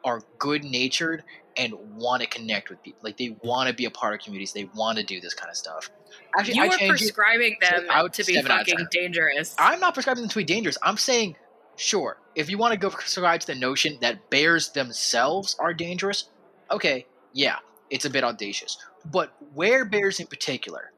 are 0.05 0.21
good 0.39 0.65
natured 0.65 1.25
and 1.57 1.73
want 1.97 2.23
to 2.23 2.29
connect 2.29 2.69
with 2.69 2.83
people. 2.83 3.01
Like 3.03 3.17
they 3.17 3.37
want 3.43 3.69
to 3.69 3.75
be 3.75 3.85
a 3.85 3.91
part 3.91 4.15
of 4.15 4.21
communities. 4.21 4.53
They 4.53 4.65
want 4.75 4.99
to 4.99 5.05
do 5.05 5.21
this 5.21 5.35
kind 5.35 5.51
of 5.51 5.57
stuff. 5.57 5.91
Actually, 6.39 6.57
You 6.57 6.65
I 6.65 6.67
are 6.69 6.79
it. 6.81 6.89
prescribing 6.89 7.57
them 7.61 7.87
would 8.03 8.13
to 8.15 8.25
be 8.25 8.39
out 8.39 8.47
fucking 8.47 8.87
dangerous. 8.91 9.55
I'm 9.59 9.81
not 9.81 9.95
prescribing 9.95 10.23
them 10.23 10.31
to 10.31 10.37
be 10.37 10.45
dangerous. 10.45 10.77
I'm 10.83 10.97
saying, 10.97 11.37
sure, 11.77 12.19
if 12.35 12.51
you 12.51 12.59
want 12.59 12.73
to 12.73 12.79
go 12.79 12.91
prescribe 12.91 13.41
to 13.41 13.47
the 13.47 13.55
notion 13.55 13.99
that 14.01 14.31
bears 14.31 14.71
themselves 14.71 15.57
are 15.59 15.73
dangerous, 15.73 16.29
okay, 16.71 17.07
yeah, 17.33 17.57
it's 17.91 18.05
a 18.05 18.11
bit 18.11 18.25
audacious. 18.25 18.77
But 19.11 19.35
where 19.55 19.85
bears 19.85 20.21
in 20.21 20.27
particular 20.27 20.93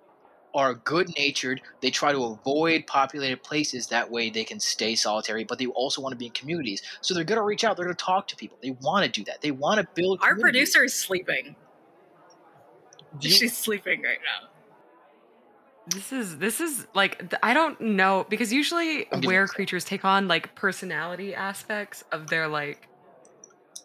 are 0.56 0.74
good 0.74 1.08
natured, 1.16 1.60
they 1.82 1.90
try 1.90 2.10
to 2.10 2.24
avoid 2.24 2.86
populated 2.86 3.42
places. 3.42 3.86
That 3.88 4.10
way 4.10 4.30
they 4.30 4.42
can 4.42 4.58
stay 4.58 4.94
solitary, 4.96 5.44
but 5.44 5.58
they 5.58 5.66
also 5.66 6.00
want 6.00 6.12
to 6.12 6.16
be 6.16 6.26
in 6.26 6.32
communities. 6.32 6.82
So 7.02 7.14
they're 7.14 7.24
going 7.24 7.38
to 7.38 7.44
reach 7.44 7.62
out, 7.62 7.76
they're 7.76 7.84
going 7.84 7.96
to 7.96 8.04
talk 8.04 8.26
to 8.28 8.36
people. 8.36 8.56
They 8.62 8.70
want 8.82 9.04
to 9.04 9.10
do 9.20 9.24
that. 9.26 9.42
They 9.42 9.50
want 9.52 9.80
to 9.80 9.86
build 9.94 10.20
Our 10.22 10.30
communities. 10.30 10.70
producer 10.72 10.84
is 10.84 10.94
sleeping. 10.94 11.54
You- 13.20 13.30
She's 13.30 13.56
sleeping 13.56 14.02
right 14.02 14.18
now. 14.24 14.48
This 15.88 16.12
is 16.12 16.38
this 16.38 16.60
is 16.60 16.84
like 16.94 17.32
I 17.44 17.54
don't 17.54 17.80
know 17.80 18.26
because 18.28 18.52
usually 18.52 19.04
where 19.22 19.46
creatures 19.46 19.84
take 19.84 20.04
on 20.04 20.26
like 20.26 20.52
personality 20.56 21.32
aspects 21.32 22.02
of 22.10 22.26
their 22.28 22.48
like 22.48 22.88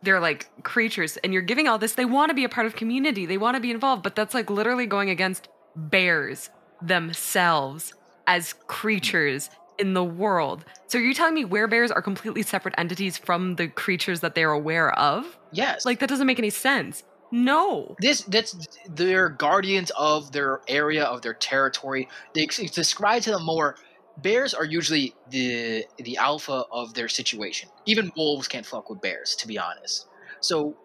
they're 0.02 0.20
like 0.20 0.50
creatures 0.64 1.18
and 1.18 1.32
you're 1.32 1.44
giving 1.44 1.68
all 1.68 1.78
this 1.78 1.94
they 1.94 2.06
want 2.06 2.30
to 2.32 2.34
be 2.34 2.44
a 2.44 2.50
part 2.50 2.66
of 2.66 2.76
community 2.76 3.28
they 3.28 3.38
want 3.38 3.54
to 3.56 3.62
be 3.62 3.70
involved 3.70 4.02
but 4.02 4.16
that's 4.16 4.34
like 4.34 4.50
literally 4.50 4.88
going 4.88 5.12
against 5.12 5.48
bears 5.76 6.50
themselves 6.82 7.94
as 8.28 8.54
creatures 8.68 9.50
in 9.78 9.94
the 9.94 10.04
world. 10.04 10.64
So 10.88 10.98
you're 10.98 11.14
telling 11.14 11.34
me 11.34 11.44
where 11.44 11.68
bears 11.68 11.92
are 11.92 12.02
completely 12.02 12.44
separate 12.44 12.76
entities 12.78 13.18
from 13.18 13.56
the 13.56 13.68
creatures 13.68 14.20
that 14.20 14.36
they're 14.36 14.52
aware 14.52 14.92
of? 14.98 15.38
Yes. 15.52 15.86
like 15.86 16.00
that 16.00 16.08
doesn't 16.08 16.28
make 16.28 16.40
any 16.40 16.50
sense. 16.50 17.04
No. 17.32 17.96
This 18.00 18.22
that's 18.24 18.68
they're 18.90 19.30
guardians 19.30 19.92
of 19.98 20.32
their 20.32 20.62
area 20.68 21.06
of 21.06 21.22
their 21.22 21.34
territory 21.34 22.08
they 22.34 22.46
describe 22.46 23.24
to 23.24 23.32
them 23.32 23.44
more. 23.44 23.76
Bears 24.18 24.54
are 24.54 24.66
usually 24.66 25.16
the 25.30 25.86
the 25.98 26.18
alpha 26.18 26.66
of 26.72 26.94
their 26.94 27.08
situation. 27.08 27.70
Even 27.86 28.12
wolves 28.16 28.48
can't 28.48 28.66
fuck 28.66 28.90
with 28.90 29.02
bears 29.02 29.36
to 29.38 29.48
be 29.48 29.58
honest. 29.58 30.08
So 30.42 30.76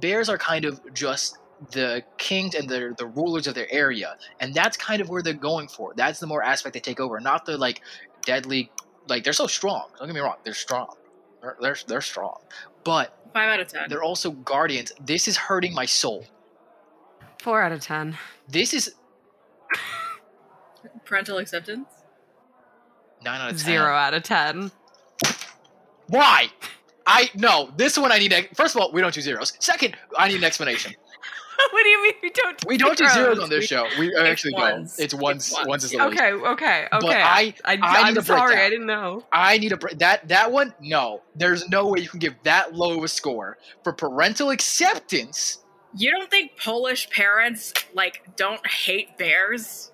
bears 0.00 0.28
are 0.28 0.38
kind 0.38 0.64
of 0.64 0.80
just 0.92 1.38
the 1.72 2.02
kings 2.18 2.54
and 2.54 2.68
the 2.68 2.94
the 2.98 3.06
rulers 3.06 3.46
of 3.46 3.54
their 3.54 3.70
area 3.70 4.16
and 4.40 4.52
that's 4.54 4.76
kind 4.76 5.00
of 5.00 5.08
where 5.08 5.22
they're 5.22 5.32
going 5.32 5.68
for 5.68 5.92
that's 5.96 6.18
the 6.20 6.26
more 6.26 6.42
aspect 6.42 6.74
they 6.74 6.80
take 6.80 7.00
over 7.00 7.18
not 7.20 7.46
the 7.46 7.56
like 7.56 7.80
deadly 8.26 8.70
like 9.08 9.22
they're 9.24 9.32
so 9.32 9.46
strong 9.46 9.86
don't 9.98 10.08
get 10.08 10.14
me 10.14 10.20
wrong 10.20 10.34
they're 10.44 10.52
strong 10.54 10.94
they're, 11.40 11.56
they're, 11.60 11.76
they're 11.86 12.00
strong 12.00 12.38
but 12.84 13.16
Five 13.32 13.48
out 13.50 13.60
of 13.60 13.68
ten. 13.68 13.82
they're 13.88 14.02
also 14.02 14.30
guardians 14.32 14.92
this 15.00 15.26
is 15.28 15.36
hurting 15.36 15.72
my 15.74 15.84
soul 15.86 16.26
four 17.40 17.62
out 17.62 17.72
of 17.72 17.80
ten 17.80 18.16
this 18.48 18.74
is 18.74 18.94
Parental 21.04 21.38
acceptance. 21.38 21.86
nine 23.24 23.40
out 23.40 23.50
of 23.52 23.56
ten. 23.56 23.64
zero 23.66 23.94
out 23.94 24.14
of 24.14 24.22
ten 24.22 24.70
Why? 26.08 26.48
I 27.06 27.30
no. 27.34 27.70
This 27.76 27.98
one 27.98 28.12
I 28.12 28.18
need. 28.18 28.32
a- 28.32 28.48
First 28.54 28.74
of 28.74 28.80
all, 28.80 28.90
we 28.92 29.00
don't 29.02 29.12
do 29.12 29.20
zeros. 29.20 29.52
Second, 29.60 29.94
I 30.16 30.28
need 30.28 30.36
an 30.38 30.44
explanation. 30.44 30.94
what 31.70 31.82
do 31.82 31.88
you 31.88 32.02
mean 32.02 32.12
we 32.22 32.30
don't 32.30 32.58
do 32.58 32.66
We 32.68 32.76
don't 32.78 32.96
do 32.98 33.06
zeros 33.08 33.38
on 33.38 33.48
this 33.50 33.60
We- 33.60 33.66
show. 33.66 33.86
We 33.98 34.14
actually 34.16 34.54
ones. 34.54 34.96
don't. 34.96 35.04
It's 35.04 35.14
ones. 35.14 35.46
It's 35.48 35.54
ones, 35.58 35.68
Ones 35.68 35.84
is 35.84 35.90
the 35.90 35.96
yeah. 35.98 36.06
least. 36.06 36.20
Okay, 36.22 36.32
okay, 36.32 36.88
But 36.90 37.04
okay. 37.04 37.22
I- 37.22 37.54
I, 37.64 37.78
I 37.82 38.08
am 38.08 38.22
sorry. 38.22 38.56
I 38.56 38.68
didn't 38.70 38.86
know. 38.86 39.24
I 39.32 39.58
need 39.58 39.72
a 39.72 39.76
br- 39.76 39.94
that 39.96 40.28
that 40.28 40.52
one. 40.52 40.74
No, 40.80 41.22
there's 41.36 41.68
no 41.68 41.88
way 41.88 42.00
you 42.00 42.08
can 42.08 42.18
give 42.20 42.34
that 42.44 42.74
low 42.74 42.98
of 42.98 43.04
a 43.04 43.08
score 43.08 43.58
for 43.82 43.92
parental 43.92 44.50
acceptance. 44.50 45.58
You 45.96 46.10
don't 46.10 46.30
think 46.30 46.52
Polish 46.58 47.08
parents 47.10 47.72
like 47.94 48.36
don't 48.36 48.66
hate 48.66 49.16
bears? 49.18 49.92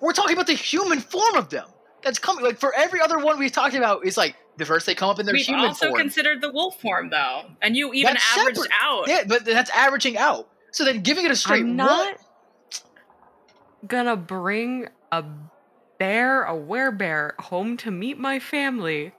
We're 0.00 0.12
talking 0.12 0.34
about 0.34 0.46
the 0.46 0.52
human 0.54 1.00
form 1.00 1.34
of 1.36 1.48
them. 1.50 1.66
That's 2.02 2.18
coming. 2.18 2.44
Like 2.44 2.58
for 2.58 2.72
every 2.74 3.00
other 3.00 3.18
one 3.18 3.38
we've 3.38 3.50
talked 3.50 3.74
about, 3.74 4.04
is 4.06 4.16
like 4.16 4.36
the 4.56 4.64
first 4.64 4.86
they 4.86 4.94
come 4.94 5.08
up 5.10 5.18
in 5.18 5.26
their 5.26 5.32
We've 5.34 5.46
human 5.46 5.64
also 5.64 5.88
form. 5.88 5.98
considered 6.00 6.40
the 6.40 6.52
wolf 6.52 6.80
form 6.80 7.10
though, 7.10 7.42
and 7.62 7.76
you 7.76 7.92
even 7.92 8.12
That's 8.14 8.38
averaged 8.38 8.58
separate. 8.58 8.72
out. 8.80 9.08
yeah, 9.08 9.24
but 9.26 9.44
that's 9.44 9.70
averaging 9.70 10.16
out. 10.16 10.48
So 10.70 10.84
then 10.84 11.02
giving 11.02 11.24
it 11.24 11.30
a 11.30 11.36
straight 11.36 11.64
I'm 11.64 11.76
not 11.76 12.16
gonna 13.86 14.16
bring 14.16 14.88
a 15.10 15.24
bear, 15.98 16.44
a 16.44 16.52
werebear, 16.52 17.34
home 17.40 17.76
to 17.78 17.90
meet 17.90 18.18
my 18.18 18.38
family 18.38 19.12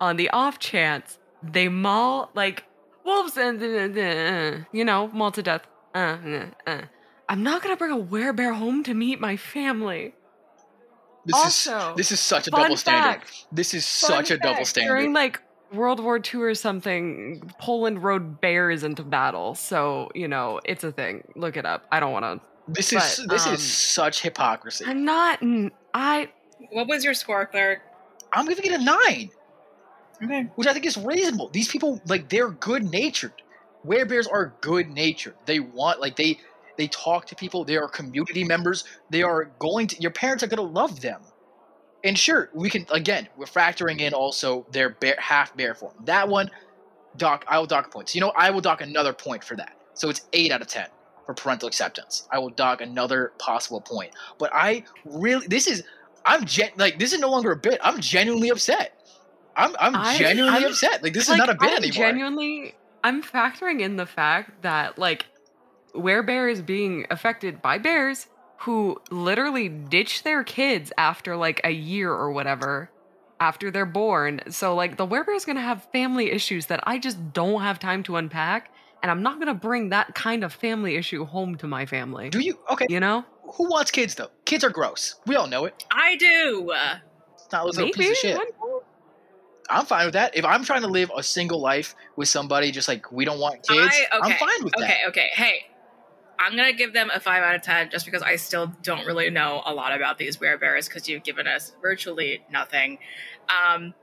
on 0.00 0.16
the 0.16 0.28
off 0.30 0.58
chance 0.58 1.18
they 1.42 1.68
maul 1.68 2.30
like 2.34 2.64
wolves 3.04 3.36
and 3.36 3.62
uh, 3.62 4.64
you 4.72 4.84
know 4.84 5.08
maul 5.08 5.30
to 5.32 5.42
death. 5.42 5.62
Uh, 5.94 5.98
uh, 5.98 6.46
uh. 6.66 6.82
I'm 7.28 7.42
not 7.42 7.62
gonna 7.62 7.76
bring 7.76 7.92
a 7.92 8.02
werebear 8.02 8.54
home 8.54 8.82
to 8.84 8.94
meet 8.94 9.20
my 9.20 9.36
family. 9.36 10.14
This 11.24 11.34
Also, 11.34 11.90
is 11.90 11.96
this 11.96 12.12
is 12.12 12.20
such 12.20 12.46
a 12.46 12.50
double 12.50 12.76
standard. 12.76 13.22
This 13.50 13.74
is 13.74 13.84
such 13.84 14.30
a 14.30 14.38
double 14.38 14.64
standard. 14.64 14.90
During 14.90 15.12
like 15.12 15.42
World 15.76 16.00
War 16.00 16.18
II 16.18 16.40
or 16.40 16.54
something, 16.54 17.52
Poland 17.60 18.02
rode 18.02 18.40
bears 18.40 18.82
into 18.82 19.02
battle. 19.02 19.54
So, 19.54 20.10
you 20.14 20.28
know, 20.28 20.60
it's 20.64 20.84
a 20.84 20.92
thing. 20.92 21.24
Look 21.36 21.56
it 21.56 21.64
up. 21.66 21.86
I 21.92 22.00
don't 22.00 22.12
want 22.12 22.24
to. 22.24 22.40
This 22.68 22.92
is 22.92 23.24
this 23.28 23.46
um, 23.46 23.54
is 23.54 23.62
such 23.62 24.22
hypocrisy. 24.22 24.84
I'm 24.86 25.04
not. 25.04 25.40
I. 25.94 26.30
What 26.72 26.88
was 26.88 27.04
your 27.04 27.14
score, 27.14 27.46
Cleric? 27.46 27.80
I'm 28.32 28.46
giving 28.46 28.64
it 28.64 28.72
a 28.80 28.82
nine, 28.82 29.30
Okay. 30.22 30.48
which 30.56 30.66
I 30.66 30.72
think 30.72 30.84
is 30.86 30.96
reasonable. 30.96 31.48
These 31.50 31.68
people 31.68 32.00
like 32.06 32.28
they're 32.28 32.50
good 32.50 32.90
natured. 32.90 33.32
Werebears 33.86 34.26
are 34.30 34.54
good 34.62 34.90
natured. 34.90 35.34
They 35.44 35.60
want 35.60 36.00
like 36.00 36.16
they 36.16 36.40
they 36.76 36.88
talk 36.88 37.26
to 37.26 37.36
people. 37.36 37.64
They 37.64 37.76
are 37.76 37.88
community 37.88 38.42
members. 38.42 38.84
They 39.10 39.22
are 39.22 39.44
going 39.58 39.86
to 39.88 40.02
your 40.02 40.10
parents 40.10 40.42
are 40.42 40.48
going 40.48 40.56
to 40.56 40.74
love 40.74 41.00
them. 41.00 41.20
And 42.06 42.18
sure, 42.18 42.50
we 42.54 42.70
can 42.70 42.86
again 42.90 43.28
we're 43.36 43.46
factoring 43.46 44.00
in 44.00 44.14
also 44.14 44.66
their 44.70 44.90
bear, 44.90 45.16
half 45.18 45.56
bear 45.56 45.74
form. 45.74 45.94
That 46.04 46.28
one, 46.28 46.50
doc, 47.16 47.44
I 47.48 47.58
will 47.58 47.66
dock 47.66 47.90
points. 47.90 48.14
You 48.14 48.20
know, 48.20 48.32
I 48.36 48.50
will 48.50 48.60
dock 48.60 48.80
another 48.80 49.12
point 49.12 49.42
for 49.42 49.56
that. 49.56 49.76
So 49.94 50.08
it's 50.08 50.26
eight 50.32 50.52
out 50.52 50.62
of 50.62 50.68
ten 50.68 50.86
for 51.24 51.34
parental 51.34 51.66
acceptance. 51.66 52.28
I 52.30 52.38
will 52.38 52.50
dock 52.50 52.80
another 52.80 53.32
possible 53.38 53.80
point. 53.80 54.12
But 54.38 54.50
I 54.54 54.84
really, 55.04 55.46
this 55.48 55.66
is, 55.66 55.82
I'm 56.24 56.44
gen, 56.44 56.70
like 56.76 56.98
this 56.98 57.12
is 57.12 57.18
no 57.18 57.30
longer 57.30 57.50
a 57.52 57.56
bit. 57.56 57.80
I'm 57.82 58.00
genuinely 58.00 58.50
upset. 58.50 58.92
I'm 59.56 59.74
I'm 59.80 59.96
I- 59.96 60.16
genuinely 60.16 60.60
I'm- 60.60 60.70
upset. 60.70 61.02
Like 61.02 61.12
this 61.12 61.28
like, 61.28 61.36
is 61.36 61.46
not 61.46 61.50
a 61.50 61.58
bit 61.58 61.70
I'm 61.70 61.76
anymore. 61.78 62.06
Genuinely, 62.06 62.74
I'm 63.02 63.22
factoring 63.22 63.80
in 63.80 63.96
the 63.96 64.06
fact 64.06 64.62
that 64.62 64.98
like 64.98 65.26
werebear 65.94 66.50
is 66.52 66.62
being 66.62 67.06
affected 67.10 67.62
by 67.62 67.78
bears 67.78 68.26
who 68.60 69.00
literally 69.10 69.68
ditch 69.68 70.22
their 70.22 70.42
kids 70.44 70.92
after 70.96 71.36
like 71.36 71.60
a 71.64 71.70
year 71.70 72.10
or 72.10 72.32
whatever 72.32 72.90
after 73.38 73.70
they're 73.70 73.86
born. 73.86 74.40
So 74.50 74.74
like 74.74 74.96
the 74.96 75.06
werebear 75.06 75.36
is 75.36 75.44
gonna 75.44 75.60
have 75.60 75.86
family 75.92 76.30
issues 76.30 76.66
that 76.66 76.80
I 76.84 76.98
just 76.98 77.32
don't 77.32 77.62
have 77.62 77.78
time 77.78 78.02
to 78.04 78.16
unpack, 78.16 78.70
and 79.02 79.10
I'm 79.10 79.22
not 79.22 79.38
gonna 79.38 79.54
bring 79.54 79.90
that 79.90 80.14
kind 80.14 80.42
of 80.42 80.52
family 80.52 80.96
issue 80.96 81.24
home 81.24 81.56
to 81.56 81.66
my 81.66 81.86
family. 81.86 82.30
Do 82.30 82.40
you? 82.40 82.58
Okay. 82.70 82.86
You 82.88 83.00
know? 83.00 83.24
Who 83.54 83.68
wants 83.68 83.90
kids 83.90 84.14
though? 84.14 84.30
Kids 84.44 84.64
are 84.64 84.70
gross. 84.70 85.16
We 85.26 85.36
all 85.36 85.46
know 85.46 85.66
it. 85.66 85.84
I 85.90 86.16
do. 86.16 86.72
It's 87.34 87.52
not 87.52 87.64
a 87.64 87.66
little 87.66 87.90
piece 87.90 88.10
of 88.10 88.16
shit. 88.16 88.40
I'm 89.68 89.84
fine 89.84 90.06
with 90.06 90.14
that. 90.14 90.36
If 90.36 90.44
I'm 90.44 90.64
trying 90.64 90.82
to 90.82 90.88
live 90.88 91.10
a 91.16 91.22
single 91.22 91.60
life 91.60 91.94
with 92.16 92.28
somebody, 92.28 92.70
just 92.70 92.88
like 92.88 93.10
we 93.10 93.24
don't 93.24 93.40
want 93.40 93.66
kids, 93.66 93.94
I, 94.12 94.18
okay, 94.18 94.32
I'm 94.32 94.38
fine 94.38 94.64
with 94.64 94.76
okay, 94.76 94.86
that. 94.86 95.08
Okay, 95.08 95.26
okay. 95.26 95.28
Hey, 95.32 95.66
I'm 96.38 96.56
gonna 96.56 96.72
give 96.72 96.92
them 96.92 97.10
a 97.14 97.20
five 97.20 97.42
out 97.42 97.54
of 97.54 97.62
ten 97.62 97.90
just 97.90 98.04
because 98.04 98.22
I 98.22 98.36
still 98.36 98.72
don't 98.82 99.06
really 99.06 99.30
know 99.30 99.62
a 99.64 99.74
lot 99.74 99.94
about 99.94 100.18
these 100.18 100.36
werebears 100.36 100.88
because 100.88 101.08
you've 101.08 101.22
given 101.22 101.46
us 101.46 101.72
virtually 101.80 102.42
nothing. 102.50 102.98
Um, 103.48 103.94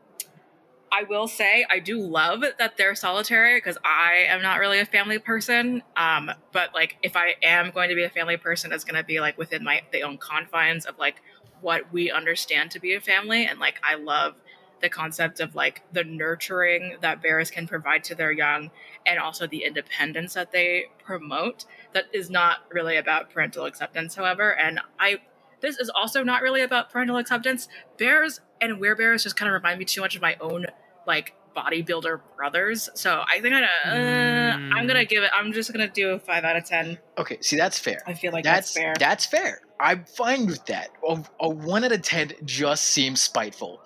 I 0.92 1.04
will 1.04 1.28
say 1.28 1.66
I 1.72 1.80
do 1.80 2.00
love 2.00 2.44
that 2.60 2.78
they're 2.78 2.94
solitary 2.94 3.58
because 3.58 3.78
I 3.84 4.26
am 4.28 4.44
not 4.44 4.60
really 4.60 4.80
a 4.80 4.86
family 4.86 5.18
person. 5.18 5.82
Um, 5.98 6.30
but 6.52 6.74
like 6.76 6.98
if 7.02 7.16
I 7.16 7.36
am 7.42 7.72
going 7.72 7.90
to 7.90 7.96
be 7.96 8.04
a 8.04 8.10
family 8.10 8.38
person, 8.38 8.72
it's 8.72 8.84
gonna 8.84 9.04
be 9.04 9.20
like 9.20 9.38
within 9.38 9.64
my 9.64 9.82
the 9.92 10.04
own 10.04 10.18
confines 10.18 10.86
of 10.86 11.00
like 11.00 11.22
what 11.62 11.92
we 11.92 12.12
understand 12.12 12.72
to 12.72 12.80
be 12.80 12.94
a 12.94 13.02
family, 13.02 13.46
and 13.46 13.60
like 13.60 13.80
I 13.84 13.96
love 13.96 14.36
the 14.84 14.90
concept 14.90 15.40
of 15.40 15.56
like 15.56 15.82
the 15.94 16.04
nurturing 16.04 16.98
that 17.02 17.24
bears 17.24 17.50
can 17.50 17.66
provide 17.66 18.04
to 18.04 18.14
their 18.14 18.32
young 18.32 18.70
and 19.06 19.18
also 19.18 19.48
the 19.48 19.64
independence 19.64 20.34
that 20.34 20.52
they 20.52 20.86
promote 21.04 21.66
that 21.94 22.06
is 22.14 22.30
not 22.30 22.60
really 22.72 22.98
about 22.98 23.30
parental 23.32 23.66
acceptance 23.66 24.16
however 24.16 24.56
and 24.56 24.80
i 25.00 25.18
this 25.62 25.78
is 25.78 25.90
also 25.90 26.24
not 26.24 26.42
really 26.42 26.62
about 26.62 26.90
parental 26.92 27.18
acceptance 27.18 27.68
bears 27.98 28.42
and 28.62 28.80
werebears 28.80 29.24
just 29.24 29.36
kind 29.36 29.48
of 29.50 29.54
remind 29.54 29.80
me 29.80 29.86
too 29.86 30.02
much 30.02 30.16
of 30.16 30.22
my 30.22 30.36
own 30.42 30.66
like 31.08 31.34
bodybuilder 31.56 32.20
brothers 32.36 32.90
so 32.96 33.24
i 33.28 33.40
think 33.40 33.54
i'm 33.54 33.62
gonna 33.62 34.66
uh, 34.72 34.76
i'm 34.76 34.88
gonna 34.88 35.06
give 35.06 35.24
it 35.24 35.30
i'm 35.36 35.54
just 35.54 35.72
gonna 35.72 35.88
do 35.88 36.10
a 36.10 36.20
five 36.20 36.44
out 36.44 36.56
of 36.56 36.66
ten 36.66 36.98
Okay, 37.18 37.38
see 37.42 37.56
that's 37.58 37.78
fair. 37.78 38.00
i 38.08 38.14
feel 38.14 38.32
like 38.32 38.44
that's 38.44 38.74
that's, 38.74 38.84
fair 38.84 38.94
That's 38.98 39.26
fair. 39.26 39.60
I'm 39.80 40.06
fine 40.06 40.46
with 40.46 40.66
that. 40.68 40.90
A, 41.08 41.22
a 41.42 41.50
one 41.50 41.84
out 41.84 41.92
of 41.92 42.02
ten 42.02 42.32
just 42.46 42.86
seems 42.86 43.20
spiteful, 43.22 43.82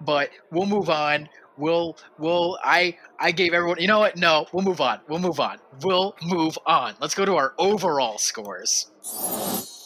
but 0.00 0.30
we'll 0.52 0.66
move 0.66 0.88
on. 0.88 1.28
We'll 1.56 1.96
we'll 2.18 2.58
I 2.62 2.96
I 3.18 3.32
gave 3.32 3.54
everyone. 3.54 3.78
You 3.80 3.88
know 3.88 4.00
what? 4.00 4.16
No, 4.16 4.46
we'll 4.52 4.64
move 4.64 4.80
on. 4.80 5.00
We'll 5.08 5.18
move 5.18 5.40
on. 5.40 5.58
We'll 5.82 6.14
move 6.22 6.58
on. 6.66 6.94
Let's 7.00 7.14
go 7.14 7.24
to 7.24 7.36
our 7.36 7.54
overall 7.58 8.18
scores. 8.18 8.90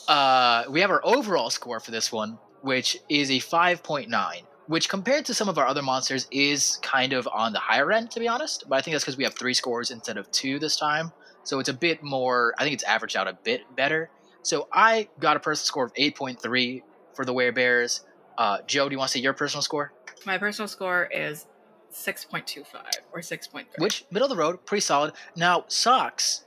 Uh, 0.08 0.64
we 0.68 0.80
have 0.80 0.90
our 0.90 1.00
overall 1.04 1.50
score 1.50 1.78
for 1.78 1.90
this 1.90 2.10
one, 2.10 2.38
which 2.62 2.98
is 3.08 3.30
a 3.30 3.38
five 3.38 3.82
point 3.82 4.08
nine. 4.08 4.42
Which 4.66 4.88
compared 4.88 5.24
to 5.26 5.34
some 5.34 5.48
of 5.48 5.58
our 5.58 5.66
other 5.66 5.82
monsters 5.82 6.28
is 6.30 6.78
kind 6.82 7.12
of 7.12 7.28
on 7.32 7.52
the 7.52 7.58
higher 7.58 7.90
end, 7.90 8.10
to 8.12 8.20
be 8.20 8.28
honest. 8.28 8.64
But 8.68 8.76
I 8.76 8.82
think 8.82 8.94
that's 8.94 9.04
because 9.04 9.16
we 9.16 9.24
have 9.24 9.34
three 9.34 9.54
scores 9.54 9.90
instead 9.90 10.16
of 10.16 10.30
two 10.30 10.60
this 10.60 10.76
time. 10.76 11.10
So 11.42 11.58
it's 11.58 11.68
a 11.68 11.74
bit 11.74 12.04
more, 12.04 12.54
I 12.56 12.62
think 12.62 12.74
it's 12.74 12.84
averaged 12.84 13.16
out 13.16 13.26
a 13.26 13.36
bit 13.42 13.62
better. 13.74 14.10
So 14.42 14.68
I 14.72 15.08
got 15.18 15.36
a 15.36 15.40
personal 15.40 15.64
score 15.64 15.84
of 15.86 15.94
8.3 15.94 16.82
for 17.14 17.24
the 17.24 17.34
Werebears. 17.34 18.02
Uh, 18.38 18.58
Joe, 18.64 18.88
do 18.88 18.92
you 18.92 18.98
want 18.98 19.10
to 19.10 19.18
say 19.18 19.22
your 19.22 19.32
personal 19.32 19.62
score? 19.62 19.92
my 20.26 20.38
personal 20.38 20.68
score 20.68 21.08
is 21.12 21.46
6.25 21.92 22.64
or 23.12 23.20
6.3 23.20 23.64
Which, 23.78 24.04
middle 24.10 24.26
of 24.26 24.30
the 24.30 24.36
road, 24.36 24.64
pretty 24.66 24.80
solid. 24.80 25.12
Now, 25.36 25.64
Socks, 25.68 26.44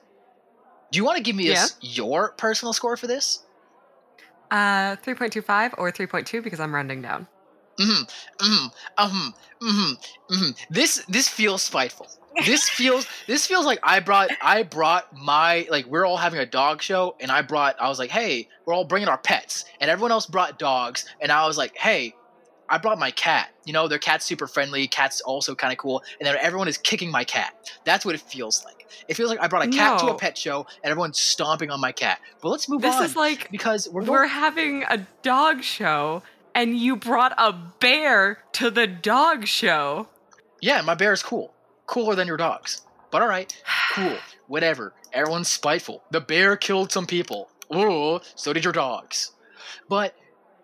do 0.91 0.98
you 0.98 1.06
want 1.06 1.18
to 1.18 1.24
give 1.24 1.36
me 1.36 1.48
Yeah. 1.49 1.64
us 1.64 1.76
your 1.82 2.32
personal 2.34 2.74
score 2.74 2.98
for 2.98 3.07
this? 3.07 3.44
Uh, 4.52 4.95
3.25 4.98 5.74
or 5.78 5.91
3.2 5.91 6.44
because 6.44 6.60
I'm 6.60 6.74
rounding 6.74 7.02
down. 7.02 7.28
Mm-hmm, 7.80 8.45
mm-hmm, 8.45 8.68
um, 8.99 9.34
mm-hmm, 9.61 10.34
mm-hmm. 10.34 10.52
This, 10.70 11.03
this 11.07 11.28
feels 11.28 11.64
spiteful. 11.64 12.07
This 12.45 12.70
feels 12.70 13.07
this 13.28 13.45
feels 13.48 13.65
like 13.65 13.80
I 13.84 13.99
brought 13.99 14.30
I 14.41 14.64
brought 14.64 15.06
my 15.14 15.68
like 15.70 15.86
we're 15.86 16.06
all 16.06 16.18
having 16.18 16.40
a 16.40 16.45
dog 16.45 16.82
show 16.82 17.15
and 17.20 17.32
I 17.32 17.41
brought 17.41 17.80
I 17.80 17.88
was 17.90 17.99
like 17.99 18.10
hey 18.10 18.48
we're 18.65 18.74
all 18.74 18.86
bringing 18.86 19.07
our 19.07 19.20
pets 19.20 19.65
and 19.80 19.90
everyone 19.90 20.11
else 20.11 20.26
brought 20.26 20.57
dogs 20.57 21.06
and 21.22 21.32
I 21.32 21.45
was 21.45 21.57
like 21.60 21.76
hey 21.78 22.14
I 22.74 22.78
brought 22.78 23.00
my 23.00 23.12
cat 23.12 23.50
you 23.66 23.74
know 23.74 23.88
their 23.88 24.00
cat's 24.00 24.26
super 24.26 24.48
friendly 24.48 24.88
cat's 24.88 25.22
also 25.22 25.56
kind 25.56 25.72
of 25.72 25.78
cool 25.78 26.04
and 26.20 26.28
then 26.28 26.36
everyone 26.41 26.68
is 26.68 26.78
kicking 26.78 27.12
my 27.12 27.24
cat 27.24 27.54
that's 27.86 28.06
what 28.06 28.16
it 28.16 28.22
feels 28.22 28.64
like 28.66 28.88
it 29.08 29.16
feels 29.16 29.30
like 29.30 29.40
I 29.41 29.48
brought 29.48 29.66
a 29.68 29.72
cat 29.72 30.00
to 30.00 30.08
a 30.08 30.16
pet 30.18 30.38
show 30.38 30.66
and 30.84 30.91
everyone's 30.91 31.20
stomping 31.20 31.70
on 31.72 31.80
my 31.80 31.91
cat 31.91 32.20
but 32.41 32.50
let's 32.50 32.68
move 32.70 32.82
This 32.82 32.95
on 32.95 33.02
This 33.02 33.12
is 33.12 33.18
like 33.18 33.50
because 33.52 33.88
we're 33.90 34.02
we're 34.02 34.18
going 34.28 34.30
having 34.30 34.84
a 34.90 35.06
dog 35.22 35.64
show 35.64 36.24
and 36.56 36.78
you 36.78 36.95
brought 36.95 37.34
a 37.38 37.54
bear 37.80 38.40
to 38.54 38.70
the 38.70 38.88
dog 38.88 39.48
show. 39.48 40.08
yeah 40.62 40.82
my 40.82 40.95
bear 40.95 41.14
is 41.14 41.24
cool 41.24 41.54
cooler 41.86 42.16
than 42.16 42.28
your 42.28 42.38
dogs 42.38 42.82
but 43.12 43.22
all 43.22 43.28
right 43.28 43.56
cool, 43.94 44.18
whatever. 44.48 44.94
Everyone's 45.14 45.48
spiteful. 45.48 46.04
The 46.10 46.20
bear 46.20 46.58
killed 46.58 46.91
some 46.91 47.06
people. 47.06 47.50
Oh, 47.70 48.22
so 48.36 48.52
did 48.54 48.64
your 48.64 48.74
dogs. 48.74 49.32
But 49.88 50.16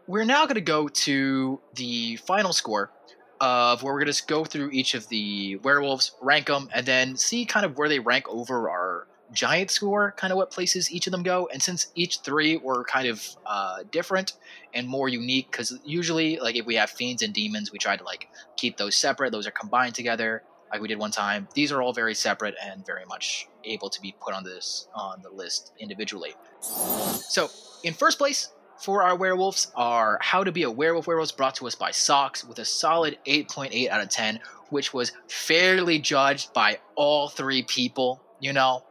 we're 0.09 0.25
now 0.25 0.43
going 0.45 0.55
to 0.55 0.61
go 0.61 0.87
to 0.87 1.61
the 1.75 2.15
final 2.15 2.51
score 2.51 2.91
of 3.39 3.83
where 3.83 3.93
we're 3.93 4.03
going 4.03 4.11
to 4.11 4.25
go 4.25 4.43
through 4.43 4.71
each 4.71 4.95
of 4.95 5.07
the 5.09 5.57
werewolves, 5.57 6.15
rank 6.19 6.47
them, 6.47 6.67
and 6.73 6.83
then 6.83 7.15
see 7.15 7.45
kind 7.45 7.63
of 7.63 7.77
where 7.77 7.87
they 7.87 7.99
rank 7.99 8.27
over 8.27 8.71
our 8.71 9.07
giant 9.31 9.69
score, 9.69 10.15
kind 10.17 10.33
of 10.33 10.37
what 10.37 10.49
places 10.49 10.91
each 10.91 11.05
of 11.05 11.11
them 11.11 11.21
go. 11.21 11.47
And 11.53 11.61
since 11.61 11.91
each 11.93 12.21
three 12.21 12.57
were 12.57 12.83
kind 12.85 13.07
of 13.07 13.23
uh, 13.45 13.83
different 13.91 14.33
and 14.73 14.87
more 14.87 15.09
unique, 15.09 15.51
because 15.51 15.77
usually, 15.85 16.39
like 16.39 16.55
if 16.55 16.65
we 16.65 16.73
have 16.73 16.89
fiends 16.89 17.21
and 17.21 17.31
demons, 17.31 17.71
we 17.71 17.77
try 17.77 17.95
to 17.95 18.03
like 18.03 18.29
keep 18.57 18.77
those 18.77 18.95
separate. 18.95 19.31
Those 19.31 19.45
are 19.45 19.51
combined 19.51 19.93
together 19.93 20.41
like 20.71 20.81
we 20.81 20.87
did 20.87 20.97
one 20.97 21.11
time. 21.11 21.47
These 21.53 21.71
are 21.71 21.83
all 21.83 21.93
very 21.93 22.15
separate 22.15 22.55
and 22.65 22.83
very 22.83 23.05
much 23.05 23.47
able 23.63 23.91
to 23.91 24.01
be 24.01 24.15
put 24.19 24.33
on 24.33 24.43
this 24.43 24.87
on 24.95 25.21
the 25.21 25.29
list 25.29 25.71
individually. 25.77 26.33
So, 26.61 27.51
in 27.83 27.93
first 27.93 28.17
place 28.17 28.49
for 28.81 29.03
our 29.03 29.15
werewolves 29.15 29.71
are 29.75 30.17
How 30.21 30.43
to 30.43 30.51
Be 30.51 30.63
a 30.63 30.71
Werewolf 30.71 31.07
Werewolves 31.07 31.31
brought 31.31 31.55
to 31.55 31.67
us 31.67 31.75
by 31.75 31.91
Socks 31.91 32.43
with 32.43 32.59
a 32.59 32.65
solid 32.65 33.17
8.8 33.25 33.89
out 33.89 34.01
of 34.01 34.09
10, 34.09 34.39
which 34.69 34.93
was 34.93 35.11
fairly 35.27 35.99
judged 35.99 36.53
by 36.53 36.79
all 36.95 37.27
three 37.29 37.63
people, 37.63 38.21
you 38.39 38.53
know, 38.53 38.83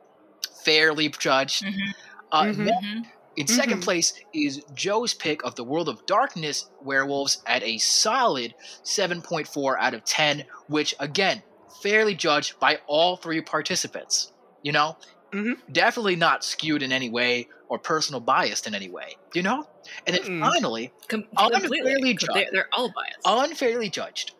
fairly 0.64 1.08
judged. 1.08 1.64
Mhm. 1.64 1.94
Uh, 2.30 2.42
Mhm. 2.42 2.56
then 2.56 2.68
Mhm. 2.68 3.06
in 3.36 3.46
second 3.46 3.80
Mhm. 3.80 3.84
place 3.84 4.12
is 4.34 4.62
Joe's 4.74 5.14
pick 5.14 5.42
of 5.44 5.54
the 5.54 5.64
World 5.64 5.88
of 5.88 6.04
Darkness 6.06 6.68
werewolves 6.82 7.42
at 7.46 7.62
a 7.62 7.78
solid 7.78 8.54
7.4 8.82 9.78
out 9.78 9.94
of 9.94 10.04
10, 10.04 10.44
which 10.66 10.94
again, 11.00 11.42
fairly 11.82 12.14
judged 12.14 12.58
by 12.60 12.80
all 12.86 13.16
three 13.16 13.40
participants. 13.40 14.32
You 14.62 14.72
know? 14.72 14.96
Mhm. 15.32 15.58
Definitely 15.72 16.16
not 16.16 16.44
skewed 16.44 16.82
in 16.82 16.90
any 16.92 17.10
way 17.10 17.48
or 17.68 17.78
personal 17.78 18.20
biased 18.20 18.66
in 18.66 18.74
any 18.74 18.88
way. 18.88 19.16
You 19.34 19.42
know? 19.42 19.68
And 20.06 20.16
then 20.16 20.22
Mm-mm. 20.24 20.40
finally, 20.40 20.92
Com- 21.08 21.24
Unfairly 21.36 22.14
judged. 22.14 22.32
They, 22.34 22.48
they're 22.52 22.68
all 22.72 22.90
biased. 22.90 23.18
unfairly 23.26 23.90
judged, 23.90 24.32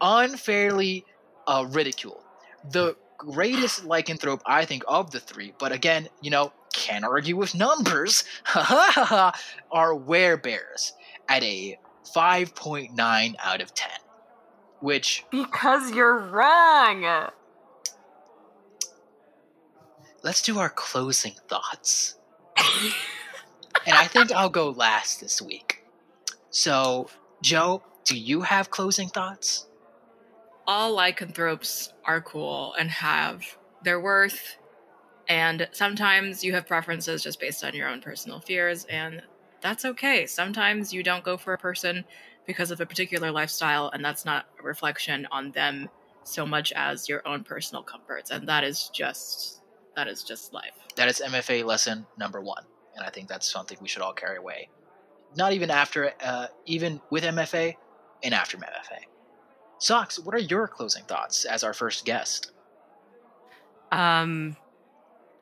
unfairly 0.00 1.04
uh, 1.46 1.66
ridiculed. 1.70 2.22
The 2.70 2.96
greatest 3.18 3.84
lycanthrope, 3.84 4.40
I 4.46 4.64
think, 4.64 4.84
of 4.86 5.10
the 5.10 5.20
three, 5.20 5.52
but 5.58 5.72
again, 5.72 6.08
you 6.20 6.30
know, 6.30 6.52
can't 6.72 7.04
argue 7.04 7.36
with 7.36 7.54
numbers, 7.54 8.24
are 8.54 9.32
werebears 9.94 10.92
at 11.28 11.42
a 11.42 11.78
5.9 12.14 13.34
out 13.42 13.60
of 13.60 13.74
10. 13.74 13.90
Which, 14.80 15.24
Because 15.30 15.90
you're 15.92 16.18
wrong. 16.18 17.30
Let's 20.26 20.42
do 20.42 20.58
our 20.58 20.68
closing 20.68 21.34
thoughts. 21.48 22.18
and 22.58 23.94
I 23.94 24.06
think 24.06 24.30
I'll 24.32 24.50
go 24.50 24.68
last 24.70 25.20
this 25.20 25.40
week. 25.40 25.84
So, 26.50 27.08
Joe, 27.42 27.82
do 28.04 28.18
you 28.18 28.42
have 28.42 28.70
closing 28.70 29.08
thoughts? 29.08 29.66
all 30.66 30.92
lycanthropes 30.94 31.92
are 32.04 32.20
cool 32.20 32.74
and 32.78 32.90
have 32.90 33.44
their 33.84 34.00
worth 34.00 34.56
and 35.28 35.68
sometimes 35.72 36.42
you 36.42 36.52
have 36.52 36.66
preferences 36.66 37.22
just 37.22 37.40
based 37.40 37.64
on 37.64 37.74
your 37.74 37.88
own 37.88 38.00
personal 38.00 38.40
fears 38.40 38.84
and 38.86 39.22
that's 39.60 39.84
okay 39.84 40.26
sometimes 40.26 40.92
you 40.92 41.02
don't 41.02 41.24
go 41.24 41.36
for 41.36 41.52
a 41.52 41.58
person 41.58 42.04
because 42.46 42.70
of 42.70 42.80
a 42.80 42.86
particular 42.86 43.30
lifestyle 43.30 43.90
and 43.92 44.04
that's 44.04 44.24
not 44.24 44.46
a 44.60 44.62
reflection 44.62 45.26
on 45.30 45.52
them 45.52 45.88
so 46.24 46.44
much 46.44 46.72
as 46.72 47.08
your 47.08 47.26
own 47.26 47.44
personal 47.44 47.82
comforts 47.82 48.30
and 48.30 48.48
that 48.48 48.64
is 48.64 48.90
just 48.92 49.62
that 49.96 50.08
is 50.08 50.22
just 50.22 50.52
life 50.52 50.72
That 50.96 51.08
is 51.08 51.20
MFA 51.24 51.64
lesson 51.64 52.06
number 52.18 52.40
one, 52.40 52.64
and 52.94 53.04
I 53.04 53.10
think 53.10 53.28
that's 53.28 53.50
something 53.50 53.76
we 53.80 53.88
should 53.88 54.02
all 54.02 54.12
carry 54.12 54.36
away. 54.36 54.68
Not 55.36 55.52
even 55.52 55.70
after, 55.70 56.12
uh, 56.22 56.46
even 56.66 57.00
with 57.10 57.24
MFA, 57.24 57.74
and 58.22 58.34
after 58.34 58.56
MFA. 58.56 59.06
Socks, 59.78 60.18
what 60.18 60.34
are 60.34 60.38
your 60.38 60.68
closing 60.68 61.04
thoughts 61.04 61.44
as 61.44 61.62
our 61.62 61.74
first 61.74 62.04
guest? 62.04 62.52
Um, 63.92 64.56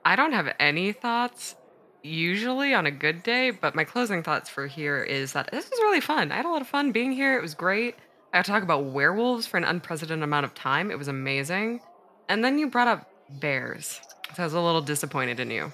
I 0.04 0.16
don't 0.16 0.32
have 0.32 0.54
any 0.58 0.92
thoughts 0.92 1.54
usually 2.02 2.74
on 2.74 2.86
a 2.86 2.90
good 2.90 3.22
day, 3.22 3.50
but 3.50 3.74
my 3.74 3.84
closing 3.84 4.22
thoughts 4.22 4.50
for 4.50 4.66
here 4.66 5.02
is 5.02 5.32
that 5.32 5.50
this 5.50 5.70
was 5.70 5.80
really 5.80 6.00
fun. 6.00 6.32
I 6.32 6.36
had 6.36 6.46
a 6.46 6.50
lot 6.50 6.60
of 6.60 6.68
fun 6.68 6.92
being 6.92 7.12
here. 7.12 7.38
It 7.38 7.42
was 7.42 7.54
great. 7.54 7.96
I 8.32 8.38
got 8.38 8.44
to 8.44 8.50
talk 8.50 8.62
about 8.62 8.86
werewolves 8.86 9.46
for 9.46 9.56
an 9.56 9.64
unprecedented 9.64 10.24
amount 10.24 10.44
of 10.44 10.54
time. 10.54 10.90
It 10.90 10.98
was 10.98 11.08
amazing. 11.08 11.80
And 12.28 12.44
then 12.44 12.58
you 12.58 12.68
brought 12.68 12.88
up 12.88 13.10
bears. 13.30 14.00
So 14.34 14.42
I 14.42 14.46
was 14.46 14.54
a 14.54 14.60
little 14.60 14.80
disappointed 14.80 15.38
in 15.38 15.50
you. 15.50 15.72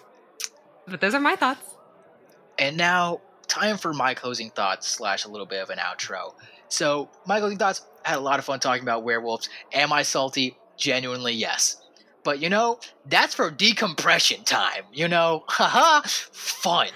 But 0.87 1.01
those 1.01 1.15
are 1.15 1.21
my 1.21 1.37
thoughts. 1.37 1.77
And 2.59 2.77
now, 2.77 3.21
time 3.49 3.79
for 3.79 3.93
my 3.93 4.13
closing 4.15 4.51
thoughts 4.51 4.87
slash 4.87 5.25
a 5.25 5.29
little 5.29 5.47
bit 5.47 5.63
of 5.63 5.71
an 5.71 5.79
outro. 5.79 6.35
So, 6.69 7.09
my 7.27 7.41
closing 7.41 7.59
thoughts 7.59 7.87
had 8.03 8.19
a 8.19 8.21
lot 8.21 8.39
of 8.39 8.45
fun 8.45 8.61
talking 8.61 8.83
about 8.83 9.03
werewolves. 9.03 9.49
Am 9.73 9.93
I 9.93 10.03
salty? 10.03 10.57
Genuinely, 10.77 11.33
yes. 11.33 11.77
But 12.23 12.41
you 12.41 12.49
know, 12.51 12.81
that's 13.07 13.35
for 13.35 13.51
decompression 13.51 14.45
time. 14.45 14.85
You 14.93 15.09
know, 15.09 15.45
haha, 15.49 16.03
fun. 16.07 16.89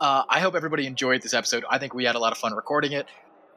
Uh, 0.00 0.24
I 0.28 0.40
hope 0.40 0.54
everybody 0.54 0.86
enjoyed 0.86 1.22
this 1.22 1.34
episode. 1.34 1.64
I 1.70 1.78
think 1.78 1.94
we 1.94 2.04
had 2.04 2.16
a 2.16 2.18
lot 2.18 2.32
of 2.32 2.38
fun 2.38 2.52
recording 2.52 2.92
it. 2.92 3.06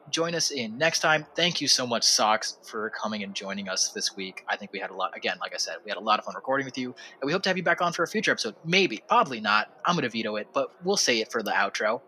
Join 0.09 0.35
us 0.35 0.51
in 0.51 0.77
next 0.77 0.99
time. 0.99 1.25
Thank 1.35 1.61
you 1.61 1.67
so 1.67 1.85
much, 1.85 2.03
Socks, 2.03 2.57
for 2.63 2.89
coming 2.89 3.23
and 3.23 3.33
joining 3.35 3.69
us 3.69 3.89
this 3.89 4.15
week. 4.15 4.43
I 4.47 4.55
think 4.55 4.71
we 4.71 4.79
had 4.79 4.89
a 4.89 4.93
lot, 4.95 5.15
again, 5.15 5.37
like 5.39 5.53
I 5.53 5.57
said, 5.57 5.75
we 5.83 5.89
had 5.89 5.97
a 5.97 6.01
lot 6.01 6.19
of 6.19 6.25
fun 6.25 6.35
recording 6.35 6.65
with 6.65 6.77
you. 6.77 6.95
And 7.21 7.27
we 7.27 7.31
hope 7.31 7.43
to 7.43 7.49
have 7.49 7.57
you 7.57 7.63
back 7.63 7.81
on 7.81 7.93
for 7.93 8.03
a 8.03 8.07
future 8.07 8.31
episode. 8.31 8.55
Maybe, 8.65 9.03
probably 9.07 9.39
not. 9.39 9.71
I'm 9.85 9.95
going 9.95 10.03
to 10.03 10.09
veto 10.09 10.35
it, 10.37 10.47
but 10.53 10.69
we'll 10.83 10.97
say 10.97 11.19
it 11.19 11.31
for 11.31 11.43
the 11.43 11.51
outro. 11.51 12.01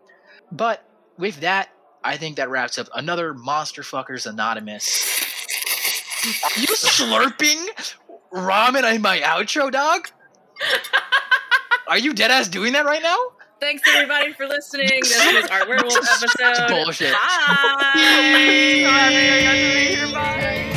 But 0.52 0.84
with 1.18 1.40
that, 1.42 1.70
I 2.04 2.18
think 2.18 2.38
that 2.38 2.50
wraps 2.50 2.78
up 2.78 2.88
another 2.96 3.34
Monster 3.34 3.84
Fuckers 3.84 4.26
Anonymous. 4.26 5.06
Are 6.44 6.60
you 6.60 6.68
slurping 6.68 7.68
ramen 8.32 8.96
in 8.96 9.02
my 9.02 9.20
outro, 9.20 9.72
dog? 9.72 10.10
Are 11.88 11.98
you 11.98 12.14
dead 12.14 12.32
ass 12.32 12.48
doing 12.48 12.74
that 12.74 12.86
right 12.86 13.02
now? 13.04 13.18
Thanks 13.62 13.84
everybody 13.94 14.34
for 14.34 14.48
listening. 14.48 14.90
This 15.02 15.34
was 15.34 15.50
our 15.52 15.68
werewolf 15.70 15.96
episode. 15.98 16.68
Bullshit. 16.68 17.14
Bye. 17.14 17.18
So 18.82 18.90
happy 18.90 19.20
I 19.32 19.44
got 19.44 19.52
to 19.54 19.74
be 19.76 19.96
here. 19.96 20.12
Bye. 20.12 20.71